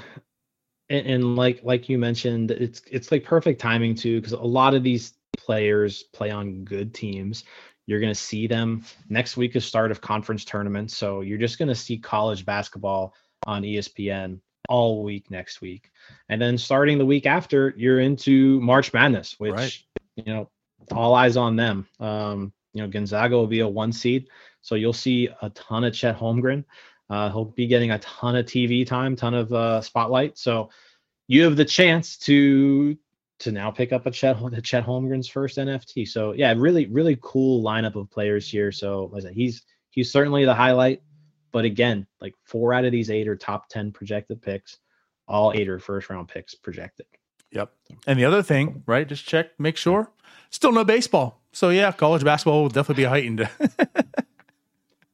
and, 0.88 1.06
and 1.06 1.36
like 1.36 1.60
like 1.62 1.88
you 1.88 1.98
mentioned, 1.98 2.50
it's 2.50 2.82
it's 2.90 3.10
like 3.12 3.24
perfect 3.24 3.60
timing 3.60 3.94
too, 3.94 4.20
because 4.20 4.32
a 4.32 4.38
lot 4.40 4.74
of 4.74 4.82
these 4.82 5.14
players 5.36 6.04
play 6.12 6.30
on 6.30 6.64
good 6.64 6.94
teams. 6.94 7.44
You're 7.86 8.00
gonna 8.00 8.14
see 8.14 8.46
them 8.46 8.84
next 9.08 9.36
week 9.36 9.54
is 9.56 9.64
start 9.64 9.90
of 9.90 10.00
conference 10.00 10.44
tournaments, 10.44 10.96
so 10.96 11.20
you're 11.20 11.38
just 11.38 11.58
gonna 11.58 11.74
see 11.74 11.98
college 11.98 12.44
basketball 12.44 13.14
on 13.46 13.62
ESPN 13.62 14.40
all 14.68 15.04
week 15.04 15.30
next 15.30 15.60
week, 15.60 15.90
and 16.28 16.42
then 16.42 16.58
starting 16.58 16.98
the 16.98 17.06
week 17.06 17.26
after, 17.26 17.72
you're 17.76 18.00
into 18.00 18.60
March 18.60 18.92
Madness, 18.92 19.38
which 19.38 19.52
Right. 19.52 19.78
you 20.16 20.24
know 20.32 20.50
all 20.92 21.14
eyes 21.14 21.36
on 21.36 21.56
them. 21.56 21.86
Um, 22.00 22.52
you 22.72 22.82
know 22.82 22.88
Gonzaga 22.88 23.36
will 23.36 23.46
be 23.46 23.60
a 23.60 23.68
one 23.68 23.92
seed, 23.92 24.28
so 24.62 24.74
you'll 24.74 24.92
see 24.92 25.28
a 25.42 25.50
ton 25.50 25.84
of 25.84 25.94
Chet 25.94 26.18
Holmgren. 26.18 26.64
Uh, 27.08 27.30
he'll 27.30 27.44
be 27.44 27.66
getting 27.66 27.92
a 27.92 27.98
ton 28.00 28.36
of 28.36 28.46
TV 28.46 28.86
time, 28.86 29.14
ton 29.16 29.34
of 29.34 29.52
uh, 29.52 29.80
spotlight. 29.80 30.36
So 30.38 30.70
you 31.28 31.44
have 31.44 31.56
the 31.56 31.64
chance 31.64 32.16
to 32.18 32.96
to 33.38 33.52
now 33.52 33.70
pick 33.70 33.92
up 33.92 34.06
a 34.06 34.10
Chet, 34.10 34.38
Chet 34.62 34.84
Holmgren's 34.84 35.28
first 35.28 35.58
NFT. 35.58 36.08
So 36.08 36.32
yeah, 36.32 36.54
really, 36.56 36.86
really 36.86 37.18
cool 37.20 37.62
lineup 37.62 37.94
of 37.94 38.10
players 38.10 38.48
here. 38.48 38.72
So 38.72 39.10
like 39.12 39.22
I 39.22 39.26
said, 39.26 39.34
he's 39.34 39.62
he's 39.90 40.10
certainly 40.10 40.44
the 40.44 40.54
highlight. 40.54 41.02
But 41.52 41.64
again, 41.64 42.06
like 42.20 42.34
four 42.44 42.72
out 42.72 42.84
of 42.84 42.92
these 42.92 43.10
eight 43.10 43.28
are 43.28 43.36
top 43.36 43.68
ten 43.68 43.92
projected 43.92 44.42
picks. 44.42 44.78
All 45.28 45.52
eight 45.54 45.68
are 45.68 45.78
first 45.78 46.10
round 46.10 46.28
picks 46.28 46.54
projected. 46.54 47.06
Yep. 47.52 47.72
And 48.06 48.18
the 48.18 48.24
other 48.24 48.42
thing, 48.42 48.82
right? 48.86 49.06
Just 49.06 49.26
check, 49.26 49.58
make 49.58 49.76
sure. 49.76 50.10
Still 50.50 50.72
no 50.72 50.84
baseball. 50.84 51.40
So 51.52 51.70
yeah, 51.70 51.92
college 51.92 52.24
basketball 52.24 52.62
will 52.62 52.68
definitely 52.68 53.04
be 53.04 53.08
heightened. 53.08 53.48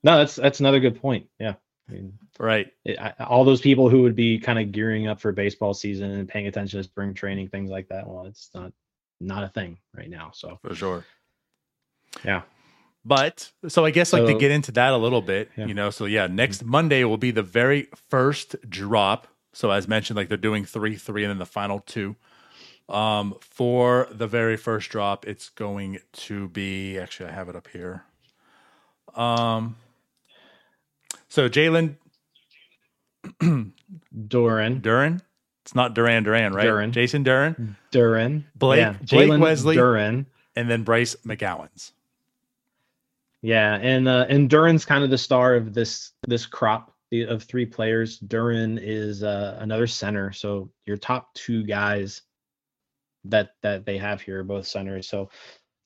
No, 0.04 0.18
that's 0.18 0.36
that's 0.36 0.60
another 0.60 0.80
good 0.80 1.00
point. 1.00 1.28
Yeah. 1.38 1.54
I 1.92 1.94
mean, 1.94 2.18
right. 2.38 2.72
it, 2.84 2.98
I, 2.98 3.12
all 3.24 3.44
those 3.44 3.60
people 3.60 3.88
who 3.90 4.02
would 4.02 4.16
be 4.16 4.38
kind 4.38 4.58
of 4.58 4.72
gearing 4.72 5.08
up 5.08 5.20
for 5.20 5.32
baseball 5.32 5.74
season 5.74 6.10
and 6.12 6.28
paying 6.28 6.46
attention 6.46 6.78
to 6.80 6.84
spring 6.84 7.12
training, 7.14 7.48
things 7.48 7.70
like 7.70 7.88
that. 7.88 8.06
Well, 8.06 8.26
it's 8.26 8.50
not 8.54 8.72
not 9.20 9.44
a 9.44 9.48
thing 9.48 9.78
right 9.96 10.10
now. 10.10 10.30
So 10.34 10.58
For 10.62 10.74
sure. 10.74 11.04
yeah, 12.24 12.42
But 13.04 13.50
so 13.68 13.84
I 13.84 13.90
guess 13.90 14.12
like 14.12 14.26
to 14.26 14.38
get 14.38 14.50
into 14.50 14.72
that 14.72 14.92
a 14.92 14.96
little 14.96 15.22
bit, 15.22 15.50
Yeah. 15.56 15.66
you 15.66 15.74
know, 15.74 15.90
so 15.90 16.06
yeah, 16.06 16.26
next 16.26 16.64
Monday 16.64 17.04
will 17.04 17.18
be 17.18 17.30
the 17.30 17.42
very 17.42 17.88
first 18.08 18.56
drop. 18.68 19.28
So 19.52 19.70
as 19.70 19.86
mentioned, 19.86 20.16
like 20.16 20.28
they're 20.28 20.36
doing 20.38 20.64
three, 20.64 20.96
three, 20.96 21.24
and 21.24 21.30
then 21.30 21.38
the 21.38 21.46
final 21.46 21.78
two. 21.80 22.16
Um, 22.88 23.36
for 23.40 24.08
the 24.10 24.26
very 24.26 24.56
first 24.56 24.90
drop, 24.90 25.26
it's 25.26 25.50
going 25.50 25.98
to 26.12 26.48
be 26.48 26.98
actually 26.98 27.28
I 27.28 27.32
have 27.32 27.48
it 27.48 27.54
up 27.56 27.68
here. 27.68 28.04
Um, 29.14 29.76
so 31.32 31.48
Jalen 31.48 31.96
Duran, 34.28 34.80
Duran, 34.80 35.22
it's 35.64 35.74
not 35.74 35.94
Duran 35.94 36.24
Duran, 36.24 36.52
right? 36.52 36.64
Duran. 36.64 36.92
Jason 36.92 37.22
Duran, 37.22 37.74
Duran, 37.90 38.44
Blake- 38.54 38.80
yeah. 38.80 38.96
Blake 39.08 39.40
Wesley. 39.40 39.74
Duran, 39.76 40.26
and 40.56 40.70
then 40.70 40.82
Bryce 40.82 41.16
McGowens. 41.24 41.92
yeah, 43.40 43.76
and 43.76 44.06
uh, 44.08 44.26
and 44.28 44.50
Duran's 44.50 44.84
kind 44.84 45.04
of 45.04 45.08
the 45.08 45.16
star 45.16 45.54
of 45.54 45.72
this 45.72 46.10
this 46.26 46.44
crop 46.44 46.94
of 47.12 47.44
three 47.44 47.64
players. 47.64 48.18
Duren 48.18 48.78
is 48.82 49.22
uh, 49.22 49.56
another 49.58 49.86
center. 49.86 50.32
So 50.32 50.70
your 50.84 50.98
top 50.98 51.32
two 51.32 51.62
guys 51.64 52.20
that 53.24 53.54
that 53.62 53.86
they 53.86 53.96
have 53.96 54.20
here 54.20 54.40
are 54.40 54.44
both 54.44 54.66
centers. 54.66 55.08
So 55.08 55.30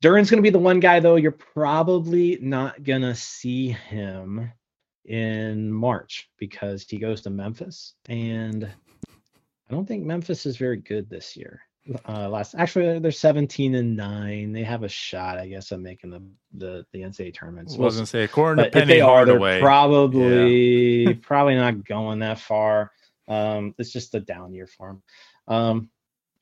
Duren's 0.03 0.29
going 0.29 0.39
to 0.39 0.47
be 0.47 0.51
the 0.51 0.59
one 0.59 0.81
guy 0.81 0.99
though. 0.99 1.17
You're 1.17 1.31
probably 1.31 2.37
not 2.43 2.83
going 2.83 3.03
to 3.03 3.15
see 3.15 3.69
him 3.69 4.51
in 5.07 5.73
March 5.73 6.29
because 6.39 6.85
he 6.89 6.99
goes 6.99 7.23
to 7.23 7.31
Memphis, 7.31 7.95
and 8.09 8.65
I 9.69 9.73
don't 9.73 9.87
think 9.87 10.05
Memphis 10.05 10.47
is 10.47 10.57
very 10.57 10.77
good 10.77 11.09
this 11.09 11.37
year. 11.37 11.61
Uh, 12.09 12.29
last 12.29 12.57
actually 12.57 12.99
they're 12.99 13.13
17 13.13 13.77
and 13.77 13.97
nine. 13.97 14.53
They 14.53 14.65
have 14.65 14.83
a 14.83 14.89
shot, 14.89 15.39
I 15.39 15.47
guess, 15.47 15.71
of 15.71 15.81
making 15.81 16.11
the 16.11 16.23
the, 16.53 16.87
the 16.93 17.01
NCAA 17.01 17.35
tournament. 17.35 17.71
I 17.73 17.79
was 17.79 17.95
gonna 17.95 18.07
say 18.07 18.25
according 18.25 18.65
to 18.65 18.71
but 18.71 18.77
if 18.77 18.83
Penny 18.83 18.95
they 18.95 19.01
are, 19.01 19.25
they're 19.25 19.61
probably 19.61 21.15
probably 21.23 21.55
not 21.55 21.85
going 21.85 22.21
that 22.21 22.41
far. 22.41 22.91
Um, 23.29 23.75
it's 23.79 23.93
just 23.93 24.15
a 24.15 24.21
down 24.21 24.53
year 24.53 24.67
for 24.67 24.91
him. 24.91 25.03
Um, 25.47 25.91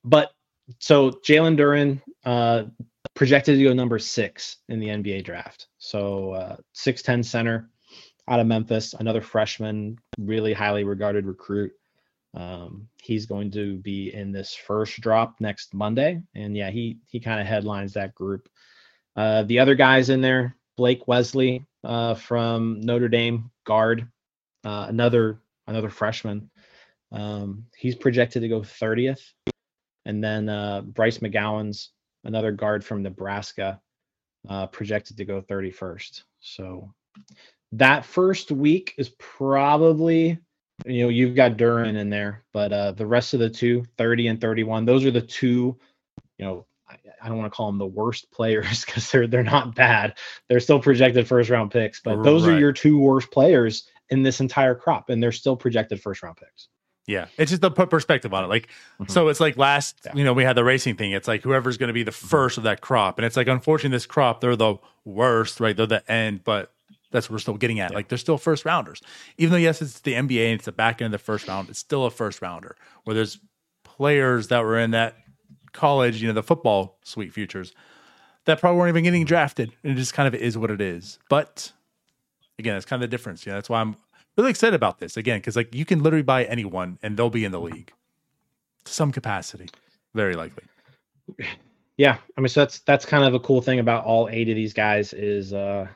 but 0.02 0.32
so 0.78 1.10
Jalen 1.10 1.58
Duren 1.58 2.00
uh, 2.24 2.64
projected 3.14 3.58
to 3.58 3.64
go 3.64 3.74
number 3.74 3.98
six 3.98 4.56
in 4.70 4.80
the 4.80 4.88
NBA 4.88 5.24
draft. 5.24 5.66
So 5.76 6.32
uh, 6.32 6.56
six 6.72 7.02
ten 7.02 7.22
center 7.22 7.68
out 8.28 8.40
of 8.40 8.46
Memphis, 8.46 8.94
another 8.94 9.20
freshman, 9.20 9.98
really 10.18 10.52
highly 10.52 10.84
regarded 10.84 11.26
recruit. 11.26 11.72
Um, 12.34 12.88
he's 13.00 13.26
going 13.26 13.50
to 13.52 13.76
be 13.76 14.12
in 14.12 14.32
this 14.32 14.54
first 14.54 15.00
drop 15.00 15.40
next 15.40 15.74
Monday, 15.74 16.22
and 16.34 16.56
yeah, 16.56 16.70
he 16.70 16.98
he 17.06 17.20
kind 17.20 17.40
of 17.40 17.46
headlines 17.46 17.92
that 17.92 18.14
group. 18.14 18.48
Uh, 19.14 19.44
the 19.44 19.60
other 19.60 19.74
guys 19.74 20.10
in 20.10 20.20
there, 20.20 20.56
Blake 20.76 21.06
Wesley 21.06 21.64
uh, 21.84 22.14
from 22.14 22.80
Notre 22.80 23.08
Dame, 23.08 23.50
guard, 23.64 24.08
uh, 24.64 24.86
another 24.88 25.40
another 25.68 25.90
freshman. 25.90 26.50
Um, 27.12 27.66
he's 27.76 27.94
projected 27.94 28.42
to 28.42 28.48
go 28.48 28.60
30th, 28.60 29.22
and 30.04 30.24
then 30.24 30.48
uh, 30.48 30.80
Bryce 30.80 31.18
McGowens 31.18 31.90
another 32.24 32.52
guard 32.52 32.84
from 32.84 33.02
Nebraska, 33.02 33.80
uh, 34.48 34.66
projected 34.66 35.16
to 35.18 35.24
go 35.24 35.40
31st. 35.42 36.22
So 36.40 36.92
that 37.78 38.04
first 38.04 38.50
week 38.50 38.94
is 38.98 39.10
probably 39.18 40.38
you 40.86 41.02
know 41.04 41.08
you've 41.08 41.36
got 41.36 41.52
Duren 41.56 41.96
in 41.96 42.10
there, 42.10 42.44
but 42.52 42.72
uh, 42.72 42.92
the 42.92 43.06
rest 43.06 43.32
of 43.34 43.40
the 43.40 43.48
two, 43.50 43.84
30 43.96 44.28
and 44.28 44.40
31, 44.40 44.84
those 44.84 45.04
are 45.04 45.10
the 45.10 45.20
two. 45.20 45.78
You 46.38 46.44
know, 46.44 46.66
I, 46.88 46.96
I 47.22 47.28
don't 47.28 47.38
want 47.38 47.50
to 47.52 47.56
call 47.56 47.68
them 47.68 47.78
the 47.78 47.86
worst 47.86 48.30
players 48.32 48.84
because 48.86 49.10
they're 49.10 49.26
they're 49.26 49.42
not 49.44 49.74
bad. 49.74 50.18
They're 50.48 50.60
still 50.60 50.80
projected 50.80 51.28
first 51.28 51.48
round 51.50 51.70
picks, 51.70 52.00
but 52.00 52.22
those 52.22 52.46
Right. 52.46 52.54
are 52.56 52.58
your 52.58 52.72
two 52.72 52.98
worst 52.98 53.30
players 53.30 53.88
in 54.10 54.22
this 54.22 54.40
entire 54.40 54.74
crop, 54.74 55.10
and 55.10 55.22
they're 55.22 55.32
still 55.32 55.56
projected 55.56 56.00
first 56.02 56.22
round 56.22 56.36
picks. 56.36 56.68
Yeah, 57.06 57.26
it's 57.38 57.50
just 57.50 57.60
the 57.62 57.70
put 57.70 57.90
perspective 57.90 58.32
on 58.32 58.44
it. 58.44 58.48
Like, 58.48 58.68
Mhm. 59.00 59.10
so 59.10 59.28
it's 59.28 59.38
like 59.40 59.56
last, 59.58 60.00
Yeah. 60.06 60.12
you 60.14 60.24
know, 60.24 60.32
we 60.32 60.42
had 60.42 60.56
the 60.56 60.64
racing 60.64 60.96
thing. 60.96 61.12
It's 61.12 61.28
like 61.28 61.42
whoever's 61.42 61.76
going 61.76 61.88
to 61.88 61.92
be 61.94 62.02
the 62.02 62.12
first 62.12 62.56
of 62.58 62.64
that 62.64 62.80
crop, 62.80 63.18
and 63.18 63.26
it's 63.26 63.36
like 63.36 63.46
unfortunately 63.46 63.94
this 63.94 64.06
crop 64.06 64.40
they're 64.40 64.56
the 64.56 64.76
worst, 65.04 65.60
right? 65.60 65.76
They're 65.76 65.86
the 65.86 66.10
end, 66.10 66.42
but 66.44 66.73
that's 67.14 67.30
what 67.30 67.34
we're 67.34 67.38
still 67.38 67.56
getting 67.56 67.78
at. 67.78 67.92
Yeah. 67.92 67.96
Like 67.96 68.08
they're 68.08 68.18
still 68.18 68.36
first 68.36 68.64
rounders, 68.64 69.00
even 69.38 69.52
though 69.52 69.58
yes, 69.58 69.80
it's 69.80 70.00
the 70.00 70.14
NBA 70.14 70.46
and 70.46 70.54
it's 70.54 70.64
the 70.64 70.72
back 70.72 71.00
end 71.00 71.14
of 71.14 71.20
the 71.20 71.24
first 71.24 71.46
round. 71.46 71.70
It's 71.70 71.78
still 71.78 72.04
a 72.04 72.10
first 72.10 72.42
rounder 72.42 72.76
where 73.04 73.14
there's 73.14 73.38
players 73.84 74.48
that 74.48 74.64
were 74.64 74.78
in 74.78 74.90
that 74.90 75.16
college, 75.72 76.20
you 76.20 76.26
know, 76.26 76.34
the 76.34 76.42
football 76.42 76.98
sweet 77.04 77.32
futures 77.32 77.72
that 78.46 78.60
probably 78.60 78.78
weren't 78.78 78.90
even 78.90 79.04
getting 79.04 79.24
drafted, 79.24 79.72
and 79.82 79.92
it 79.92 79.96
just 79.96 80.12
kind 80.12 80.26
of 80.26 80.34
is 80.34 80.58
what 80.58 80.70
it 80.70 80.80
is. 80.80 81.18
But 81.30 81.72
again, 82.58 82.74
that's 82.74 82.84
kind 82.84 83.02
of 83.02 83.08
the 83.08 83.14
difference. 83.14 83.46
You 83.46 83.52
know, 83.52 83.58
that's 83.58 83.70
why 83.70 83.80
I'm 83.80 83.96
really 84.36 84.50
excited 84.50 84.74
about 84.74 84.98
this 84.98 85.16
again 85.16 85.38
because 85.38 85.56
like 85.56 85.72
you 85.72 85.84
can 85.84 86.02
literally 86.02 86.24
buy 86.24 86.44
anyone 86.44 86.98
and 87.02 87.16
they'll 87.16 87.30
be 87.30 87.44
in 87.44 87.52
the 87.52 87.60
league 87.60 87.92
to 88.84 88.92
some 88.92 89.12
capacity, 89.12 89.68
very 90.14 90.34
likely. 90.34 90.64
Yeah, 91.96 92.18
I 92.36 92.40
mean, 92.40 92.48
so 92.48 92.60
that's 92.60 92.80
that's 92.80 93.06
kind 93.06 93.22
of 93.22 93.34
a 93.34 93.40
cool 93.40 93.62
thing 93.62 93.78
about 93.78 94.04
all 94.04 94.28
eight 94.28 94.48
of 94.48 94.56
these 94.56 94.72
guys 94.72 95.12
is, 95.12 95.52
uh, 95.52 95.86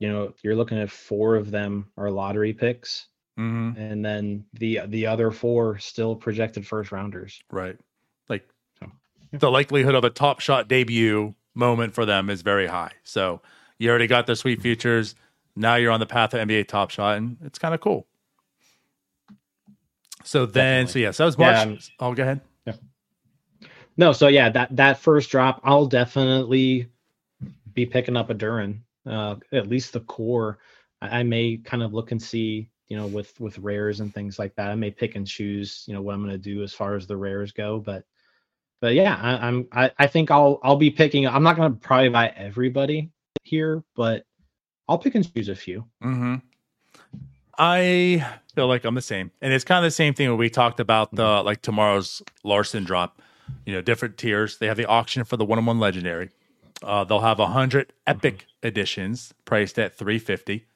you 0.00 0.08
know, 0.08 0.34
you're 0.42 0.56
looking 0.56 0.78
at 0.78 0.90
four 0.90 1.36
of 1.36 1.50
them 1.52 1.86
are 1.96 2.10
lottery 2.10 2.52
picks, 2.52 3.06
hmm 3.36 3.70
and 3.76 4.04
then 4.04 4.44
the 4.54 4.80
the 4.88 5.06
other 5.06 5.30
four 5.30 5.78
still 5.78 6.16
projected 6.16 6.66
first 6.66 6.90
rounders. 6.90 7.40
Right, 7.52 7.78
like 8.28 8.48
So, 8.80 8.90
yeah. 9.32 9.38
the 9.38 9.50
likelihood 9.50 9.94
of 9.94 10.02
a 10.04 10.10
top 10.10 10.40
shot 10.40 10.68
debut 10.68 11.34
moment 11.54 11.94
for 11.94 12.04
them 12.06 12.30
is 12.30 12.42
very 12.42 12.66
high. 12.66 12.92
So 13.04 13.42
you 13.78 13.90
already 13.90 14.08
got 14.08 14.26
their 14.26 14.34
sweet 14.36 14.60
futures. 14.60 15.14
Now 15.54 15.76
you're 15.76 15.92
on 15.92 16.00
the 16.00 16.06
path 16.06 16.34
of 16.34 16.40
NBA 16.40 16.66
top 16.66 16.90
shot, 16.90 17.18
and 17.18 17.36
it's 17.44 17.58
kind 17.58 17.74
of 17.74 17.80
cool. 17.80 18.06
So 20.24 20.46
then, 20.46 20.86
so 20.86 20.98
Definitely. 20.98 21.02
yes, 21.02 21.16
that 21.18 21.24
was 21.26 21.38
Yeah, 21.38 21.64
March. 21.66 21.92
oh, 22.00 22.14
go 22.14 22.22
ahead. 22.22 22.40
Yeah 22.66 22.74
no, 23.96 24.12
so 24.12 24.28
yeah, 24.28 24.48
that 24.50 24.74
that 24.76 24.98
first 24.98 25.30
drop, 25.30 25.60
I'll 25.64 25.86
definitely 25.86 26.88
be 27.74 27.86
picking 27.86 28.16
up 28.16 28.30
a 28.30 28.34
Duran. 28.34 28.82
Uh, 29.06 29.36
at 29.52 29.68
least 29.68 29.92
the 29.92 30.00
core. 30.00 30.58
I, 31.00 31.20
I 31.20 31.22
may 31.22 31.56
kind 31.56 31.82
of 31.82 31.94
look 31.94 32.12
and 32.12 32.22
see, 32.22 32.70
you 32.88 32.96
know, 32.96 33.06
with 33.06 33.38
with 33.40 33.58
rares 33.58 34.00
and 34.00 34.12
things 34.14 34.38
like 34.38 34.54
that. 34.56 34.70
I 34.70 34.74
may 34.74 34.90
pick 34.90 35.16
and 35.16 35.26
choose, 35.26 35.84
you 35.86 35.94
know, 35.94 36.02
what 36.02 36.14
I'm 36.14 36.22
going 36.22 36.32
to 36.32 36.38
do 36.38 36.62
as 36.62 36.74
far 36.74 36.96
as 36.96 37.06
the 37.06 37.16
rares 37.16 37.52
go. 37.52 37.78
But 37.78 38.04
but 38.80 38.94
yeah, 38.94 39.18
I, 39.20 39.46
I'm 39.46 39.68
I, 39.72 39.90
I 39.98 40.06
think 40.06 40.30
I'll 40.30 40.58
I'll 40.62 40.76
be 40.76 40.90
picking. 40.90 41.26
I'm 41.26 41.42
not 41.42 41.56
going 41.56 41.72
to 41.72 41.78
probably 41.78 42.08
buy 42.08 42.28
everybody 42.28 43.10
here, 43.42 43.82
but 43.94 44.24
I'll 44.88 44.98
pick 44.98 45.14
and 45.14 45.34
choose 45.34 45.48
a 45.48 45.54
few. 45.54 45.84
Mm-hmm. 46.02 46.36
I 47.58 48.26
feel 48.54 48.68
like 48.68 48.84
I'm 48.84 48.94
the 48.94 49.02
same, 49.02 49.30
and 49.42 49.52
it's 49.52 49.64
kind 49.64 49.84
of 49.84 49.86
the 49.86 49.94
same 49.94 50.14
thing 50.14 50.28
when 50.28 50.38
we 50.38 50.48
talked 50.48 50.80
about 50.80 51.14
the 51.14 51.42
like 51.42 51.62
tomorrow's 51.62 52.22
Larson 52.42 52.84
drop. 52.84 53.20
You 53.66 53.74
know, 53.74 53.82
different 53.82 54.16
tiers. 54.16 54.58
They 54.58 54.66
have 54.68 54.76
the 54.76 54.86
auction 54.86 55.24
for 55.24 55.36
the 55.36 55.44
one 55.44 55.58
on 55.58 55.66
one 55.66 55.80
legendary. 55.80 56.30
Uh, 56.82 57.04
they'll 57.04 57.20
have 57.20 57.38
hundred 57.38 57.92
epic 58.06 58.46
editions 58.62 59.34
priced 59.44 59.78
at 59.78 59.96
three 59.96 60.18
fifty. 60.18 60.66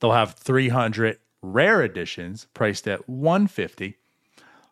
They'll 0.00 0.12
have 0.12 0.34
three 0.34 0.68
hundred 0.68 1.18
rare 1.42 1.82
editions 1.82 2.46
priced 2.54 2.86
at 2.88 3.08
one 3.08 3.46
fifty. 3.46 3.96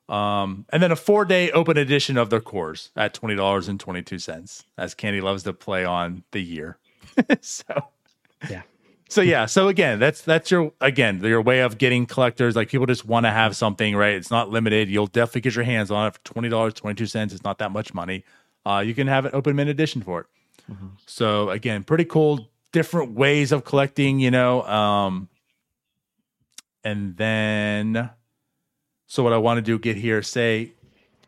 Um, 0.09 0.67
and 0.71 0.81
then 0.83 0.93
a 0.93 0.97
four 0.97 1.25
day 1.25 1.51
open 1.51 1.77
edition 1.77 2.17
of 2.17 2.31
their 2.31 2.41
cores 2.41 2.91
at 2.95 3.13
twenty 3.15 3.35
dollars 3.35 3.69
and 3.69 3.81
twenty 3.81 4.03
two 4.03 4.19
cents, 4.19 4.65
as 4.79 4.95
Candy 4.95 5.21
loves 5.21 5.43
to 5.45 5.53
play 5.53 5.85
on 5.85 6.23
the 6.31 6.41
year. 6.41 6.79
so 7.41 7.65
Yeah. 8.49 8.63
so 9.09 9.21
yeah, 9.23 9.47
so 9.47 9.67
again, 9.69 9.99
that's 9.99 10.21
that's 10.23 10.51
your 10.51 10.73
again 10.81 11.21
your 11.25 11.43
way 11.43 11.61
of 11.61 11.79
getting 11.79 12.07
collectors. 12.07 12.55
Like 12.55 12.69
people 12.69 12.87
just 12.87 13.05
want 13.05 13.25
to 13.27 13.31
have 13.31 13.57
something, 13.57 13.97
right? 13.97 14.15
It's 14.15 14.31
not 14.31 14.49
limited. 14.51 14.89
You'll 14.89 15.09
definitely 15.09 15.41
get 15.41 15.57
your 15.57 15.65
hands 15.65 15.91
on 15.91 16.07
it 16.07 16.15
for 16.15 16.21
twenty 16.23 16.49
dollars, 16.51 16.75
twenty 16.75 16.95
two 16.95 17.07
cents. 17.07 17.33
It's 17.35 17.43
not 17.45 17.59
that 17.59 17.73
much 17.73 17.93
money. 17.95 18.25
Uh, 18.65 18.85
you 18.87 18.95
can 18.95 19.07
have 19.09 19.25
an 19.25 19.31
open 19.35 19.57
mint 19.57 19.71
edition 19.71 20.03
for 20.03 20.21
it. 20.21 20.27
So 21.07 21.51
again, 21.51 21.85
pretty 21.85 22.05
cool, 22.05 22.51
different 22.73 23.13
ways 23.13 23.53
of 23.53 23.65
collecting. 23.65 24.19
You 24.21 24.31
know, 24.31 24.63
um, 24.63 25.29
and 26.85 27.17
then 27.17 28.11
so 29.07 29.23
what 29.23 29.33
I 29.33 29.39
want 29.39 29.59
to 29.59 29.63
do 29.63 29.79
get 29.79 29.97
here, 29.97 30.23
say 30.23 30.73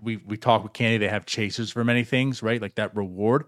we 0.01 0.17
we 0.17 0.37
talk 0.37 0.63
with 0.63 0.73
Candy. 0.73 0.99
They 0.99 1.09
have 1.09 1.27
chasers 1.27 1.71
for 1.71 1.85
many 1.85 2.05
things, 2.05 2.43
right? 2.43 2.61
Like 2.61 2.77
that 2.77 2.95
reward. 2.97 3.45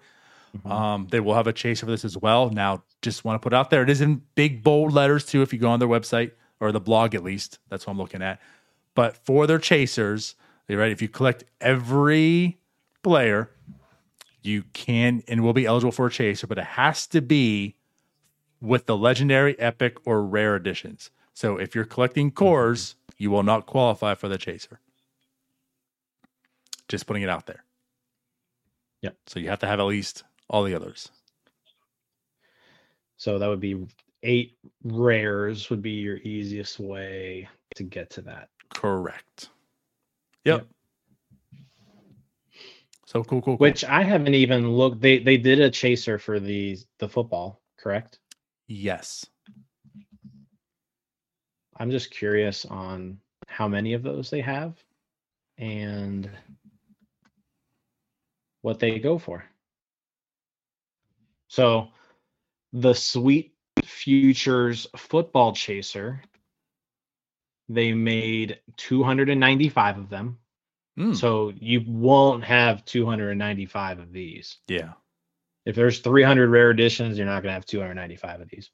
Um, 0.64 1.07
they 1.11 1.20
will 1.20 1.34
have 1.34 1.47
a 1.47 1.53
chaser 1.53 1.86
for 1.86 1.93
this 1.93 2.05
as 2.05 2.16
well. 2.16 2.51
Now, 2.51 2.82
just 3.03 3.24
want 3.24 3.41
to 3.41 3.45
put 3.45 3.55
out 3.55 3.70
there, 3.70 3.82
it 3.82 3.91
is 3.91 4.01
in 4.01 4.22
big 4.34 4.62
bold 4.64 4.93
letters 4.93 5.24
too. 5.24 5.43
If 5.43 5.53
you 5.53 5.59
go 5.59 5.68
on 5.70 5.78
their 5.78 5.88
website 5.88 6.32
or 6.59 6.72
the 6.72 6.80
blog, 6.80 7.14
at 7.14 7.22
least 7.22 7.59
that's 7.68 7.86
what 7.86 7.93
I'm 7.93 7.99
looking 7.99 8.22
at. 8.22 8.41
But 8.95 9.16
for 9.16 9.47
their 9.47 9.59
chasers, 9.59 10.34
right. 10.68 10.91
If 10.91 11.01
you 11.01 11.09
collect 11.09 11.45
every 11.61 12.59
player, 13.03 13.51
you 14.43 14.64
can 14.72 15.22
and 15.28 15.43
will 15.43 15.53
be 15.53 15.66
eligible 15.66 15.93
for 15.93 16.07
a 16.07 16.11
chaser, 16.11 16.47
but 16.47 16.59
it 16.59 16.64
has 16.64 17.07
to 17.09 17.20
be 17.20 17.76
with 18.61 18.86
the 18.86 18.97
legendary, 18.97 19.59
epic, 19.59 19.97
or 20.05 20.22
rare 20.22 20.57
editions. 20.57 21.11
So 21.32 21.57
if 21.57 21.74
you're 21.74 21.84
collecting 21.84 22.30
cores, 22.30 22.95
you 23.16 23.30
will 23.30 23.43
not 23.43 23.66
qualify 23.66 24.14
for 24.14 24.28
the 24.28 24.38
chaser. 24.38 24.80
Just 26.88 27.07
putting 27.07 27.22
it 27.22 27.28
out 27.28 27.47
there. 27.47 27.64
Yeah. 29.01 29.11
So 29.26 29.41
you 29.41 29.49
have 29.49 29.61
to 29.61 29.66
have 29.66 29.80
at 29.80 29.84
least 29.84 30.24
all 30.49 30.64
the 30.64 30.74
others. 30.74 31.11
So 33.16 33.38
that 33.38 33.49
would 33.49 33.61
be 33.61 33.86
eight 34.22 34.57
rares 34.84 35.70
would 35.70 35.82
be 35.82 35.93
your 35.93 36.16
easiest 36.18 36.78
way 36.78 37.49
to 37.76 37.82
get 37.82 38.11
to 38.11 38.22
that. 38.22 38.49
Correct. 38.74 39.49
Yep. 40.45 40.66
So 43.11 43.24
cool, 43.24 43.42
cool, 43.42 43.56
cool. 43.56 43.66
Which 43.66 43.82
I 43.82 44.04
haven't 44.04 44.34
even 44.34 44.70
looked. 44.70 45.00
They 45.00 45.18
they 45.18 45.36
did 45.36 45.58
a 45.58 45.68
chaser 45.68 46.16
for 46.16 46.38
the 46.38 46.78
the 47.00 47.08
football, 47.08 47.61
correct? 47.76 48.20
yes. 48.68 49.26
I'm 51.76 51.90
just 51.90 52.12
curious 52.12 52.64
on 52.66 53.18
how 53.48 53.66
many 53.66 53.94
of 53.94 54.04
those 54.04 54.30
they 54.30 54.42
have 54.42 54.74
and 55.58 56.30
what 58.61 58.78
they 58.78 59.00
go 59.00 59.18
for. 59.18 59.44
So 61.48 61.88
the 62.72 62.92
Sweet 62.94 63.54
Futures 63.82 64.86
football 64.96 65.52
chaser 65.52 66.22
they 67.68 67.92
made 67.92 68.61
295 68.76 69.98
of 69.98 70.11
them. 70.11 70.39
Mm, 71.01 71.16
So 71.16 71.53
you 71.59 71.82
won't 71.86 72.44
have 72.44 72.84
295 72.84 73.98
of 74.01 74.12
these. 74.12 74.59
yeah. 74.68 74.92
If 75.66 75.76
there's 75.76 75.98
300 76.01 76.48
rare 76.48 76.70
editions, 76.70 77.18
you're 77.18 77.26
not 77.26 77.42
going 77.42 77.51
to 77.51 77.55
have 77.55 77.66
295 77.66 78.40
of 78.40 78.48
these. 78.48 78.70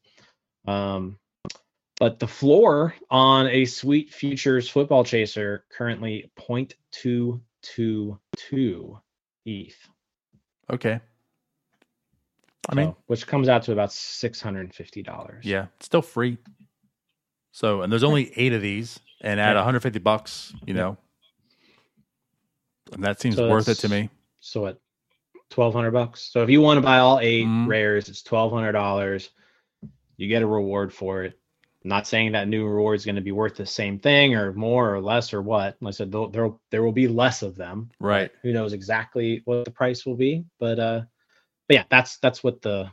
Um, 0.67 1.19
but 1.99 2.19
the 2.21 2.29
floor 2.29 2.95
on 3.11 3.49
a 3.49 3.65
Sweet 3.65 4.13
Futures 4.13 4.69
football 4.69 5.03
chaser 5.05 5.65
currently 5.77 6.31
0.222 6.39 9.01
ETH. 9.47 9.89
Okay. 10.71 11.01
I 12.69 12.75
mean, 12.75 12.87
so- 12.89 12.97
which 13.07 13.27
comes 13.27 13.49
out 13.49 13.63
to 13.65 13.73
about 13.73 13.91
$650. 13.91 15.41
yeah, 15.45 15.67
it's 15.77 15.87
still 15.87 16.03
free. 16.03 16.39
So, 17.53 17.83
and 17.83 17.93
there's 17.93 18.05
only 18.05 18.33
eight 18.37 18.53
of 18.53 18.61
these, 18.63 18.99
and 19.21 19.39
at 19.41 19.51
Yeah. 19.53 19.61
150 19.61 19.99
bucks, 20.01 20.53
you 20.67 20.75
know, 20.75 20.99
and 22.93 23.05
that 23.05 23.21
seems 23.21 23.37
So 23.37 23.49
worth 23.49 23.69
it 23.69 23.77
to 23.79 23.89
me. 23.89 24.11
So 24.41 24.63
what? 24.63 24.81
1200 25.55 25.91
bucks. 25.93 26.23
So 26.33 26.43
if 26.43 26.51
you 26.51 26.61
want 26.61 26.79
to 26.79 26.83
buy 26.83 26.99
all 26.99 27.21
8 27.21 27.45
Mhm. 27.47 27.67
rares, 27.69 28.09
it's 28.09 28.23
$1200. 28.23 29.31
You 30.17 30.29
get 30.29 30.43
a 30.43 30.47
reward 30.47 30.93
for 30.93 31.25
it. 31.25 31.39
I'm 31.85 31.91
not 31.91 32.07
saying 32.09 32.33
that 32.33 32.49
new 32.49 32.67
reward 32.67 32.97
is 32.97 33.05
going 33.05 33.15
to 33.17 33.21
be 33.23 33.31
worth 33.33 33.55
the 33.57 33.67
same 33.67 33.99
thing 34.01 34.35
or 34.35 34.53
more 34.53 34.93
or 34.93 35.01
less 35.01 35.33
or 35.33 35.41
what. 35.41 35.77
Like 35.81 35.91
I 35.91 35.93
said, 35.93 36.11
there 36.33 36.51
there 36.71 36.83
will 36.83 36.93
be 36.93 37.07
less 37.07 37.43
of 37.43 37.55
them. 37.55 37.91
Right. 38.01 38.33
Who 38.43 38.53
knows 38.53 38.73
exactly 38.73 39.43
what 39.45 39.65
the 39.65 39.71
price 39.71 40.05
will 40.05 40.17
be? 40.17 40.45
But 40.59 40.81
uh, 40.81 41.03
but 41.69 41.75
yeah, 41.75 41.85
that's 41.89 42.19
that's 42.19 42.43
what 42.43 42.61
the 42.61 42.91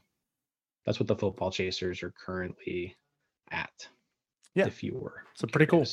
that's 0.86 1.00
what 1.00 1.08
the 1.08 1.16
football 1.16 1.50
chasers 1.50 2.04
are 2.04 2.12
currently 2.12 2.96
at. 3.50 3.88
Yeah. 4.54 4.68
If 4.68 4.84
you 4.84 4.94
were 4.96 5.24
So 5.34 5.48
pretty 5.48 5.66
cool. 5.66 5.88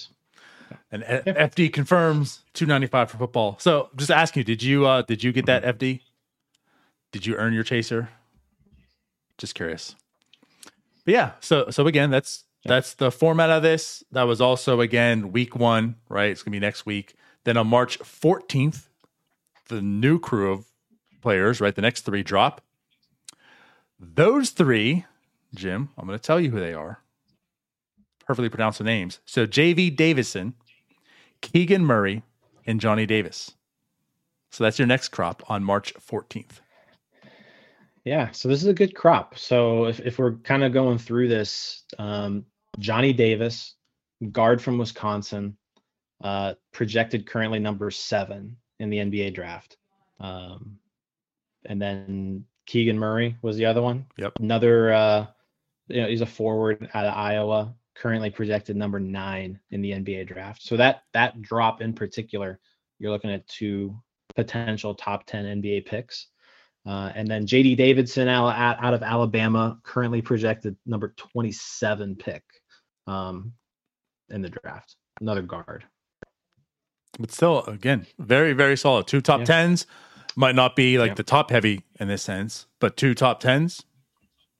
And 0.92 1.04
Yeah. 1.08 1.20
FD 1.48 1.72
confirms 1.72 2.40
295 2.54 3.10
for 3.10 3.18
football. 3.18 3.56
So, 3.60 3.90
just 3.96 4.10
asking 4.10 4.40
you, 4.40 4.44
did 4.44 4.62
you 4.62 4.86
uh 4.86 5.02
did 5.02 5.22
you 5.22 5.32
get 5.32 5.46
that. 5.46 5.64
FD? 5.78 6.00
Did 7.12 7.26
you 7.26 7.36
earn 7.36 7.52
your 7.52 7.64
chaser? 7.64 8.08
Just 9.38 9.54
curious. 9.54 9.94
But 11.04 11.14
yeah, 11.14 11.30
so 11.40 11.70
so 11.70 11.86
again, 11.86 12.10
that's 12.10 12.44
that's 12.64 12.94
the 12.94 13.10
format 13.10 13.50
of 13.50 13.62
this. 13.62 14.04
That 14.12 14.24
was 14.24 14.40
also 14.40 14.80
again 14.80 15.32
week 15.32 15.56
1, 15.56 15.96
right? 16.08 16.30
It's 16.30 16.42
going 16.42 16.52
to 16.52 16.56
be 16.56 16.60
next 16.60 16.84
week. 16.86 17.14
Then 17.44 17.56
on 17.56 17.66
March 17.66 17.98
14th, 18.00 18.88
the 19.68 19.80
new 19.80 20.18
crew 20.18 20.52
of 20.52 20.66
players, 21.22 21.60
right? 21.60 21.74
The 21.74 21.82
next 21.82 22.02
3 22.02 22.22
drop. 22.22 22.60
Those 23.98 24.50
3, 24.50 25.04
Jim, 25.54 25.88
I'm 25.96 26.06
going 26.06 26.18
to 26.18 26.22
tell 26.22 26.38
you 26.40 26.50
who 26.50 26.60
they 26.60 26.74
are. 26.74 27.00
Perfectly 28.30 28.48
pronounce 28.48 28.78
the 28.78 28.84
names. 28.84 29.18
So 29.26 29.44
JD 29.44 29.96
Davison, 29.96 30.54
Keegan 31.40 31.84
Murray, 31.84 32.22
and 32.64 32.80
Johnny 32.80 33.04
Davis. 33.04 33.50
So 34.52 34.62
that's 34.62 34.78
your 34.78 34.86
next 34.86 35.08
crop 35.08 35.42
on 35.50 35.64
March 35.64 35.92
14th. 35.94 36.60
Yeah, 38.04 38.30
so 38.30 38.46
this 38.46 38.62
is 38.62 38.68
a 38.68 38.72
good 38.72 38.94
crop. 38.94 39.36
So 39.36 39.86
if, 39.86 39.98
if 39.98 40.20
we're 40.20 40.34
kind 40.36 40.62
of 40.62 40.72
going 40.72 40.98
through 40.98 41.26
this, 41.26 41.82
um, 41.98 42.44
Johnny 42.78 43.12
Davis, 43.12 43.74
guard 44.30 44.62
from 44.62 44.78
Wisconsin, 44.78 45.56
uh, 46.22 46.54
projected 46.70 47.26
currently 47.26 47.58
number 47.58 47.90
seven 47.90 48.56
in 48.78 48.90
the 48.90 48.98
NBA 48.98 49.34
draft. 49.34 49.76
Um, 50.20 50.78
and 51.64 51.82
then 51.82 52.44
Keegan 52.66 52.96
Murray 52.96 53.36
was 53.42 53.56
the 53.56 53.64
other 53.64 53.82
one. 53.82 54.06
Yep. 54.18 54.34
Another, 54.38 54.92
uh, 54.92 55.26
you 55.88 56.02
know, 56.02 56.06
he's 56.06 56.20
a 56.20 56.26
forward 56.26 56.88
out 56.94 57.06
of 57.06 57.14
Iowa, 57.14 57.74
currently 58.00 58.30
projected 58.30 58.76
number 58.76 58.98
nine 58.98 59.60
in 59.72 59.82
the 59.82 59.90
NBA 59.90 60.26
draft. 60.26 60.62
So 60.62 60.76
that 60.78 61.02
that 61.12 61.40
drop 61.42 61.82
in 61.82 61.92
particular, 61.92 62.58
you're 62.98 63.10
looking 63.12 63.30
at 63.30 63.46
two 63.46 63.94
potential 64.34 64.94
top 64.94 65.26
10 65.26 65.60
NBA 65.60 65.84
picks. 65.86 66.28
Uh, 66.86 67.12
and 67.14 67.28
then 67.28 67.44
JD 67.46 67.76
Davidson 67.76 68.26
out, 68.26 68.56
out 68.82 68.94
of 68.94 69.02
Alabama, 69.02 69.78
currently 69.82 70.22
projected 70.22 70.76
number 70.86 71.12
27 71.18 72.16
pick 72.16 72.42
um, 73.06 73.52
in 74.30 74.40
the 74.40 74.48
draft. 74.48 74.96
Another 75.20 75.42
guard. 75.42 75.84
But 77.18 77.30
still, 77.32 77.64
again, 77.64 78.06
very, 78.18 78.54
very 78.54 78.78
solid. 78.78 79.08
Two 79.08 79.20
top 79.20 79.40
Yeah. 79.40 79.44
tens 79.46 79.86
might 80.36 80.54
not 80.54 80.74
be 80.74 80.96
like 80.96 81.10
Yeah. 81.10 81.14
the 81.14 81.22
top 81.22 81.50
heavy 81.50 81.82
in 81.98 82.08
this 82.08 82.22
sense, 82.22 82.66
but 82.78 82.96
two 82.96 83.14
top 83.14 83.40
tens. 83.40 83.84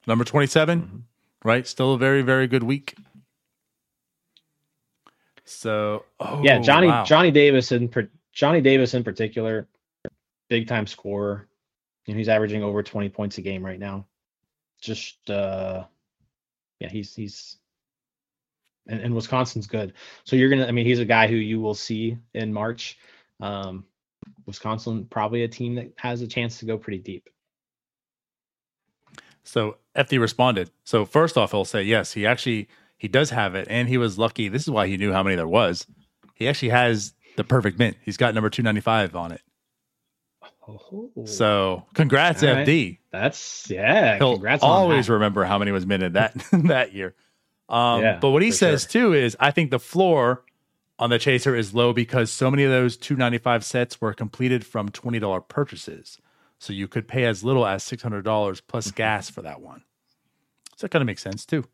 Number 0.06 0.24
27, 0.24 0.82
Mhm. 0.82 1.02
right? 1.42 1.66
Still 1.66 1.94
a 1.94 1.98
very, 1.98 2.20
very 2.20 2.46
good 2.46 2.64
week. 2.64 2.96
So, 5.50 6.04
oh, 6.20 6.40
yeah, 6.42 6.58
Johnny 6.58 6.86
wow. 6.86 7.04
Johnny 7.04 7.30
Davis 7.30 7.72
in 7.72 7.90
Johnny 8.32 8.60
Davis 8.60 8.94
in 8.94 9.02
particular, 9.02 9.66
big 10.48 10.68
time 10.68 10.86
scorer. 10.86 11.48
You 12.06 12.14
know, 12.14 12.18
he's 12.18 12.28
averaging 12.28 12.62
over 12.62 12.82
20 12.82 13.08
points 13.08 13.38
a 13.38 13.42
game 13.42 13.64
right 13.64 13.78
now. 13.78 14.06
Just 14.80 15.28
uh 15.28 15.84
yeah, 16.78 16.88
he's 16.88 17.14
he's 17.14 17.58
and, 18.86 19.00
and 19.00 19.14
Wisconsin's 19.14 19.66
good. 19.66 19.92
So 20.24 20.36
you're 20.36 20.48
gonna 20.48 20.66
I 20.66 20.70
mean 20.70 20.86
he's 20.86 21.00
a 21.00 21.04
guy 21.04 21.26
who 21.26 21.36
you 21.36 21.60
will 21.60 21.74
see 21.74 22.16
in 22.32 22.52
March. 22.52 22.98
Um 23.40 23.84
Wisconsin 24.46 25.04
probably 25.10 25.42
a 25.42 25.48
team 25.48 25.74
that 25.74 25.92
has 25.96 26.22
a 26.22 26.26
chance 26.26 26.58
to 26.60 26.64
go 26.64 26.78
pretty 26.78 26.98
deep. 26.98 27.28
So 29.42 29.78
FD 29.96 30.20
responded. 30.20 30.70
So 30.84 31.04
first 31.04 31.36
off, 31.36 31.50
he'll 31.50 31.64
say 31.64 31.82
yes, 31.82 32.12
he 32.12 32.24
actually 32.24 32.68
he 33.00 33.08
does 33.08 33.30
have 33.30 33.54
it, 33.56 33.66
and 33.70 33.88
he 33.88 33.98
was 33.98 34.18
lucky. 34.18 34.48
This 34.48 34.62
is 34.62 34.70
why 34.70 34.86
he 34.86 34.96
knew 34.96 35.12
how 35.12 35.22
many 35.24 35.34
there 35.34 35.48
was. 35.48 35.86
He 36.34 36.46
actually 36.48 36.68
has 36.68 37.14
the 37.36 37.44
perfect 37.44 37.78
mint. 37.78 37.96
He's 38.04 38.16
got 38.16 38.34
number 38.34 38.50
two 38.50 38.62
ninety 38.62 38.80
five 38.80 39.16
on 39.16 39.32
it. 39.32 39.40
Oh, 40.68 41.10
So 41.24 41.84
congrats, 41.94 42.42
right. 42.42 42.66
FD. 42.66 42.98
that's 43.10 43.68
yeah. 43.70 44.18
He'll 44.18 44.34
congrats 44.34 44.62
on 44.62 44.70
always 44.70 45.08
remember 45.08 45.44
how 45.44 45.58
many 45.58 45.72
was 45.72 45.86
minted 45.86 46.12
that 46.14 46.34
that 46.52 46.92
year. 46.94 47.14
Um, 47.68 48.02
Yeah, 48.02 48.18
but 48.20 48.30
what 48.30 48.42
he 48.42 48.50
says 48.52 48.82
sure. 48.82 49.02
too 49.10 49.12
is, 49.14 49.36
I 49.40 49.50
think 49.50 49.70
the 49.70 49.78
floor 49.80 50.44
on 50.98 51.10
the 51.10 51.18
chaser 51.18 51.54
is 51.56 51.72
low 51.74 51.92
because 51.92 52.30
so 52.30 52.50
many 52.50 52.64
of 52.64 52.70
those 52.70 52.96
two 52.96 53.16
ninety 53.16 53.38
five 53.38 53.64
sets 53.64 54.00
were 54.00 54.12
completed 54.12 54.64
from 54.64 54.88
twenty 54.90 55.18
dollar 55.18 55.40
purchases. 55.40 56.18
So 56.58 56.72
you 56.72 56.88
could 56.88 57.08
pay 57.08 57.24
as 57.24 57.42
little 57.42 57.66
as 57.66 57.82
six 57.82 58.02
hundred 58.02 58.22
dollars 58.24 58.60
plus 58.60 58.88
Mm-hmm. 58.88 58.96
gas 58.96 59.30
for 59.30 59.42
that 59.42 59.60
one. 59.60 59.82
So 60.76 60.86
that 60.86 60.90
kind 60.90 61.02
of 61.02 61.06
makes 61.06 61.22
sense 61.22 61.44
too. 61.46 61.64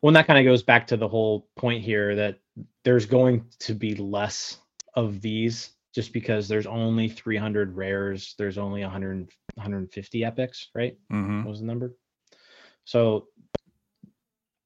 Well, 0.00 0.10
and 0.10 0.16
that 0.16 0.26
kind 0.26 0.38
of 0.38 0.44
goes 0.50 0.62
back 0.62 0.86
to 0.88 0.96
the 0.96 1.08
whole 1.08 1.48
point 1.56 1.82
here 1.82 2.14
that 2.16 2.38
there's 2.84 3.06
going 3.06 3.44
to 3.60 3.74
be 3.74 3.94
less 3.96 4.58
of 4.94 5.20
these 5.20 5.70
just 5.94 6.12
because 6.12 6.46
there's 6.46 6.66
only 6.66 7.08
300 7.08 7.74
rares, 7.74 8.34
there's 8.38 8.58
only 8.58 8.82
100, 8.82 9.28
150 9.54 10.24
epics, 10.24 10.68
right? 10.74 10.96
hmm 11.10 11.42
What 11.42 11.50
was 11.50 11.60
the 11.60 11.66
number? 11.66 11.96
So 12.84 13.28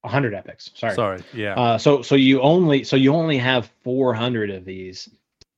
100 0.02 0.34
epics. 0.34 0.70
Sorry. 0.74 0.94
Sorry, 0.94 1.22
yeah, 1.32 1.54
Uh, 1.54 1.78
so 1.78 2.02
so 2.02 2.14
you 2.16 2.40
only 2.42 2.84
so 2.84 2.96
you 2.96 3.14
only 3.14 3.38
have 3.38 3.72
400 3.84 4.50
of 4.50 4.64
these 4.64 5.08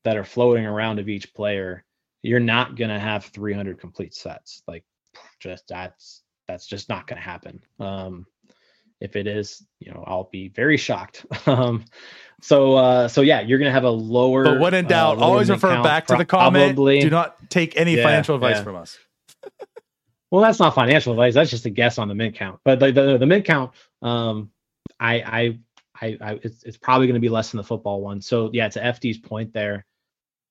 that 0.04 0.16
are 0.16 0.24
floating 0.24 0.66
around 0.66 0.98
of 0.98 1.08
each 1.08 1.32
player. 1.34 1.84
You're 2.22 2.40
not 2.40 2.76
gonna 2.76 3.00
have 3.00 3.24
300 3.26 3.80
complete 3.80 4.14
sets. 4.14 4.62
Like 4.68 4.84
just 5.40 5.66
that's 5.68 6.22
that's 6.46 6.66
just 6.66 6.88
not 6.88 7.06
gonna 7.06 7.20
happen. 7.22 7.60
Um, 7.80 8.26
if 9.00 9.16
it 9.16 9.26
is, 9.26 9.64
you 9.80 9.92
know, 9.92 10.04
I'll 10.06 10.28
be 10.30 10.48
very 10.48 10.76
shocked. 10.76 11.26
um, 11.46 11.84
so 12.40 12.76
uh, 12.76 13.08
so 13.08 13.20
yeah, 13.20 13.40
you're 13.40 13.58
gonna 13.58 13.72
have 13.72 13.84
a 13.84 13.90
lower. 13.90 14.44
but 14.44 14.60
when 14.60 14.74
in 14.74 14.86
uh, 14.86 14.88
doubt, 14.88 15.18
lower 15.18 15.30
always 15.30 15.50
refer 15.50 15.82
back 15.82 16.06
to 16.08 16.16
the 16.16 16.24
comment. 16.24 16.74
Probably. 16.74 17.00
Do 17.00 17.10
not 17.10 17.50
take 17.50 17.76
any 17.76 17.96
Yeah, 17.96 18.04
financial 18.04 18.34
advice 18.34 18.56
yeah. 18.56 18.64
from 18.64 18.76
us. 18.76 18.98
Well, 20.30 20.42
that's 20.42 20.58
not 20.58 20.74
financial 20.74 21.12
advice. 21.12 21.32
That's 21.32 21.50
just 21.50 21.64
a 21.64 21.70
guess 21.70 21.96
on 21.96 22.08
the 22.08 22.14
mint 22.16 22.34
count. 22.34 22.58
But 22.64 22.80
the 22.80 22.90
the, 22.90 23.18
the 23.18 23.26
mint 23.26 23.44
count, 23.44 23.70
um, 24.02 24.50
I 24.98 25.20
I 25.20 25.58
I, 26.00 26.18
I 26.20 26.40
it's, 26.42 26.64
it's 26.64 26.76
probably 26.76 27.06
going 27.06 27.14
to 27.14 27.20
be 27.20 27.28
less 27.28 27.52
than 27.52 27.58
the 27.58 27.64
football 27.64 28.00
one. 28.00 28.20
So 28.20 28.50
yeah, 28.52 28.68
to 28.68 28.80
FD's 28.80 29.18
point 29.18 29.52
there, 29.52 29.86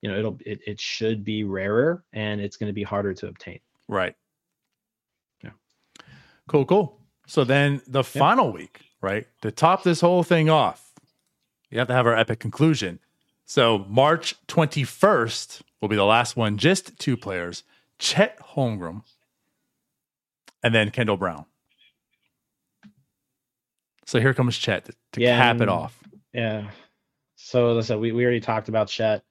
you 0.01 0.09
know, 0.09 0.17
it'll 0.17 0.37
it, 0.45 0.61
it 0.65 0.79
should 0.79 1.23
be 1.25 1.43
rarer 1.43 2.03
and 2.13 2.39
it's 2.39 2.55
going 2.55 2.69
to 2.69 2.73
be 2.73 2.83
harder 2.83 3.13
to 3.13 3.27
obtain. 3.27 3.59
Right. 3.89 4.15
Yeah. 5.43 5.51
Cool, 6.47 6.65
cool. 6.65 6.99
So 7.27 7.43
then 7.43 7.81
the 7.87 8.03
final 8.03 8.51
week, 8.51 8.81
right? 9.01 9.27
To 9.41 9.51
top 9.51 9.83
this 9.83 10.01
whole 10.01 10.23
thing 10.23 10.49
off, 10.49 10.91
you 11.69 11.79
have 11.79 11.87
to 11.87 11.93
have 11.93 12.05
our 12.05 12.15
epic 12.15 12.39
conclusion. 12.39 12.99
So 13.45 13.85
March 13.89 14.35
21st 14.47 15.61
will 15.81 15.89
be 15.89 15.95
the 15.95 16.05
last 16.05 16.37
one, 16.37 16.57
just 16.57 16.97
two 16.99 17.17
players, 17.17 17.63
Chet 17.99 18.39
Holmgren 18.39 19.03
and 20.63 20.73
then 20.73 20.91
Kendall 20.91 21.17
Brown. 21.17 21.45
So 24.05 24.19
here 24.19 24.33
comes 24.33 24.57
Chet 24.57 24.85
to, 24.85 24.93
to 25.13 25.21
Yeah, 25.21 25.37
cap 25.37 25.61
it 25.61 25.69
off. 25.69 25.97
Yeah. 26.33 26.69
So 27.35 27.73
listen, 27.73 27.99
we, 27.99 28.11
we 28.11 28.23
already 28.23 28.39
talked 28.39 28.69
about 28.69 28.87
Chet. 28.87 29.23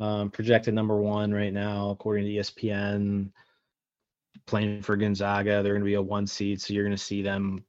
Um, 0.00 0.30
projected 0.30 0.74
number 0.74 0.96
one 0.96 1.32
right 1.32 1.52
now, 1.52 1.90
according 1.90 2.24
to 2.24 2.30
ESPN, 2.32 3.30
playing 4.46 4.82
for 4.82 4.96
Gonzaga. 4.96 5.62
They're 5.62 5.72
going 5.72 5.82
to 5.82 5.86
be 5.86 5.94
a 5.94 6.02
one 6.02 6.26
seed, 6.26 6.60
so 6.60 6.72
you're 6.74 6.84
going 6.84 6.96
to 6.96 7.02
see 7.02 7.22
them 7.22 7.64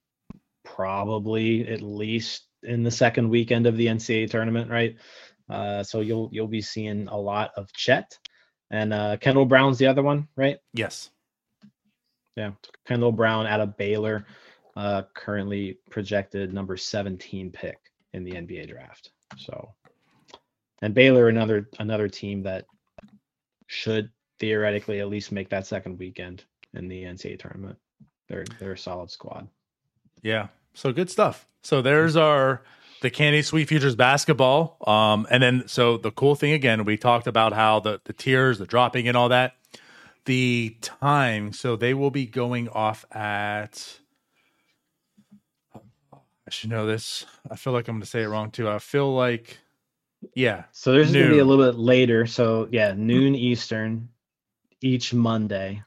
probably 0.63 1.67
at 1.67 1.81
least 1.81 2.47
in 2.63 2.83
the 2.83 2.91
second 2.91 3.29
weekend 3.29 3.67
of 3.67 3.77
the 3.77 3.87
NCAA 3.87 4.29
tournament, 4.29 4.69
right? 4.69 4.95
Uh, 5.49 5.83
so 5.83 6.01
you'll 6.01 6.29
you'll 6.31 6.47
be 6.47 6.61
seeing 6.61 7.07
a 7.07 7.17
lot 7.17 7.51
of 7.55 7.71
Chet 7.73 8.17
and 8.71 8.93
uh, 8.93 9.17
Kendall 9.17 9.45
Brown's 9.45 9.77
the 9.77 9.87
other 9.87 10.01
one, 10.01 10.27
right? 10.35 10.57
Yes. 10.73 11.11
Yeah, 12.35 12.51
Kendall 12.85 13.13
Brown 13.13 13.47
out 13.47 13.61
of 13.61 13.77
Baylor, 13.77 14.25
uh, 14.75 15.03
currently 15.13 15.77
projected 15.89 16.53
number 16.53 16.75
17 16.75 17.51
pick 17.51 17.77
in 18.13 18.25
the 18.25 18.31
NBA 18.31 18.67
draft. 18.67 19.11
So, 19.37 19.69
and 20.81 20.93
Baylor 20.93 21.29
another 21.29 21.69
another 21.79 22.09
team 22.09 22.43
that 22.43 22.65
should 23.67 24.09
theoretically 24.39 24.99
at 24.99 25.09
least 25.09 25.31
make 25.31 25.49
that 25.49 25.65
second 25.65 25.97
weekend 25.97 26.43
in 26.75 26.87
the 26.87 27.03
NCAA 27.03 27.39
tournament. 27.39 27.77
They're 28.27 28.45
they're 28.59 28.73
a 28.73 28.77
solid 28.77 29.11
squad. 29.11 29.47
Yeah. 30.21 30.47
So 30.73 30.91
good 30.91 31.09
stuff. 31.09 31.47
So 31.63 31.81
there's 31.81 32.15
our 32.15 32.61
the 33.01 33.09
Candy 33.09 33.41
Sweet 33.41 33.67
Futures 33.67 33.95
basketball. 33.95 34.77
Um, 34.87 35.27
and 35.29 35.41
then 35.41 35.63
so 35.67 35.97
the 35.97 36.11
cool 36.11 36.35
thing 36.35 36.53
again, 36.53 36.85
we 36.85 36.97
talked 36.97 37.27
about 37.27 37.53
how 37.53 37.79
the 37.79 38.01
the 38.05 38.13
tiers, 38.13 38.57
the 38.57 38.65
dropping 38.65 39.07
and 39.07 39.15
all 39.15 39.29
that. 39.29 39.53
The 40.25 40.75
time, 40.81 41.53
so 41.53 41.75
they 41.75 41.93
will 41.93 42.09
be 42.09 42.25
going 42.25 42.67
off 42.69 43.05
at 43.11 43.99
I 46.47 46.51
should 46.51 46.69
know 46.69 46.85
this. 46.85 47.25
I 47.49 47.55
feel 47.55 47.73
like 47.73 47.87
I'm 47.87 47.95
gonna 47.95 48.05
say 48.05 48.23
it 48.23 48.27
wrong 48.27 48.51
too. 48.51 48.69
I 48.69 48.79
feel 48.79 49.13
like 49.13 49.59
yeah. 50.33 50.65
So 50.71 50.91
there's 50.91 51.11
gonna 51.11 51.29
be 51.29 51.39
a 51.39 51.45
little 51.45 51.65
bit 51.65 51.77
later. 51.77 52.25
So 52.25 52.67
yeah, 52.71 52.93
noon 52.95 53.35
Eastern 53.35 54.09
each 54.81 55.13
Monday, 55.13 55.83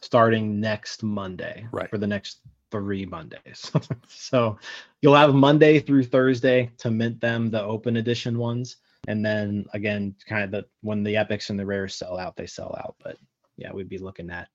starting 0.00 0.60
next 0.60 1.02
Monday. 1.02 1.66
Right. 1.72 1.90
For 1.90 1.98
the 1.98 2.06
next 2.06 2.40
three 2.70 3.06
Mondays. 3.06 3.70
so 4.08 4.58
you'll 5.00 5.14
have 5.14 5.34
Monday 5.34 5.80
through 5.80 6.04
Thursday 6.04 6.70
to 6.78 6.90
mint 6.90 7.20
them, 7.20 7.50
the 7.50 7.62
open 7.62 7.96
edition 7.96 8.38
ones. 8.38 8.76
And 9.06 9.24
then 9.24 9.64
again, 9.72 10.14
kind 10.28 10.44
of 10.44 10.50
the 10.50 10.66
when 10.82 11.02
the 11.02 11.16
epics 11.16 11.50
and 11.50 11.58
the 11.58 11.66
rares 11.66 11.94
sell 11.94 12.18
out, 12.18 12.36
they 12.36 12.46
sell 12.46 12.76
out. 12.78 12.96
But 13.02 13.16
yeah, 13.56 13.72
we'd 13.72 13.88
be 13.88 13.98
looking 13.98 14.30
at 14.30 14.48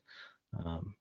um, 0.64 0.94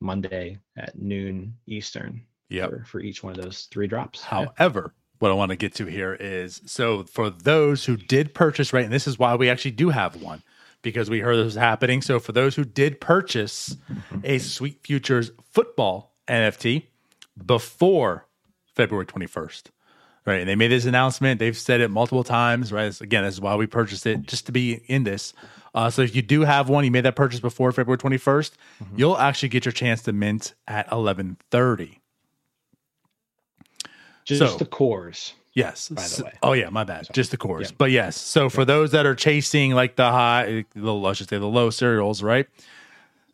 Monday 0.00 0.58
at 0.76 0.98
noon 0.98 1.54
Eastern 1.66 2.22
yep. 2.48 2.70
for, 2.70 2.84
for 2.84 3.00
each 3.00 3.22
one 3.22 3.32
of 3.36 3.42
those 3.42 3.68
three 3.70 3.86
drops. 3.86 4.22
However, 4.22 4.92
yeah. 4.94 5.16
what 5.20 5.30
I 5.30 5.34
want 5.34 5.50
to 5.50 5.56
get 5.56 5.74
to 5.76 5.86
here 5.86 6.14
is 6.14 6.62
so 6.66 7.04
for 7.04 7.30
those 7.30 7.84
who 7.84 7.96
did 7.96 8.34
purchase, 8.34 8.72
right, 8.72 8.84
and 8.84 8.92
this 8.92 9.06
is 9.06 9.18
why 9.18 9.34
we 9.36 9.48
actually 9.48 9.72
do 9.72 9.90
have 9.90 10.20
one 10.20 10.42
because 10.86 11.10
we 11.10 11.18
heard 11.18 11.36
this 11.36 11.44
was 11.46 11.54
happening. 11.56 12.00
So 12.00 12.20
for 12.20 12.30
those 12.30 12.54
who 12.54 12.64
did 12.64 13.00
purchase 13.00 13.76
a 14.22 14.38
Sweet 14.38 14.78
Futures 14.84 15.32
football 15.50 16.14
NFT 16.28 16.84
before 17.44 18.28
February 18.76 19.04
21st. 19.04 19.64
Right. 20.24 20.40
And 20.40 20.48
they 20.48 20.54
made 20.54 20.68
this 20.68 20.84
announcement. 20.84 21.40
They've 21.40 21.56
said 21.56 21.80
it 21.80 21.88
multiple 21.88 22.22
times. 22.22 22.72
Right. 22.72 23.00
Again, 23.00 23.24
this 23.24 23.34
is 23.34 23.40
why 23.40 23.56
we 23.56 23.66
purchased 23.66 24.06
it 24.06 24.22
just 24.22 24.46
to 24.46 24.52
be 24.52 24.74
in 24.86 25.02
this. 25.02 25.34
Uh, 25.74 25.90
so 25.90 26.02
if 26.02 26.14
you 26.14 26.22
do 26.22 26.42
have 26.42 26.68
one, 26.68 26.84
you 26.84 26.90
made 26.92 27.04
that 27.04 27.16
purchase 27.16 27.40
before 27.40 27.72
February 27.72 27.98
21st, 27.98 28.52
mm-hmm. 28.82 28.94
you'll 28.96 29.18
actually 29.18 29.48
get 29.48 29.64
your 29.64 29.72
chance 29.72 30.02
to 30.02 30.12
mint 30.12 30.54
at 30.68 30.86
1130. 30.92 32.00
Just 34.26 34.40
so, 34.40 34.58
the 34.58 34.66
cores. 34.66 35.32
Yes. 35.54 35.88
By 35.88 36.02
the 36.02 36.24
way. 36.24 36.32
Oh 36.42 36.52
yeah, 36.52 36.68
my 36.68 36.84
bad. 36.84 37.08
Just 37.12 37.30
the 37.30 37.38
cores. 37.38 37.70
Yeah. 37.70 37.76
But 37.78 37.90
yes. 37.90 38.16
So 38.16 38.50
for 38.50 38.66
those 38.66 38.90
that 38.90 39.06
are 39.06 39.14
chasing 39.14 39.72
like 39.72 39.96
the 39.96 40.10
high, 40.10 40.66
the 40.74 40.92
let's 40.92 41.18
just 41.18 41.30
say 41.30 41.38
the 41.38 41.46
low 41.46 41.70
serials, 41.70 42.22
right? 42.22 42.46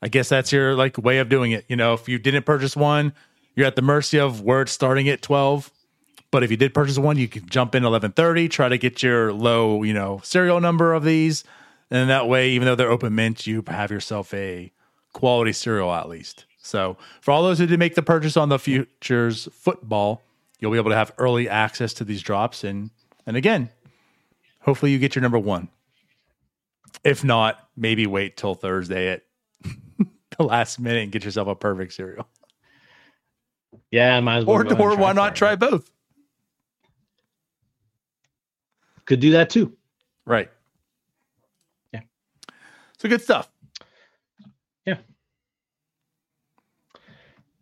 I 0.03 0.09
guess 0.09 0.29
that's 0.29 0.53
your 0.53 0.75
like 0.75 0.99
way 0.99 1.19
of 1.19 1.29
doing 1.29 1.53
it. 1.53 1.65
You 1.69 1.77
know, 1.77 1.95
if 1.95 2.09
you 2.09 2.19
didn't 2.19 2.45
purchase 2.45 2.77
one, 2.77 3.13
you're 3.57 3.67
at 3.67 3.75
the 3.75 3.83
mercy 3.83 4.21
of 4.21 4.43
where 4.43 4.63
it's 4.63 4.73
starting 4.73 5.09
at 5.09 5.23
12. 5.23 5.71
But 6.31 6.43
if 6.43 6.51
you 6.51 6.57
did 6.57 6.73
purchase 6.75 6.99
one, 6.99 7.19
you 7.19 7.29
can 7.29 7.47
jump 7.49 7.75
in 7.75 7.83
1130, 7.83 8.49
try 8.49 8.69
to 8.69 8.79
get 8.79 9.03
your 9.03 9.33
low, 9.33 9.83
you 9.83 9.93
know, 9.93 10.21
serial 10.23 10.61
number 10.61 10.95
of 10.95 11.05
these. 11.05 11.45
And 11.91 12.09
that 12.09 12.29
way, 12.29 12.51
even 12.51 12.67
though 12.67 12.75
they're 12.75 12.91
open 12.91 13.15
mint, 13.15 13.47
you 13.47 13.65
have 13.67 13.91
yourself 13.91 14.33
a 14.33 14.73
quality 15.13 15.53
serial 15.53 15.93
at 15.93 16.09
least. 16.09 16.47
So 16.59 16.97
for 17.21 17.33
all 17.33 17.43
those 17.43 17.59
who 17.59 17.67
did 17.67 17.79
make 17.79 17.97
the 17.97 18.03
purchase 18.03 18.37
on 18.37 18.49
the 18.49 18.59
futures 18.59 19.49
football, 19.53 20.23
you'll 20.63 20.71
be 20.71 20.79
able 20.79 20.91
to 20.91 20.97
have 20.97 21.13
early 21.19 21.49
access 21.49 21.93
to 21.95 22.05
these 22.05 22.23
drops. 22.23 22.63
And 22.65 22.91
and 23.27 23.37
again, 23.37 23.69
hopefully 24.61 24.93
you 24.93 24.99
get 24.99 25.15
your 25.15 25.23
number 25.23 25.39
one. 25.39 25.69
If 27.05 27.25
not, 27.25 27.69
maybe 27.77 28.07
wait 28.07 28.37
till 28.37 28.55
Thursday 28.55 29.09
at 29.09 29.23
the 30.39 30.45
last 30.45 30.79
minute 30.79 31.03
and 31.03 31.13
get 31.13 31.25
yourself 31.25 31.49
a 31.49 31.57
perfect 31.57 31.93
serial. 31.93 32.29
Yeah, 33.91 34.21
might 34.21 34.39
as 34.39 34.45
well. 34.45 34.59
Or, 34.59 34.81
or 34.81 34.97
why 34.97 35.13
not 35.13 35.35
try 35.35 35.57
both? 35.57 35.91
Could 39.05 39.19
do 39.19 39.33
that 39.33 39.51
too. 39.51 39.77
Right. 40.25 40.49
Yeah. 41.93 42.01
So 42.99 43.09
good 43.09 43.21
stuff. 43.21 43.51
Yeah. 44.87 44.99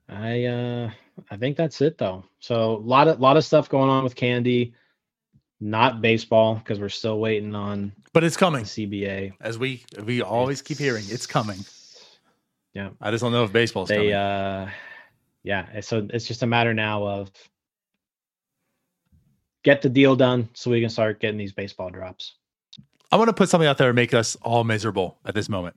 I 0.06 0.44
uh 0.44 0.90
I 1.30 1.36
think 1.36 1.56
that's 1.56 1.80
it 1.80 1.98
though. 1.98 2.24
So 2.38 2.76
a 2.76 2.78
lot 2.78 3.08
of 3.08 3.20
lot 3.20 3.36
of 3.36 3.44
stuff 3.44 3.68
going 3.68 3.90
on 3.90 4.04
with 4.04 4.14
Candy. 4.14 4.74
Not 5.62 6.00
baseball 6.00 6.54
because 6.54 6.80
we're 6.80 6.88
still 6.88 7.18
waiting 7.18 7.54
on. 7.54 7.92
But 8.14 8.24
it's 8.24 8.36
coming. 8.36 8.64
CBA, 8.64 9.34
as 9.40 9.58
we 9.58 9.84
we 10.04 10.22
always 10.22 10.60
it's, 10.60 10.68
keep 10.68 10.78
hearing, 10.78 11.04
it's 11.08 11.26
coming. 11.26 11.58
Yeah. 12.72 12.90
I 13.00 13.10
just 13.10 13.22
don't 13.22 13.32
know 13.32 13.44
if 13.44 13.52
baseball's 13.52 13.88
they, 13.88 13.96
coming. 13.96 14.12
uh 14.14 14.70
yeah, 15.42 15.80
so 15.80 16.06
it's 16.12 16.26
just 16.26 16.42
a 16.42 16.46
matter 16.46 16.74
now 16.74 17.06
of 17.06 17.30
get 19.62 19.82
the 19.82 19.88
deal 19.88 20.16
done 20.16 20.48
so 20.52 20.70
we 20.70 20.80
can 20.80 20.90
start 20.90 21.20
getting 21.20 21.38
these 21.38 21.52
baseball 21.52 21.90
drops. 21.90 22.34
I 23.12 23.16
want 23.16 23.28
to 23.28 23.34
put 23.34 23.48
something 23.48 23.68
out 23.68 23.78
there 23.78 23.88
and 23.88 23.96
make 23.96 24.14
us 24.14 24.36
all 24.36 24.64
miserable 24.64 25.18
at 25.24 25.34
this 25.34 25.48
moment. 25.48 25.76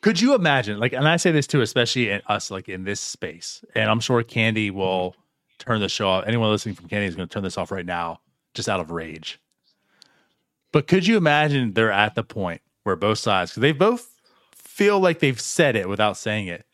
Could 0.00 0.20
you 0.20 0.34
imagine, 0.34 0.78
like, 0.78 0.92
and 0.94 1.06
I 1.06 1.16
say 1.16 1.30
this 1.30 1.46
too, 1.46 1.60
especially 1.60 2.10
in 2.10 2.22
us, 2.26 2.50
like 2.50 2.68
in 2.68 2.84
this 2.84 3.00
space, 3.00 3.64
and 3.74 3.90
I'm 3.90 4.00
sure 4.00 4.22
Candy 4.22 4.70
will 4.70 5.14
turn 5.58 5.80
the 5.80 5.90
show 5.90 6.08
off. 6.08 6.24
Anyone 6.26 6.50
listening 6.50 6.74
from 6.74 6.88
Candy 6.88 7.06
is 7.06 7.14
going 7.14 7.28
to 7.28 7.32
turn 7.32 7.42
this 7.42 7.58
off 7.58 7.70
right 7.70 7.84
now, 7.84 8.20
just 8.54 8.68
out 8.68 8.80
of 8.80 8.90
rage. 8.90 9.38
But 10.72 10.86
could 10.86 11.06
you 11.06 11.18
imagine 11.18 11.74
they're 11.74 11.92
at 11.92 12.14
the 12.14 12.22
point 12.22 12.62
where 12.84 12.96
both 12.96 13.18
sides, 13.18 13.50
because 13.50 13.60
they 13.60 13.72
both 13.72 14.14
feel 14.52 14.98
like 14.98 15.18
they've 15.18 15.40
said 15.40 15.76
it 15.76 15.88
without 15.88 16.16
saying 16.16 16.46
it 16.46 16.64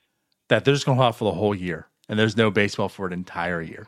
that 0.49 0.65
they're 0.65 0.75
just 0.75 0.87
going 0.87 0.97
to 0.97 1.03
hold 1.03 1.17
for 1.17 1.25
the 1.25 1.33
whole 1.33 1.55
year 1.55 1.89
and 2.09 2.17
there's 2.17 2.37
no 2.37 2.53
baseball 2.53 2.89
for 2.89 3.09
an 3.09 3.13
entire 3.13 3.61
year. 3.61 3.87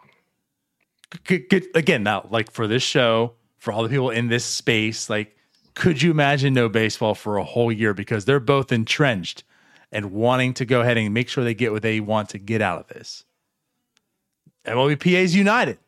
Again, 1.74 2.03
now, 2.03 2.26
like 2.30 2.51
for 2.51 2.66
this 2.66 2.82
show, 2.82 3.34
for 3.59 3.72
all 3.72 3.84
the 3.84 3.89
people 3.89 4.11
in 4.11 4.26
this 4.26 4.45
space, 4.45 5.09
like, 5.09 5.36
could 5.79 6.03
you 6.03 6.11
imagine 6.11 6.55
no 6.55 6.68
baseball 6.68 7.14
for 7.14 7.37
a 7.37 7.45
whole 7.45 7.70
year 7.70 7.95
because 7.95 8.24
they're 8.24 8.41
both 8.41 8.72
entrenched 8.72 9.45
and 9.93 10.11
wanting 10.11 10.53
to 10.55 10.66
go 10.66 10.81
ahead 10.81 10.99
and 10.99 11.14
make 11.14 11.29
sure 11.29 11.45
they 11.45 11.55
get 11.55 11.70
what 11.70 11.83
they 11.83 12.01
want 12.01 12.29
to 12.31 12.39
get 12.39 12.61
out 12.61 12.81
of 12.81 12.89
this? 12.89 13.24
MLBPA 14.66 15.22
is 15.22 15.37
united. 15.37 15.79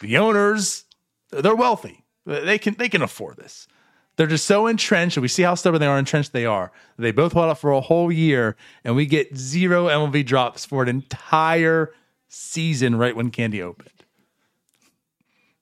The 0.00 0.18
owners, 0.18 0.84
they're 1.30 1.54
wealthy. 1.54 2.04
They 2.26 2.58
can 2.58 2.74
they 2.74 2.88
can 2.88 3.00
afford 3.00 3.36
this. 3.36 3.68
They're 4.16 4.26
just 4.26 4.46
so 4.46 4.66
entrenched, 4.66 5.16
and 5.16 5.22
we 5.22 5.28
see 5.28 5.44
how 5.44 5.54
stubborn 5.54 5.80
they 5.80 5.86
are, 5.86 5.98
entrenched 5.98 6.32
they 6.32 6.46
are. 6.46 6.72
They 6.98 7.12
both 7.12 7.32
hold 7.32 7.50
out 7.50 7.58
for 7.58 7.70
a 7.70 7.80
whole 7.80 8.10
year, 8.10 8.56
and 8.82 8.96
we 8.96 9.06
get 9.06 9.36
zero 9.36 9.86
MLB 9.86 10.26
drops 10.26 10.64
for 10.64 10.82
an 10.82 10.88
entire 10.88 11.92
season 12.28 12.96
right 12.96 13.14
when 13.14 13.30
Candy 13.30 13.62
opened. 13.62 13.90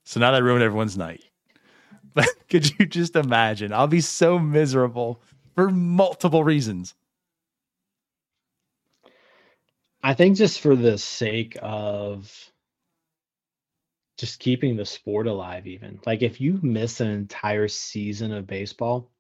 So 0.04 0.18
now 0.18 0.30
that 0.30 0.42
ruined 0.42 0.62
everyone's 0.62 0.96
night. 0.96 1.24
But 2.16 2.28
could 2.48 2.78
you 2.78 2.86
just 2.86 3.16
imagine? 3.16 3.72
I'll 3.72 3.88
be 3.88 4.00
so 4.00 4.38
miserable 4.38 5.20
for 5.54 5.70
multiple 5.70 6.44
reasons. 6.44 6.94
I 10.02 10.14
think 10.14 10.36
just 10.36 10.60
for 10.60 10.76
the 10.76 10.96
sake 10.96 11.56
of 11.60 12.32
just 14.18 14.38
keeping 14.38 14.76
the 14.76 14.86
sport 14.86 15.26
alive 15.26 15.66
even. 15.66 15.98
Like 16.06 16.22
if 16.22 16.40
you 16.40 16.60
miss 16.62 17.00
an 17.00 17.08
entire 17.08 17.66
season 17.66 18.32
of 18.32 18.46
baseball 18.46 19.10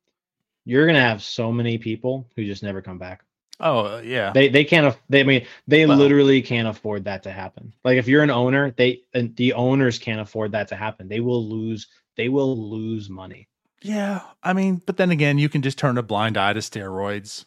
you're 0.64 0.86
gonna 0.86 1.00
have 1.00 1.22
so 1.22 1.52
many 1.52 1.78
people 1.78 2.28
who 2.34 2.44
just 2.44 2.62
never 2.62 2.80
come 2.80 2.98
back. 2.98 3.24
Oh 3.60 3.96
uh, 3.96 4.02
yeah. 4.04 4.32
They 4.32 4.48
they 4.48 4.64
can't 4.64 4.96
they 5.08 5.20
I 5.20 5.24
mean 5.24 5.46
they 5.68 5.86
well, 5.86 5.96
literally 5.96 6.42
can't 6.42 6.68
afford 6.68 7.04
that 7.04 7.22
to 7.24 7.32
happen. 7.32 7.72
Like 7.84 7.98
if 7.98 8.08
you're 8.08 8.22
an 8.22 8.30
owner 8.30 8.70
they 8.70 9.02
the 9.12 9.52
owners 9.52 9.98
can't 9.98 10.20
afford 10.20 10.52
that 10.52 10.68
to 10.68 10.76
happen. 10.76 11.08
They 11.08 11.20
will 11.20 11.46
lose 11.46 11.86
they 12.16 12.28
will 12.28 12.56
lose 12.56 13.08
money 13.10 13.48
yeah 13.82 14.20
i 14.42 14.52
mean 14.52 14.80
but 14.86 14.96
then 14.96 15.10
again 15.10 15.38
you 15.38 15.48
can 15.48 15.62
just 15.62 15.78
turn 15.78 15.98
a 15.98 16.02
blind 16.02 16.36
eye 16.36 16.52
to 16.52 16.60
steroids 16.60 17.44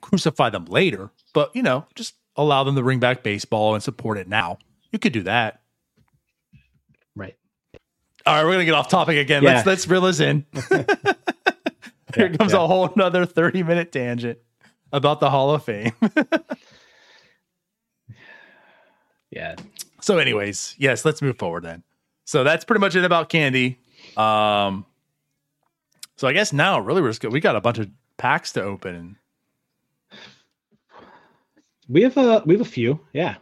crucify 0.00 0.50
them 0.50 0.64
later 0.66 1.10
but 1.32 1.54
you 1.54 1.62
know 1.62 1.86
just 1.94 2.14
allow 2.36 2.62
them 2.64 2.74
to 2.76 2.82
bring 2.82 3.00
back 3.00 3.22
baseball 3.22 3.74
and 3.74 3.82
support 3.82 4.18
it 4.18 4.28
now 4.28 4.58
you 4.92 4.98
could 4.98 5.12
do 5.12 5.22
that 5.22 5.60
Right. 7.16 7.34
all 8.26 8.34
right, 8.34 8.44
we're 8.44 8.52
gonna 8.52 8.66
get 8.66 8.74
off 8.74 8.88
topic 8.88 9.16
again. 9.16 9.42
Yeah. 9.42 9.54
Let's 9.54 9.66
let's 9.66 9.88
reel 9.88 10.04
us 10.04 10.20
in. 10.20 10.44
Here 12.14 12.28
comes 12.30 12.52
yeah. 12.52 12.62
a 12.62 12.66
whole 12.66 12.90
another 12.94 13.24
30 13.24 13.62
minute 13.62 13.90
tangent 13.90 14.38
about 14.92 15.20
the 15.20 15.30
Hall 15.30 15.50
of 15.50 15.64
Fame. 15.64 15.92
yeah. 19.30 19.56
So, 20.00 20.18
anyways, 20.18 20.76
yes, 20.78 21.04
let's 21.04 21.22
move 21.22 21.38
forward 21.38 21.64
then. 21.64 21.82
So 22.26 22.44
that's 22.44 22.64
pretty 22.64 22.80
much 22.80 22.94
it 22.96 23.04
about 23.04 23.28
candy. 23.28 23.78
Um, 24.16 24.84
so 26.16 26.28
I 26.28 26.32
guess 26.32 26.52
now 26.52 26.80
really 26.80 27.00
we're 27.00 27.10
just 27.10 27.22
good. 27.22 27.32
We 27.32 27.40
got 27.40 27.56
a 27.56 27.60
bunch 27.60 27.78
of 27.78 27.88
packs 28.18 28.52
to 28.52 28.62
open. 28.62 29.16
We 31.88 32.02
have 32.02 32.16
a 32.16 32.42
we 32.44 32.54
have 32.54 32.60
a 32.60 32.68
few. 32.68 33.00
Yeah. 33.12 33.36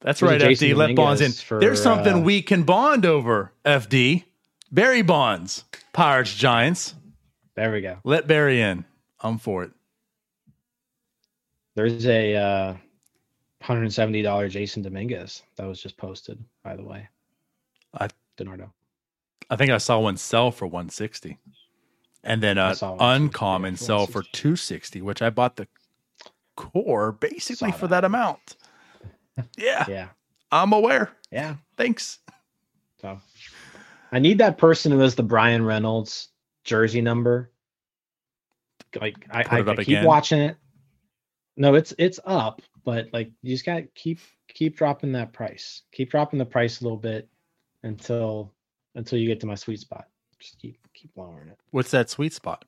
That's 0.00 0.20
There's 0.20 0.42
right, 0.42 0.52
FD. 0.52 0.76
Let 0.76 0.94
bonds 0.94 1.20
in. 1.20 1.32
For, 1.32 1.58
There's 1.58 1.82
something 1.82 2.14
uh, 2.14 2.20
we 2.20 2.40
can 2.40 2.62
bond 2.62 3.04
over, 3.04 3.52
FD. 3.64 4.24
Barry 4.70 5.02
bonds. 5.02 5.64
Pirates, 5.92 6.34
Giants. 6.34 6.94
There 7.56 7.72
we 7.72 7.80
go. 7.80 7.98
Let 8.04 8.26
Barry 8.26 8.60
in. 8.60 8.84
I'm 9.20 9.38
for 9.38 9.64
it. 9.64 9.70
There's 11.74 12.06
a 12.06 12.34
uh, 12.36 12.74
$170 13.62 14.22
Jasson 14.22 14.82
Dominguez 14.82 15.42
that 15.56 15.66
was 15.66 15.80
just 15.80 15.96
posted, 15.96 16.38
by 16.62 16.76
the 16.76 16.84
way. 16.84 17.08
Denardo. 18.36 18.70
I 19.50 19.56
think 19.56 19.70
I 19.70 19.78
saw 19.78 19.98
one 20.00 20.16
sell 20.16 20.50
for 20.50 20.66
160. 20.66 21.38
And 22.22 22.42
then 22.42 22.56
an 22.56 22.74
uncommon 23.00 23.76
sell 23.76 24.06
for 24.06 24.22
260, 24.22 25.02
which 25.02 25.20
I 25.20 25.28
bought 25.28 25.56
the 25.56 25.68
core 26.56 27.12
basically 27.12 27.72
for 27.72 27.88
that. 27.88 28.04
amount. 28.04 28.56
Yeah, 29.58 29.84
Yeah. 29.88 30.08
I'm 30.52 30.72
aware. 30.72 31.10
Yeah. 31.32 31.56
Thanks. 31.76 32.20
So 33.00 33.20
I 34.12 34.20
need 34.20 34.38
that 34.38 34.58
person 34.58 34.92
who 34.92 35.00
has 35.00 35.16
the 35.16 35.24
Bryan 35.24 35.64
Reynolds 35.64 36.28
jersey 36.62 37.00
number. 37.00 37.50
Like 39.00 39.26
I, 39.30 39.40
I, 39.42 39.58
I 39.58 39.62
keep 39.74 39.88
again. 39.88 40.04
watching 40.04 40.40
it. 40.40 40.56
No, 41.56 41.74
it's 41.74 41.92
it's 41.98 42.20
up, 42.24 42.62
but 42.84 43.08
like 43.12 43.32
you 43.42 43.52
just 43.54 43.66
got 43.66 43.76
to 43.76 43.82
keep 43.96 44.20
keep 44.46 44.76
dropping 44.76 45.10
that 45.12 45.32
price. 45.32 45.82
Keep 45.90 46.12
dropping 46.12 46.38
the 46.38 46.46
price 46.46 46.80
a 46.80 46.84
little 46.84 46.96
bit 46.96 47.28
until 47.84 48.52
until 48.96 49.18
you 49.18 49.28
get 49.28 49.40
to 49.40 49.46
my 49.46 49.54
sweet 49.54 49.78
spot. 49.78 50.06
Just 50.40 50.58
keep 50.58 50.78
keep 50.94 51.10
lowering 51.16 51.48
it. 51.48 51.58
What's 51.70 51.92
that 51.92 52.10
sweet 52.10 52.32
spot? 52.32 52.64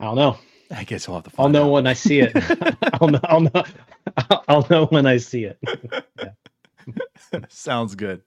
I 0.00 0.06
don't 0.06 0.16
know. 0.16 0.36
I 0.74 0.84
guess 0.84 1.06
you'll 1.06 1.16
have 1.16 1.24
to 1.24 1.30
find. 1.30 1.46
I'll 1.46 1.52
know 1.62 1.68
out. 1.68 1.72
when 1.72 1.86
I 1.86 1.92
see 1.92 2.20
it. 2.20 2.32
I'll 3.00 3.08
know. 3.08 3.20
I'll 3.24 3.40
know. 3.40 3.64
I'll 4.48 4.66
know 4.68 4.86
when 4.86 5.06
I 5.06 5.18
see 5.18 5.44
it. 5.44 5.58
Sounds 7.48 7.94
good. 7.94 8.22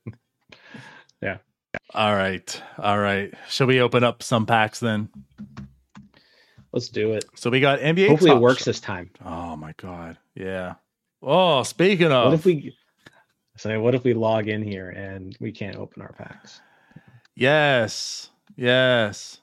Yeah. 1.21 1.37
All 1.93 2.13
right. 2.15 2.61
All 2.77 2.99
right. 2.99 3.33
Shall 3.49 3.67
we 3.67 3.81
open 3.81 4.03
up 4.03 4.23
some 4.23 4.45
packs 4.45 4.79
then? 4.79 5.09
Let's 6.71 6.87
do 6.89 7.13
it. 7.13 7.25
So 7.35 7.49
we 7.49 7.59
got 7.59 7.79
NBA. 7.79 8.07
Hopefully, 8.09 8.31
it 8.31 8.39
works 8.39 8.59
Shot. 8.59 8.65
this 8.65 8.79
time. 8.79 9.09
Oh 9.23 9.55
my 9.55 9.73
god. 9.77 10.17
Yeah. 10.35 10.75
Oh, 11.21 11.63
speaking 11.63 12.11
of, 12.11 12.25
What 12.25 12.33
if 12.35 12.45
we? 12.45 12.75
So 13.57 13.79
what 13.81 13.95
if 13.95 14.03
we 14.03 14.13
log 14.13 14.47
in 14.47 14.61
here 14.61 14.89
and 14.89 15.35
we 15.39 15.51
can't 15.51 15.75
open 15.77 16.01
our 16.01 16.11
packs? 16.13 16.61
yes, 17.35 18.29
yes. 18.55 19.39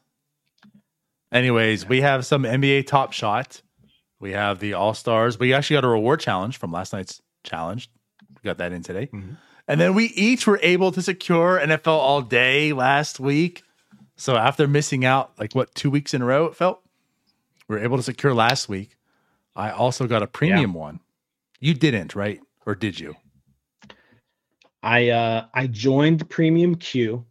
Anyways, 1.32 1.88
we 1.88 2.02
have 2.02 2.26
some 2.26 2.42
NBA 2.42 2.86
Top 2.86 3.12
Shot. 3.12 3.62
We 4.20 4.32
have 4.32 4.60
the 4.60 4.74
All 4.74 4.94
Stars. 4.94 5.38
We 5.38 5.54
actually 5.54 5.76
got 5.76 5.84
a 5.84 5.88
reward 5.88 6.20
challenge 6.20 6.58
from 6.58 6.72
last 6.72 6.92
night's 6.92 7.22
challenge. 7.42 7.90
We 8.30 8.46
got 8.48 8.58
that 8.58 8.72
in 8.72 8.82
today. 8.82 9.08
Mhm. 9.12 9.36
And 9.66 9.80
then 9.80 9.94
we 9.94 10.06
each 10.06 10.46
were 10.46 10.60
able 10.62 10.92
to 10.92 11.00
secure 11.00 11.58
NFL 11.58 11.98
All 11.98 12.20
Day 12.20 12.72
last 12.72 13.18
week. 13.18 13.62
So 14.16 14.36
after 14.36 14.68
missing 14.68 15.04
out, 15.04 15.32
like 15.38 15.54
what, 15.54 15.74
two 15.74 15.90
weeks 15.90 16.12
in 16.12 16.20
a 16.20 16.24
row, 16.26 16.46
it 16.46 16.54
felt, 16.54 16.82
we 17.66 17.76
were 17.76 17.82
able 17.82 17.96
to 17.96 18.02
secure 18.02 18.34
last 18.34 18.68
week. 18.68 18.96
I 19.56 19.70
also 19.70 20.06
got 20.06 20.22
a 20.22 20.26
premium 20.26 20.74
one. 20.74 21.00
You 21.60 21.74
didn't, 21.74 22.14
right? 22.14 22.40
Or 22.66 22.74
did 22.74 23.00
you? 23.00 23.16
I 24.82 25.10
uh 25.10 25.46
I 25.54 25.66
joined 25.68 26.18
the 26.18 26.24
premium 26.24 26.74
queue. 26.74 27.24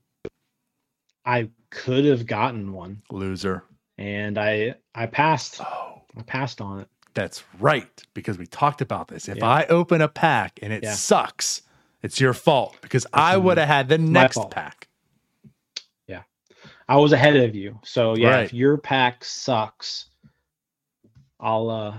I 1.26 1.50
could 1.70 2.06
have 2.06 2.26
gotten 2.26 2.74
one, 2.74 3.02
Loser. 3.12 3.64
and 3.98 4.38
I 4.38 4.76
I 4.96 5.06
passed. 5.06 5.62
Oh, 5.62 6.02
I 6.18 6.22
passed 6.24 6.62
on 6.62 6.80
it. 6.82 6.88
that's 7.14 7.44
right. 7.60 8.04
Because 8.14 8.38
we 8.38 8.46
talked 8.48 8.82
about 8.82 9.08
this. 9.10 9.28
If 9.28 9.38
Yeah. 9.38 9.46
I 9.48 9.66
open 9.68 10.02
a 10.02 10.08
pack 10.08 10.60
and 10.62 10.72
it 10.72 10.84
Yeah. 10.84 10.94
sucks, 10.94 11.62
it's 12.02 12.20
your 12.22 12.34
fault 12.34 12.78
because 12.82 13.06
I 13.14 13.36
would 13.38 13.58
have 13.58 13.68
had 13.68 13.90
the 13.90 13.98
next 13.98 14.36
fault. 14.36 14.52
pack. 14.52 14.88
Yeah. 16.08 16.24
I 16.88 16.96
was 16.98 17.12
ahead 17.12 17.36
of 17.36 17.54
you, 17.56 17.80
so 17.84 18.16
yeah. 18.16 18.30
Right. 18.30 18.46
If 18.46 18.54
your 18.54 18.78
pack 18.78 19.26
sucks, 19.26 20.06
I'll 21.40 21.70
uh 21.70 21.98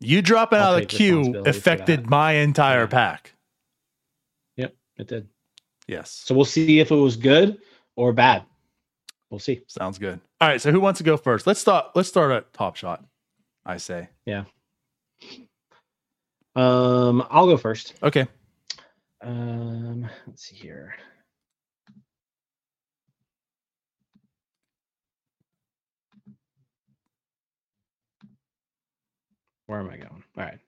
You 0.00 0.22
dropping 0.22 0.60
I'll 0.60 0.74
out 0.74 0.82
of 0.82 0.88
the 0.88 0.96
queue 0.96 1.42
affected 1.44 2.08
my 2.08 2.32
entire 2.32 2.82
Yeah. 2.82 2.86
pack. 2.86 3.34
It 4.98 5.08
did. 5.08 5.28
Yes. 5.86 6.10
So 6.24 6.34
we'll 6.34 6.44
see 6.44 6.80
if 6.80 6.90
it 6.90 6.96
was 6.96 7.16
good 7.16 7.58
or 7.96 8.12
bad. 8.12 8.44
We'll 9.30 9.40
see. 9.40 9.62
Sounds 9.66 9.98
good. 9.98 10.20
All 10.40 10.48
right. 10.48 10.60
So 10.60 10.70
who 10.70 10.80
wants 10.80 10.98
to 10.98 11.04
go 11.04 11.16
first? 11.16 11.46
Let's 11.46 11.60
start. 11.60 11.86
Let's 11.94 12.08
start 12.08 12.32
at 12.32 12.52
Top 12.52 12.76
Shot. 12.76 13.04
I 13.64 13.76
say. 13.76 14.08
Yeah. 14.26 14.44
Um, 16.56 17.26
I'll 17.30 17.46
go 17.46 17.56
first. 17.56 17.94
Okay. 18.02 18.26
Um, 19.20 20.08
let's 20.26 20.44
see 20.48 20.56
here. 20.56 20.94
Where 29.66 29.80
am 29.80 29.90
I 29.90 29.98
going? 29.98 30.24
All 30.36 30.44
right. 30.44 30.58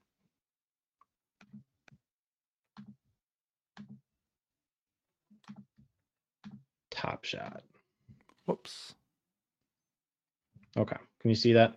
Top 7.00 7.24
shot. 7.24 7.62
Whoops. 8.44 8.94
Okay. 10.76 10.96
Can 11.20 11.30
you 11.30 11.34
see 11.34 11.54
that? 11.54 11.74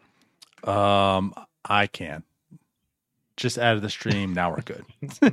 Um, 0.69 1.33
I 1.63 1.87
can. 1.87 2.23
Just 3.37 3.57
out 3.57 3.77
of 3.77 3.81
the 3.81 3.89
stream. 3.89 4.33
Now 4.33 4.51
we're 4.51 4.61
good. 4.63 4.85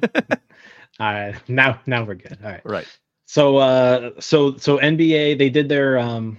All 1.00 1.12
right. 1.12 1.34
Now, 1.48 1.80
now 1.86 2.04
we're 2.04 2.14
good. 2.14 2.38
All 2.40 2.50
right. 2.50 2.60
right. 2.64 2.98
So 3.26 3.56
uh 3.56 4.12
so 4.20 4.56
so 4.58 4.78
NBA 4.78 5.38
they 5.38 5.50
did 5.50 5.68
their 5.68 5.98
um 5.98 6.38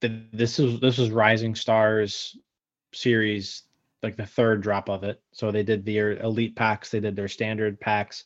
th- 0.00 0.22
this 0.32 0.58
is 0.58 0.80
this 0.80 0.96
was 0.96 1.10
Rising 1.10 1.54
Stars 1.54 2.38
series 2.94 3.64
like 4.02 4.16
the 4.16 4.26
third 4.26 4.62
drop 4.62 4.88
of 4.88 5.04
it. 5.04 5.20
So 5.32 5.50
they 5.50 5.62
did 5.62 5.84
their 5.84 6.12
elite 6.22 6.56
packs, 6.56 6.90
they 6.90 7.00
did 7.00 7.14
their 7.14 7.28
standard 7.28 7.78
packs. 7.78 8.24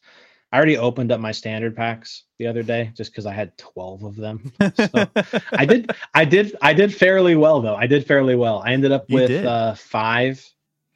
I 0.55 0.57
already 0.57 0.79
opened 0.79 1.11
up 1.11 1.19
my 1.19 1.33
standard 1.33 1.75
packs 1.75 2.27
the 2.39 2.47
other 2.47 2.63
day 2.63 2.93
just 2.97 3.11
because 3.11 3.27
I 3.27 3.33
had 3.33 3.59
12 3.59 4.05
of 4.05 4.15
them. 4.15 4.53
So 4.77 5.11
I 5.53 5.67
did 5.67 5.91
I 6.15 6.25
did 6.25 6.55
I 6.63 6.73
did 6.73 6.95
fairly 6.95 7.35
well 7.35 7.61
though. 7.61 7.75
I 7.75 7.89
did 7.89 8.07
fairly 8.07 8.37
well. 8.37 8.63
I 8.65 8.73
ended 8.73 8.93
up 8.93 9.05
You 9.09 9.17
with 9.17 9.45
uh 9.45 9.75
five 9.75 10.41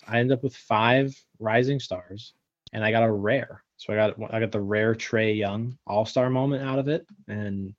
I 0.07 0.21
ended 0.21 0.39
up 0.39 0.45
with 0.45 0.55
five 0.55 1.21
Rising 1.41 1.81
Stars 1.81 2.35
and 2.73 2.85
I 2.85 2.93
got 2.93 3.03
a 3.03 3.11
rare. 3.11 3.65
So 3.79 3.93
I 3.93 3.97
got 3.97 4.33
I 4.33 4.39
got 4.39 4.53
the 4.53 4.61
rare 4.61 4.95
Trae 4.95 5.37
Young 5.37 5.77
All 5.89 6.07
Star 6.07 6.31
moment 6.31 6.63
out 6.63 6.79
of 6.79 6.87
it, 6.87 7.05
and 7.27 7.75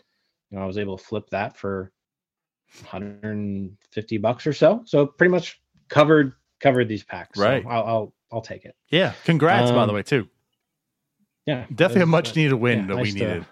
you 0.49 0.57
know 0.57 0.61
I 0.61 0.65
was 0.65 0.77
able 0.77 0.97
to 0.97 1.03
flip 1.03 1.29
that 1.29 1.55
for 1.55 1.93
150 2.91 4.17
bucks 4.17 4.45
or 4.45 4.53
so. 4.53 4.81
So 4.85 5.05
pretty 5.05 5.31
much 5.31 5.61
covered 5.87 6.33
covered 6.59 6.89
these 6.89 7.03
packs. 7.05 7.39
So 7.39 7.45
Right. 7.45 7.65
I'll, 7.65 7.85
I'll 7.85 8.13
I'll 8.33 8.41
take 8.41 8.65
it. 8.65 8.75
yeah. 8.89 9.13
Congrats, 9.23 9.71
by 9.71 9.85
the 9.85 9.91
Um, 9.91 9.95
way, 9.95 10.03
too. 10.03 10.27
Yeah. 11.49 11.65
Definitely 11.73 12.03
a 12.03 12.05
much 12.05 12.29
uh, 12.29 12.33
needed 12.35 12.53
win 12.53 12.81
yeah, 12.81 12.85
that 12.85 12.95
we 12.97 13.01
nice 13.03 13.13
to- 13.13 13.19
needed. 13.19 13.45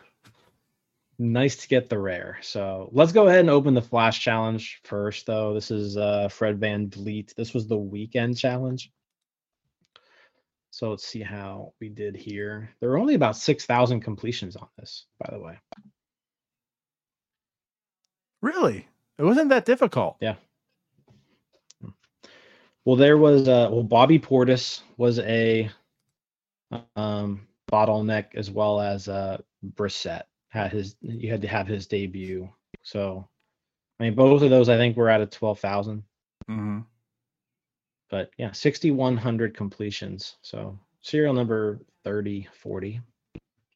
Nice 1.20 1.56
to 1.56 1.68
get 1.68 1.89
the 1.89 1.98
rare. 1.98 2.38
So 2.43 2.89
let's 2.91 3.12
go 3.12 3.28
ahead 3.28 3.39
and 3.39 3.50
open 3.50 3.74
the 3.74 3.82
flash 3.82 4.20
challenge 4.20 4.82
first, 4.84 5.26
though. 5.26 5.56
This 5.56 5.72
is 5.72 5.98
uh, 5.98 6.28
Fred 6.28 6.60
VanVleet. 6.60 7.34
This 7.34 7.56
was 7.56 7.68
the 7.68 7.76
weekend 7.76 8.38
challenge. 8.38 8.91
So 10.70 10.91
let's 10.91 11.08
see 11.08 11.24
how 11.24 11.74
we 11.82 11.89
did 11.89 12.16
here. 12.16 12.70
There 12.80 12.89
were 12.91 13.00
only 13.00 13.16
about 13.16 13.36
6,000 13.36 14.02
completions 14.02 14.56
on 14.56 14.68
this, 14.78 15.08
by 15.18 15.34
the 15.34 15.39
way. 15.39 15.58
Really? 18.43 18.88
It 19.18 19.24
wasn't 19.24 19.50
that 19.50 19.66
difficult. 19.66 20.18
Yeah. 20.22 20.36
Well, 22.86 22.95
there 22.95 23.18
was 23.18 23.48
uh 23.48 23.70
well 23.72 23.82
Bobby 23.82 24.20
Portis 24.20 24.82
was 24.98 25.18
a 25.18 25.72
um 26.95 27.47
bottleneck 27.72 28.36
as 28.36 28.49
well 28.49 28.80
as 28.80 29.07
uh 29.07 29.38
Brissett 29.76 30.24
had 30.49 30.72
his 30.72 30.95
you 31.01 31.30
had 31.32 31.41
to 31.41 31.47
have 31.47 31.68
his 31.68 31.88
debut. 31.88 32.49
So 32.84 33.28
I 33.99 34.03
mean 34.03 34.15
both 34.15 34.41
of 34.41 34.49
those 34.49 34.70
I 34.70 34.78
think 34.78 34.95
were 34.97 35.09
out 35.09 35.22
of 35.22 35.30
twelve 35.30 35.59
thousand. 35.59 36.03
hmm 36.47 36.80
But 38.09 38.32
yeah, 38.38 38.51
sixty 38.51 38.91
one 38.91 39.18
hundred 39.18 39.55
completions. 39.55 40.36
So 40.41 40.78
serial 41.01 41.34
number 41.34 41.80
30, 42.03 42.47
40. 42.53 43.01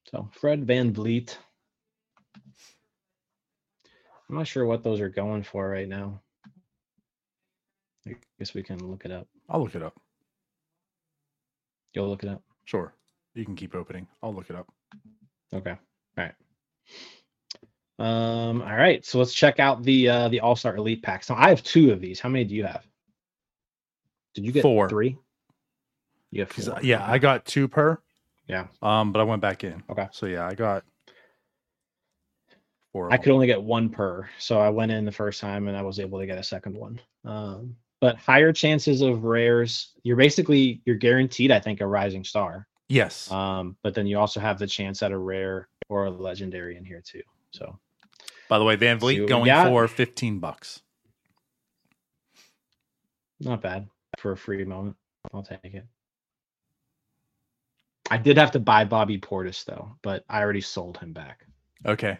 So 0.09 0.29
Fred 0.33 0.65
VanVleet. 0.65 1.37
I'm 4.29 4.35
not 4.37 4.47
sure 4.47 4.65
what 4.65 4.83
those 4.83 5.01
are 5.01 5.09
going 5.09 5.43
for 5.43 5.67
right 5.69 5.87
now. 5.87 6.21
I 8.07 8.15
guess 8.39 8.53
we 8.53 8.63
can 8.63 8.79
look 8.89 9.05
it 9.05 9.11
up. 9.11 9.27
I'll 9.49 9.61
look 9.61 9.75
it 9.75 9.83
up. 9.83 9.99
You'll 11.93 12.07
look 12.07 12.23
it 12.23 12.29
up. 12.29 12.41
Sure. 12.65 12.93
You 13.33 13.45
can 13.45 13.55
keep 13.55 13.75
opening. 13.75 14.07
I'll 14.21 14.33
look 14.33 14.49
it 14.49 14.55
up. 14.55 14.67
Okay. 15.53 15.71
All 15.71 15.77
right. 16.17 16.33
Um, 17.99 18.61
all 18.61 18.75
right. 18.75 19.05
So 19.05 19.19
let's 19.19 19.33
check 19.33 19.59
out 19.59 19.83
the 19.83 20.09
uh 20.09 20.27
the 20.29 20.39
All-Star 20.39 20.75
Elite 20.75 21.03
packs. 21.03 21.29
Now 21.29 21.35
I 21.37 21.49
have 21.49 21.63
two 21.63 21.91
of 21.91 22.01
these. 22.01 22.19
How 22.19 22.29
many 22.29 22.43
do 22.45 22.55
you 22.55 22.65
have? 22.65 22.85
Did 24.33 24.45
you 24.45 24.51
get 24.51 24.61
Four. 24.63 24.89
three? 24.89 25.17
You 26.31 26.41
have 26.41 26.49
'Cause, 26.49 26.65
four. 26.67 26.77
uh, 26.77 26.79
yeah, 26.81 27.05
I 27.09 27.17
got 27.17 27.45
two 27.45 27.67
per. 27.67 27.99
Yeah. 28.47 28.67
Um, 28.81 29.11
but 29.11 29.19
I 29.19 29.23
went 29.23 29.41
back 29.41 29.63
in. 29.63 29.83
Okay. 29.89 30.07
So 30.11 30.25
yeah, 30.25 30.47
I 30.47 30.53
got 30.55 30.83
four. 32.91 33.11
I 33.11 33.17
could 33.17 33.31
only 33.33 33.47
get 33.47 33.61
one 33.61 33.89
per, 33.89 34.29
so 34.39 34.59
I 34.59 34.69
went 34.69 34.91
in 34.91 35.05
the 35.05 35.11
first 35.11 35.39
time 35.39 35.67
and 35.67 35.77
I 35.77 35.81
was 35.81 35.99
able 35.99 36.19
to 36.19 36.25
get 36.25 36.37
a 36.37 36.43
second 36.43 36.75
one. 36.75 36.99
Um, 37.23 37.75
but 37.99 38.15
higher 38.17 38.51
chances 38.51 39.01
of 39.01 39.23
rares. 39.23 39.91
You're 40.03 40.17
basically 40.17 40.81
you're 40.85 40.95
guaranteed, 40.95 41.51
I 41.51 41.59
think, 41.59 41.81
a 41.81 41.87
rising 41.87 42.23
star. 42.23 42.67
Yes. 42.91 43.31
Um, 43.31 43.77
but 43.83 43.93
then 43.93 44.05
you 44.05 44.19
also 44.19 44.41
have 44.41 44.59
the 44.59 44.67
chance 44.67 45.01
at 45.01 45.13
a 45.13 45.17
rare 45.17 45.69
or 45.87 46.05
a 46.05 46.09
legendary 46.11 46.75
in 46.75 46.83
here 46.83 47.01
too. 47.01 47.21
So 47.51 47.79
By 48.49 48.59
the 48.59 48.65
way, 48.65 48.75
Van 48.75 48.99
see 48.99 49.05
what 49.05 49.07
we 49.07 49.15
Vliet 49.19 49.29
going 49.29 49.67
for 49.67 49.87
fifteen 49.87 50.39
bucks. 50.39 50.81
not 53.39 53.61
bad 53.61 53.87
for 54.19 54.33
a 54.33 54.37
free 54.37 54.65
moment. 54.65 54.97
I'll 55.33 55.41
take 55.41 55.59
it. 55.63 55.85
I 58.09 58.17
did 58.17 58.37
have 58.37 58.51
to 58.51 58.59
buy 58.59 58.83
Bobby 58.83 59.17
Portis 59.17 59.63
though, 59.63 59.95
but 60.01 60.25
I 60.29 60.41
already 60.41 60.61
sold 60.61 60.97
him 60.97 61.13
back. 61.13 61.45
Okay. 61.85 62.17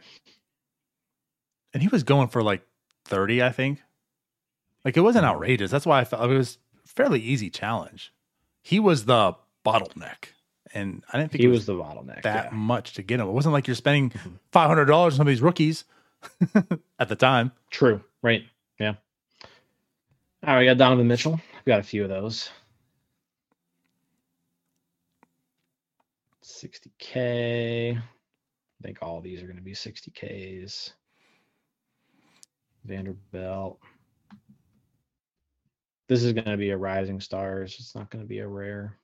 And 1.73 1.83
he 1.83 1.89
was 1.89 2.03
going 2.03 2.29
for 2.29 2.41
like 2.41 2.61
thirty, 3.03 3.43
I 3.43 3.49
think. 3.51 3.81
Like 4.85 4.95
it 4.95 5.01
wasn't 5.01 5.25
outrageous. 5.25 5.69
That's 5.69 5.85
why 5.85 5.99
I 5.99 6.05
felt 6.05 6.31
it 6.31 6.37
was 6.37 6.59
a 6.85 6.87
fairly 6.87 7.19
easy 7.19 7.49
challenge. 7.49 8.13
He 8.61 8.79
was 8.79 9.03
the 9.05 9.33
bottleneck, 9.65 10.29
and 10.73 11.03
I 11.11 11.17
didn't 11.17 11.31
think 11.31 11.41
He 11.41 11.47
it 11.47 11.49
was 11.49 11.59
was 11.59 11.65
the 11.67 11.73
bottleneck. 11.75 12.21
that 12.23 12.45
yeah. 12.45 12.49
much 12.57 12.93
to 12.93 13.01
get 13.03 13.19
him. 13.19 13.27
It 13.27 13.31
wasn't 13.31 13.53
like 13.53 13.67
you're 13.67 13.75
spending 13.75 14.09
Mhm. 14.11 14.39
five 14.51 14.67
hundred 14.67 14.85
dollars 14.85 15.13
on 15.13 15.17
some 15.17 15.27
of 15.27 15.31
these 15.31 15.41
rookies 15.41 15.85
at 16.99 17.09
the 17.09 17.15
time. 17.15 17.51
True. 17.69 18.03
Right. 18.21 18.43
Yeah. 18.79 18.95
All 20.45 20.55
right, 20.55 20.59
we 20.59 20.65
got 20.65 20.77
Donovan 20.77 21.07
Mitchell. 21.07 21.33
We've 21.33 21.65
got 21.65 21.79
a 21.79 21.83
few 21.83 22.03
of 22.03 22.09
those. 22.09 22.49
60K. 26.43 27.97
I 27.97 28.83
think 28.83 28.97
all 29.01 29.21
these 29.21 29.41
are 29.41 29.45
going 29.45 29.57
to 29.57 29.61
be 29.61 29.73
60Ks. 29.73 30.91
Vanderbilt. 32.85 33.79
This 36.07 36.23
is 36.23 36.33
going 36.33 36.45
to 36.45 36.57
be 36.57 36.71
a 36.71 36.77
rising 36.77 37.19
stars. 37.21 37.75
It's 37.79 37.95
not 37.95 38.09
going 38.09 38.23
to 38.23 38.27
be 38.27 38.39
a 38.39 38.47
rare. 38.47 38.97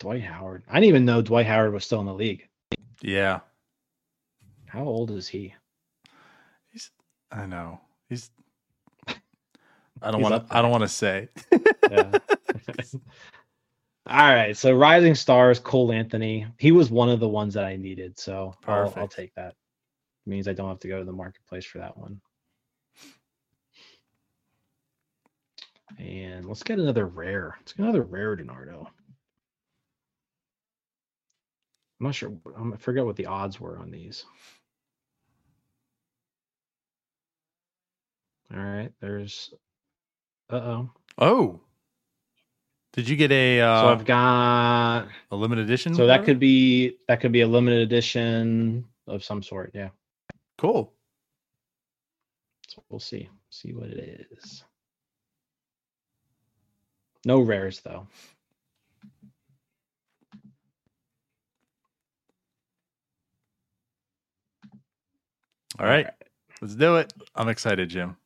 Dwight 0.00 0.22
Howard. 0.22 0.64
I 0.68 0.74
didn't 0.74 0.88
even 0.88 1.04
know 1.04 1.22
Dwight 1.22 1.46
Howard 1.46 1.72
was 1.72 1.84
still 1.84 2.00
in 2.00 2.06
the 2.06 2.14
league. 2.14 2.48
Yeah, 3.02 3.40
How 4.66 4.84
old 4.84 5.10
is 5.10 5.28
he? 5.28 5.54
He's 6.70 6.90
I 7.30 7.46
know. 7.46 7.80
He's. 8.08 8.30
I 10.02 10.10
don't 10.10 10.22
want 10.22 10.48
to. 10.48 10.56
I 10.56 10.62
don't 10.62 10.70
want 10.70 10.82
to 10.82 10.88
say. 10.88 11.28
Yeah. 11.90 12.10
All 14.06 14.34
right. 14.34 14.56
So 14.56 14.72
Rising 14.72 15.14
Stars, 15.14 15.58
Cole 15.58 15.92
Anthony. 15.92 16.46
He 16.58 16.72
was 16.72 16.90
one 16.90 17.10
of 17.10 17.20
the 17.20 17.28
ones 17.28 17.54
that 17.54 17.64
I 17.64 17.76
needed. 17.76 18.18
So 18.18 18.54
I'll, 18.66 18.92
I'll 18.96 19.08
take 19.08 19.34
that. 19.34 19.54
means 20.26 20.48
I 20.48 20.52
don't 20.52 20.68
have 20.68 20.80
to 20.80 20.88
go 20.88 20.98
to 20.98 21.04
the 21.04 21.12
marketplace 21.12 21.64
for 21.64 21.78
that 21.78 21.96
one. 21.96 22.20
And 25.98 26.46
let's 26.46 26.62
get 26.62 26.78
another 26.78 27.06
rare. 27.06 27.56
Let's 27.58 27.72
get 27.72 27.82
another 27.82 28.02
rare 28.02 28.36
Donardo. 28.36 28.86
I'm 32.00 32.06
not 32.06 32.14
sure. 32.14 32.32
I'm- 32.56 32.72
I 32.72 32.76
forget 32.76 33.04
what 33.04 33.16
the 33.16 33.26
odds 33.26 33.60
were 33.60 33.78
on 33.78 33.90
these. 33.90 34.24
All 38.54 38.60
right. 38.62 38.90
There's. 39.00 39.52
Uh 40.50 40.56
oh. 40.56 40.90
Oh. 41.18 41.60
Did 42.92 43.08
you 43.08 43.14
get 43.16 43.30
a 43.30 43.60
uh, 43.60 43.82
So 43.82 43.88
I've 43.88 44.04
got. 44.04 45.08
a 45.30 45.36
limited 45.36 45.64
edition? 45.64 45.94
So 45.94 46.06
that 46.06 46.24
could 46.24 46.40
be 46.40 46.96
that 47.06 47.20
could 47.20 47.30
be 47.32 47.42
a 47.42 47.46
limited 47.46 47.80
edition 47.80 48.84
of 49.06 49.22
some 49.22 49.42
sort. 49.42 49.70
Yeah. 49.74 49.90
cool. 50.58 50.92
So 52.68 52.82
we'll 52.88 52.98
see. 53.00 53.28
See 53.50 53.72
what 53.72 53.88
it 53.90 54.26
is. 54.32 54.64
No 57.24 57.40
rares 57.40 57.80
though. 57.80 58.06
All 65.80 65.86
right, 65.86 66.08
let's 66.60 66.74
do 66.74 66.96
it. 66.96 67.10
I'm 67.34 67.48
excited, 67.48 67.88
Jim. 67.88 68.16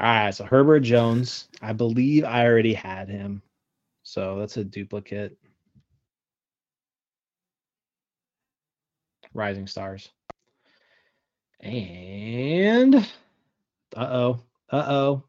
All 0.00 0.06
right. 0.06 0.34
So 0.34 0.44
Herbert 0.44 0.80
Jones. 0.80 1.48
I 1.60 1.72
believe 1.72 2.24
I 2.24 2.46
already 2.46 2.72
had 2.72 3.08
him. 3.08 3.42
So 4.04 4.38
that's 4.38 4.56
a 4.56 4.62
duplicate. 4.64 5.36
Rising 9.34 9.66
Stars. 9.66 10.08
And 11.60 12.94
uh 12.94 13.00
oh. 13.96 14.40
Uh 14.70 14.86
oh. 14.88 15.22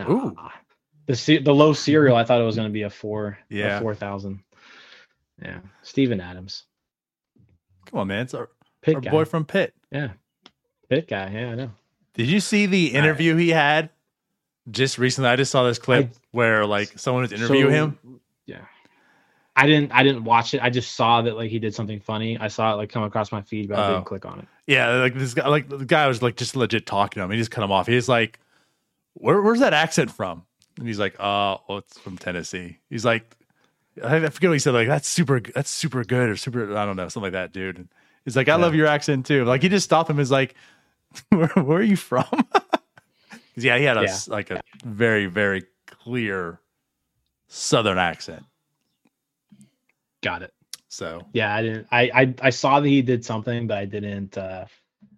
Ooh. 0.00 0.34
The 1.06 1.38
the 1.38 1.54
low 1.54 1.74
serial, 1.74 2.16
I 2.16 2.24
thought 2.24 2.40
it 2.40 2.44
was 2.44 2.56
going 2.56 2.68
to 2.68 2.72
be 2.72 2.82
a 2.82 2.90
four. 2.90 3.38
Yeah. 3.50 3.76
A 3.76 3.80
four 3.80 3.94
thousand. 3.94 4.40
Yeah. 5.42 5.60
Steven 5.82 6.20
Adams. 6.20 6.64
Come 7.90 8.00
on, 8.00 8.06
man. 8.08 8.22
It's 8.22 8.34
our, 8.34 8.48
Pitt 8.82 8.96
our 8.96 9.00
guy. 9.00 9.10
boy 9.10 9.24
from 9.24 9.44
Pitt. 9.44 9.74
Yeah. 9.90 10.10
Pitt 10.88 11.08
guy. 11.08 11.30
Yeah, 11.32 11.50
I 11.50 11.54
know. 11.54 11.70
Did 12.14 12.28
you 12.28 12.40
see 12.40 12.66
the 12.66 12.88
interview 12.94 13.36
he 13.36 13.50
had 13.50 13.90
just 14.70 14.98
recently? 14.98 15.30
I 15.30 15.36
just 15.36 15.50
saw 15.50 15.64
this 15.64 15.78
clip 15.78 16.06
I- 16.06 16.18
where 16.32 16.66
like 16.66 16.98
someone 16.98 17.22
was 17.22 17.32
interviewing 17.32 17.66
So, 17.66 17.70
him. 17.70 18.20
Yeah. 18.46 18.60
I 19.56 19.66
didn't 19.66 19.90
I 19.92 20.02
didn't 20.04 20.24
watch 20.24 20.54
it. 20.54 20.62
I 20.62 20.70
just 20.70 20.92
saw 20.96 21.22
that 21.22 21.36
like 21.36 21.50
he 21.50 21.58
did 21.58 21.74
something 21.74 22.00
funny. 22.00 22.38
I 22.38 22.48
saw 22.48 22.72
it 22.72 22.76
like 22.76 22.90
come 22.90 23.02
across 23.02 23.32
my 23.32 23.42
feed, 23.42 23.68
but 23.68 23.78
I 23.78 23.88
Oh. 23.88 23.94
didn't 23.94 24.06
click 24.06 24.24
on 24.24 24.38
it. 24.40 24.46
Yeah, 24.66 24.88
like 24.96 25.14
this 25.14 25.34
guy, 25.34 25.48
like 25.48 25.68
the 25.68 25.84
guy 25.84 26.06
was 26.06 26.22
like 26.22 26.36
just 26.36 26.54
legit 26.56 26.86
talking 26.86 27.20
to 27.20 27.24
him. 27.24 27.30
He 27.30 27.38
just 27.38 27.50
cut 27.50 27.64
him 27.64 27.72
off. 27.72 27.86
He's 27.86 28.08
like, 28.08 28.38
Where, 29.14 29.40
"Where's 29.42 29.60
that 29.60 29.72
accent 29.74 30.10
from?" 30.12 30.44
And 30.78 30.86
he's 30.86 30.98
like, 31.00 31.14
"Uh, 31.18 31.56
well, 31.68 31.78
it's 31.78 31.98
from 31.98 32.16
Tennessee." 32.18 32.78
He's 32.88 33.04
like, 33.04 33.36
I 34.04 34.28
forget 34.30 34.50
what 34.50 34.54
he 34.54 34.58
said. 34.58 34.74
Like, 34.74 34.88
that's 34.88 35.08
super. 35.08 35.40
That's 35.40 35.70
super 35.70 36.04
good 36.04 36.28
or 36.30 36.36
super. 36.36 36.76
I 36.76 36.84
don't 36.84 36.96
know, 36.96 37.08
something 37.08 37.32
like 37.32 37.32
that, 37.32 37.52
dude. 37.52 37.88
He's 38.24 38.36
like, 38.36 38.48
"I 38.48 38.56
love 38.56 38.74
your 38.74 38.86
accent 38.86 39.26
too." 39.26 39.44
Like, 39.44 39.62
he 39.62 39.68
just 39.68 39.84
stopped 39.84 40.10
him. 40.10 40.18
Is 40.20 40.30
like, 40.30 40.54
"Where, 41.30 41.48
where 41.48 41.78
are 41.78 41.82
you 41.82 41.96
from?" 41.96 42.26
yeah, 43.56 43.78
he 43.78 43.84
had 43.84 43.96
a 43.96 44.02
Yeah. 44.02 44.16
like 44.28 44.50
a 44.50 44.60
very 44.84 45.26
very 45.26 45.64
clear 45.86 46.60
Southern 47.48 47.98
accent. 47.98 48.44
Got 50.22 50.42
it. 50.42 50.52
So 50.88 51.26
Yeah, 51.32 51.54
I 51.54 51.62
didn't 51.62 51.86
I 51.92 52.10
I, 52.14 52.34
I 52.42 52.50
saw 52.50 52.80
that 52.80 52.88
he 52.88 53.02
did 53.02 53.24
something, 53.24 53.66
but 53.66 53.78
I 53.78 53.84
didn't 53.84 54.36
uh 54.36 54.64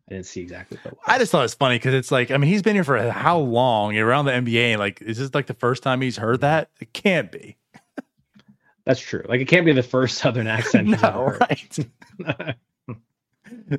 I 0.08 0.12
didn't 0.14 0.26
see 0.26 0.40
exactly 0.40 0.76
what 0.82 0.92
was. 0.94 1.02
I 1.06 1.18
just 1.18 1.30
thought 1.30 1.44
it's 1.44 1.54
funny 1.54 1.76
because 1.76 1.94
it's 1.94 2.10
like, 2.10 2.32
I 2.32 2.36
mean, 2.36 2.50
he's 2.50 2.62
been 2.62 2.74
here 2.74 2.82
for 2.82 3.10
how 3.10 3.38
long 3.38 3.96
around 3.96 4.24
the 4.24 4.32
NBA? 4.32 4.76
Like, 4.76 5.00
is 5.00 5.18
this 5.18 5.32
like 5.34 5.46
the 5.46 5.54
first 5.54 5.84
time 5.84 6.00
he's 6.00 6.16
heard 6.16 6.40
that? 6.40 6.68
It 6.80 6.92
can't 6.92 7.30
be. 7.30 7.56
That's 8.86 9.00
true. 9.00 9.24
Like 9.28 9.40
it 9.40 9.46
can't 9.46 9.66
be 9.66 9.72
the 9.72 9.82
first 9.82 10.18
southern 10.22 10.46
accent. 10.46 10.88
no, 10.88 11.36
right? 11.40 11.78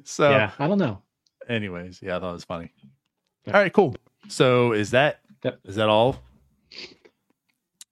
so, 0.04 0.30
yeah, 0.30 0.52
I 0.60 0.68
don't 0.68 0.78
know. 0.78 1.02
anyways, 1.50 2.00
yeah, 2.02 2.18
I 2.18 2.20
thought 2.20 2.30
it 2.30 2.34
was 2.34 2.44
funny. 2.46 2.72
Yeah. 3.46 3.54
All 3.56 3.62
right, 3.62 3.74
cool. 3.74 3.96
So, 4.28 4.74
is 4.74 4.92
that 4.92 5.22
is 5.44 5.52
Yep. 5.54 5.60
that 5.76 5.90
all? 5.90 6.18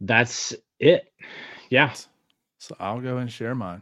That's 0.02 0.54
it. 0.80 1.12
Yeah. 1.70 1.94
So, 2.60 2.76
I'll 2.80 3.02
go 3.02 3.18
and 3.18 3.32
share 3.32 3.56
mine. 3.56 3.82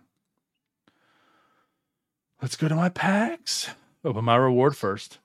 Let's 2.42 2.56
go 2.56 2.68
to 2.68 2.76
my 2.76 2.90
packs. 2.90 3.70
Open 4.06 4.24
my 4.24 4.36
reward 4.36 4.76
first. 4.78 5.18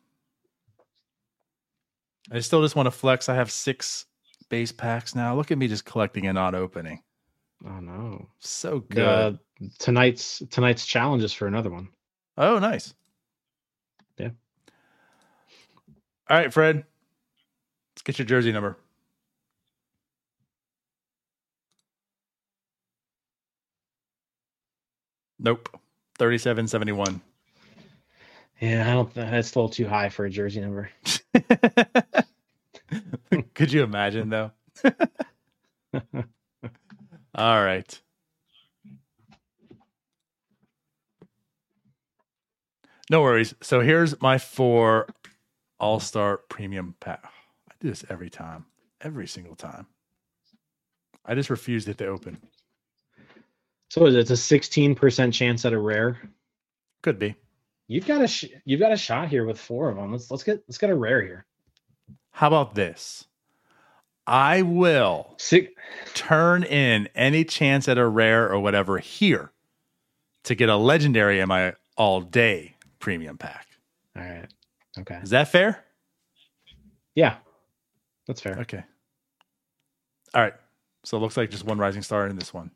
I 2.30 2.40
still 2.40 2.62
just 2.62 2.74
want 2.74 2.86
to 2.86 2.90
flex. 2.90 3.28
I 3.28 3.34
have 3.34 3.50
six 3.50 4.06
base 4.48 4.72
packs 4.72 5.14
now. 5.14 5.36
Look 5.36 5.50
at 5.50 5.58
me 5.58 5.68
just 5.68 5.84
collecting 5.84 6.26
and 6.26 6.34
not 6.34 6.54
opening. 6.54 7.02
Oh 7.66 7.80
no. 7.80 8.28
So 8.40 8.80
good. 8.80 9.38
Tonight's 9.78 10.42
tonight's 10.50 10.86
challenge 10.86 11.22
is 11.22 11.32
for 11.32 11.46
another 11.46 11.70
one. 11.70 11.88
Oh, 12.36 12.58
nice. 12.58 12.94
Yeah. 14.18 14.30
All 16.28 16.36
right, 16.38 16.52
Fred. 16.52 16.84
Let's 17.94 18.02
get 18.02 18.18
your 18.18 18.26
jersey 18.26 18.52
number. 18.52 18.76
Nope. 25.38 25.68
3771. 26.18 27.20
Yeah, 28.60 28.88
I 28.88 28.94
don't. 28.94 29.12
That's 29.14 29.54
a 29.54 29.58
little 29.58 29.68
too 29.68 29.86
high 29.88 30.08
for 30.08 30.24
a 30.24 30.30
jersey 30.30 30.60
number. 30.60 30.90
Could 33.54 33.72
you 33.72 33.82
imagine 33.82 34.28
though? 34.30 34.50
All 37.34 37.64
right. 37.64 38.00
No 43.10 43.22
worries. 43.22 43.54
So 43.62 43.80
here's 43.80 44.20
my 44.20 44.38
four 44.38 45.08
All 45.80 46.00
Star 46.00 46.38
Premium 46.48 46.94
pack. 47.00 47.24
I 47.70 47.74
do 47.80 47.88
this 47.88 48.04
every 48.08 48.30
time, 48.30 48.66
every 49.00 49.26
single 49.26 49.56
time. 49.56 49.86
I 51.24 51.34
just 51.34 51.50
refused 51.50 51.88
it 51.88 51.98
to 51.98 52.06
open. 52.06 52.38
So 53.90 54.06
it's 54.06 54.30
a 54.30 54.36
sixteen 54.36 54.94
percent 54.94 55.34
chance 55.34 55.64
at 55.64 55.72
a 55.72 55.78
rare. 55.78 56.20
Could 57.02 57.18
be. 57.18 57.34
You've 57.88 58.06
got 58.06 58.22
a 58.22 58.28
sh- 58.28 58.46
you've 58.64 58.80
got 58.80 58.92
a 58.92 58.96
shot 58.96 59.28
here 59.28 59.44
with 59.44 59.60
four 59.60 59.90
of 59.90 59.96
them. 59.96 60.12
Let's 60.12 60.30
let's 60.30 60.44
get 60.44 60.62
let's 60.68 60.78
get 60.78 60.90
a 60.90 60.96
rare 60.96 61.22
here. 61.22 61.46
How 62.30 62.46
about 62.46 62.74
this? 62.74 63.26
I 64.26 64.62
will 64.62 65.34
Six. 65.38 65.72
turn 66.14 66.62
in 66.62 67.08
any 67.14 67.44
chance 67.44 67.88
at 67.88 67.98
a 67.98 68.06
rare 68.06 68.50
or 68.50 68.60
whatever 68.60 68.98
here 68.98 69.52
to 70.44 70.54
get 70.54 70.68
a 70.68 70.76
legendary 70.76 71.40
in 71.40 71.48
my 71.48 71.74
all 71.96 72.20
day 72.20 72.76
premium 72.98 73.36
pack. 73.38 73.66
All 74.16 74.22
right. 74.22 74.48
Okay. 74.98 75.18
Is 75.22 75.30
that 75.30 75.48
fair? 75.48 75.84
Yeah, 77.14 77.36
that's 78.26 78.40
fair. 78.40 78.58
Okay. 78.60 78.82
All 80.34 80.42
right. 80.42 80.54
So 81.04 81.16
it 81.16 81.20
looks 81.20 81.36
like 81.36 81.50
just 81.50 81.64
one 81.64 81.78
rising 81.78 82.02
star 82.02 82.26
in 82.26 82.36
this 82.36 82.54
one. 82.54 82.70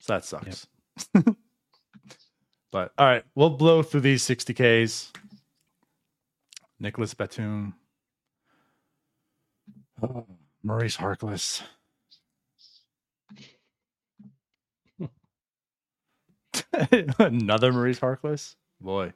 So 0.00 0.14
that 0.14 0.24
sucks. 0.24 0.66
but 2.72 2.92
all 2.98 3.06
right, 3.06 3.24
we'll 3.34 3.50
blow 3.50 3.82
through 3.82 4.00
these 4.00 4.24
60Ks. 4.26 5.10
Nicolas 6.80 7.14
Batum. 7.14 7.74
Oh, 10.02 10.26
Maurice 10.62 10.96
Harkless. 10.96 11.62
Another 17.18 17.72
Maurice 17.72 18.00
Harkless? 18.00 18.54
Boy. 18.80 19.12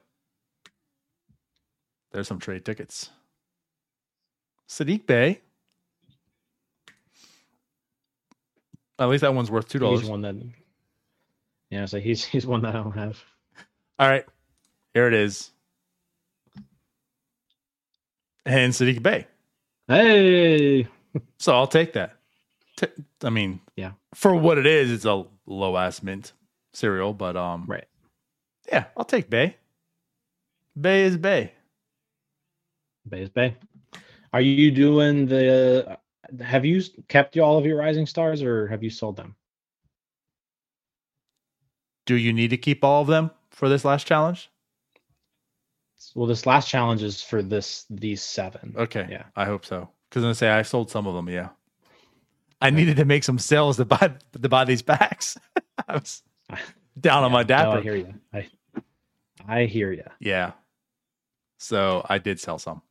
There's 2.11 2.27
some 2.27 2.39
trade 2.39 2.65
tickets. 2.65 3.09
Saddiq 4.69 5.05
Bey. 5.05 5.41
At 8.97 9.09
least 9.09 9.21
that 9.21 9.33
one's 9.33 9.51
worth 9.51 9.67
two 9.67 9.79
dollars. 9.79 10.01
He's 10.01 10.09
one 10.09 10.21
that. 10.21 10.35
Yeah, 11.69 11.85
so 11.85 11.99
he's 11.99 12.23
he's 12.23 12.45
one 12.47 12.61
that 12.61 12.75
I 12.75 12.83
don't 12.83 12.93
have. 12.97 13.21
All 13.99 14.07
right, 14.07 14.25
here 14.93 15.07
it 15.07 15.13
is. 15.13 15.51
And 18.45 18.71
Saddiq 18.73 19.03
Bey. 19.03 19.27
Hey, 19.87 20.87
So 21.37 21.53
I'll 21.53 21.67
take 21.67 21.93
that. 21.93 22.17
T- 22.77 22.87
I 23.23 23.29
mean, 23.29 23.61
Yeah. 23.75 23.91
for 24.13 24.35
what 24.35 24.57
it 24.57 24.65
is, 24.65 24.91
it's 24.91 25.05
a 25.05 25.25
low 25.45 25.77
ass 25.77 26.03
mint 26.03 26.33
serial, 26.73 27.13
but 27.13 27.37
um, 27.37 27.65
right. 27.67 27.85
yeah, 28.71 28.85
I'll 28.97 29.05
take 29.05 29.29
Bey. 29.29 29.55
Bey 30.79 31.03
is 31.03 31.15
Bey. 31.17 31.53
Bey 33.07 33.21
is 33.21 33.29
Bey. 33.29 33.55
Are 34.33 34.41
you 34.41 34.71
doing 34.71 35.25
the? 35.25 35.97
Have 36.41 36.65
you 36.65 36.81
kept 37.07 37.37
all 37.37 37.57
of 37.57 37.65
your 37.65 37.77
rising 37.77 38.05
stars, 38.05 38.41
or 38.41 38.67
have 38.67 38.83
you 38.83 38.89
sold 38.89 39.15
them? 39.15 39.35
Do 42.05 42.15
you 42.15 42.33
need 42.33 42.49
to 42.49 42.57
keep 42.57 42.83
all 42.83 43.01
of 43.01 43.07
them 43.07 43.31
for 43.51 43.69
this 43.69 43.85
last 43.85 44.05
challenge? 44.05 44.49
Well, 46.13 46.27
this 46.27 46.45
last 46.45 46.67
challenge 46.69 47.03
is 47.03 47.21
for 47.21 47.41
this 47.41 47.85
these 47.89 48.21
seven. 48.21 48.73
Okay, 48.77 49.07
Yeah. 49.09 49.23
I 49.35 49.45
hope 49.45 49.65
so. 49.65 49.89
Because 50.15 50.23
gonna 50.23 50.35
say 50.35 50.47
I 50.47 50.61
sold 50.61 50.89
some 50.89 51.07
of 51.07 51.13
them. 51.13 51.27
Yeah, 51.27 51.49
I 52.61 52.69
needed 52.69 52.95
to 52.95 53.03
make 53.03 53.25
some 53.25 53.37
sales 53.37 53.75
to 53.75 53.83
buy 53.83 54.13
to 54.41 54.47
buy 54.47 54.63
these 54.63 54.81
packs. 54.81 55.37
I 55.89 55.95
was 55.95 56.23
down 56.97 57.25
on 57.25 57.33
my 57.33 57.41
Yeah, 57.41 57.63
no, 57.63 57.71
I 57.71 57.81
hear 57.81 57.95
you. 57.97 58.13
I 58.33 58.47
I 59.45 59.65
hear 59.65 59.91
you. 59.91 60.05
Yeah. 60.21 60.53
So 61.57 62.05
I 62.07 62.17
did 62.17 62.39
sell 62.39 62.57
some. 62.59 62.81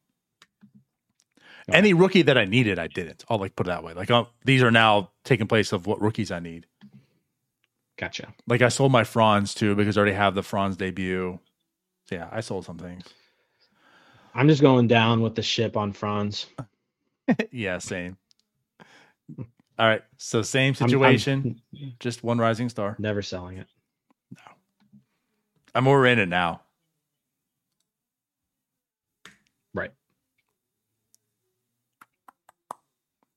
Any 1.73 1.95
rookie 1.95 2.21
that 2.21 2.37
I 2.37 2.45
needed, 2.45 2.79
I 2.79 2.89
didn't. 2.89 3.25
I'll 3.31 3.39
like 3.39 3.57
put 3.57 3.69
it 3.69 3.71
that 3.71 3.83
way. 3.83 3.95
Like 3.95 4.11
um, 4.11 4.27
these 4.45 4.63
are 4.63 4.71
now 4.71 5.11
taking 5.25 5.47
place 5.47 5.73
of 5.73 5.87
what 5.87 6.03
rookies 6.03 6.31
I 6.31 6.41
need. 6.41 6.67
Gotcha. 7.97 8.35
Like 8.47 8.61
I 8.61 8.69
sold 8.69 8.93
my 8.93 9.05
Franz 9.05 9.55
too 9.55 9.75
because 9.75 9.97
I 9.97 10.03
already 10.03 10.15
have 10.15 10.35
the 10.35 10.43
Franz 10.43 10.77
debut. 10.77 11.39
So 12.05 12.17
yeah, 12.17 12.29
I 12.31 12.43
sold 12.43 12.67
some 12.67 12.77
things. 12.77 13.03
I'm 14.35 14.47
just 14.47 14.61
going 14.61 14.89
down 14.89 15.23
with 15.23 15.37
the 15.37 15.43
ship 15.43 15.75
on 15.79 15.95
Franz. 15.95 16.49
yeah, 17.51 17.79
same. 17.79 18.17
All 19.79 19.87
right. 19.89 20.03
So 20.17 20.43
same 20.43 20.75
I'm- 20.75 20.85
I'm 20.85 20.89
situation, 20.89 21.61
just 21.99 22.23
one 22.23 22.39
rising 22.39 22.69
star. 22.69 22.97
never 22.99 23.23
selling 23.23 23.59
it. 23.59 23.67
No. 24.33 24.53
I'm 25.75 25.85
more 25.85 26.07
in 26.07 26.19
it 26.19 26.29
now. 26.29 26.61
Right. 29.73 29.93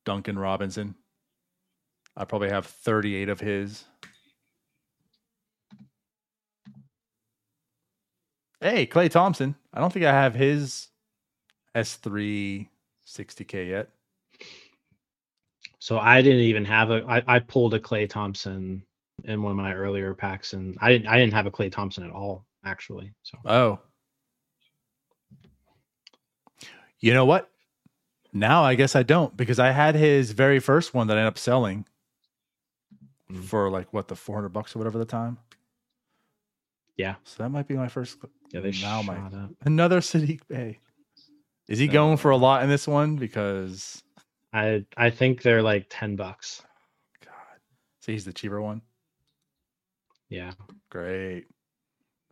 Duncan 0.06 0.38
Robinson. 0.38 0.96
I 2.16 2.26
probably 2.26 2.50
have 2.50 2.66
38 2.66 3.30
of 3.30 3.40
his. 3.40 3.86
Hey, 8.62 8.88
Klay 8.88 9.10
Thompson. 9.10 9.56
I 9.74 9.80
don't 9.80 9.94
think 9.94 10.06
I 10.06 10.12
have 10.12 10.34
his 10.34 10.88
S3 11.76 12.68
60K 13.08 13.70
yet. 13.70 13.90
So 15.80 15.98
I 16.00 16.22
didn't 16.22 16.42
even 16.42 16.66
have 16.66 16.92
a. 16.92 17.04
I, 17.08 17.24
I 17.36 17.40
pulled 17.40 17.74
a 17.74 17.80
Klay 17.80 18.10
Thompson 18.10 18.84
in 19.24 19.42
one 19.42 19.52
of 19.52 19.58
my 19.58 19.74
earlier 19.74 20.14
packs, 20.14 20.54
and 20.54 20.78
I 20.82 20.92
didn't. 20.92 21.08
I 21.08 21.18
didn't 21.18 21.34
have 21.34 21.46
a 21.46 21.52
Klay 21.52 21.72
Thompson 21.72 22.04
at 22.04 22.12
all, 22.12 22.46
actually. 22.66 23.14
So 23.24 23.38
Oh. 23.46 23.80
You 27.00 27.14
know 27.14 27.26
what? 27.26 27.50
Now 28.34 28.64
I 28.64 28.76
guess 28.76 28.96
I 28.96 29.04
don't 29.04 29.36
because 29.38 29.60
I 29.60 29.72
had 29.72 29.96
his 29.96 30.32
very 30.32 30.60
first 30.60 30.94
one 30.94 31.08
that 31.08 31.18
I 31.18 31.22
ended 31.22 31.30
up 31.34 31.38
selling 31.38 31.86
Mm. 33.32 33.44
for 33.44 33.70
like 33.70 33.92
what 33.94 34.08
the 34.08 34.16
400 34.16 34.48
bucks 34.50 34.74
or 34.74 34.80
whatever 34.80 34.98
the 34.98 35.04
time. 35.04 35.38
Yeah. 36.96 37.16
So 37.26 37.44
that 37.44 37.50
might 37.50 37.68
be 37.68 37.76
my 37.76 37.90
first 37.90 38.18
yeah, 38.54 38.62
they 38.62 38.70
now 38.72 39.02
shot 39.02 39.06
my 39.06 39.18
up. 39.18 39.50
another 39.66 40.00
Saddiq 40.02 40.48
Bey. 40.48 40.80
Is 41.68 41.80
he 41.80 41.88
going 41.88 42.18
for 42.18 42.32
a 42.32 42.38
lot 42.38 42.64
in 42.64 42.70
this 42.70 42.88
one? 42.88 43.16
Because 43.18 44.02
I 44.54 44.86
I 44.96 45.10
think 45.10 45.42
they're 45.42 45.62
like 45.62 45.88
ten 45.90 46.16
bucks. 46.16 46.64
God, 47.26 47.34
so 48.02 48.12
he's 48.12 48.26
the 48.26 48.34
cheaper 48.34 48.62
one. 48.62 48.82
Yeah, 50.30 50.52
Great. 50.90 51.46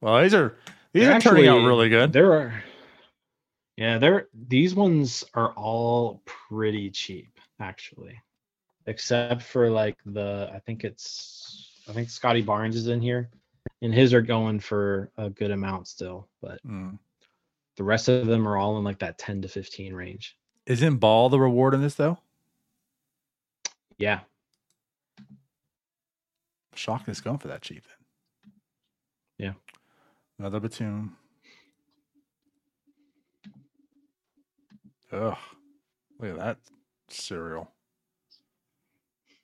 Well, 0.02 0.22
these 0.22 0.34
are 0.34 0.58
these 0.94 1.04
They're 1.06 1.16
are 1.16 1.22
turning 1.22 1.48
out 1.48 1.66
really 1.66 1.90
good. 1.90 2.12
there 2.14 2.34
are. 2.34 2.64
Yeah, 3.78 3.98
there. 3.98 4.28
These 4.48 4.76
ones 4.76 5.24
are 5.34 5.52
all 5.54 6.22
pretty 6.26 6.90
cheap, 6.92 7.38
actually, 7.60 8.22
except 8.86 9.44
for 9.44 9.70
like 9.70 9.98
the. 10.06 10.50
I 10.54 10.60
think 10.60 10.84
it's. 10.86 11.82
I 11.90 11.92
think 11.94 12.10
Scottie 12.10 12.42
Barnes 12.42 12.76
is 12.76 12.88
in 12.88 13.02
here, 13.02 13.30
and 13.82 13.94
his 13.94 14.14
are 14.14 14.22
going 14.22 14.60
for 14.60 15.12
a 15.18 15.30
good 15.30 15.52
amount 15.52 15.88
still, 15.88 16.28
but 16.42 16.66
Mm. 16.66 16.98
The 17.78 17.84
rest 17.84 18.08
of 18.08 18.28
them 18.28 18.48
are 18.48 18.58
all 18.58 18.78
in 18.78 18.84
like 18.84 19.00
that 19.00 19.18
ten 19.18 19.42
to 19.42 19.48
fifteen 19.48 19.94
range. 19.94 20.38
Isn't 20.66 20.98
ball 20.98 21.30
the 21.30 21.40
reward 21.40 21.74
in 21.74 21.82
this 21.82 21.96
though? 21.96 22.18
Yeah, 23.98 24.22
Shocked 26.76 27.08
it's 27.08 27.22
going 27.22 27.38
for 27.38 27.48
that 27.48 27.62
cheap 27.62 27.84
then. 27.86 28.54
Yeah. 29.38 29.54
Another 30.38 30.60
Batum. 30.60 31.16
Ugh. 35.12 35.38
Look 36.20 36.32
at 36.32 36.38
that 36.38 36.58
serial. 37.10 37.72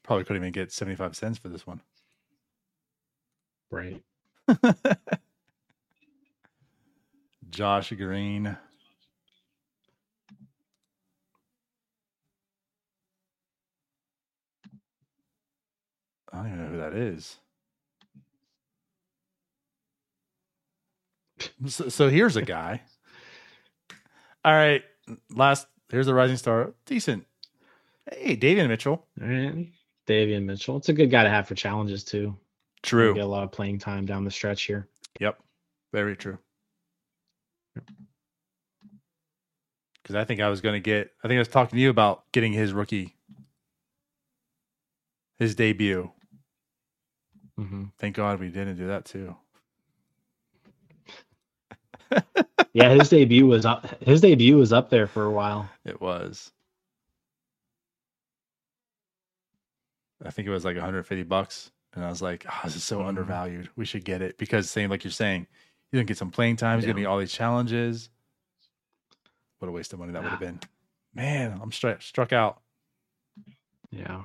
Probably 0.04 0.26
couldn't 0.26 0.44
even 0.44 0.52
get 0.52 0.72
75 0.72 1.16
cents 1.16 1.38
for 1.38 1.48
this 1.48 1.66
one. 1.66 1.82
right. 3.70 4.02
Josh 7.52 7.92
Green. 7.92 8.58
I 16.34 16.38
don't 16.38 16.48
even 16.48 16.60
know 16.64 16.70
who 16.70 16.78
that 16.78 16.94
is. 16.94 17.38
So, 21.68 21.90
so 21.90 22.10
here's 22.10 22.38
a 22.38 22.42
guy. 22.42 22.82
All 24.46 24.54
right, 24.54 24.84
last 25.36 25.68
here's 25.90 26.08
a 26.08 26.14
rising 26.14 26.38
star. 26.38 26.74
Decent. 26.86 27.26
Hey, 28.12 28.36
Davion 28.36 28.68
Mitchell. 28.68 29.06
All 29.22 29.28
right. 29.28 29.68
Davion 30.08 30.46
Mitchell. 30.46 30.78
It's 30.78 30.90
a 30.90 30.94
good 30.94 31.12
guy 31.12 31.24
to 31.24 31.30
have 31.30 31.48
for 31.48 31.56
challenges 31.56 32.04
too. 32.04 32.36
True. 32.82 33.14
Get 33.14 33.24
a 33.24 33.28
lot 33.28 33.44
of 33.44 33.52
playing 33.52 33.80
time 33.80 34.06
down 34.06 34.24
the 34.24 34.32
stretch 34.32 34.64
here. 34.64 34.88
Yep. 35.20 35.40
Very 35.92 36.16
true. 36.16 36.38
Because 40.04 40.16
I 40.16 40.26
think 40.26 40.42
I 40.42 40.50
was 40.50 40.62
going 40.62 40.76
to 40.76 40.80
get. 40.82 41.12
I 41.24 41.28
think 41.30 41.38
I 41.38 41.42
was 41.42 41.48
talking 41.50 41.78
to 41.78 41.82
you 41.84 41.90
about 41.92 42.24
getting 42.34 42.54
his 42.54 42.74
rookie, 42.74 43.18
his 45.40 45.56
debut. 45.56 46.12
hmm 47.58 47.86
Thank 48.00 48.16
God 48.18 48.40
we 48.40 48.50
didn't 48.50 48.78
do 48.78 48.88
that 48.88 49.06
too. 49.06 49.36
Yeah, 52.74 52.90
his 52.92 53.10
debut 53.10 53.48
was 53.48 53.66
up. 53.66 53.88
His 54.04 54.22
debut 54.22 54.58
was 54.58 54.74
up 54.74 54.90
there 54.92 55.08
for 55.08 55.26
a 55.26 55.32
while. 55.32 55.70
It 55.86 56.02
was. 56.02 56.52
I 60.26 60.32
think 60.32 60.48
it 60.48 60.52
was 60.52 60.66
like 60.66 60.76
150 60.76 61.24
bucks, 61.24 61.72
and 61.94 62.06
I 62.06 62.10
was 62.10 62.22
like, 62.22 62.46
"Oh, 62.50 62.62
this 62.66 62.76
is 62.76 62.84
so 62.84 63.04
Mhm. 63.04 63.08
undervalued. 63.08 63.70
We 63.76 63.86
should 63.86 64.06
get 64.06 64.22
it 64.22 64.38
because 64.38 64.70
same 64.70 64.90
like 64.90 65.04
you're 65.04 65.12
saying, 65.12 65.48
he's 65.92 65.98
gonna 65.98 66.06
get 66.06 66.18
some 66.18 66.32
playing 66.32 66.56
time. 66.56 66.80
He's 66.80 66.86
gonna 66.86 67.00
Yeah. 67.00 67.04
be 67.04 67.06
all 67.08 67.20
these 67.20 67.34
challenges. 67.34 68.10
What 69.60 69.68
a 69.68 69.72
waste 69.72 69.94
of 69.94 70.00
money 70.00 70.14
that 70.14 70.24
would 70.24 70.32
have 70.32 70.40
been. 70.40 70.60
Man, 71.14 71.60
I'm 71.62 71.72
struck 71.72 72.02
struck 72.02 72.34
out. 72.34 72.62
Yeah. 73.92 74.24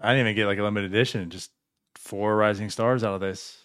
I 0.00 0.08
didn't 0.12 0.26
even 0.26 0.36
get 0.36 0.46
like 0.46 0.58
a 0.58 0.62
limited 0.62 0.90
edition. 0.92 1.30
Just 1.30 1.52
four 1.94 2.36
rising 2.36 2.70
stars 2.70 3.04
out 3.04 3.14
of 3.14 3.20
this. 3.20 3.58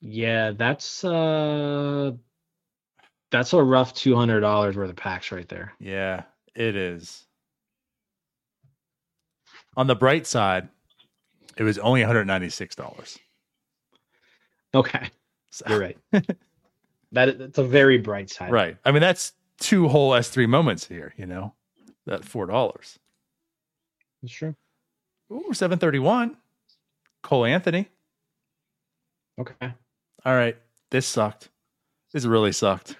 Yeah, 0.00 0.50
that's 0.52 1.04
uh 1.04 2.12
that's 3.30 3.52
a 3.52 3.62
rough 3.62 3.94
two 3.94 4.14
hundred 4.16 4.40
dollars 4.40 4.76
worth 4.76 4.90
of 4.90 4.96
packs 4.96 5.32
right 5.32 5.48
there. 5.48 5.72
Yeah, 5.78 6.24
it 6.54 6.76
is. 6.76 7.26
On 9.76 9.86
the 9.86 9.96
bright 9.96 10.26
side, 10.26 10.68
it 11.56 11.62
was 11.62 11.78
only 11.78 12.00
196 12.02 12.74
dollars. 12.76 13.18
Okay, 14.74 15.10
you're 15.68 15.78
right. 15.78 15.98
that 17.12 17.38
that's 17.38 17.58
a 17.58 17.64
very 17.64 17.98
bright 17.98 18.30
side. 18.30 18.50
Right. 18.50 18.78
I 18.86 18.90
mean, 18.90 19.02
that's 19.02 19.32
two 19.58 19.86
whole 19.88 20.12
S3 20.12 20.48
moments 20.48 20.86
here, 20.86 21.12
you 21.18 21.26
know, 21.26 21.52
that 22.06 22.22
$4. 22.22 22.98
That's 24.22 24.32
true. 24.32 24.54
Ooh, 25.30 25.52
731. 25.52 26.36
Cole 27.22 27.44
Anthony. 27.44 27.88
Okay. 29.38 29.74
All 30.24 30.34
right. 30.34 30.56
This 30.90 31.06
sucked. 31.06 31.50
This 32.12 32.24
really 32.24 32.52
sucked. 32.52 32.96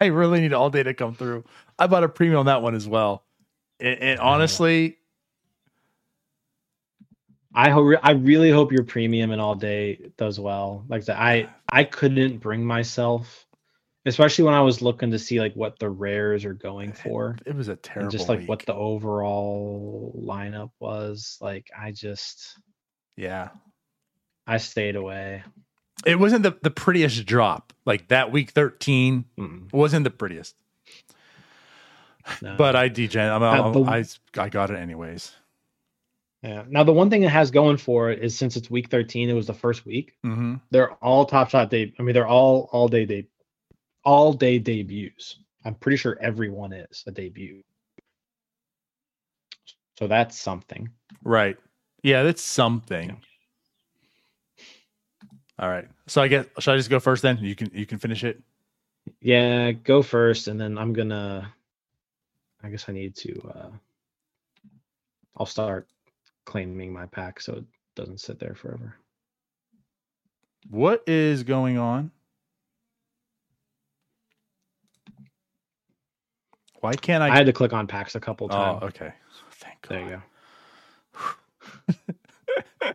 I 0.00 0.06
really 0.06 0.40
need 0.40 0.52
all 0.52 0.70
day 0.70 0.82
to 0.82 0.94
come 0.94 1.14
through. 1.14 1.44
I 1.78 1.86
bought 1.86 2.04
a 2.04 2.08
premium 2.08 2.40
on 2.40 2.46
that 2.46 2.62
one 2.62 2.74
as 2.74 2.88
well. 2.88 3.24
And, 3.78 3.98
and 4.00 4.20
honestly, 4.20 4.98
I 7.58 7.70
hope 7.70 7.98
I 8.02 8.10
really 8.12 8.50
hope 8.50 8.70
your 8.70 8.84
premium 8.84 9.30
and 9.32 9.40
all 9.40 9.54
day 9.54 10.10
does 10.18 10.38
well. 10.38 10.84
Like 10.88 11.06
that, 11.06 11.18
I 11.18 11.48
I 11.72 11.84
couldn't 11.84 12.36
bring 12.38 12.62
myself, 12.64 13.46
especially 14.04 14.44
when 14.44 14.52
I 14.54 14.60
was 14.60 14.82
looking 14.82 15.10
to 15.12 15.18
see 15.18 15.40
like 15.40 15.54
what 15.54 15.78
the 15.78 15.88
rares 15.88 16.44
are 16.44 16.52
going 16.52 16.92
for, 16.92 17.36
it 17.46 17.54
was 17.56 17.68
a 17.68 17.76
terrible 17.76 18.10
just 18.10 18.28
like 18.28 18.40
week. 18.40 18.48
what 18.50 18.66
the 18.66 18.74
overall 18.74 20.14
lineup 20.22 20.70
was. 20.80 21.38
Like 21.40 21.68
I 21.76 21.92
just 21.92 22.58
yeah. 23.16 23.48
I 24.46 24.58
stayed 24.58 24.94
away. 24.94 25.42
It 26.04 26.18
wasn't 26.20 26.42
the, 26.42 26.56
the 26.62 26.70
prettiest 26.70 27.24
drop. 27.26 27.72
Like 27.86 28.08
that 28.08 28.30
week 28.30 28.50
13 28.50 29.24
Mm, 29.38 29.72
wasn't 29.72 30.04
the 30.04 30.10
prettiest. 30.10 30.54
no. 32.42 32.54
But 32.56 32.76
I 32.76 32.88
degen. 32.88 33.28
I'm, 33.28 33.42
Uh, 33.42 33.70
the- 33.70 33.80
I 33.84 34.04
I 34.38 34.48
got 34.50 34.70
it 34.70 34.76
anyways. 34.76 35.32
Yeah. 36.46 36.62
Now 36.68 36.84
the 36.84 36.92
one 36.92 37.10
thing 37.10 37.24
it 37.24 37.30
has 37.30 37.50
going 37.50 37.76
for 37.76 38.10
it 38.12 38.22
is 38.22 38.38
since 38.38 38.56
it's 38.56 38.70
week 38.70 38.88
13, 38.88 39.28
it 39.28 39.32
was 39.32 39.48
the 39.48 39.52
first 39.52 39.84
week. 39.84 40.12
Mm-hmm. 40.24 40.54
They're 40.70 40.92
all 40.92 41.24
top 41.26 41.50
shot 41.50 41.70
day. 41.70 41.92
I 41.98 42.02
mean, 42.02 42.14
they're 42.14 42.28
all 42.28 42.68
all 42.70 42.86
day 42.86 43.04
day, 43.04 43.26
all 44.04 44.32
day 44.32 44.60
debuts. 44.60 45.40
I'm 45.64 45.74
pretty 45.74 45.96
sure 45.96 46.16
everyone 46.20 46.72
is 46.72 47.02
a 47.08 47.10
debut. 47.10 47.64
So 49.98 50.06
that's 50.06 50.38
something. 50.38 50.88
Right. 51.24 51.56
Yeah, 52.04 52.22
that's 52.22 52.42
something. 52.42 53.20
All 55.58 55.68
right. 55.68 55.88
So 56.06 56.22
I 56.22 56.28
guess 56.28 56.46
should 56.60 56.74
I 56.74 56.76
just 56.76 56.90
go 56.90 57.00
first 57.00 57.22
then? 57.22 57.38
You 57.40 57.56
can 57.56 57.72
you 57.74 57.86
can 57.86 57.98
finish 57.98 58.22
it. 58.22 58.40
Yeah, 59.20 59.72
go 59.72 60.00
first, 60.00 60.46
and 60.46 60.60
then 60.60 60.78
I'm 60.78 60.92
gonna. 60.92 61.52
I 62.62 62.68
guess 62.68 62.88
I 62.88 62.92
need 62.92 63.16
to. 63.16 63.52
uh 63.52 63.70
I'll 65.36 65.46
start 65.46 65.88
claiming 66.46 66.92
my 66.92 67.06
pack 67.06 67.40
so 67.40 67.54
it 67.54 67.64
doesn't 67.94 68.20
sit 68.20 68.38
there 68.38 68.54
forever. 68.54 68.96
What 70.70 71.02
is 71.06 71.42
going 71.42 71.76
on? 71.78 72.10
Why 76.80 76.94
can't 76.94 77.22
I, 77.22 77.28
I? 77.28 77.36
had 77.36 77.46
to 77.46 77.52
click 77.52 77.72
on 77.72 77.86
packs 77.86 78.14
a 78.14 78.20
couple 78.20 78.48
times. 78.48 78.78
oh, 78.82 78.86
okay. 78.86 79.12
Thank 79.52 79.82
God. 79.82 79.90
There 79.90 80.00
you 80.00 80.22
go. 82.84 82.94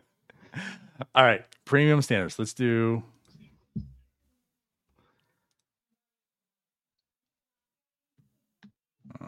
All 1.14 1.24
right. 1.24 1.44
Premium 1.64 2.02
standards. 2.02 2.38
Let's 2.38 2.54
do. 2.54 3.02
Uh, 9.20 9.26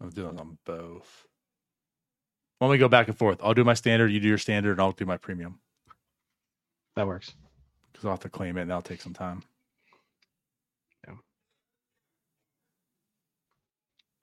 I'll 0.00 0.10
do 0.10 0.28
it 0.28 0.38
on 0.38 0.58
both. 0.64 1.26
Why 2.62 2.66
don't 2.66 2.70
we 2.74 2.78
go 2.78 2.86
back 2.88 3.08
and 3.08 3.18
forth? 3.18 3.40
I'll 3.42 3.54
do 3.54 3.64
my 3.64 3.74
standard, 3.74 4.12
you 4.12 4.20
do 4.20 4.28
your 4.28 4.38
standard, 4.38 4.70
and 4.70 4.80
I'll 4.80 4.92
do 4.92 5.04
my 5.04 5.16
premium 5.16 5.58
That 6.94 7.08
works. 7.08 7.34
because 7.92 8.04
I'll 8.04 8.12
have 8.12 8.20
to 8.20 8.28
claim 8.28 8.56
it 8.56 8.60
and 8.62 8.70
that'll 8.70 8.82
take 8.82 9.02
some 9.02 9.12
time. 9.12 9.42
Yeah. 11.08 11.14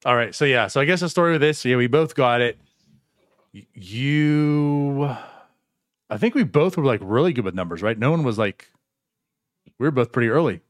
All 0.06 0.16
right. 0.16 0.34
So, 0.34 0.46
yeah. 0.46 0.68
So, 0.68 0.80
I 0.80 0.86
guess 0.86 1.02
the 1.02 1.10
story 1.10 1.34
with 1.34 1.42
this, 1.42 1.66
yeah, 1.66 1.76
we 1.76 1.88
both 1.88 2.16
got 2.16 2.40
it. 2.40 2.58
You, 3.52 5.10
I 6.10 6.18
think 6.18 6.34
we 6.34 6.44
both 6.44 6.78
were 6.78 6.86
like 6.86 7.02
really 7.04 7.34
good 7.34 7.44
with 7.44 7.56
numbers, 7.56 7.82
right? 7.82 8.00
No 8.00 8.10
one 8.10 8.24
was 8.24 8.38
like, 8.38 8.70
we 9.80 9.86
were 9.86 9.92
both 9.92 10.14
pretty 10.14 10.30
early. 10.30 10.62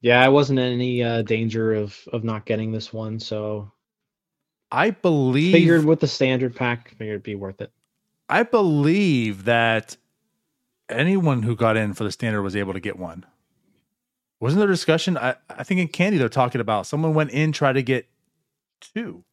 Yeah, 0.00 0.24
I 0.24 0.30
wasn't 0.30 0.58
in 0.58 0.72
any 0.72 1.02
uh, 1.02 1.20
danger 1.20 1.74
of 1.74 1.98
of 2.14 2.24
not 2.24 2.46
getting 2.46 2.72
this 2.72 2.94
one, 2.94 3.20
so 3.20 3.70
I 4.72 4.90
believe 4.90 5.52
figured 5.52 5.84
with 5.84 6.00
the 6.00 6.08
standard 6.08 6.54
pack, 6.54 6.90
figured 6.90 7.14
it'd 7.14 7.22
be 7.22 7.34
worth 7.34 7.60
it. 7.60 7.72
I 8.28 8.44
believe 8.44 9.44
that 9.44 9.96
anyone 10.88 11.42
who 11.42 11.56
got 11.56 11.76
in 11.76 11.94
for 11.94 12.04
the 12.04 12.12
standard 12.12 12.42
was 12.42 12.54
able 12.54 12.72
to 12.72 12.80
get 12.80 12.98
one. 12.98 13.24
Wasn't 14.38 14.58
there 14.58 14.68
a 14.68 14.72
discussion? 14.72 15.18
I, 15.18 15.34
I 15.50 15.64
think 15.64 15.80
in 15.80 15.88
Candy 15.88 16.18
they're 16.18 16.28
talking 16.28 16.60
about 16.60 16.86
someone 16.86 17.14
went 17.14 17.30
in 17.30 17.52
tried 17.52 17.74
to 17.74 17.82
get 17.82 18.08
two, 18.80 19.24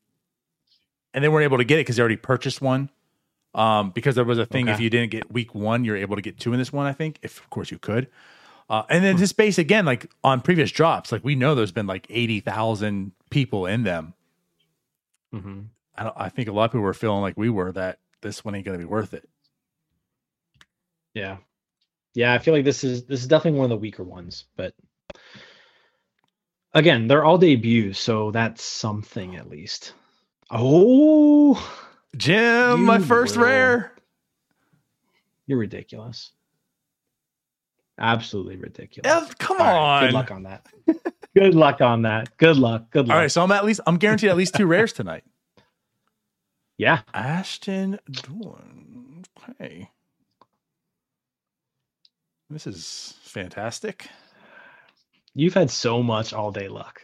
and 1.14 1.24
they 1.24 1.30
weren't 1.30 1.46
able 1.46 1.58
to 1.58 1.64
get 1.64 1.76
it 1.76 1.82
because 1.82 1.96
they 1.96 2.02
already 2.02 2.18
purchased 2.18 2.62
one. 2.62 2.90
Um, 3.56 3.90
because 3.92 4.14
there 4.14 4.26
was 4.26 4.38
a 4.38 4.46
thing 4.46 4.68
if 4.68 4.80
you 4.80 4.90
didn't 4.90 5.10
get 5.10 5.32
week 5.32 5.56
one, 5.56 5.84
you're 5.84 5.96
able 5.98 6.16
to 6.16 6.22
get 6.22 6.38
two 6.38 6.54
in 6.54 6.60
this 6.60 6.72
one. 6.72 6.86
I 6.86 6.94
think, 6.94 7.18
if 7.24 7.40
of 7.40 7.50
course 7.50 7.72
you 7.72 7.80
could. 7.80 8.08
Uh, 8.70 8.84
and 8.90 9.04
then 9.04 9.16
this 9.16 9.32
base 9.32 9.58
again, 9.58 9.86
like 9.86 10.12
on 10.24 10.42
previous 10.42 10.70
drops, 10.72 11.12
like 11.12 11.24
we 11.24 11.34
know 11.34 11.56
there's 11.56 11.72
been 11.72 11.88
like 11.88 12.06
eighty 12.10 12.40
thousand 12.40 13.14
people 13.30 13.66
in 13.66 13.84
them. 13.84 14.14
Hmm 15.40 15.62
I 16.00 16.04
don't, 16.04 16.16
I 16.18 16.30
think 16.30 16.48
a 16.48 16.52
lot 16.52 16.66
of 16.66 16.72
people 16.72 16.82
were 16.84 16.94
feeling 16.94 17.22
like 17.22 17.38
we 17.38 17.50
were 17.50 17.72
that 17.72 18.00
this 18.22 18.46
one 18.46 18.54
ain't 18.56 18.66
going 18.66 18.78
to 18.78 18.84
be 18.86 18.90
worth 18.90 19.14
it. 19.16 19.28
Yeah, 21.14 21.38
yeah. 22.14 22.34
I 22.34 22.38
feel 22.40 22.54
like 22.54 22.66
this 22.66 22.84
is 22.84 23.06
this 23.06 23.22
is 23.22 23.28
definitely 23.28 23.58
one 23.60 23.66
of 23.66 23.72
the 23.72 23.78
weaker 23.78 24.04
ones, 24.04 24.46
but 24.56 24.74
again, 26.74 27.08
they're 27.08 27.26
all 27.26 27.38
debuts, 27.40 28.00
so 28.00 28.32
that's 28.32 28.62
something 28.64 29.36
at 29.36 29.50
least. 29.50 29.94
Oh, 30.52 31.56
Jim, 32.16 32.84
my 32.86 33.00
first 33.00 33.36
will. 33.36 33.44
rare. 33.44 33.92
you're 35.48 35.58
ridiculous. 35.58 36.32
Absolutely 38.00 38.58
ridiculous. 38.58 39.12
Yeah, 39.12 39.28
come 39.40 39.58
right, 39.58 39.76
on. 39.76 40.04
good 40.06 40.14
luck 40.14 40.32
on 40.32 40.44
that. 40.44 40.66
good 41.38 41.56
luck 41.56 41.82
on 41.82 42.04
that. 42.04 42.36
Good 42.38 42.58
luck. 42.58 42.90
Good 42.92 43.08
luck. 43.08 43.16
All 43.16 43.22
right, 43.22 43.32
so 43.32 43.44
I'm 43.44 43.52
at 43.52 43.66
least 43.66 43.82
I'm 43.86 43.98
guaranteed 43.98 44.30
at 44.30 44.38
least 44.38 44.56
two 44.56 44.68
rares 44.68 44.94
tonight. 44.94 45.24
Yeah. 46.80 47.02
Ashton 47.12 47.98
Dulin. 48.08 49.26
Okay. 49.50 49.90
This 52.52 52.68
is 52.68 53.16
fantastic. 53.24 54.08
You've 55.34 55.56
had 55.56 55.72
so 55.72 56.04
much 56.04 56.34
all 56.34 56.52
day 56.52 56.68
luck. 56.68 57.02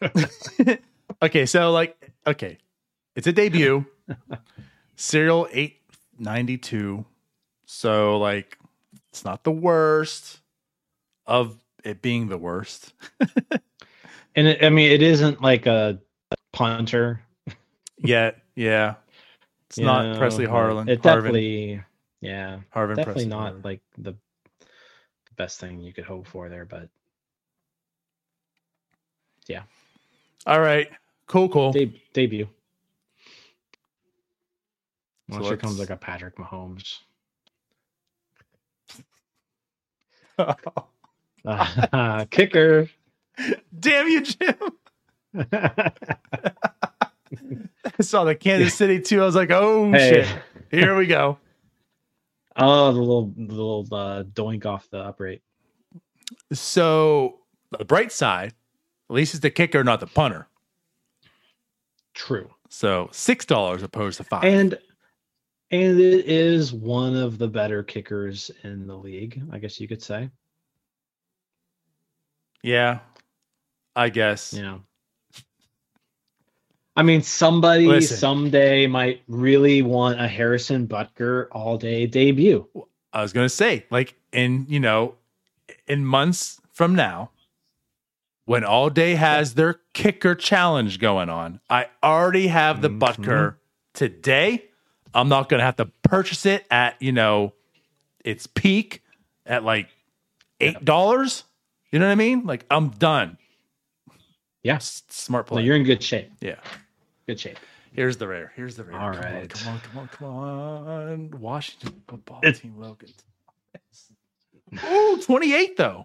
okay, 1.22 1.46
so 1.46 1.72
like 1.72 2.12
okay. 2.28 2.58
It's 3.16 3.26
a 3.26 3.32
debut. 3.32 3.86
Serial 4.94 5.48
892. 5.50 7.04
So 7.66 8.18
like 8.18 8.56
it's 9.08 9.24
not 9.24 9.42
the 9.42 9.50
worst 9.50 10.40
of 11.26 11.58
it 11.82 12.02
being 12.02 12.28
the 12.28 12.38
worst. 12.38 12.92
And 14.38 14.46
it, 14.46 14.64
I 14.64 14.70
mean, 14.70 14.92
it 14.92 15.02
isn't 15.02 15.42
like 15.42 15.66
a 15.66 15.98
punter. 16.52 17.20
Yet, 17.96 18.38
yeah. 18.54 18.94
It's 19.66 19.78
you 19.78 19.84
not 19.84 20.12
know, 20.12 20.18
Pressley 20.18 20.46
Harvin. 20.46 20.88
It 20.88 21.00
Harvin, 21.00 21.02
definitely, 21.02 21.82
yeah, 22.20 22.60
Harvin 22.72 22.94
definitely 22.94 23.24
Presley 23.24 23.26
not 23.26 23.54
Harvin. 23.54 23.64
like 23.64 23.80
the, 23.98 24.14
best 25.36 25.58
thing 25.58 25.80
you 25.80 25.92
could 25.92 26.04
hope 26.04 26.28
for 26.28 26.48
there. 26.48 26.64
But 26.64 26.88
Yeah. 29.48 29.62
All 30.46 30.60
right. 30.60 30.88
Cool, 31.26 31.48
cool. 31.48 31.72
De- 31.72 32.00
debut. 32.12 32.48
So 35.30 35.38
Well, 35.40 35.48
here 35.48 35.56
comes 35.56 35.80
like 35.80 35.90
a 35.90 35.96
Patrick 35.96 36.36
Mahomes. 36.36 37.00
Uh, 41.44 42.24
kicker. 42.30 42.88
Damn 43.78 44.08
you, 44.08 44.22
Jim. 44.22 44.54
I 45.52 45.92
saw 48.00 48.24
the 48.24 48.34
Kansas 48.34 48.74
City 48.74 49.00
too. 49.00 49.22
I 49.22 49.24
was 49.26 49.34
like, 49.36 49.50
oh 49.50 49.90
Hey. 49.92 50.24
shit. 50.24 50.42
Here 50.70 50.96
we 50.96 51.06
go. 51.06 51.38
Oh, 52.60 52.92
the 52.92 52.98
little 52.98 53.32
the 53.36 53.52
little 53.54 53.86
uh, 53.92 54.24
doink 54.24 54.66
off 54.66 54.90
the 54.90 54.98
upright. 54.98 55.42
So 56.52 57.38
the 57.78 57.84
bright 57.84 58.10
side, 58.10 58.52
at 59.08 59.14
least 59.14 59.34
it's 59.34 59.42
the 59.42 59.50
kicker, 59.50 59.84
not 59.84 60.00
the 60.00 60.08
punter. 60.08 60.48
True. 62.14 62.50
So 62.68 63.10
six 63.12 63.44
dollars 63.44 63.84
opposed 63.84 64.16
to 64.16 64.24
five. 64.24 64.42
And 64.42 64.76
and 65.70 66.00
it 66.00 66.26
is 66.26 66.72
one 66.72 67.14
of 67.14 67.38
the 67.38 67.46
better 67.46 67.84
kickers 67.84 68.50
in 68.64 68.88
the 68.88 68.96
league, 68.96 69.40
I 69.52 69.58
guess 69.58 69.78
you 69.78 69.86
could 69.86 70.02
say. 70.02 70.28
yeah, 72.64 72.98
I 73.98 74.08
guess. 74.10 74.52
You 74.52 74.62
know. 74.62 74.80
I 76.96 77.02
mean, 77.02 77.22
somebody 77.22 77.86
Listen. 77.86 78.16
someday 78.16 78.86
might 78.86 79.22
really 79.28 79.82
want 79.82 80.20
a 80.20 80.26
Harrison 80.26 80.86
Butker 80.86 81.46
all 81.52 81.76
day 81.78 82.06
debut. 82.06 82.66
I 83.12 83.22
was 83.22 83.32
gonna 83.32 83.48
say, 83.48 83.86
like 83.90 84.14
in 84.32 84.66
you 84.68 84.80
know, 84.80 85.14
in 85.86 86.04
months 86.04 86.60
from 86.72 86.94
now, 86.94 87.30
when 88.44 88.64
all 88.64 88.88
day 88.90 89.14
has 89.16 89.54
their 89.54 89.80
kicker 89.94 90.34
challenge 90.34 90.98
going 90.98 91.28
on, 91.28 91.60
I 91.68 91.86
already 92.02 92.48
have 92.48 92.82
the 92.82 92.90
Mhm. 92.90 92.98
Butker 93.00 93.56
today. 93.94 94.64
I'm 95.14 95.28
not 95.28 95.48
gonna 95.48 95.64
have 95.64 95.76
to 95.76 95.86
purchase 96.02 96.46
it 96.46 96.66
at 96.70 97.00
you 97.00 97.12
know 97.12 97.52
its 98.24 98.46
peak 98.46 99.02
at 99.46 99.64
like 99.64 99.88
eight 100.60 100.84
dollars. 100.84 101.44
You 101.90 101.98
know 101.98 102.06
what 102.06 102.12
I 102.12 102.16
mean? 102.16 102.44
Like 102.44 102.64
I'm 102.70 102.90
done. 102.90 103.38
Yes. 104.68 105.02
S- 105.08 105.14
Smart 105.16 105.48
So 105.48 105.54
play. 105.56 105.62
you're 105.64 105.76
in 105.76 105.84
good 105.84 106.02
shape. 106.02 106.30
yeah. 106.40 106.56
Good 107.26 107.40
shape. 107.40 107.58
Here's 107.92 108.16
the 108.16 108.28
rare. 108.28 108.52
Here's 108.54 108.76
the 108.76 108.84
rare. 108.84 108.98
All 109.00 109.12
come 109.12 109.22
right. 109.22 109.42
On, 109.42 109.48
come 109.48 109.72
on, 109.72 109.80
come 109.80 109.98
on, 109.98 110.08
come 110.08 110.26
on. 110.28 111.40
Washington 111.40 112.02
football 112.06 112.40
It- 112.42 112.56
team 112.56 112.74
Logan. 112.78 113.08
Ooh, 114.84 115.18
28 115.22 115.76
though. 115.76 116.04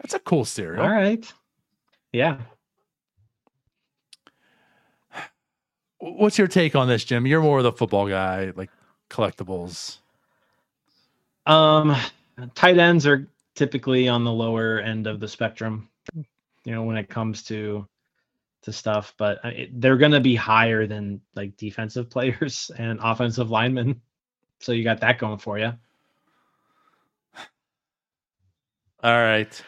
That's 0.00 0.14
a 0.14 0.18
cool 0.18 0.44
serial. 0.44 0.82
All 0.82 0.90
right. 0.90 1.30
Yeah. 2.12 2.38
What's 5.98 6.36
your 6.38 6.46
take 6.46 6.76
on 6.76 6.88
this, 6.88 7.04
Jim? 7.04 7.26
You're 7.26 7.40
more 7.42 7.58
of 7.58 7.64
the 7.64 7.72
football 7.72 8.08
guy, 8.08 8.52
like 8.54 8.70
collectibles. 9.10 9.98
Um, 11.46 11.96
tight 12.54 12.76
ends 12.78 13.06
are 13.06 13.26
typically 13.54 14.08
on 14.08 14.22
the 14.24 14.32
lower 14.32 14.78
end 14.78 15.06
of 15.06 15.20
the 15.20 15.28
spectrum, 15.28 15.88
you 16.66 16.72
know, 16.72 16.82
when 16.82 16.96
it 16.96 17.08
comes 17.08 17.44
to 17.44 17.86
to 18.62 18.72
stuff. 18.72 19.14
But 19.16 19.38
uh, 19.44 19.48
it, 19.48 19.80
they're 19.80 19.96
going 19.96 20.12
to 20.12 20.20
be 20.20 20.34
higher 20.34 20.86
than 20.86 21.20
like 21.36 21.56
defensive 21.56 22.10
players 22.10 22.70
and 22.76 22.98
offensive 23.00 23.50
linemen. 23.50 24.02
So 24.58 24.72
you 24.72 24.82
got 24.82 25.00
that 25.00 25.18
going 25.18 25.38
for 25.38 25.58
you. 25.58 25.72
All 29.02 29.12
right. 29.12 29.62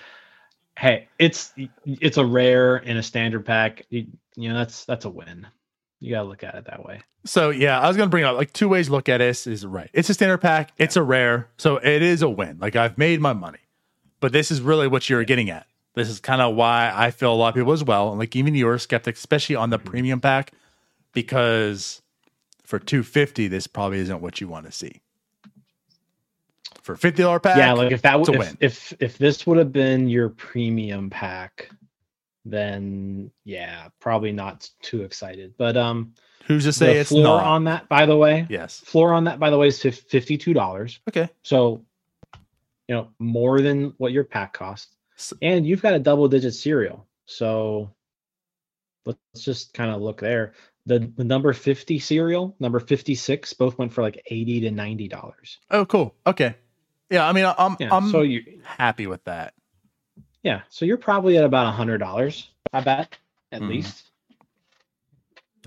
Hey, 0.77 1.09
it's 1.19 1.53
it's 1.85 2.17
a 2.17 2.25
rare 2.25 2.79
in 2.79 2.97
a 2.97 3.03
standard 3.03 3.47
pack. 3.47 3.87
You, 3.91 4.07
you 4.37 4.49
know, 4.49 4.57
that's 4.57 4.85
that's 4.85 5.05
a 5.05 5.11
win. 5.11 5.47
You 6.01 6.15
got 6.15 6.23
to 6.23 6.29
look 6.29 6.43
at 6.43 6.55
it 6.57 6.65
that 6.67 6.85
way. 6.85 7.03
So 7.25 7.51
yeah, 7.51 7.79
I 7.81 7.89
was 7.89 7.97
gonna 7.97 8.09
bring 8.09 8.25
up 8.25 8.37
like 8.37 8.53
two 8.53 8.69
ways 8.69 8.87
to 8.87 8.93
look 8.93 9.09
at 9.09 9.19
this 9.19 9.47
is 9.47 9.67
right. 9.67 9.91
It's 9.93 10.09
a 10.09 10.15
standard 10.15 10.39
pack, 10.39 10.73
it's 10.79 10.97
a 10.97 11.03
rare, 11.03 11.51
so 11.59 11.77
it 11.77 12.01
is 12.01 12.23
a 12.23 12.29
win. 12.31 12.59
Like 12.61 12.77
I've 12.77 12.97
made 12.97 13.21
my 13.21 13.33
money. 13.33 13.59
But 14.21 14.33
this 14.33 14.51
is 14.51 14.61
really 14.61 14.89
what 14.89 15.11
you're 15.11 15.25
getting 15.25 15.51
at. 15.51 15.67
This 15.99 16.09
is 16.09 16.21
kind 16.21 16.41
of 16.41 16.55
why 16.55 16.93
I 16.95 17.11
feel 17.11 17.33
a 17.33 17.35
lot 17.35 17.49
of 17.49 17.55
people 17.55 17.73
as 17.73 17.85
well, 17.85 18.11
and 18.11 18.19
like 18.19 18.35
even 18.37 18.55
you 18.55 18.69
are 18.69 18.79
skeptic, 18.79 19.17
especially 19.17 19.57
on 19.57 19.71
the 19.71 19.79
premium 19.79 20.21
pack, 20.21 20.53
because 21.13 22.03
for 22.65 22.79
250, 22.79 23.49
this 23.49 23.67
probably 23.67 23.99
isn't 23.99 24.21
what 24.21 24.41
you 24.41 24.49
want 24.49 24.67
to 24.67 24.73
see. 24.73 25.01
For 26.83 26.97
fifty 26.97 27.23
dollar 27.23 27.41
pack, 27.41 27.59
yeah, 27.59 27.73
like 27.73 27.93
if 27.93 28.03
that 28.03 28.19
would 28.19 28.35
if, 28.35 28.57
if 28.61 28.95
if 28.99 29.19
this 29.19 29.47
would 29.47 29.59
have 29.59 29.73
been 29.73 30.09
your 30.09 30.31
premium 30.31 31.11
pack, 31.11 31.71
then 32.47 33.31
yeah, 33.45 33.89
probably 34.01 34.33
not 34.33 34.71
too 34.81 35.03
excited. 35.03 35.53
But 35.59 35.77
um, 35.77 36.15
who's 36.47 36.65
to 36.65 36.73
say 36.73 36.97
it's 36.97 37.11
floor 37.11 37.25
not? 37.25 37.45
on 37.45 37.65
that, 37.65 37.89
by 37.89 38.07
the 38.07 38.17
way, 38.17 38.47
yes. 38.49 38.81
floor 38.81 39.13
on 39.13 39.25
that, 39.25 39.39
by 39.39 39.51
the 39.51 39.59
way, 39.59 39.69
is 39.69 39.81
fif- 39.81 40.09
fifty-two 40.09 40.55
dollars. 40.55 41.01
Okay. 41.09 41.29
So, 41.43 41.85
you 42.89 42.95
know, 42.95 43.09
more 43.19 43.61
than 43.61 43.93
what 43.99 44.13
your 44.13 44.25
pack 44.25 44.55
costs, 44.55 44.97
and 45.43 45.67
you've 45.67 45.83
got 45.83 45.95
a 45.95 45.99
double-digit 45.99 46.55
serial. 46.55 47.07
So, 47.27 47.91
let's 49.05 49.19
just 49.45 49.75
kind 49.75 49.91
of 49.91 50.01
look 50.01 50.21
there. 50.21 50.55
The, 50.87 51.01
the 51.17 51.25
number 51.25 51.53
50 51.53 51.99
serial, 51.99 52.57
number 52.61 52.81
56, 52.81 53.53
both 53.55 53.77
went 53.79 53.93
for 53.93 54.03
like 54.03 54.23
80 54.27 54.61
to 54.63 54.71
90 54.71 55.09
dollars. 55.09 55.59
Oh, 55.71 55.85
cool. 55.85 56.15
Okay. 56.27 56.55
Yeah, 57.11 57.29
I 57.29 57.33
mean, 57.33 57.45
I'm 57.59 57.77
Yeah. 57.79 57.89
I'm 57.95 58.11
so 58.11 58.23
you 58.23 58.61
happy 58.65 59.07
with 59.07 59.23
that. 59.25 59.55
Yeah, 60.43 60.63
so 60.71 60.85
you're 60.85 60.97
probably 60.99 61.37
at 61.37 61.45
about 61.45 61.67
a 61.67 61.73
hundred 61.73 61.99
dollars, 61.99 62.49
I 62.73 62.81
bet, 62.81 63.17
at 63.53 63.61
Mhm. 63.61 63.69
least. 63.69 64.05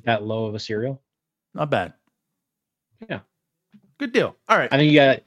That 0.03 0.23
low 0.23 0.45
of 0.45 0.55
a 0.55 0.59
serial. 0.59 1.01
Not 1.53 1.69
bad. 1.69 1.93
Yeah. 3.09 3.19
Good 3.99 4.13
deal. 4.13 4.35
All 4.49 4.57
right. 4.57 4.71
I 4.71 4.77
think 4.77 4.91
you 4.91 4.97
got 4.99 5.23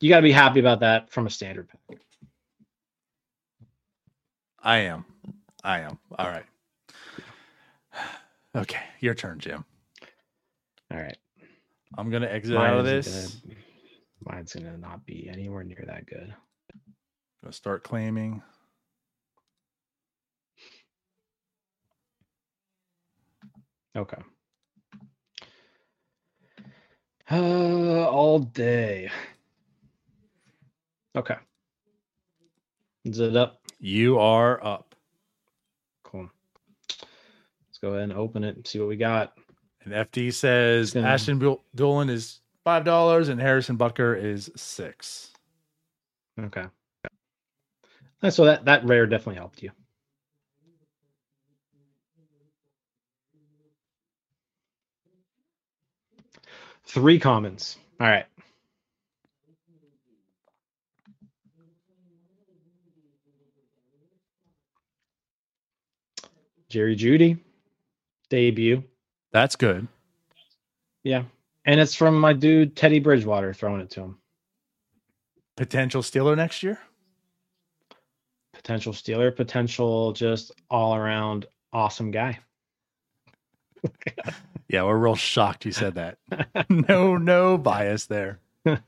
you 0.00 0.08
got 0.08 0.16
to 0.16 0.22
be 0.22 0.32
happy 0.32 0.58
about 0.58 0.80
that 0.80 1.10
from 1.10 1.26
a 1.26 1.30
standard 1.30 1.68
pack. 1.68 1.98
I 4.62 4.78
am. 4.78 5.04
I 5.64 5.80
am. 5.80 5.98
All 6.18 6.28
right. 6.28 6.44
Okay, 8.54 8.82
your 9.00 9.14
turn, 9.14 9.38
Jim. 9.38 9.64
All 10.90 10.98
right, 10.98 11.16
I'm 11.96 12.10
gonna 12.10 12.26
exit 12.26 12.54
Mine 12.54 12.70
out 12.70 12.80
of 12.80 12.84
this. 12.84 13.36
Gonna, 13.36 13.56
mine's 14.26 14.52
gonna 14.52 14.76
not 14.76 15.06
be 15.06 15.26
anywhere 15.32 15.64
near 15.64 15.82
that 15.86 16.04
good. 16.04 16.34
Gonna 17.42 17.52
start 17.54 17.82
claiming. 17.82 18.42
Okay. 23.96 24.20
Uh, 27.30 28.06
all 28.06 28.38
day. 28.40 29.10
Okay. 31.16 31.36
Is 33.06 33.18
it 33.18 33.34
up? 33.34 33.61
You 33.84 34.20
are 34.20 34.64
up. 34.64 34.94
Cool. 36.04 36.30
Let's 36.88 37.78
go 37.80 37.88
ahead 37.88 38.04
and 38.10 38.12
open 38.12 38.44
it 38.44 38.54
and 38.54 38.64
see 38.64 38.78
what 38.78 38.86
we 38.86 38.96
got. 38.96 39.36
And 39.84 39.92
FD 39.92 40.32
says 40.32 40.92
gonna- 40.92 41.08
Ashton 41.08 41.40
Dulin 41.76 42.08
is 42.08 42.42
five 42.62 42.84
dollars 42.84 43.28
and 43.28 43.40
Harrison 43.40 43.76
Butker 43.76 44.16
is 44.16 44.52
six. 44.54 45.32
Okay. 46.38 46.66
So 48.30 48.44
that 48.44 48.64
that 48.66 48.84
rare 48.84 49.04
definitely 49.08 49.34
helped 49.34 49.64
you. 49.64 49.72
Three 56.84 57.18
commons. 57.18 57.78
All 58.00 58.06
right. 58.06 58.26
Jerry 66.72 66.96
Jeudy 66.96 67.38
debut. 68.30 68.82
That's 69.32 69.56
good. 69.56 69.86
Yeah. 71.04 71.24
And 71.64 71.78
it's 71.80 71.94
from 71.94 72.18
my 72.18 72.32
dude 72.32 72.74
Teddy 72.74 72.98
Bridgewater 72.98 73.52
throwing 73.52 73.80
it 73.82 73.90
to 73.90 74.00
him. 74.00 74.18
Potential 75.56 76.02
Steeler 76.02 76.36
next 76.36 76.62
year. 76.62 76.78
Potential 78.54 78.92
Steeler, 78.92 79.34
potential 79.34 80.12
just 80.12 80.52
all 80.70 80.96
around 80.96 81.46
awesome 81.72 82.10
guy. 82.10 82.38
Yeah, 84.72 84.84
we're 84.84 84.96
real 84.96 85.14
shocked 85.14 85.66
you 85.66 85.72
said 85.72 85.96
that. 85.96 86.16
no, 86.70 87.18
no 87.18 87.58
bias 87.58 88.06
there. 88.06 88.40
All 88.66 88.78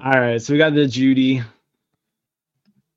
right, 0.00 0.40
so 0.40 0.54
we 0.54 0.58
got 0.58 0.74
the 0.74 0.86
Jeudy. 0.86 1.44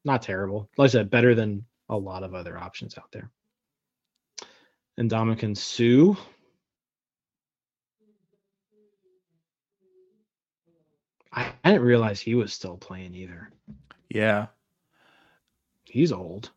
Not 0.06 0.22
terrible. 0.22 0.70
Like 0.78 0.88
I 0.88 0.92
said, 0.92 1.10
better 1.10 1.36
than 1.36 1.66
a 1.90 1.98
lot 1.98 2.24
of 2.24 2.34
other 2.34 2.58
options 2.58 2.98
out 2.98 3.12
there. 3.12 3.30
And 4.98 5.12
Ndamukong 5.12 5.56
Suh. 5.58 6.20
I, 11.34 11.52
I 11.64 11.72
didn't 11.72 11.86
realize 11.86 12.20
he 12.20 12.36
was 12.36 12.54
still 12.54 12.78
playing 12.78 13.14
either. 13.16 13.50
Yeah. 14.10 14.48
He's 15.86 16.12
old. 16.12 16.52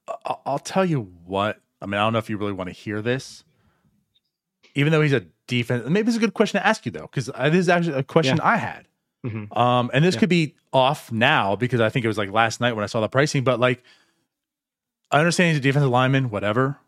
I'll 0.46 0.58
tell 0.58 0.84
you 0.84 1.02
what 1.26 1.60
I 1.82 1.86
mean, 1.86 1.94
I 1.94 1.98
don't 2.04 2.12
know 2.12 2.18
if 2.18 2.28
you 2.28 2.36
really 2.36 2.52
want 2.52 2.68
to 2.68 2.74
hear 2.74 3.00
this. 3.00 3.44
Even 4.74 4.92
though 4.92 5.00
he's 5.02 5.12
a 5.12 5.24
defense, 5.46 5.88
maybe 5.88 6.08
it's 6.08 6.16
a 6.16 6.20
good 6.20 6.34
question 6.34 6.60
to 6.60 6.66
ask 6.66 6.84
you 6.86 6.92
though, 6.92 7.02
because 7.12 7.26
this 7.26 7.54
is 7.54 7.68
actually 7.68 7.94
a 7.98 8.02
question 8.02 8.36
Yeah. 8.38 8.46
I 8.48 8.56
had. 8.56 8.86
Mhm. 9.24 9.54
Um, 9.56 9.90
and 9.92 10.04
this 10.04 10.14
Yeah. 10.14 10.20
could 10.20 10.28
be 10.28 10.54
off 10.72 11.10
now 11.12 11.56
because 11.56 11.80
I 11.80 11.88
think 11.90 12.04
it 12.04 12.08
was 12.08 12.18
like 12.18 12.30
last 12.30 12.60
night 12.60 12.72
when 12.74 12.82
I 12.82 12.86
saw 12.86 13.00
the 13.00 13.08
pricing, 13.08 13.44
but 13.44 13.60
like 13.60 13.82
I 15.10 15.18
understand 15.18 15.48
he's 15.50 15.58
a 15.58 15.62
defensive 15.62 15.90
lineman, 15.90 16.30
whatever, 16.30 16.78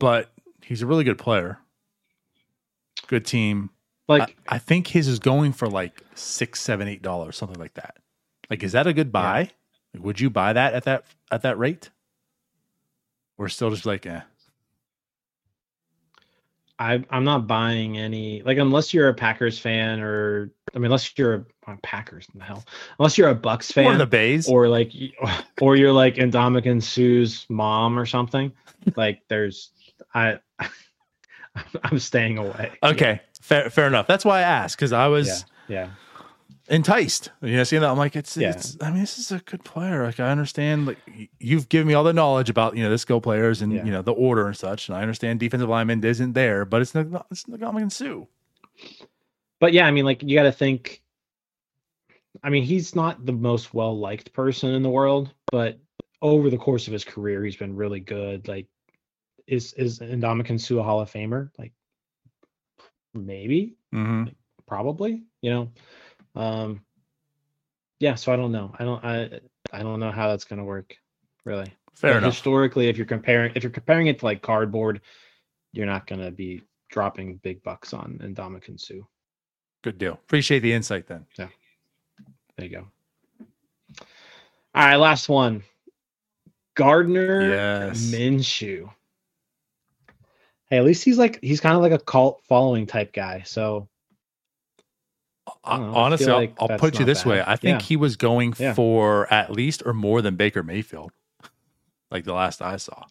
but 0.00 0.32
he's 0.64 0.82
a 0.82 0.86
really 0.86 1.04
good 1.04 1.18
player. 1.18 1.58
Good 3.06 3.24
team. 3.24 3.70
Like 4.08 4.36
I, 4.48 4.56
I 4.56 4.58
think 4.58 4.88
his 4.88 5.06
is 5.06 5.20
going 5.20 5.52
for 5.52 5.68
like 5.68 6.02
six, 6.16 6.60
seven, 6.60 6.88
eight 6.88 7.02
dollars, 7.02 7.36
something 7.36 7.60
like 7.60 7.74
that. 7.74 7.98
Like, 8.48 8.64
is 8.64 8.72
that 8.72 8.88
a 8.88 8.92
good 8.92 9.12
buy? 9.12 9.50
Like, 9.94 10.02
would 10.02 10.18
you 10.18 10.30
buy 10.30 10.52
that 10.52 10.74
at 10.74 10.84
that 10.84 11.04
at 11.30 11.42
that 11.42 11.56
rate? 11.58 11.90
We're 13.38 13.48
still 13.48 13.70
just 13.70 13.86
like, 13.86 14.04
eh. 14.06 14.22
I 16.80 17.04
I'm 17.10 17.24
not 17.24 17.46
buying 17.46 17.98
any 17.98 18.42
like 18.42 18.56
unless 18.56 18.94
you're 18.94 19.08
a 19.08 19.14
Packers 19.14 19.58
fan 19.58 20.00
or 20.00 20.50
I 20.74 20.78
mean 20.78 20.86
unless 20.86 21.12
you're 21.16 21.34
a 21.34 21.44
uh, 21.66 21.76
Packers 21.82 22.26
in 22.32 22.38
the 22.38 22.44
hell 22.44 22.64
unless 22.98 23.18
you're 23.18 23.28
a 23.28 23.34
Bucs 23.34 23.70
fan 23.70 23.98
the 23.98 24.06
bays. 24.06 24.48
or 24.48 24.66
like 24.66 24.90
or 25.60 25.76
you're 25.76 25.92
like 25.92 26.14
Ndamukong 26.14 26.82
Suh's 26.82 27.44
mom 27.50 27.98
or 27.98 28.06
something 28.06 28.50
like 28.96 29.20
there's 29.28 29.72
I 30.14 30.38
I'm 31.84 31.98
staying 31.98 32.38
away. 32.38 32.72
okay, 32.82 33.20
fair, 33.40 33.70
fair 33.70 33.86
enough. 33.86 34.06
That's 34.06 34.24
why 34.24 34.38
I 34.38 34.42
asked 34.42 34.76
because 34.76 34.92
I 34.92 35.06
was 35.08 35.44
Yeah. 35.68 35.76
Yeah. 35.76 35.88
enticed. 36.68 37.30
You 37.42 37.56
know, 37.56 37.64
seeing 37.64 37.82
that 37.82 37.90
I'm 37.90 37.98
like, 37.98 38.14
it's, 38.16 38.36
Yeah. 38.36 38.50
it's. 38.50 38.76
I 38.80 38.90
mean, 38.90 39.00
this 39.00 39.18
is 39.18 39.32
a 39.32 39.38
good 39.40 39.64
player. 39.64 40.04
Like, 40.04 40.20
I 40.20 40.30
understand. 40.30 40.86
Like, 40.86 40.98
you've 41.38 41.68
given 41.68 41.88
me 41.88 41.94
all 41.94 42.04
the 42.04 42.12
knowledge 42.12 42.50
about 42.50 42.76
you 42.76 42.82
know 42.82 42.90
the 42.90 42.98
skill 42.98 43.20
players 43.20 43.62
and 43.62 43.72
Yeah. 43.72 43.84
you 43.84 43.90
know 43.90 44.02
the 44.02 44.12
order 44.12 44.46
and 44.46 44.56
such, 44.56 44.88
and 44.88 44.96
I 44.96 45.02
understand 45.02 45.40
defensive 45.40 45.68
lineman 45.68 46.02
isn't 46.04 46.32
there, 46.34 46.64
but 46.64 46.80
it's 46.82 46.94
not. 46.94 47.26
It's 47.30 47.46
not 47.48 47.58
gonna 47.60 47.90
Sue. 47.90 48.28
But 49.58 49.72
yeah, 49.72 49.86
I 49.86 49.90
mean 49.90 50.04
like 50.04 50.22
you 50.22 50.34
got 50.36 50.44
to 50.44 50.52
think 50.52 51.02
I 52.42 52.48
mean 52.50 52.62
he's 52.62 52.94
not 52.94 53.26
the 53.26 53.32
most 53.32 53.74
well 53.74 53.98
liked 53.98 54.32
person 54.32 54.70
in 54.74 54.82
the 54.82 54.88
world, 54.88 55.34
but 55.52 55.78
over 56.22 56.48
the 56.50 56.56
course 56.56 56.86
of 56.86 56.92
his 56.92 57.04
career 57.04 57.44
he's 57.44 57.56
been 57.56 57.74
really 57.76 58.00
good. 58.00 58.46
Like 58.48 58.66
is 59.50 59.72
is 59.74 59.98
Ndamukong 59.98 60.60
Suh 60.60 60.78
a 60.78 60.82
Hall 60.82 61.00
of 61.00 61.10
Famer? 61.12 61.50
Like 61.58 61.72
maybe. 63.14 63.74
hmm 63.92 64.24
probably 64.66 65.24
you 65.42 65.50
know 65.50 65.68
um 66.36 66.80
yeah 67.98 68.14
so 68.14 68.32
i 68.32 68.36
don't 68.36 68.52
know 68.52 68.72
i 68.78 68.84
don't 68.84 69.04
i 69.04 69.40
i 69.72 69.82
don't 69.82 69.98
know 69.98 70.12
how 70.12 70.28
that's 70.28 70.44
going 70.44 70.60
to 70.60 70.64
work 70.64 70.94
really 71.44 71.66
Fair 71.94 72.12
But 72.12 72.18
enough. 72.18 72.34
historically 72.36 72.86
if 72.88 72.96
you're 72.96 73.04
comparing 73.04 73.50
if 73.56 73.64
you're 73.64 73.72
comparing 73.72 74.06
it 74.06 74.20
to 74.20 74.24
like 74.26 74.42
cardboard 74.42 75.00
you're 75.72 75.86
not 75.86 76.06
going 76.06 76.20
to 76.20 76.30
be 76.30 76.62
dropping 76.88 77.38
big 77.38 77.64
bucks 77.64 77.92
on 77.92 78.20
Ndamukong 78.22 78.78
Suh. 78.78 79.02
Good 79.82 79.98
deal. 79.98 80.12
Appreciate 80.12 80.60
the 80.60 80.72
insight 80.72 81.08
then. 81.08 81.26
Yeah. 81.36 81.48
There 82.56 82.66
you 82.68 82.76
go 82.76 82.86
all 84.72 84.86
right 84.86 84.96
last 84.96 85.28
one 85.28 85.64
gardner 86.76 87.48
Yes. 87.48 87.98
minshew 88.12 88.88
hey 90.70 90.78
at 90.78 90.84
least 90.84 91.04
he's 91.04 91.18
like 91.18 91.38
he's 91.42 91.60
kind 91.60 91.74
of 91.76 91.82
like 91.82 91.92
a 91.92 91.98
cult 91.98 92.42
following 92.48 92.86
type 92.86 93.12
guy 93.12 93.42
so 93.44 93.88
I 95.64 95.78
know, 95.78 95.92
I 95.92 95.94
Honestly, 96.04 96.26
I'll, 96.28 96.36
like 96.36 96.54
I'll 96.60 96.78
put 96.78 96.98
you 97.00 97.04
this 97.04 97.26
way. 97.26 97.42
I 97.44 97.56
think 97.56 97.80
Yeah. 97.80 97.86
he 97.86 97.96
was 97.96 98.16
going 98.16 98.54
Yeah. 98.58 98.72
for 98.74 99.32
at 99.32 99.50
least 99.50 99.82
or 99.84 99.92
more 99.92 100.22
than 100.22 100.36
Baker 100.36 100.62
Mayfield, 100.62 101.10
like 102.10 102.24
the 102.24 102.34
last 102.34 102.62
I 102.62 102.76
saw. 102.76 103.04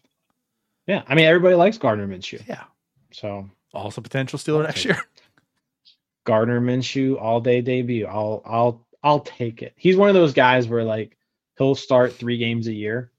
yeah 0.86 1.02
i 1.06 1.14
mean 1.14 1.26
everybody 1.26 1.54
likes 1.54 1.76
gardner 1.78 2.06
minshew 2.06 2.42
Yeah. 2.48 2.64
so 3.12 3.48
Also 3.74 4.00
potential 4.00 4.38
Steeler 4.38 4.64
next 4.64 4.84
year. 4.84 4.98
Gardner 6.24 6.60
Minshew 6.60 7.20
all 7.20 7.40
day 7.40 7.60
debut. 7.62 8.06
I'll 8.06 8.42
I'll 8.44 8.86
I'll 9.02 9.20
take 9.20 9.62
it. 9.62 9.72
He's 9.76 9.96
one 9.96 10.08
of 10.10 10.14
those 10.14 10.34
guys 10.34 10.68
where 10.68 10.84
like 10.84 11.16
he'll 11.56 11.74
start 11.74 12.12
three 12.12 12.36
games 12.36 12.66
a 12.68 12.72
year 12.72 13.10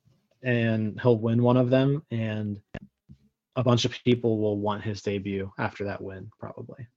and 0.43 0.99
he'll 1.01 1.18
win 1.18 1.41
one 1.41 1.57
of 1.57 1.69
them 1.72 2.03
and 2.11 2.59
a 3.56 3.64
bunch 3.64 3.86
of 3.86 3.91
people 4.06 4.40
will 4.40 4.57
want 4.60 4.84
his 4.84 5.02
debut 5.02 5.52
after 5.57 5.86
that 5.86 6.02
win 6.02 6.30
probably. 6.40 6.88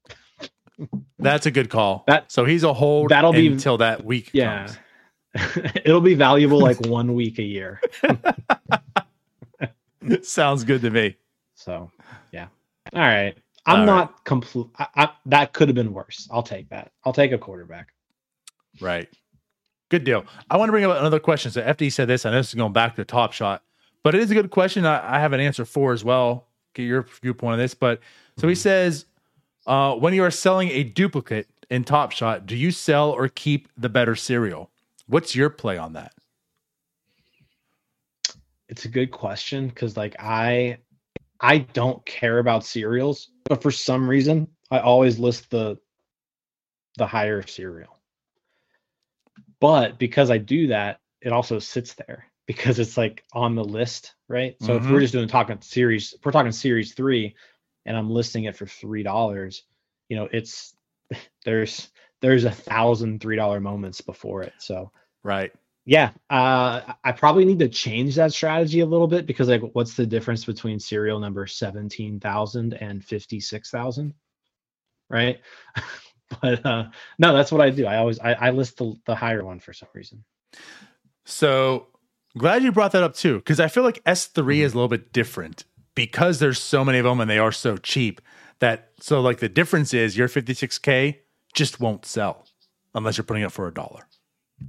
That's 1.19 1.47
a 1.47 1.51
good 1.51 1.71
call. 1.71 2.05
That- 2.07 2.31
so 2.33 2.45
he's 2.45 2.63
a 2.65 2.73
hold 2.73 3.11
that'll 3.11 3.33
be- 3.33 3.47
until 3.49 3.79
that 3.79 4.05
week 4.05 4.31
Yeah. 4.33 4.67
comes. 4.67 4.79
It'll 5.85 6.01
be 6.01 6.15
valuable 6.15 6.61
like 6.61 6.79
one 6.87 7.15
week 7.15 7.39
a 7.41 7.43
year. 7.43 7.81
Sounds 10.23 10.65
good 10.65 10.83
to 10.83 10.91
me. 10.91 11.17
So, 11.55 11.91
yeah. 12.33 12.49
All 12.93 13.01
right. 13.01 13.35
I'm 13.67 13.81
All 13.81 13.81
right. 13.81 13.87
not 13.87 14.25
complete. 14.25 14.67
I, 14.79 14.87
I, 14.95 15.11
that 15.27 15.53
could 15.53 15.69
have 15.69 15.75
been 15.75 15.93
worse. 15.95 16.29
I'll 16.31 16.43
take 16.43 16.69
that. 16.69 16.93
I'll 17.05 17.13
take 17.15 17.33
a 17.33 17.39
quarterback. 17.39 17.89
Right. 18.81 19.09
Good 19.89 20.05
deal. 20.05 20.27
I 20.51 20.57
want 20.57 20.69
to 20.69 20.73
bring 20.73 20.85
up 20.85 20.99
another 20.99 21.21
question. 21.21 21.51
So 21.51 21.63
FD 21.63 21.93
said 21.93 22.09
this, 22.09 22.25
and 22.25 22.35
this 22.35 22.49
is 22.49 22.55
going 22.55 22.73
back 22.73 22.95
to 22.97 23.01
the 23.01 23.05
Top 23.07 23.33
Shot, 23.33 23.63
but 24.05 24.15
it 24.15 24.21
is 24.21 24.31
a 24.31 24.35
good 24.35 24.51
question. 24.51 24.87
I, 24.87 25.17
I 25.17 25.19
have 25.19 25.33
an 25.33 25.41
answer 25.41 25.65
for 25.65 25.93
as 25.93 26.05
well. 26.05 26.47
Get 26.75 26.85
your 26.85 27.07
viewpoint 27.23 27.55
on 27.55 27.59
this. 27.59 27.75
But 27.75 28.01
so 28.37 28.47
he 28.47 28.55
says, 28.55 29.07
uh, 29.67 29.95
when 29.95 30.15
you 30.15 30.23
are 30.23 30.31
selling 30.31 30.69
a 30.69 30.85
duplicate 30.85 31.49
in 31.71 31.83
Top 31.83 32.13
Shot, 32.13 32.47
do 32.47 32.55
you 32.55 32.71
sell 32.71 33.11
or 33.11 33.29
keep 33.29 33.69
the 33.77 33.89
better 33.89 34.15
serial? 34.15 34.71
What's 35.07 35.35
your 35.35 35.51
play 35.51 35.79
on 35.79 35.95
that? 35.95 36.13
It's 38.69 38.85
a 38.85 38.89
good 38.89 39.11
question 39.11 39.69
because 39.69 39.97
like 39.97 40.17
I 40.19 40.79
I 41.41 41.59
don't 41.59 42.05
care 42.07 42.39
about 42.39 42.65
serials, 42.65 43.31
but 43.45 43.63
for 43.63 43.71
some 43.71 44.09
reason 44.09 44.49
I 44.71 44.81
always 44.81 45.19
list 45.19 45.51
the 45.51 45.79
the 46.97 47.07
higher 47.07 47.47
cereal. 47.47 47.99
But 49.61 49.99
because 49.99 50.31
I 50.31 50.39
do 50.39 50.67
that, 50.69 51.01
it 51.21 51.33
also 51.33 51.59
sits 51.59 51.95
there 51.95 52.27
because 52.47 52.79
it's 52.79 52.97
like 52.97 53.25
on 53.33 53.55
the 53.55 53.65
list, 53.65 54.15
right? 54.29 54.57
So 54.63 54.77
if 54.77 54.85
Mhm. 54.85 54.91
we're 54.91 55.01
just 55.01 55.13
doing 55.13 55.29
talking 55.29 55.61
series, 55.61 56.13
if 56.15 56.25
we're 56.25 56.33
talking 56.33 56.53
series 56.53 56.95
three, 56.95 57.35
and 57.87 57.97
I'm 57.97 58.11
listing 58.11 58.45
it 58.45 58.57
for 58.57 58.67
three 58.67 59.03
dollars, 59.03 59.65
you 60.09 60.17
know, 60.17 60.29
it's 60.33 60.77
there's 61.45 61.91
there's 62.21 62.45
a 62.45 62.51
thousand 62.51 63.21
three 63.21 63.37
dollar 63.37 63.61
moments 63.61 64.01
before 64.01 64.43
it. 64.43 64.55
So 64.59 64.91
Right. 65.23 65.53
yeah, 65.87 66.13
uh, 66.31 66.95
I 67.03 67.13
probably 67.13 67.45
need 67.45 67.59
to 67.59 67.69
change 67.69 68.17
that 68.17 68.33
strategy 68.33 68.81
a 68.81 68.87
little 68.87 69.07
bit 69.07 69.27
because 69.27 69.49
like, 69.49 69.63
what's 69.75 69.95
the 69.95 70.07
difference 70.07 70.45
between 70.45 70.81
serial 70.81 71.21
number 71.21 71.47
seventeen 71.47 72.21
thousand 72.21 72.75
and 72.75 73.05
fifty 73.05 73.41
six 73.41 73.71
thousand? 73.71 74.15
Right, 75.11 75.41
but 76.41 76.65
uh, 76.65 76.85
no, 77.19 77.35
that's 77.35 77.53
what 77.53 77.61
I 77.61 77.71
do. 77.71 77.87
I 77.87 77.99
always 77.99 78.19
I, 78.19 78.33
I 78.33 78.51
list 78.51 78.79
the, 78.79 78.95
the 79.07 79.15
higher 79.15 79.45
one 79.45 79.61
for 79.61 79.75
some 79.75 79.89
reason. 79.95 80.25
So 81.27 81.89
glad 82.37 82.63
you 82.63 82.73
brought 82.73 82.93
that 82.93 83.03
up 83.03 83.15
too, 83.15 83.39
because 83.39 83.61
I 83.61 83.69
feel 83.69 83.83
like 83.83 84.03
S3 84.05 84.33
mm-hmm. 84.35 84.51
is 84.51 84.73
a 84.73 84.77
little 84.77 84.89
bit 84.89 85.13
different 85.13 85.65
because 85.95 86.39
there's 86.39 86.61
so 86.61 86.85
many 86.85 86.99
of 86.99 87.05
them 87.05 87.21
and 87.21 87.31
they 87.31 87.39
are 87.39 87.53
so 87.53 87.77
cheap 87.77 88.21
that 88.61 88.91
so 89.01 89.21
like 89.21 89.39
the 89.39 89.49
difference 89.49 89.95
is 89.95 90.17
your 90.17 90.29
56k 90.29 91.19
just 91.53 91.81
won't 91.81 92.07
sell 92.07 92.47
unless 92.95 93.17
you're 93.17 93.25
putting 93.25 93.43
it 93.43 93.53
for 93.53 93.69
a 93.69 93.75
dollar. 93.75 94.07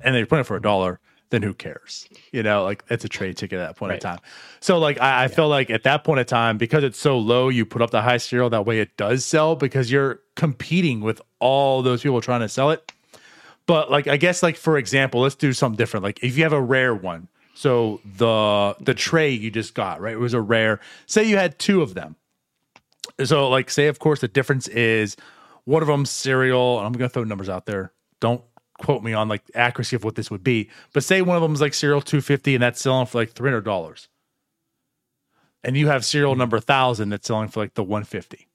And 0.01 0.15
if 0.15 0.19
you're 0.19 0.27
putting 0.27 0.41
it 0.41 0.47
for 0.47 0.57
a 0.57 0.61
dollar, 0.61 0.99
then 1.29 1.41
who 1.41 1.53
cares? 1.53 2.07
You 2.31 2.43
know, 2.43 2.63
like 2.63 2.83
it's 2.89 3.05
a 3.05 3.09
trade 3.09 3.37
ticket 3.37 3.59
at 3.59 3.67
that 3.67 3.75
point 3.75 3.93
in 3.93 3.99
time. 3.99 4.19
So 4.59 4.77
like 4.77 4.99
I, 5.01 5.25
I 5.25 5.27
feel 5.27 5.47
like 5.47 5.69
at 5.69 5.83
that 5.83 6.03
point 6.03 6.19
in 6.19 6.25
time, 6.25 6.57
because 6.57 6.83
it's 6.83 6.99
so 6.99 7.17
low, 7.17 7.49
you 7.49 7.65
put 7.65 7.81
up 7.81 7.91
the 7.91 8.01
high 8.01 8.17
serial, 8.17 8.49
that 8.49 8.65
way 8.65 8.79
it 8.79 8.95
does 8.97 9.25
sell 9.25 9.55
because 9.55 9.91
you're 9.91 10.21
competing 10.35 11.01
with 11.01 11.21
all 11.39 11.81
those 11.81 12.03
people 12.03 12.21
trying 12.21 12.41
to 12.41 12.49
sell 12.49 12.71
it. 12.71 12.91
But 13.65 13.89
like 13.89 14.07
I 14.07 14.17
guess 14.17 14.43
like 14.43 14.57
for 14.57 14.77
example, 14.77 15.21
let's 15.21 15.35
do 15.35 15.53
something 15.53 15.77
different. 15.77 16.03
Like 16.03 16.23
if 16.23 16.37
you 16.37 16.43
have 16.43 16.53
a 16.53 16.61
rare 16.61 16.93
one, 16.93 17.27
so 17.55 18.01
the 18.03 18.75
the 18.81 18.93
Trae 18.93 19.39
you 19.39 19.49
just 19.49 19.73
got, 19.73 20.01
right? 20.01 20.13
It 20.13 20.19
was 20.19 20.33
a 20.33 20.41
rare. 20.41 20.79
Say 21.07 21.23
you 21.23 21.37
had 21.37 21.57
two 21.57 21.81
of 21.81 21.93
them. 21.93 22.17
So 23.23 23.49
like 23.49 23.71
say 23.71 23.87
of 23.87 23.97
course 23.97 24.19
the 24.19 24.27
difference 24.27 24.67
is 24.67 25.15
one 25.63 25.81
of 25.81 25.87
them 25.87 26.05
serial, 26.05 26.77
and 26.77 26.85
I'm 26.85 26.93
gonna 26.93 27.09
throw 27.09 27.23
numbers 27.23 27.49
out 27.49 27.65
there. 27.65 27.93
Don't 28.19 28.43
quote 28.77 29.03
me 29.03 29.13
on 29.13 29.29
like 29.29 29.41
accuracy 29.55 29.95
of 29.95 30.03
what 30.03 30.15
this 30.15 30.29
would 30.29 30.43
be, 30.43 30.69
but 30.93 31.03
say 31.03 31.21
one 31.21 31.37
of 31.37 31.41
them 31.41 31.53
is 31.53 31.61
like 31.61 31.73
serial 31.73 32.01
250 32.01 32.55
and 32.55 32.61
that's 32.61 32.81
selling 32.81 33.07
for 33.07 33.19
like 33.19 33.33
$300. 33.33 34.07
And 35.63 35.77
you 35.77 35.87
have 35.87 36.05
serial 36.05 36.35
number 36.35 36.57
1000 36.57 37.09
that's 37.09 37.25
selling 37.25 37.47
for 37.47 37.61
like 37.61 37.73
the 37.75 37.83
150. 37.83 38.47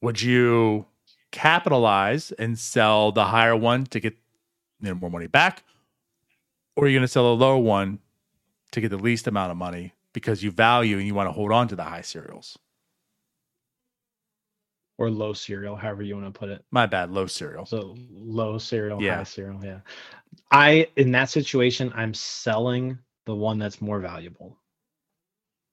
Would 0.00 0.22
you 0.22 0.86
capitalize 1.30 2.32
and 2.32 2.58
sell 2.58 3.12
the 3.12 3.26
higher 3.26 3.54
one 3.54 3.84
to 3.86 4.00
get 4.00 4.14
you 4.80 4.88
know, 4.88 4.94
more 4.94 5.10
money 5.10 5.26
back? 5.26 5.62
Or 6.76 6.88
you're 6.88 6.98
going 6.98 7.02
to 7.02 7.08
sell 7.08 7.32
a 7.32 7.34
low 7.34 7.58
one 7.58 7.98
to 8.72 8.80
get 8.80 8.88
the 8.90 8.96
least 8.96 9.26
amount 9.26 9.50
of 9.50 9.56
money 9.56 9.92
because 10.12 10.42
you 10.42 10.50
value 10.50 10.96
and 10.98 11.06
you 11.06 11.14
want 11.14 11.28
to 11.28 11.32
hold 11.32 11.52
on 11.52 11.68
to 11.68 11.76
the 11.76 11.84
high 11.84 12.00
serials? 12.02 12.58
Or 14.98 15.10
low 15.10 15.32
serial, 15.32 15.74
however 15.74 16.02
you 16.02 16.14
want 16.14 16.32
to 16.32 16.38
put 16.38 16.48
it. 16.48 16.64
My 16.70 16.86
bad, 16.86 17.10
low 17.10 17.26
serial. 17.26 17.66
So 17.66 17.96
low 18.10 18.58
serial, 18.58 19.02
Yeah. 19.02 19.16
high 19.16 19.22
serial. 19.24 19.64
Yeah. 19.64 19.80
I 20.50 20.88
in 20.96 21.12
that 21.12 21.28
situation, 21.30 21.92
I'm 21.94 22.14
selling 22.14 22.98
the 23.26 23.34
one 23.34 23.58
that's 23.58 23.80
more 23.80 24.00
valuable. 24.00 24.58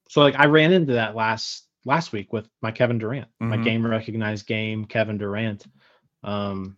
So 0.10 0.22
like 0.22 0.36
I 0.36 0.46
ran 0.46 0.72
into 0.72 0.94
that 0.94 1.16
last 1.16 1.68
last 1.86 2.12
week 2.12 2.34
with 2.34 2.50
my 2.62 2.72
Kevin 2.72 2.98
Durant, 2.98 3.30
my 3.40 3.58
Mhm. 3.58 3.64
game 3.64 3.86
recognized 3.86 4.48
game 4.48 4.86
Kevin 4.86 5.18
Durant. 5.18 5.66
Um, 6.24 6.78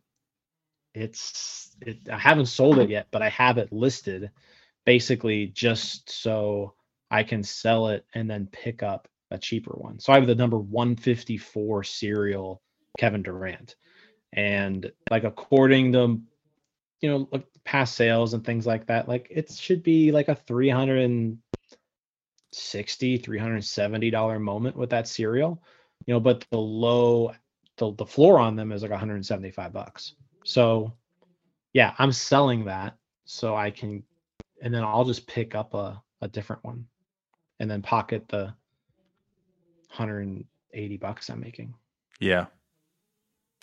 it's 0.93 1.75
it. 1.81 1.97
I 2.11 2.17
haven't 2.17 2.47
sold 2.47 2.79
it 2.79 2.89
yet, 2.89 3.07
but 3.11 3.21
I 3.21 3.29
have 3.29 3.57
it 3.57 3.71
listed, 3.71 4.31
basically 4.85 5.47
just 5.47 6.09
so 6.09 6.73
I 7.09 7.23
can 7.23 7.43
sell 7.43 7.87
it 7.89 8.05
and 8.13 8.29
then 8.29 8.47
pick 8.51 8.83
up 8.83 9.07
a 9.31 9.37
cheaper 9.37 9.71
one. 9.71 9.99
So 9.99 10.13
I 10.13 10.17
have 10.17 10.27
the 10.27 10.35
number 10.35 10.57
154 10.57 11.83
serial 11.83 12.61
Kevin 12.97 13.23
Durant, 13.23 13.75
and 14.33 14.91
like 15.09 15.23
according 15.23 15.93
to 15.93 16.21
you 17.01 17.09
know 17.09 17.29
like 17.31 17.45
past 17.63 17.95
sales 17.95 18.33
and 18.33 18.45
things 18.45 18.67
like 18.67 18.87
that, 18.87 19.07
like 19.07 19.27
it 19.29 19.51
should 19.51 19.83
be 19.83 20.11
like 20.11 20.27
a 20.27 20.35
360 20.35 23.17
370 23.17 24.09
dollar 24.09 24.39
moment 24.39 24.75
with 24.75 24.89
that 24.89 25.07
serial 25.07 25.61
you 26.05 26.13
know 26.13 26.19
but 26.19 26.45
the 26.51 26.57
low 26.57 27.33
the, 27.77 27.93
the 27.93 28.05
floor 28.05 28.39
on 28.39 28.55
them 28.55 28.71
is 28.71 28.81
like 28.81 28.91
175 28.91 29.73
bucks 29.73 30.15
so 30.43 30.91
yeah 31.73 31.93
i'm 31.99 32.11
selling 32.11 32.65
that 32.65 32.95
so 33.25 33.55
i 33.55 33.69
can 33.71 34.03
and 34.61 34.73
then 34.73 34.83
i'll 34.83 35.05
just 35.05 35.27
pick 35.27 35.55
up 35.55 35.73
a, 35.73 36.01
a 36.21 36.27
different 36.27 36.63
one 36.63 36.85
and 37.59 37.69
then 37.69 37.81
pocket 37.81 38.27
the 38.29 38.53
180 39.95 40.97
bucks 40.97 41.29
i'm 41.29 41.39
making 41.39 41.73
Yeah. 42.21 42.45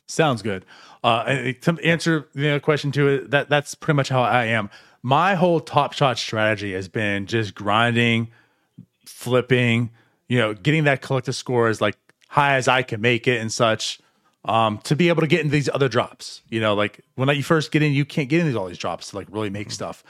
Sounds 0.06 0.42
good. 0.42 0.64
Uh, 1.04 1.24
and 1.26 1.62
to 1.62 1.78
answer 1.84 2.28
the 2.34 2.48
other 2.48 2.60
question 2.60 2.90
to 2.92 3.08
it, 3.08 3.30
that 3.30 3.48
that's 3.48 3.74
pretty 3.74 3.96
much 3.96 4.08
how 4.08 4.22
I 4.22 4.46
am. 4.46 4.70
My 5.02 5.34
whole 5.34 5.60
top 5.60 5.92
shot 5.92 6.18
strategy 6.18 6.72
has 6.72 6.88
been 6.88 7.26
just 7.26 7.54
grinding, 7.54 8.30
flipping, 9.06 9.90
you 10.28 10.38
know, 10.38 10.54
getting 10.54 10.84
that 10.84 11.02
collective 11.02 11.36
score 11.36 11.68
as 11.68 11.80
like 11.80 11.96
high 12.28 12.56
as 12.56 12.68
I 12.68 12.82
can 12.82 13.00
make 13.00 13.28
it 13.28 13.40
and 13.40 13.52
such. 13.52 14.00
Um, 14.44 14.78
to 14.84 14.96
be 14.96 15.08
able 15.08 15.20
to 15.20 15.26
get 15.26 15.40
into 15.40 15.52
these 15.52 15.68
other 15.68 15.88
drops, 15.88 16.42
you 16.48 16.60
know, 16.60 16.74
like 16.74 17.00
when 17.16 17.28
you 17.36 17.42
first 17.42 17.70
get 17.70 17.82
in, 17.82 17.92
you 17.92 18.04
can't 18.04 18.28
get 18.28 18.40
into 18.40 18.58
all 18.58 18.66
these 18.66 18.78
drops 18.78 19.10
to 19.10 19.16
like 19.16 19.26
really 19.30 19.50
make 19.50 19.70
stuff. 19.70 20.02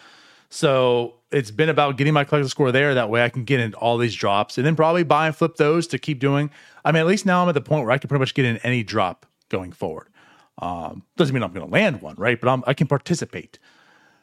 So 0.50 1.14
it's 1.30 1.50
been 1.50 1.68
about 1.68 1.96
getting 1.96 2.14
my 2.14 2.24
collective 2.24 2.50
score 2.50 2.70
there. 2.70 2.94
That 2.94 3.10
way 3.10 3.22
I 3.22 3.30
can 3.30 3.44
get 3.44 3.60
in 3.60 3.74
all 3.74 3.98
these 3.98 4.14
drops 4.14 4.56
and 4.56 4.66
then 4.66 4.76
probably 4.76 5.02
buy 5.02 5.26
and 5.26 5.36
flip 5.36 5.56
those 5.56 5.86
to 5.88 5.98
keep 5.98 6.20
doing. 6.20 6.50
I 6.84 6.92
mean, 6.92 7.00
at 7.00 7.06
least 7.06 7.26
now 7.26 7.42
I'm 7.42 7.48
at 7.48 7.52
the 7.52 7.60
point 7.60 7.84
where 7.84 7.92
I 7.92 7.98
can 7.98 8.08
pretty 8.08 8.20
much 8.20 8.34
get 8.34 8.44
in 8.44 8.58
any 8.58 8.82
drop 8.82 9.26
going 9.48 9.72
forward. 9.72 10.08
Um, 10.60 11.02
doesn't 11.16 11.34
mean 11.34 11.42
I'm 11.42 11.52
going 11.52 11.66
to 11.66 11.72
land 11.72 12.02
one, 12.02 12.14
right? 12.16 12.40
But 12.40 12.48
I'm, 12.48 12.64
I 12.66 12.74
can 12.74 12.86
participate. 12.86 13.58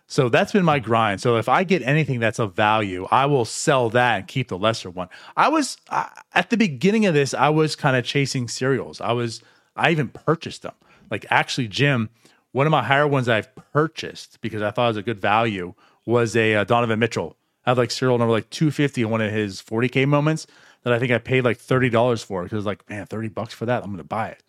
So 0.07 0.29
that's 0.29 0.51
been 0.51 0.65
my 0.65 0.79
grind. 0.79 1.21
So 1.21 1.37
if 1.37 1.49
I 1.49 1.63
get 1.63 1.81
anything 1.81 2.19
that's 2.19 2.37
of 2.37 2.55
value, 2.55 3.07
I 3.09 3.25
will 3.25 3.45
sell 3.45 3.89
that 3.91 4.19
and 4.19 4.27
keep 4.27 4.49
the 4.49 4.57
lesser 4.57 4.89
one. 4.89 5.09
I 5.35 5.49
was 5.49 5.77
I, 5.89 6.09
at 6.33 6.49
the 6.49 6.57
beginning 6.57 7.05
of 7.05 7.13
this, 7.13 7.33
I 7.33 7.49
was 7.49 7.75
kind 7.75 7.95
of 7.95 8.05
chasing 8.05 8.47
serials. 8.47 9.01
I 9.01 9.13
was, 9.13 9.41
I 9.75 9.91
even 9.91 10.09
purchased 10.09 10.61
them. 10.63 10.73
Like 11.09 11.25
actually, 11.29 11.67
Jim, 11.67 12.09
one 12.51 12.67
of 12.67 12.71
my 12.71 12.83
higher 12.83 13.07
ones 13.07 13.27
I've 13.27 13.53
purchased 13.73 14.39
because 14.41 14.61
I 14.61 14.71
thought 14.71 14.85
it 14.85 14.89
was 14.89 14.97
a 14.97 15.03
good 15.03 15.19
value 15.19 15.73
was 16.05 16.35
a 16.35 16.55
uh, 16.55 16.63
Donovan 16.63 16.99
Mitchell. 16.99 17.35
I 17.65 17.71
have 17.71 17.77
like 17.77 17.91
serial 17.91 18.17
number 18.17 18.31
like 18.31 18.49
250 18.49 19.01
in 19.01 19.09
one 19.09 19.21
of 19.21 19.31
his 19.31 19.61
40K 19.61 20.07
moments 20.07 20.47
that 20.83 20.93
I 20.93 20.99
think 20.99 21.11
I 21.11 21.17
paid 21.17 21.43
like 21.43 21.57
$30 21.57 22.23
for 22.23 22.43
because 22.43 22.65
like, 22.65 22.87
man, 22.89 23.05
30 23.07 23.29
bucks 23.29 23.53
for 23.53 23.65
that. 23.65 23.83
I'm 23.83 23.89
going 23.89 23.97
to 23.97 24.03
buy 24.03 24.29
it. 24.29 24.43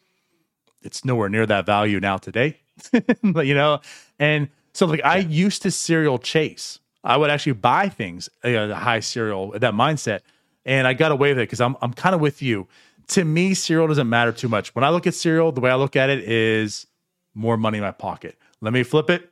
It's 0.82 1.04
nowhere 1.04 1.28
near 1.28 1.46
that 1.46 1.66
value 1.66 1.98
now 1.98 2.18
today, 2.18 2.60
but 3.22 3.46
you 3.46 3.54
know, 3.54 3.80
and 4.18 4.48
so 4.72 4.86
like 4.86 5.04
I 5.04 5.16
used 5.18 5.62
to 5.62 5.70
serial 5.70 6.18
chase. 6.18 6.78
I 7.02 7.16
would 7.16 7.30
actually 7.30 7.52
buy 7.52 7.88
things 7.88 8.28
uh, 8.44 8.50
a 8.50 8.74
high 8.74 9.00
serial 9.00 9.52
that 9.52 9.74
mindset, 9.74 10.20
and 10.64 10.86
I 10.86 10.92
got 10.92 11.12
away 11.12 11.30
with 11.30 11.38
it 11.38 11.42
because 11.42 11.60
I'm 11.60 11.76
I'm 11.82 11.92
kind 11.92 12.14
of 12.14 12.20
with 12.20 12.42
you. 12.42 12.68
To 13.08 13.24
me, 13.24 13.54
serial 13.54 13.86
doesn't 13.86 14.08
matter 14.08 14.32
too 14.32 14.48
much. 14.48 14.74
When 14.74 14.84
I 14.84 14.90
look 14.90 15.06
at 15.06 15.14
serial, 15.14 15.52
the 15.52 15.60
way 15.60 15.70
I 15.70 15.76
look 15.76 15.96
at 15.96 16.10
it 16.10 16.28
is 16.28 16.86
more 17.34 17.56
money 17.56 17.78
in 17.78 17.84
my 17.84 17.92
pocket. 17.92 18.36
Let 18.60 18.72
me 18.72 18.82
flip 18.82 19.10
it, 19.10 19.30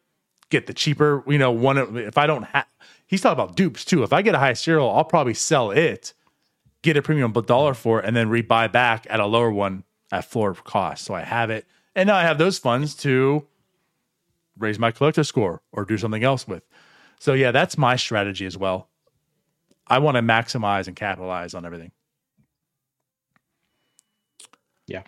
get 0.51 0.67
the 0.67 0.75
cheaper. 0.75 1.25
You 1.27 1.39
know, 1.39 1.51
one 1.51 1.97
if 1.99 2.17
I 2.17 2.27
don't 2.27 2.45
have. 2.45 2.67
He's 3.07 3.21
talking 3.21 3.43
about 3.43 3.57
dupes 3.57 3.85
too. 3.85 4.03
If 4.03 4.13
I 4.13 4.23
get 4.23 4.35
a 4.35 4.39
high 4.39 4.53
serial, 4.53 4.91
I'll 4.91 5.05
probably 5.05 5.35
sell 5.35 5.71
it, 5.71 6.15
get 6.83 6.97
a 6.97 7.03
premium 7.03 7.33
dollar 7.33 7.75
for 7.75 8.01
it, 8.01 8.05
and 8.05 8.15
then 8.15 8.29
rebuy 8.29 8.71
back 8.71 9.07
at 9.11 9.21
a 9.21 9.27
lower 9.27 9.51
one 9.51 9.85
at 10.13 10.25
floor 10.25 10.55
cost. 10.55 11.05
So 11.05 11.15
I 11.15 11.23
have 11.23 11.51
it, 11.51 11.67
and 11.95 12.07
now 12.07 12.17
I 12.17 12.23
have 12.23 12.39
those 12.39 12.59
funds 12.59 12.95
to 12.97 13.47
raise 14.59 14.79
my 14.79 14.93
collector 14.93 15.25
score 15.25 15.63
or 15.73 15.85
do 15.85 15.99
something 15.99 16.23
else 16.23 16.47
with. 16.47 16.63
So 17.19 17.33
yeah, 17.33 17.51
that's 17.51 17.77
my 17.77 17.97
strategy 17.97 18.47
as 18.47 18.57
well. 18.57 18.89
I 19.87 19.99
want 19.99 20.17
to 20.17 20.23
maximize 20.23 20.87
and 20.87 20.97
capitalize 20.97 21.55
on 21.55 21.65
everything. 21.67 21.93
Yeah. 24.87 25.03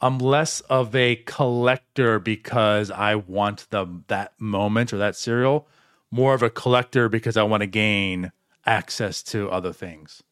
I'm 0.00 0.18
less 0.18 0.60
of 0.62 0.94
a 0.94 1.16
collector 1.16 2.18
because 2.20 2.90
I 2.90 3.16
want 3.16 3.66
the 3.70 3.86
that 4.06 4.32
moment 4.40 4.92
or 4.92 4.98
that 4.98 5.16
serial, 5.16 5.66
more 6.10 6.34
of 6.34 6.42
a 6.42 6.50
collector 6.50 7.08
because 7.08 7.36
I 7.36 7.42
want 7.42 7.62
to 7.62 7.66
gain 7.66 8.30
access 8.64 9.22
to 9.24 9.50
other 9.50 9.72
things. 9.72 10.22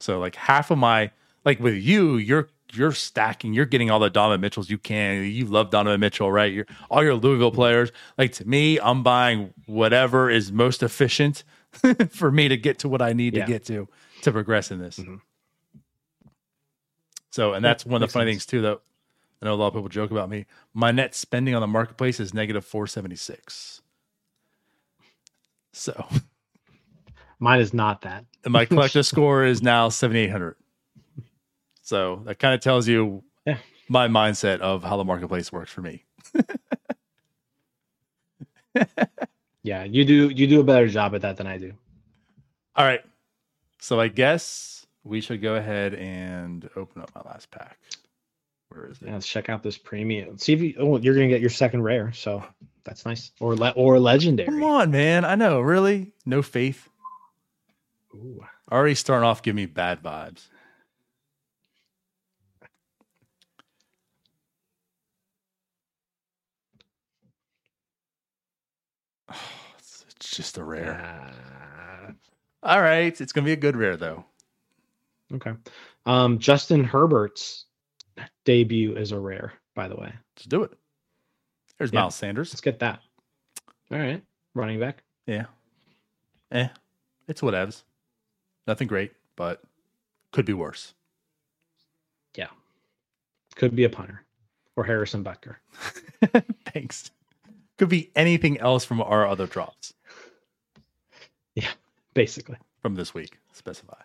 So 0.00 0.18
like 0.18 0.36
half 0.36 0.70
of 0.70 0.78
my 0.78 1.10
like 1.44 1.60
with 1.60 1.74
you, 1.76 2.16
you're 2.16 2.48
you're 2.74 2.92
stacking, 2.92 3.54
you're 3.54 3.64
getting 3.66 3.90
all 3.90 4.00
the 4.00 4.10
Donovan 4.10 4.40
Mitchells 4.40 4.68
you 4.68 4.78
can. 4.78 5.24
You 5.24 5.46
love 5.46 5.70
Donovan 5.70 6.00
Mitchell, 6.00 6.30
right? 6.30 6.52
You're 6.52 6.66
all 6.90 7.02
your 7.04 7.14
Louisville 7.14 7.52
players. 7.52 7.90
Like 8.18 8.32
to 8.34 8.46
me, 8.48 8.78
I'm 8.80 9.02
buying 9.02 9.54
whatever 9.66 10.28
is 10.28 10.52
most 10.52 10.82
efficient 10.82 11.44
for 12.10 12.30
me 12.30 12.48
to 12.48 12.56
get 12.56 12.80
to 12.80 12.88
what 12.88 13.00
I 13.00 13.12
need 13.14 13.34
Yeah. 13.34 13.46
to 13.46 13.52
get 13.52 13.64
to 13.66 13.88
to 14.22 14.32
progress 14.32 14.70
in 14.70 14.78
this. 14.78 14.98
Mhm. 14.98 15.20
So, 17.34 17.52
and 17.54 17.64
that's 17.64 17.84
one 17.84 18.00
of 18.00 18.08
the 18.08 18.12
funny 18.12 18.30
sense. 18.30 18.44
things 18.44 18.46
too 18.46 18.60
that 18.62 18.80
I 19.42 19.46
know 19.46 19.54
a 19.54 19.56
lot 19.56 19.66
of 19.68 19.74
people 19.74 19.88
joke 19.88 20.12
about 20.12 20.30
me. 20.30 20.46
My 20.72 20.92
net 20.92 21.16
spending 21.16 21.54
on 21.56 21.60
the 21.62 21.66
marketplace 21.66 22.20
is 22.20 22.32
negative 22.32 22.64
476. 22.64 23.82
So, 25.72 26.06
mine 27.40 27.60
is 27.60 27.74
not 27.74 28.02
that 28.02 28.24
and 28.44 28.52
my 28.52 28.64
collector 28.64 29.02
score 29.04 29.44
is 29.44 29.62
now 29.62 29.88
7800 29.88 30.56
so 31.82 32.22
that 32.24 32.38
kind 32.38 32.54
of 32.54 32.60
tells 32.60 32.88
you 32.88 33.22
Yeah. 33.44 33.58
my 33.88 34.08
mindset 34.08 34.60
of 34.60 34.82
how 34.84 34.96
the 34.96 35.04
marketplace 35.04 35.52
works 35.52 35.72
for 35.72 35.82
me 35.82 36.04
yeah 39.62 39.84
you 39.84 40.04
do 40.04 40.30
you 40.30 40.46
do 40.46 40.60
a 40.60 40.64
better 40.64 40.88
job 40.88 41.14
at 41.14 41.22
that 41.22 41.36
than 41.36 41.46
i 41.46 41.58
do 41.58 41.72
all 42.76 42.84
right 42.86 43.02
so 43.80 44.00
i 44.00 44.08
guess 44.08 44.73
we 45.04 45.20
should 45.20 45.42
go 45.42 45.54
ahead 45.56 45.94
and 45.94 46.68
open 46.76 47.02
up 47.02 47.10
my 47.14 47.22
last 47.30 47.50
pack 47.50 47.78
where 48.70 48.86
is 48.86 49.00
it 49.02 49.06
Yeah, 49.06 49.14
let's 49.14 49.26
check 49.28 49.48
out 49.48 49.62
this 49.62 49.78
premium. 49.78 50.38
See 50.38 50.52
if 50.54 50.60
you. 50.60 50.74
Oh, 50.78 50.98
you're 50.98 51.14
gonna 51.14 51.28
get 51.28 51.40
your 51.40 51.50
second 51.50 51.82
rare, 51.82 52.12
so 52.12 52.42
that's 52.84 53.06
nice. 53.06 53.30
Or 53.40 53.54
le- 53.56 53.70
or 53.76 53.98
legendary. 53.98 54.48
come 54.48 54.64
on 54.64 54.90
man 54.90 55.24
i 55.24 55.34
know 55.34 55.60
really 55.60 56.12
no 56.26 56.42
faith 56.42 56.88
Ooh. 58.14 58.44
already 58.72 58.94
starting 58.94 59.26
off 59.26 59.42
giving 59.42 59.56
me 59.56 59.66
bad 59.66 60.02
vibes 60.02 60.48
it's 69.78 70.04
it's 70.16 70.36
just 70.36 70.58
a 70.58 70.64
rare 70.64 71.00
Uh, 71.00 72.12
all 72.62 72.80
right 72.80 73.20
it's 73.20 73.32
gonna 73.32 73.44
be 73.44 73.52
a 73.52 73.56
good 73.56 73.76
rare 73.76 73.96
though 73.96 74.24
okay. 75.34 75.52
Um, 76.06 76.38
Justin 76.38 76.84
Herbert's 76.84 77.66
debut 78.44 78.96
is 78.96 79.12
a 79.12 79.18
rare, 79.18 79.52
by 79.74 79.88
the 79.88 79.96
way. 79.96 80.12
Let's 80.36 80.46
do 80.46 80.62
it. 80.62 80.72
There's 81.78 81.92
Yeah. 81.92 82.00
Miles 82.00 82.14
Sanders. 82.14 82.52
Let's 82.52 82.60
get 82.60 82.78
that. 82.80 83.00
All 83.90 83.98
right, 83.98 84.22
running 84.54 84.80
back. 84.80 85.02
Yeah. 85.26 85.46
Eh. 86.50 86.68
It's 87.28 87.40
whatevs. 87.40 87.82
Nothing 88.66 88.86
great, 88.88 89.12
but 89.36 89.62
could 90.32 90.44
be 90.46 90.52
worse. 90.52 90.94
Yeah. 92.36 92.48
Could 93.56 93.74
be 93.76 93.84
a 93.84 93.90
punter 93.90 94.24
or 94.76 94.84
Harrison 94.84 95.22
Butker. 95.24 95.56
Thanks. 96.72 97.10
Could 97.78 97.88
be 97.88 98.10
anything 98.14 98.58
else 98.58 98.84
from 98.84 99.00
our 99.02 99.26
other 99.26 99.46
drops 99.46 99.94
Yeah, 101.54 101.70
Basically, 102.14 102.56
from 102.80 102.94
this 102.94 103.14
week. 103.14 103.38
Specify. 103.52 104.00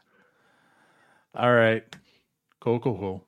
All 1.35 1.53
right. 1.53 1.84
Cool, 2.60 2.80
cool, 2.80 2.97
cool. 2.97 3.26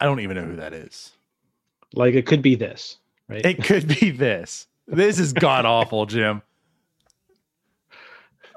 I 0.00 0.04
don't 0.04 0.20
even 0.20 0.36
know 0.36 0.44
who 0.44 0.56
that 0.56 0.74
is. 0.74 1.12
like 1.94 2.14
it 2.14 2.26
could 2.26 2.42
be 2.42 2.54
this, 2.54 2.98
right? 3.28 3.44
It 3.44 3.64
could 3.64 3.88
be 3.88 4.10
this. 4.10 4.66
This 4.86 5.18
is 5.18 5.32
god 5.32 5.64
awful, 5.66 6.06
Jim. 6.06 6.42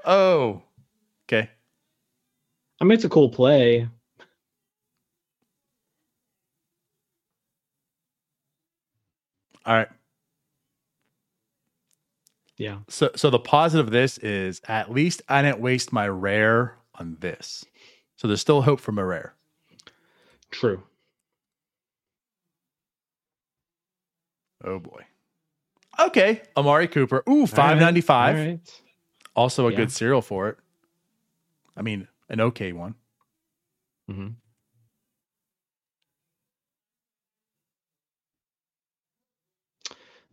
Oh. 0.05 0.61
Okay. 1.27 1.49
I 2.81 2.83
mean, 2.85 2.93
it's 2.93 3.03
a 3.05 3.09
cool 3.09 3.29
play. 3.29 3.87
All 9.65 9.75
right. 9.75 9.89
Yeah. 12.59 12.79
So 12.89 13.09
so 13.15 13.29
the 13.29 13.39
positive 13.39 13.87
of 13.87 13.91
this 13.93 14.17
is 14.19 14.61
at 14.67 14.91
least 14.91 15.21
I 15.29 15.41
didn't 15.41 15.61
waste 15.61 15.93
my 15.93 16.07
rare 16.09 16.75
on 16.95 17.15
this. 17.21 17.65
So 18.17 18.27
there's 18.27 18.41
still 18.41 18.61
hope 18.61 18.81
for 18.81 18.91
my 18.91 19.01
rare. 19.01 19.33
True. 20.51 20.83
Oh 24.63 24.77
boy. 24.77 25.05
Okay, 25.97 26.41
Amari 26.57 26.89
Cooper. 26.89 27.23
Ooh, 27.29 27.47
five 27.47 27.79
ninety 27.79 28.01
five. 28.01 28.35
All 28.37 28.45
right. 28.45 28.81
Also 29.35 29.67
a 29.67 29.71
Yeah. 29.71 29.77
good 29.77 29.91
serial 29.91 30.21
for 30.21 30.49
it. 30.49 30.57
I 31.77 31.81
mean, 31.81 32.09
an 32.27 32.41
okay 32.41 32.73
one. 32.73 32.95
Mhm. 34.11 34.35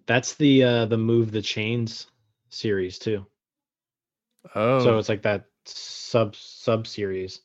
That's 0.06 0.34
the 0.34 0.64
uh 0.64 0.86
the 0.86 0.98
move 0.98 1.30
the 1.30 1.42
chains 1.42 2.08
series 2.48 2.98
too. 2.98 3.26
Oh, 4.54 4.80
So 4.84 4.98
it's 4.98 5.08
like 5.08 5.22
that 5.22 5.46
sub 5.64 6.36
sub 6.36 6.86
series. 6.86 7.40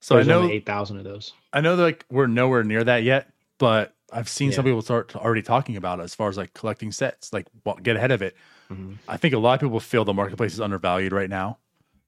so 0.00 0.14
I 0.14 0.18
There's 0.18 0.28
know 0.28 0.42
only 0.42 0.54
eight 0.54 0.66
thousand 0.66 0.98
of 0.98 1.04
those. 1.04 1.32
I 1.52 1.60
know 1.60 1.76
that 1.76 1.82
like 1.82 2.04
we're 2.10 2.26
nowhere 2.26 2.64
near 2.64 2.84
that 2.84 3.02
yet, 3.02 3.32
but 3.58 3.94
I've 4.12 4.28
seen 4.28 4.52
some 4.52 4.64
people 4.64 4.82
start 4.82 5.14
already 5.16 5.42
talking 5.42 5.76
about 5.76 6.00
it 6.00 6.04
as 6.04 6.14
far 6.14 6.28
as 6.28 6.36
like 6.36 6.54
collecting 6.54 6.92
sets, 6.92 7.32
like 7.32 7.46
well, 7.64 7.76
get 7.76 7.96
ahead 7.96 8.12
of 8.12 8.22
it. 8.22 8.36
Mhm. 8.70 8.98
I 9.08 9.16
think 9.16 9.34
a 9.34 9.38
lot 9.38 9.54
of 9.54 9.60
people 9.60 9.80
feel 9.80 10.04
the 10.04 10.14
marketplace 10.14 10.52
is 10.52 10.60
undervalued 10.60 11.12
right 11.12 11.30
now. 11.30 11.58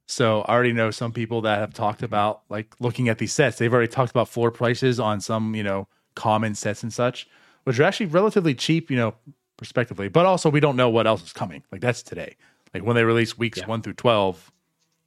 So 0.07 0.43
I 0.43 0.55
already 0.55 0.73
know 0.73 0.91
some 0.91 1.13
people 1.13 1.43
that 1.43 1.59
have 1.59 1.75
talked 1.75 2.03
about 2.03 2.43
like 2.49 2.75
looking 2.81 3.09
at 3.09 3.19
these 3.19 3.33
sets. 3.33 3.59
They've 3.59 3.73
already 3.73 3.93
talked 3.93 4.11
about 4.11 4.29
floor 4.29 4.51
prices 4.51 4.99
on 4.99 5.21
some, 5.21 5.55
you 5.55 5.63
know, 5.63 5.87
common 6.15 6.55
sets 6.55 6.83
and 6.83 6.93
such, 6.93 7.29
which 7.65 7.79
are 7.79 7.83
actually 7.85 8.07
relatively 8.07 8.55
cheap, 8.55 8.91
you 8.91 8.97
know, 8.97 9.15
respectively. 9.61 10.09
But 10.09 10.27
also 10.27 10.51
we 10.51 10.61
don't 10.61 10.77
know 10.77 10.89
what 10.91 11.07
else 11.07 11.23
is 11.25 11.33
coming. 11.33 11.63
Like 11.73 11.81
that's 11.81 12.03
today. 12.03 12.37
Like 12.75 12.83
when 12.85 12.97
they 12.97 13.05
release 13.05 13.37
weeks 13.39 13.59
Yeah. 13.59 13.67
one 13.67 13.83
through 13.83 13.95
twelve, 13.95 14.51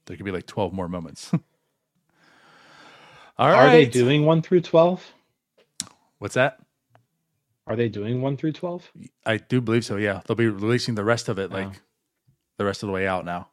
there 0.05 0.17
could 0.17 0.25
be 0.25 0.31
like 0.31 0.47
twelve 0.47 0.73
more 0.73 0.87
moments. 0.87 1.31
All 1.33 1.39
Are 3.37 3.69
they 3.69 3.85
doing 3.85 4.25
one 4.25 4.41
through 4.41 4.61
twelve? 4.61 5.05
What's 6.19 6.35
that? 6.35 6.59
Are 7.67 7.75
they 7.75 7.89
doing 7.89 8.21
one 8.21 8.37
through 8.37 8.53
twelve? 8.53 8.89
I 9.25 9.37
do 9.37 9.61
believe 9.61 9.85
so. 9.85 9.95
Yeah, 9.97 10.21
they'll 10.25 10.35
be 10.35 10.47
releasing 10.47 10.95
the 10.95 11.03
rest 11.03 11.29
of 11.29 11.39
it, 11.39 11.51
like 11.51 11.67
Oh. 11.67 11.79
the 12.57 12.65
rest 12.65 12.83
of 12.83 12.87
the 12.87 12.93
way 12.93 13.07
out 13.07 13.25
now. 13.25 13.47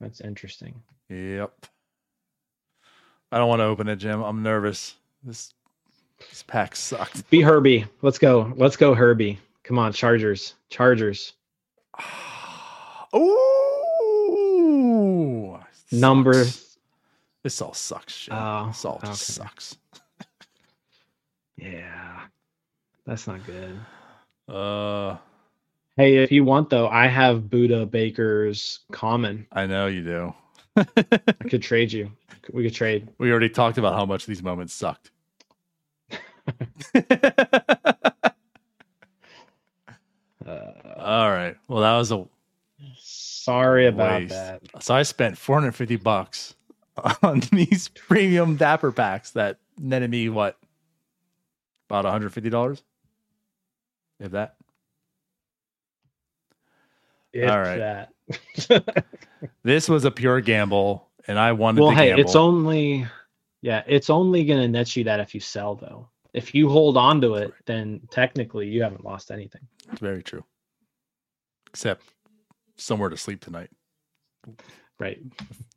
That's 0.00 0.20
interesting. 0.20 0.82
Yep. 1.08 1.66
I 3.32 3.38
don't 3.38 3.48
want 3.48 3.60
to 3.60 3.64
open 3.64 3.88
it, 3.88 3.96
Jim. 3.96 4.22
I'm 4.22 4.42
nervous. 4.42 4.94
This 5.22 5.52
this 6.30 6.42
pack 6.42 6.74
sucked. 6.76 7.28
Be 7.30 7.40
Herbie. 7.40 7.86
Let's 8.02 8.18
go. 8.18 8.52
Let's 8.56 8.76
go, 8.76 8.94
Herbie. 8.94 9.38
Come 9.68 9.78
on, 9.78 9.92
Chargers. 9.92 10.54
Chargers. 10.70 11.34
Ooh, 13.14 14.38
Number. 15.92 16.44
This 17.42 17.60
all 17.60 17.74
sucks. 17.74 18.14
Shit. 18.14 18.32
Oh, 18.34 18.68
this 18.68 18.82
all 18.86 18.98
just 19.04 19.26
sucks. 19.34 19.76
Yeah. 21.58 22.20
That's 23.04 23.26
not 23.26 23.40
good. 23.44 23.78
Uh, 24.48 25.16
Hey, 25.98 26.16
if 26.18 26.30
you 26.30 26.44
want 26.44 26.70
though, 26.70 26.86
I 26.88 27.08
have 27.08 27.42
Budda 27.42 27.90
Baker's 27.90 28.78
common. 28.92 29.48
I 29.50 29.66
know 29.66 29.88
you 29.88 30.04
do. 30.04 30.32
I 30.76 30.84
could 31.50 31.60
trade 31.60 31.92
you. 31.92 32.10
We 32.52 32.62
could 32.62 32.74
trade. 32.74 33.08
We 33.18 33.32
already 33.32 33.48
talked 33.48 33.76
about 33.78 33.94
how 33.94 34.06
much 34.06 34.24
these 34.24 34.42
moments 34.42 34.72
sucked. 34.72 35.10
Uh, 40.46 40.72
all 41.08 41.30
right. 41.30 41.56
Well, 41.68 41.80
that 41.80 41.96
was 41.96 42.12
a 42.12 42.26
sorry 42.96 43.86
about 43.86 44.20
waste. 44.20 44.30
that. 44.30 44.60
So 44.80 44.94
I 44.94 45.02
spent 45.04 45.38
450 45.38 45.96
bucks 45.96 46.54
on 47.22 47.40
these 47.52 47.88
premium 47.88 48.56
Dapper 48.56 48.92
packs 48.92 49.30
that 49.30 49.58
netted 49.78 50.10
me 50.10 50.28
what? 50.28 50.58
About 51.88 52.04
$150? 52.04 52.82
If 54.20 54.32
that. 54.32 54.56
If 57.32 57.50
All 57.50 57.58
right. 57.58 57.78
that. 57.78 59.14
This 59.62 59.88
was 59.88 60.04
a 60.04 60.10
pure 60.10 60.40
gamble, 60.40 61.08
and 61.26 61.38
I 61.38 61.52
wanted 61.52 61.82
well, 61.82 61.90
to 61.90 61.96
hey, 61.96 62.08
gamble. 62.08 62.22
it's 62.22 62.34
only 62.34 63.06
yeah, 63.62 63.82
it's 63.86 64.10
only 64.10 64.44
gonna 64.44 64.68
net 64.68 64.96
you 64.96 65.04
that 65.04 65.20
if 65.20 65.34
you 65.34 65.40
sell 65.40 65.74
though. 65.74 66.08
If 66.34 66.54
you 66.54 66.68
hold 66.68 66.96
on 66.96 67.20
to 67.22 67.34
it, 67.34 67.52
then 67.66 68.00
technically 68.10 68.66
you 68.66 68.82
haven't 68.82 69.04
lost 69.04 69.30
anything. 69.30 69.62
It's 69.90 70.00
very 70.00 70.22
true. 70.22 70.44
Except 71.68 72.02
somewhere 72.76 73.08
to 73.10 73.16
sleep 73.16 73.40
tonight. 73.40 73.70
Right. 74.98 75.18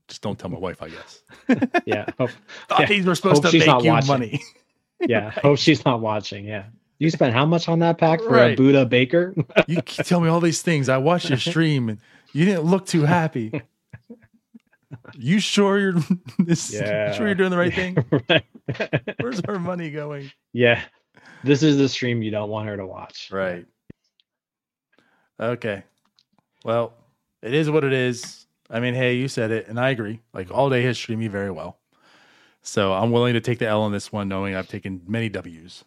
Just 0.08 0.22
don't 0.22 0.38
tell 0.40 0.50
my 0.50 0.58
wife, 0.60 0.82
I 0.82 0.90
guess. 0.90 1.24
Yeah. 1.86 2.06
Hope, 2.18 2.32
Thought 2.70 2.80
Yeah. 2.82 2.86
these 2.88 3.06
were 3.06 3.16
supposed 3.16 3.44
Hope 3.44 3.46
to 3.46 3.52
she's 3.52 3.62
make 3.62 3.68
not 3.68 3.84
you 3.84 3.92
watching. 3.92 4.08
money. 4.08 4.42
yeah. 5.08 5.32
Hope 5.32 5.58
she's 5.58 5.84
not 5.86 6.02
watching. 6.02 6.46
Yeah. 6.46 6.66
You 7.00 7.10
spent 7.10 7.34
how 7.34 7.46
much 7.46 7.68
on 7.68 7.80
that 7.80 7.98
pack 7.98 8.20
for 8.22 8.30
Right. 8.30 8.58
a 8.58 8.62
Budda 8.62 8.88
Baker? 8.88 9.34
you 9.68 9.82
tell 9.82 10.20
me 10.22 10.28
all 10.30 10.40
these 10.40 10.62
things. 10.62 10.90
I 10.90 10.98
watched 10.98 11.30
your 11.30 11.40
stream 11.40 11.90
and 11.90 12.00
you 12.34 12.46
didn't 12.46 12.64
look 12.64 12.86
too 12.86 13.02
happy. 13.04 13.62
You 15.18 15.40
sure 15.40 15.80
you're 15.80 15.96
this 16.40 16.72
Yeah. 16.74 17.14
sure 17.14 17.26
you're 17.26 17.36
doing 17.36 17.50
the 17.52 17.58
right 17.58 17.74
thing? 17.74 17.98
Right. 18.30 18.46
Where's 19.20 19.42
our 19.42 19.58
money 19.60 19.90
going? 19.90 20.32
yeah. 20.54 20.82
This 21.44 21.64
is 21.64 21.78
the 21.78 21.90
stream 21.90 22.22
you 22.22 22.30
don't 22.30 22.50
want 22.50 22.68
her 22.68 22.78
to 22.78 22.86
watch. 22.86 23.30
Right. 23.32 23.66
Okay. 25.42 25.84
Well, 26.64 26.94
it 27.42 27.54
is 27.54 27.70
what 27.70 27.84
it 27.84 27.94
is. 27.94 28.46
I 28.70 28.80
mean, 28.80 28.94
hey, 28.94 29.16
you 29.16 29.28
said 29.28 29.52
it, 29.52 29.68
and 29.68 29.80
I 29.80 29.90
agree. 29.90 30.22
Like 30.34 30.52
all 30.52 30.70
day 30.70 30.84
has 30.84 30.98
streamed 30.98 31.22
me 31.22 31.28
very 31.28 31.52
well. 31.52 31.78
So 32.62 32.94
I'm 32.94 33.12
willing 33.12 33.34
to 33.34 33.42
take 33.42 33.60
the 33.60 33.68
L 33.68 33.82
on 33.82 33.92
this 33.92 34.12
one, 34.12 34.28
knowing 34.28 34.56
I've 34.56 34.68
taken 34.68 35.02
many 35.08 35.30
W's. 35.30 35.84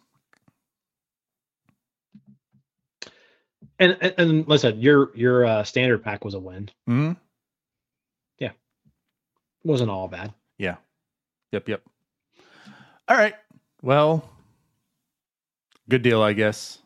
And 3.79 3.97
and, 4.01 4.13
and 4.17 4.47
listen, 4.47 4.79
your 4.79 5.15
your 5.15 5.45
uh, 5.45 5.63
standard 5.63 6.03
pack 6.03 6.25
was 6.25 6.33
a 6.33 6.39
win. 6.39 6.69
hmm 6.87 7.13
It 9.65 9.69
wasn't 9.69 9.89
all 9.89 10.07
bad. 10.07 10.33
Yeah. 10.59 10.75
Yep. 11.51 11.69
Yep. 11.69 11.81
All 13.07 13.17
right. 13.17 13.35
Well, 13.81 14.29
good 15.89 16.03
deal, 16.03 16.21
I 16.21 16.33
guess. 16.33 16.79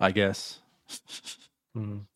I 0.00 0.10
guess. 0.10 0.60
Mhm. 1.74 2.06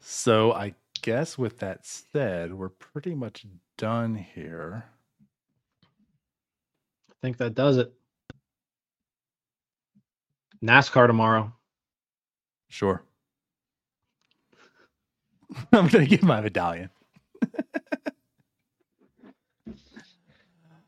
So 0.00 0.52
I 0.52 0.74
guess 1.02 1.36
with 1.36 1.58
that 1.58 1.84
said, 1.84 2.54
we're 2.54 2.68
pretty 2.70 3.14
much 3.14 3.46
done 3.76 4.14
here. 4.14 4.84
I 7.10 7.14
think 7.20 7.38
that 7.38 7.54
does 7.54 7.76
it. 7.78 7.92
NASCAR 10.62 11.06
tomorrow. 11.06 11.54
Sure. 12.68 13.04
I'm 15.72 15.88
gonna 15.88 16.06
give 16.06 16.22
my 16.22 16.40
medallion. 16.40 16.90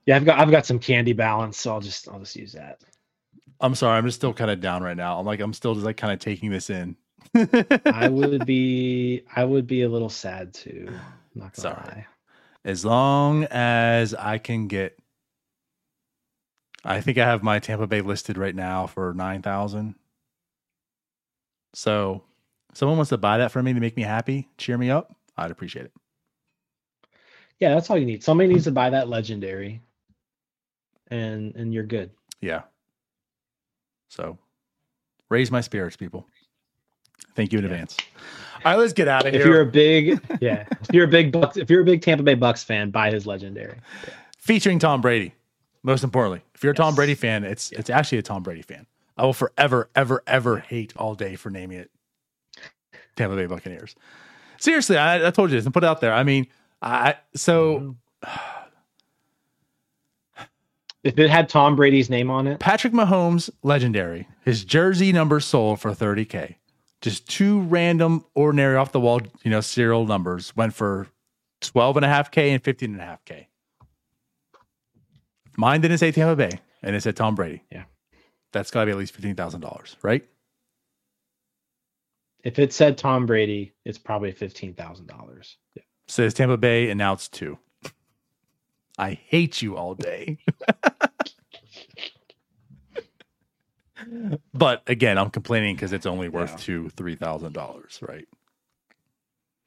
Yeah, 0.06 0.16
I've 0.16 0.24
got 0.24 0.38
I've 0.38 0.50
got 0.50 0.66
some 0.66 0.78
candy 0.78 1.12
balance, 1.12 1.58
so 1.58 1.72
I'll 1.72 1.80
just 1.80 2.08
I'll 2.08 2.18
just 2.20 2.36
use 2.36 2.52
that. 2.52 2.80
I'm 3.60 3.74
sorry, 3.74 3.98
I'm 3.98 4.04
just 4.06 4.16
still 4.16 4.32
kind 4.34 4.50
of 4.50 4.60
down 4.60 4.82
right 4.82 4.96
now. 4.96 5.18
I'm 5.18 5.26
like 5.26 5.40
I'm 5.40 5.52
still 5.52 5.74
just 5.74 5.86
like 5.86 5.96
kind 5.96 6.12
of 6.12 6.20
taking 6.20 6.50
this 6.50 6.70
in. 6.70 6.96
I 7.90 8.08
would 8.08 8.44
be 8.46 9.22
I 9.36 9.44
would 9.44 9.66
be 9.66 9.82
a 9.82 9.88
little 9.88 10.08
sad 10.10 10.54
too. 10.54 11.04
Not 11.34 11.54
gonna 11.54 11.68
Sorry. 11.74 11.84
lie. 11.84 12.06
as 12.64 12.84
long 12.84 13.44
as 13.44 14.14
I 14.14 14.38
can 14.38 14.68
get 14.68 14.98
I 16.84 17.00
think 17.00 17.18
I 17.18 17.24
have 17.24 17.42
my 17.42 17.58
Tampa 17.58 17.86
Bay 17.86 18.00
listed 18.00 18.38
right 18.38 18.54
now 18.54 18.86
for 18.86 19.12
nine 19.14 19.42
thousand. 19.42 19.96
So 21.74 22.24
someone 22.74 22.96
wants 22.98 23.10
to 23.10 23.18
buy 23.18 23.38
that 23.38 23.52
for 23.52 23.62
me 23.62 23.72
to 23.74 23.80
make 23.80 23.96
me 23.96 24.02
happy, 24.02 24.48
cheer 24.58 24.78
me 24.78 24.90
up, 24.90 25.14
I'd 25.36 25.50
appreciate 25.50 25.86
it. 25.86 25.92
Yeah, 27.60 27.74
that's 27.74 27.90
all 27.90 27.98
you 27.98 28.06
need. 28.06 28.22
Somebody 28.22 28.48
needs 28.52 28.64
to 28.64 28.72
buy 28.72 28.90
that 28.90 29.08
legendary, 29.08 29.82
and 31.08 31.54
and 31.56 31.74
you're 31.74 31.84
good. 31.84 32.10
Yeah. 32.40 32.62
So 34.08 34.38
raise 35.28 35.50
my 35.50 35.60
spirits, 35.60 35.96
people. 35.96 36.26
Thank 37.34 37.52
you 37.52 37.58
in 37.58 37.64
Yeah. 37.64 37.70
advance. 37.72 37.96
All 38.64 38.72
right, 38.72 38.78
let's 38.78 38.92
get 38.92 39.06
out 39.08 39.26
of 39.26 39.32
here. 39.32 39.40
If 39.40 39.46
you're 39.46 39.60
a 39.60 39.66
big 39.66 40.20
yeah, 40.40 40.66
if 40.82 40.88
you're 40.92 41.04
a 41.04 41.08
big 41.08 41.32
Bucs, 41.32 41.56
if 41.56 41.70
you're 41.70 41.82
a 41.82 41.84
big 41.84 42.02
Tampa 42.02 42.24
Bay 42.24 42.34
Bucs 42.34 42.64
fan, 42.64 42.90
buy 42.90 43.10
his 43.10 43.26
legendary. 43.26 43.78
Featuring 44.38 44.78
Tom 44.78 45.00
Brady. 45.00 45.34
Most 45.84 46.02
importantly, 46.02 46.42
if 46.54 46.62
you're 46.64 46.72
a 46.72 46.76
Tom 46.76 46.94
Brady 46.94 47.14
fan, 47.14 47.44
it's 47.44 47.70
it's 47.72 47.88
actually 47.90 48.18
a 48.18 48.22
Tom 48.22 48.42
Brady 48.42 48.62
fan. 48.62 48.86
I 49.16 49.24
will 49.24 49.32
forever, 49.32 49.90
ever, 49.96 50.22
ever 50.26 50.58
hate 50.58 50.92
all 50.96 51.14
day 51.14 51.36
for 51.36 51.50
naming 51.50 51.78
it 51.78 51.90
Tampa 53.16 53.36
Bay 53.36 53.46
Buccaneers. 53.46 53.94
Seriously, 54.58 54.96
I, 54.96 55.26
I 55.26 55.30
told 55.30 55.50
you 55.50 55.56
this 55.56 55.64
and 55.64 55.74
put 55.74 55.84
it 55.84 55.86
out 55.86 56.00
there. 56.00 56.12
I 56.12 56.22
mean, 56.24 56.46
I 56.82 57.16
so 57.34 57.78
mm-hmm. 57.78 57.90
Is 58.24 58.30
If 61.08 61.18
it 61.18 61.30
had 61.30 61.48
Tom 61.48 61.74
Brady's 61.74 62.10
name 62.10 62.30
on 62.30 62.46
it, 62.46 62.60
Patrick 62.60 62.92
Mahomes, 62.92 63.48
legendary. 63.62 64.28
His 64.44 64.64
jersey 64.64 65.12
number 65.12 65.40
sold 65.40 65.80
for 65.80 65.90
30K. 65.92 66.56
Just 67.00 67.28
two 67.28 67.60
random, 67.62 68.24
ordinary, 68.34 68.76
off 68.76 68.92
the 68.92 69.00
wall, 69.00 69.20
you 69.42 69.50
know, 69.50 69.60
serial 69.60 70.06
numbers 70.06 70.54
went 70.54 70.74
for 70.74 71.08
12 71.62 71.96
and 71.96 72.04
a 72.04 72.08
half 72.08 72.30
K 72.30 72.50
and 72.50 72.62
15 72.62 72.92
and 72.92 73.00
a 73.00 73.04
half 73.04 73.24
K. 73.24 73.48
Mine 75.56 75.80
didn't 75.80 75.98
say 75.98 76.12
Tampa 76.12 76.36
Bay 76.36 76.60
and 76.82 76.94
it 76.94 77.02
said 77.02 77.16
Tom 77.16 77.34
Brady. 77.34 77.62
Yeah. 77.72 77.84
That's 78.52 78.70
got 78.70 78.80
to 78.80 78.86
be 78.86 78.92
at 78.92 78.98
least 78.98 79.20
$15,000, 79.20 79.96
right? 80.02 80.24
if 82.44 82.58
it 82.58 82.72
said 82.72 82.96
Tom 82.98 83.26
Brady, 83.26 83.74
it's 83.84 83.98
probably 83.98 84.32
fifteen 84.32 84.74
thousand 84.74 85.06
dollars. 85.06 85.56
Yeah. 85.74 85.82
Says 86.06 86.34
Tampa 86.34 86.56
Bay 86.56 86.90
and 86.90 86.98
now 86.98 87.12
it's 87.12 87.28
two. 87.28 87.58
I 88.98 89.12
hate 89.12 89.62
you 89.62 89.76
all 89.76 89.94
day. 89.94 90.38
but 94.54 94.82
again, 94.86 95.18
I'm 95.18 95.30
complaining 95.30 95.74
because 95.76 95.92
it's 95.92 96.06
only 96.06 96.28
worth 96.28 96.50
Yeah. 96.50 96.56
two, 96.56 96.88
three 96.90 97.14
thousand 97.16 97.52
dollars, 97.52 97.98
right? 98.06 98.26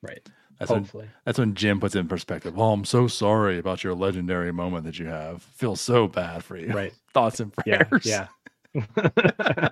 Right. 0.01 0.27
That's 0.59 0.69
when 0.71 0.81
Hopefully. 0.81 1.09
that's 1.25 1.39
when 1.39 1.55
Jim 1.55 1.79
puts 1.79 1.95
it 1.95 1.99
in 1.99 2.07
perspective. 2.07 2.57
Oh, 2.57 2.71
I'm 2.71 2.85
so 2.85 3.07
sorry 3.07 3.57
about 3.57 3.83
your 3.83 3.95
legendary 3.95 4.51
moment 4.51 4.85
that 4.85 4.99
you 4.99 5.07
have. 5.07 5.41
Feel 5.41 5.75
so 5.75 6.07
bad 6.07 6.43
for 6.43 6.55
you. 6.57 6.71
Right. 6.71 6.93
Thoughts 7.13 7.39
and 7.39 7.51
prayers. 7.51 8.05
Yeah. 8.05 8.27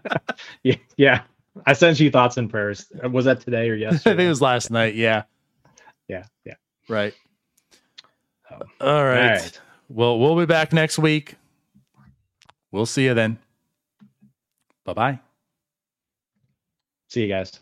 yeah. 0.63 0.75
Yeah. 0.97 1.21
I 1.65 1.73
sent 1.73 1.99
you 1.99 2.09
thoughts 2.11 2.37
and 2.37 2.49
prayers. 2.49 2.85
Was 3.03 3.25
that 3.25 3.41
today 3.41 3.69
or 3.69 3.75
yesterday? 3.75 4.11
I 4.11 4.15
think 4.17 4.25
it 4.25 4.29
was 4.29 4.41
last 4.41 4.71
night. 4.71 4.95
Yeah. 4.95 5.23
yeah. 6.07 6.23
Yeah. 6.45 6.55
Right. 6.87 7.13
All 8.81 9.03
right. 9.05 9.19
All 9.21 9.35
right. 9.37 9.61
Well, 9.89 10.19
we'll 10.19 10.37
be 10.37 10.45
back 10.45 10.71
next 10.71 10.99
week. 10.99 11.35
We'll 12.71 12.85
see 12.85 13.05
you 13.05 13.13
then. 13.13 13.39
Bye 14.85 14.93
bye. 14.93 15.19
See 17.07 17.23
you 17.23 17.27
guys. 17.27 17.59